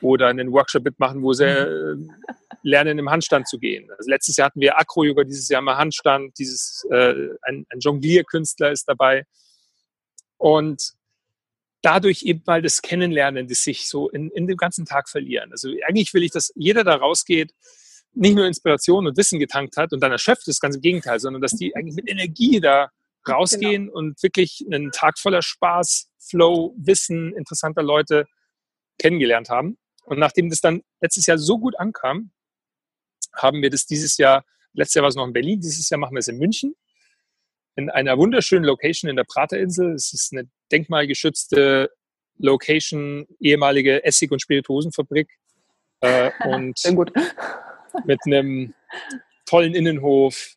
oder 0.00 0.28
einen 0.28 0.52
Workshop 0.52 0.84
mitmachen, 0.84 1.22
wo 1.22 1.32
sie 1.32 1.44
mhm. 1.44 2.10
äh, 2.10 2.32
lernen, 2.62 2.98
im 2.98 3.10
Handstand 3.10 3.48
zu 3.48 3.58
gehen. 3.58 3.90
Also 3.96 4.10
letztes 4.10 4.36
Jahr 4.36 4.46
hatten 4.46 4.60
wir 4.60 4.78
Acro-Yoga, 4.78 5.24
dieses 5.24 5.48
Jahr 5.48 5.62
mal 5.62 5.76
Handstand, 5.76 6.38
dieses, 6.38 6.86
äh, 6.90 7.14
ein, 7.42 7.66
ein 7.70 7.80
Jonglierkünstler 7.80 8.72
ist 8.72 8.88
dabei. 8.88 9.24
Und 10.36 10.92
dadurch 11.82 12.22
eben 12.22 12.42
mal 12.46 12.62
das 12.62 12.82
Kennenlernen, 12.82 13.48
das 13.48 13.62
sich 13.62 13.88
so 13.88 14.08
in, 14.08 14.30
in 14.30 14.46
dem 14.46 14.56
ganzen 14.56 14.84
Tag 14.84 15.08
verlieren. 15.08 15.50
Also 15.52 15.68
eigentlich 15.86 16.14
will 16.14 16.22
ich, 16.22 16.30
dass 16.30 16.52
jeder 16.54 16.84
da 16.84 16.96
rausgeht 16.96 17.52
nicht 18.18 18.34
nur 18.34 18.46
Inspiration 18.46 19.06
und 19.06 19.16
Wissen 19.16 19.38
getankt 19.38 19.76
hat 19.76 19.92
und 19.92 20.00
dann 20.00 20.10
erschöpft 20.10 20.48
ist, 20.48 20.60
ganz 20.60 20.74
im 20.74 20.82
Gegenteil, 20.82 21.20
sondern 21.20 21.40
dass 21.40 21.52
die 21.52 21.74
eigentlich 21.76 21.94
mit 21.94 22.10
Energie 22.10 22.60
da 22.60 22.90
rausgehen 23.28 23.86
genau. 23.86 23.96
und 23.96 24.22
wirklich 24.22 24.64
einen 24.66 24.90
Tag 24.90 25.18
voller 25.18 25.42
Spaß, 25.42 26.10
Flow, 26.18 26.74
Wissen, 26.76 27.34
interessanter 27.36 27.82
Leute 27.82 28.26
kennengelernt 28.98 29.50
haben. 29.50 29.78
Und 30.04 30.18
nachdem 30.18 30.50
das 30.50 30.60
dann 30.60 30.82
letztes 31.00 31.26
Jahr 31.26 31.38
so 31.38 31.58
gut 31.58 31.78
ankam, 31.78 32.32
haben 33.34 33.62
wir 33.62 33.70
das 33.70 33.86
dieses 33.86 34.16
Jahr, 34.16 34.44
letztes 34.72 34.94
Jahr 34.94 35.02
war 35.02 35.10
es 35.10 35.14
noch 35.14 35.26
in 35.26 35.32
Berlin, 35.32 35.60
dieses 35.60 35.88
Jahr 35.88 36.00
machen 36.00 36.14
wir 36.14 36.20
es 36.20 36.28
in 36.28 36.38
München, 36.38 36.74
in 37.76 37.88
einer 37.88 38.18
wunderschönen 38.18 38.64
Location 38.64 39.08
in 39.08 39.16
der 39.16 39.24
Praterinsel. 39.24 39.92
Es 39.94 40.12
ist 40.12 40.32
eine 40.32 40.48
denkmalgeschützte 40.72 41.90
Location, 42.38 43.28
ehemalige 43.38 44.04
Essig- 44.04 44.32
und 44.32 44.42
Spirituosenfabrik. 44.42 45.28
Äh, 46.00 46.32
und 46.48 46.76
Sehr 46.78 46.94
gut 46.94 47.12
mit 48.04 48.20
einem 48.26 48.74
tollen 49.46 49.74
Innenhof 49.74 50.54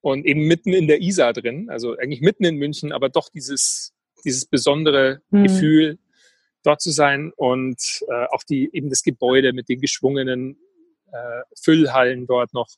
und 0.00 0.24
eben 0.24 0.46
mitten 0.46 0.72
in 0.72 0.86
der 0.86 1.00
Isar 1.00 1.32
drin, 1.32 1.68
also 1.70 1.96
eigentlich 1.96 2.20
mitten 2.20 2.44
in 2.44 2.56
München, 2.56 2.92
aber 2.92 3.08
doch 3.08 3.28
dieses, 3.28 3.92
dieses 4.24 4.44
besondere 4.46 5.20
mhm. 5.30 5.42
Gefühl 5.44 5.98
dort 6.62 6.80
zu 6.80 6.90
sein 6.90 7.32
und 7.36 7.80
äh, 8.08 8.26
auch 8.30 8.42
die 8.42 8.70
eben 8.72 8.90
das 8.90 9.02
Gebäude 9.02 9.52
mit 9.52 9.68
den 9.68 9.80
geschwungenen 9.80 10.58
äh, 11.12 11.42
Füllhallen 11.60 12.26
dort 12.26 12.52
noch. 12.52 12.68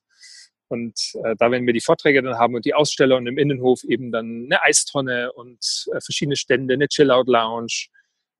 Und 0.68 1.12
äh, 1.24 1.34
da 1.38 1.50
werden 1.50 1.66
wir 1.66 1.72
die 1.72 1.80
Vorträge 1.80 2.22
dann 2.22 2.38
haben 2.38 2.54
und 2.54 2.66
die 2.66 2.74
Aussteller 2.74 3.16
und 3.16 3.26
im 3.26 3.38
Innenhof 3.38 3.84
eben 3.84 4.12
dann 4.12 4.44
eine 4.44 4.62
Eistonne 4.62 5.32
und 5.32 5.86
äh, 5.92 6.00
verschiedene 6.00 6.36
Stände, 6.36 6.74
eine 6.74 6.88
Chill-Out-Lounge 6.88 7.88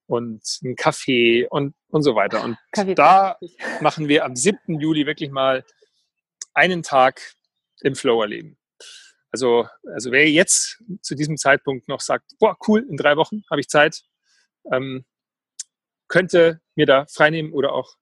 und 0.08 0.42
ein 0.62 0.74
Café 0.74 1.46
und, 1.48 1.74
und 1.88 2.02
so 2.02 2.14
weiter. 2.14 2.42
Und 2.42 2.56
Kaffee 2.72 2.94
da 2.94 3.38
machen 3.80 4.08
wir 4.08 4.24
am 4.24 4.34
7. 4.34 4.80
Juli 4.80 5.06
wirklich 5.06 5.30
mal 5.30 5.64
einen 6.54 6.82
Tag 6.82 7.34
im 7.82 7.94
Flow 7.94 8.22
erleben. 8.22 8.58
Also, 9.30 9.68
also 9.94 10.10
wer 10.10 10.28
jetzt 10.28 10.82
zu 11.02 11.14
diesem 11.14 11.36
Zeitpunkt 11.36 11.88
noch 11.88 12.00
sagt, 12.00 12.32
boah, 12.38 12.56
cool, 12.66 12.86
in 12.88 12.96
drei 12.96 13.16
Wochen 13.16 13.42
habe 13.50 13.60
ich 13.60 13.68
Zeit, 13.68 14.02
ähm, 14.72 15.04
könnte 16.08 16.62
mir 16.74 16.86
da 16.86 17.04
freinehmen 17.06 17.52
oder 17.52 17.72
auch 17.72 17.96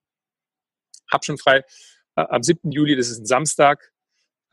hab 1.10 1.24
schon 1.24 1.38
frei. 1.38 1.64
Äh, 2.14 2.24
am 2.28 2.42
7. 2.42 2.70
Juli, 2.70 2.94
das 2.94 3.08
ist 3.08 3.18
ein 3.18 3.26
Samstag. 3.26 3.92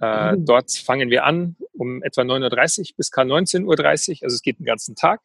Äh, 0.02 0.34
mhm. 0.34 0.46
Dort 0.46 0.72
fangen 0.72 1.12
wir 1.12 1.24
an 1.24 1.56
um 1.74 2.02
etwa 2.02 2.22
9.30 2.22 2.80
Uhr 2.80 2.86
bis 2.98 3.12
19.30 3.12 3.64
Uhr. 3.66 4.24
Also 4.24 4.36
es 4.36 4.42
geht 4.42 4.58
den 4.58 4.66
ganzen 4.66 4.96
Tag. 4.96 5.22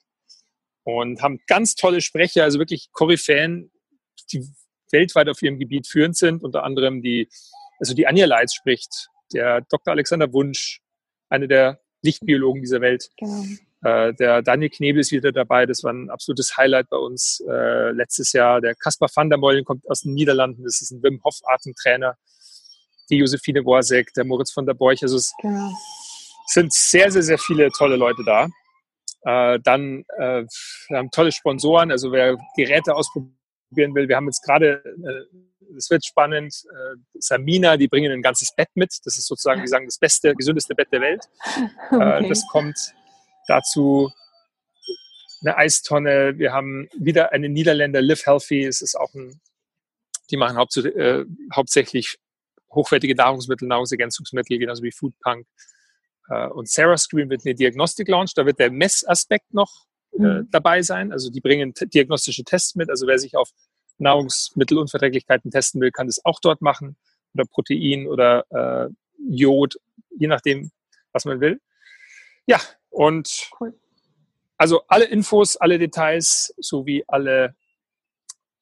Und 0.89 1.21
haben 1.21 1.39
ganz 1.47 1.75
tolle 1.75 2.01
Sprecher, 2.01 2.45
also 2.45 2.59
wirklich 2.59 2.89
Koryphäen, 2.93 3.71
die 4.33 4.43
weltweit 4.91 5.29
auf 5.29 5.43
ihrem 5.43 5.59
Gebiet 5.59 5.87
führend 5.87 6.17
sind. 6.17 6.43
Unter 6.43 6.65
anderem 6.65 7.03
die, 7.03 7.29
also 7.79 7.93
die 7.93 8.07
Anja 8.07 8.25
Leitz 8.25 8.55
spricht, 8.55 9.09
der 9.35 9.61
Dr. 9.69 9.93
Alexander 9.93 10.33
Wunsch, 10.33 10.81
einer 11.29 11.47
der 11.47 11.79
Lichtbiologen 12.01 12.63
dieser 12.63 12.81
Welt. 12.81 13.11
Genau. 13.19 13.45
Äh, 13.83 14.15
der 14.15 14.41
Daniel 14.41 14.71
Knebel 14.71 15.01
ist 15.01 15.13
wieder 15.13 15.31
dabei. 15.31 15.67
Das 15.67 15.85
war 15.85 15.93
ein 15.93 16.09
absolutes 16.09 16.57
Highlight 16.57 16.89
bei 16.89 16.97
uns 16.97 17.45
äh, 17.47 17.91
letztes 17.91 18.33
Jahr. 18.33 18.63
Der 18.63 18.75
Kaspar 18.75 19.11
van 19.15 19.29
der 19.29 19.39
Meulen 19.39 19.67
kommt 19.67 19.87
aus 19.91 20.01
den 20.01 20.15
Niederlanden. 20.15 20.65
Das 20.65 20.81
ist 20.81 20.91
ein 20.91 21.03
Wim 21.03 21.21
Hof 21.23 21.37
Atemtrainer. 21.45 22.17
Die 23.11 23.19
Josephine 23.19 23.63
Worsek, 23.63 24.15
der 24.15 24.25
Moritz 24.25 24.53
von 24.53 24.65
der 24.65 24.73
Borch. 24.73 25.03
Also 25.03 25.19
es 25.19 25.35
genau. 25.43 25.71
sind 26.47 26.73
sehr, 26.73 27.11
sehr, 27.11 27.23
sehr 27.23 27.39
viele 27.39 27.69
tolle 27.73 27.97
Leute 27.97 28.23
da. 28.25 28.49
Äh, 29.29 29.61
dann 29.61 30.05
äh, 30.17 30.45
wir 30.89 30.97
haben 30.97 31.11
tolle 31.11 31.33
Sponsoren. 31.33 31.91
Also 31.91 32.13
wer 32.13 32.37
Geräte 32.57 32.95
ausprobieren 32.95 33.95
will, 33.95 34.09
wir 34.09 34.17
haben 34.17 34.27
jetzt 34.27 34.43
gerade 34.43 34.83
äh, 34.85 35.39
es 35.77 35.91
wird 35.91 36.05
spannend. 36.07 36.55
Äh, 36.71 36.97
Samina, 37.19 37.77
die 37.77 37.89
bringen 37.89 38.11
ein 38.11 38.23
ganzes 38.23 38.55
Bett 38.55 38.71
mit. 38.75 38.91
Das 39.05 39.19
ist 39.19 39.27
sozusagen, 39.27 39.61
die 39.61 39.69
sagen, 39.69 39.85
das 39.85 39.99
beste, 39.99 40.35
gesündeste 40.35 40.75
Bett 40.75 40.89
der 40.93 41.03
Welt. 41.03 41.25
Okay. 41.91 42.25
Äh, 42.25 42.29
das 42.29 42.47
kommt 42.49 42.95
Dazu 43.49 44.13
eine 45.41 45.57
Eistonne. 45.57 46.39
Wir 46.39 46.53
haben 46.53 46.89
wieder 46.97 47.33
einen 47.33 47.53
Niederländer, 47.53 48.03
Live 48.03 48.27
Healthy. 48.27 48.65
Es 48.65 48.83
ist 48.83 48.95
auch 48.95 49.13
ein, 49.15 49.41
die 50.31 50.37
machen 50.37 50.59
hauptsächlich, 50.59 50.97
äh, 50.97 51.25
hauptsächlich 51.55 52.19
hochwertige 52.71 53.15
Nahrungsmittel, 53.15 53.67
Nahrungsergänzungsmittel, 53.67 54.59
genauso 54.59 54.83
wie 54.83 54.93
Foodpunk. 54.93 55.47
Äh, 56.29 56.49
und 56.49 56.69
Sarah 56.69 56.97
Screen 56.97 57.31
wird 57.31 57.43
eine 57.45 57.55
Diagnostik 57.55 58.09
launch. 58.09 58.35
Da 58.35 58.47
wird 58.47 58.59
der 58.59 58.71
Messaspekt 58.71 59.53
noch 59.53 59.87
äh, 60.13 60.23
mhm. 60.23 60.49
dabei 60.51 60.83
sein. 60.83 61.13
Also 61.13 61.31
die 61.31 61.41
bringen 61.41 61.73
diagnostische 61.95 62.45
Tests 62.45 62.75
mit. 62.75 62.91
Also 62.91 63.07
wer 63.07 63.19
sich 63.19 63.37
auf 63.37 63.51
Nahrungsmittelunverträglichkeiten 63.99 65.51
testen 65.51 65.81
will, 65.81 65.91
kann 65.91 66.07
das 66.07 66.25
auch 66.25 66.41
dort 66.41 66.63
machen. 66.63 66.97
Oder 67.35 67.45
Protein 67.45 68.07
oder 68.07 68.45
äh, 68.51 68.89
Jod, 69.29 69.77
je 70.19 70.29
nachdem, 70.29 70.71
was 71.13 71.25
man 71.25 71.41
will. 71.41 71.61
Ja, 72.47 72.61
und 72.91 73.51
cool. 73.61 73.75
also 74.57 74.83
alle 74.89 75.05
Infos, 75.05 75.57
alle 75.57 75.79
Details 75.79 76.55
sowie 76.59 77.05
alle 77.07 77.55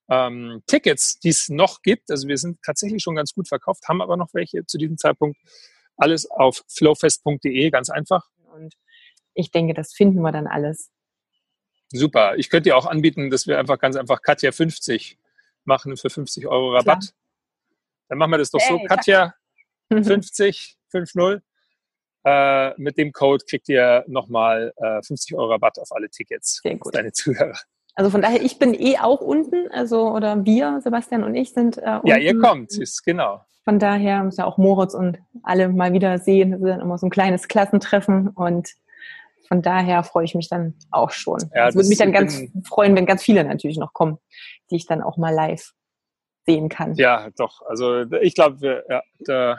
ähm, 0.08 0.62
Tickets, 0.66 1.18
die 1.18 1.28
es 1.28 1.48
noch 1.48 1.82
gibt. 1.82 2.10
Also 2.10 2.28
wir 2.28 2.38
sind 2.38 2.62
tatsächlich 2.62 3.02
schon 3.02 3.16
ganz 3.16 3.32
gut 3.32 3.48
verkauft, 3.48 3.88
haben 3.88 4.02
aber 4.02 4.16
noch 4.16 4.32
welche 4.32 4.66
zu 4.66 4.78
diesem 4.78 4.98
Zeitpunkt. 4.98 5.38
Alles 5.96 6.30
auf 6.30 6.62
flowfest.de, 6.68 7.70
ganz 7.70 7.90
einfach. 7.90 8.28
Und 8.52 8.74
ich 9.34 9.50
denke, 9.50 9.74
das 9.74 9.92
finden 9.92 10.20
wir 10.22 10.32
dann 10.32 10.46
alles. 10.46 10.90
Super. 11.88 12.36
Ich 12.36 12.50
könnte 12.50 12.70
dir 12.70 12.76
auch 12.76 12.86
anbieten, 12.86 13.30
dass 13.30 13.46
wir 13.46 13.58
einfach 13.58 13.78
ganz 13.78 13.96
einfach 13.96 14.22
Katja 14.22 14.52
50 14.52 15.18
machen 15.64 15.96
für 15.96 16.10
50 16.10 16.46
Euro 16.46 16.72
Rabatt. 16.72 17.00
Klar. 17.00 17.12
Dann 18.08 18.18
machen 18.18 18.30
wir 18.32 18.38
das 18.38 18.50
doch 18.50 18.60
hey, 18.60 18.78
so. 18.80 18.84
Katja 18.84 19.34
50, 19.92 20.76
50. 20.90 21.42
Äh, 22.24 22.74
mit 22.80 22.98
dem 22.98 23.12
Code 23.12 23.44
kriegt 23.48 23.68
ihr 23.68 24.04
nochmal 24.08 24.72
äh, 24.76 25.00
50 25.02 25.36
Euro 25.36 25.52
Rabatt 25.52 25.78
auf 25.78 25.92
alle 25.92 26.10
Tickets. 26.10 26.60
Sehr 26.62 26.76
gut. 26.76 26.94
Deine 26.94 27.12
Zuhörer. 27.12 27.56
Also 27.96 28.10
von 28.10 28.20
daher, 28.20 28.42
ich 28.42 28.58
bin 28.58 28.74
eh 28.74 28.98
auch 28.98 29.22
unten, 29.22 29.70
also 29.72 30.10
oder 30.10 30.44
wir, 30.44 30.80
Sebastian 30.82 31.24
und 31.24 31.34
ich 31.34 31.54
sind 31.54 31.78
äh, 31.78 31.94
unten. 31.94 32.08
Ja, 32.08 32.18
ihr 32.18 32.38
kommt, 32.38 32.76
ist 32.76 33.02
genau. 33.02 33.40
Von 33.64 33.78
daher 33.78 34.22
muss 34.22 34.36
ja 34.36 34.44
auch 34.44 34.58
Moritz 34.58 34.94
und 34.94 35.18
alle 35.42 35.70
mal 35.70 35.92
wieder 35.94 36.18
sehen. 36.18 36.52
Das 36.52 36.60
ist 36.60 36.66
dann 36.66 36.80
immer 36.80 36.98
so 36.98 37.06
ein 37.06 37.10
kleines 37.10 37.48
Klassentreffen 37.48 38.28
und 38.28 38.74
von 39.48 39.62
daher 39.62 40.04
freue 40.04 40.24
ich 40.24 40.34
mich 40.34 40.48
dann 40.48 40.74
auch 40.90 41.10
schon. 41.10 41.40
Ja, 41.54 41.68
es 41.68 41.74
würde 41.74 41.88
mich 41.88 41.98
dann 41.98 42.12
ganz 42.12 42.42
freuen, 42.64 42.94
wenn 42.94 43.06
ganz 43.06 43.22
viele 43.22 43.42
natürlich 43.44 43.78
noch 43.78 43.94
kommen, 43.94 44.18
die 44.70 44.76
ich 44.76 44.86
dann 44.86 45.02
auch 45.02 45.16
mal 45.16 45.34
live 45.34 45.72
sehen 46.44 46.68
kann. 46.68 46.94
Ja, 46.96 47.30
doch. 47.36 47.62
Also 47.62 48.02
ich 48.20 48.34
glaube, 48.34 48.84
ja, 48.90 49.02
da 49.20 49.58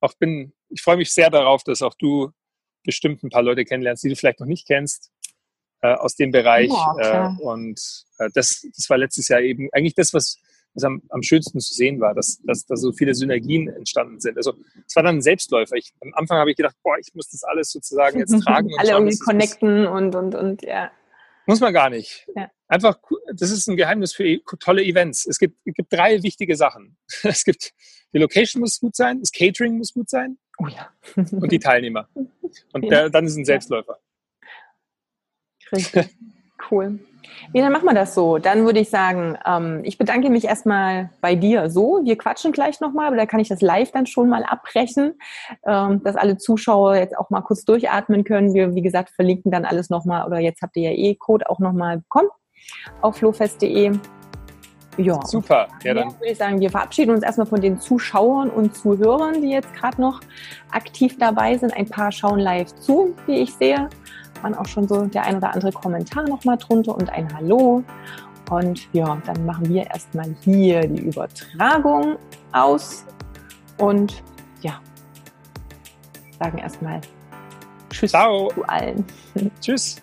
auch 0.00 0.14
bin 0.14 0.52
ich 0.68 0.82
freue 0.82 0.96
mich 0.96 1.12
sehr 1.12 1.30
darauf, 1.30 1.62
dass 1.62 1.80
auch 1.80 1.94
du 1.94 2.30
bestimmt 2.84 3.22
ein 3.22 3.30
paar 3.30 3.42
Leute 3.42 3.64
kennenlernst, 3.64 4.02
die 4.02 4.08
du 4.08 4.16
vielleicht 4.16 4.40
noch 4.40 4.46
nicht 4.46 4.66
kennst 4.66 5.12
äh, 5.80 5.94
aus 5.94 6.16
dem 6.16 6.30
Bereich. 6.30 6.70
Ja, 6.70 7.36
äh, 7.38 7.42
und 7.42 7.80
äh, 8.18 8.28
das, 8.34 8.66
das 8.74 8.90
war 8.90 8.98
letztes 8.98 9.28
Jahr 9.28 9.40
eben 9.40 9.68
eigentlich 9.72 9.94
das, 9.94 10.12
was, 10.14 10.38
was 10.74 10.84
am, 10.84 11.02
am 11.08 11.22
schönsten 11.22 11.60
zu 11.60 11.74
sehen 11.74 12.00
war, 12.00 12.14
dass, 12.14 12.40
dass 12.42 12.66
da 12.66 12.76
so 12.76 12.92
viele 12.92 13.14
Synergien 13.14 13.68
entstanden 13.68 14.20
sind. 14.20 14.36
Also 14.36 14.54
es 14.86 14.94
war 14.96 15.02
dann 15.02 15.16
ein 15.16 15.22
Selbstläufer. 15.22 15.76
Ich, 15.76 15.92
am 16.00 16.12
Anfang 16.14 16.38
habe 16.38 16.50
ich 16.50 16.56
gedacht, 16.56 16.76
boah, 16.82 16.98
ich 16.98 17.14
muss 17.14 17.30
das 17.30 17.44
alles 17.44 17.70
sozusagen 17.70 18.18
jetzt 18.18 18.32
tragen. 18.44 18.70
Alle 18.78 18.90
schauen, 18.90 19.02
irgendwie 19.02 19.18
connecten 19.18 19.86
und, 19.86 20.14
und, 20.14 20.34
und 20.34 20.62
ja. 20.62 20.90
Muss 21.46 21.60
man 21.60 21.72
gar 21.72 21.88
nicht. 21.90 22.26
Ja. 22.36 22.50
Einfach, 22.66 22.98
das 23.34 23.50
ist 23.50 23.66
ein 23.68 23.76
Geheimnis 23.76 24.12
für 24.12 24.26
e, 24.26 24.42
tolle 24.60 24.82
Events. 24.82 25.26
Es 25.26 25.38
gibt, 25.38 25.58
es 25.64 25.72
gibt 25.72 25.90
drei 25.92 26.22
wichtige 26.22 26.56
Sachen. 26.56 26.96
Es 27.22 27.44
gibt, 27.44 27.72
die 28.12 28.18
Location 28.18 28.60
muss 28.60 28.80
gut 28.80 28.96
sein, 28.96 29.20
das 29.20 29.32
Catering 29.32 29.78
muss 29.78 29.92
gut 29.92 30.10
sein 30.10 30.38
Oh 30.58 30.66
ja. 30.66 30.90
und 31.16 31.52
die 31.52 31.58
Teilnehmer. 31.58 32.08
Und 32.72 32.84
ja. 32.84 32.90
der, 32.90 33.10
dann 33.10 33.26
ist 33.26 33.36
ein 33.36 33.44
Selbstläufer. 33.44 33.98
Richtig. 35.72 36.16
Cool. 36.70 36.98
Ja, 37.52 37.62
dann 37.62 37.72
machen 37.72 37.86
wir 37.86 37.94
das 37.94 38.14
so. 38.14 38.38
Dann 38.38 38.64
würde 38.64 38.80
ich 38.80 38.90
sagen, 38.90 39.38
ähm, 39.46 39.80
ich 39.84 39.96
bedanke 39.96 40.28
mich 40.28 40.44
erstmal 40.44 41.10
bei 41.20 41.34
dir 41.34 41.70
so. 41.70 42.00
Wir 42.04 42.18
quatschen 42.18 42.52
gleich 42.52 42.80
nochmal, 42.80 43.06
aber 43.06 43.16
da 43.16 43.26
kann 43.26 43.40
ich 43.40 43.48
das 43.48 43.60
live 43.60 43.90
dann 43.92 44.06
schon 44.06 44.28
mal 44.28 44.44
abbrechen, 44.44 45.14
ähm, 45.66 46.02
dass 46.02 46.16
alle 46.16 46.36
Zuschauer 46.36 46.96
jetzt 46.96 47.16
auch 47.16 47.30
mal 47.30 47.40
kurz 47.40 47.64
durchatmen 47.64 48.24
können. 48.24 48.54
Wir, 48.54 48.74
wie 48.74 48.82
gesagt, 48.82 49.10
verlinken 49.10 49.50
dann 49.50 49.64
alles 49.64 49.88
nochmal 49.88 50.26
oder 50.26 50.38
jetzt 50.38 50.62
habt 50.62 50.76
ihr 50.76 50.90
ja 50.90 50.96
eh 50.96 51.14
Code 51.14 51.48
auch 51.48 51.58
nochmal 51.58 51.98
bekommen 51.98 52.28
auf 53.00 53.16
flowfest.de. 53.16 53.92
Ja. 54.98 55.24
Super. 55.24 55.68
Ja, 55.84 55.94
dann 55.94 56.08
würde 56.08 56.32
ich 56.32 56.38
sagen, 56.38 56.60
wir 56.60 56.70
verabschieden 56.70 57.12
uns 57.12 57.22
erstmal 57.22 57.46
von 57.46 57.60
den 57.60 57.80
Zuschauern 57.80 58.50
und 58.50 58.74
Zuhörern, 58.74 59.40
die 59.40 59.50
jetzt 59.50 59.72
gerade 59.74 60.00
noch 60.00 60.20
aktiv 60.72 61.16
dabei 61.18 61.56
sind. 61.56 61.72
Ein 61.76 61.88
paar 61.88 62.10
schauen 62.10 62.40
live 62.40 62.74
zu, 62.74 63.14
wie 63.26 63.36
ich 63.38 63.54
sehe. 63.54 63.88
Waren 64.42 64.54
auch 64.54 64.66
schon 64.66 64.86
so 64.88 65.06
der 65.06 65.24
ein 65.24 65.36
oder 65.36 65.54
andere 65.54 65.72
Kommentar 65.72 66.28
nochmal 66.28 66.56
drunter 66.56 66.94
und 66.94 67.10
ein 67.10 67.32
Hallo. 67.34 67.82
Und 68.50 68.88
ja, 68.92 69.20
dann 69.26 69.44
machen 69.44 69.68
wir 69.68 69.86
erstmal 69.86 70.34
hier 70.40 70.86
die 70.86 71.02
Übertragung 71.02 72.16
aus 72.52 73.04
und 73.76 74.22
ja, 74.62 74.80
sagen 76.38 76.58
erstmal 76.58 77.00
Tschüss 77.90 78.10
Ciao. 78.10 78.48
zu 78.54 78.62
allen. 78.64 79.04
Tschüss. 79.60 80.00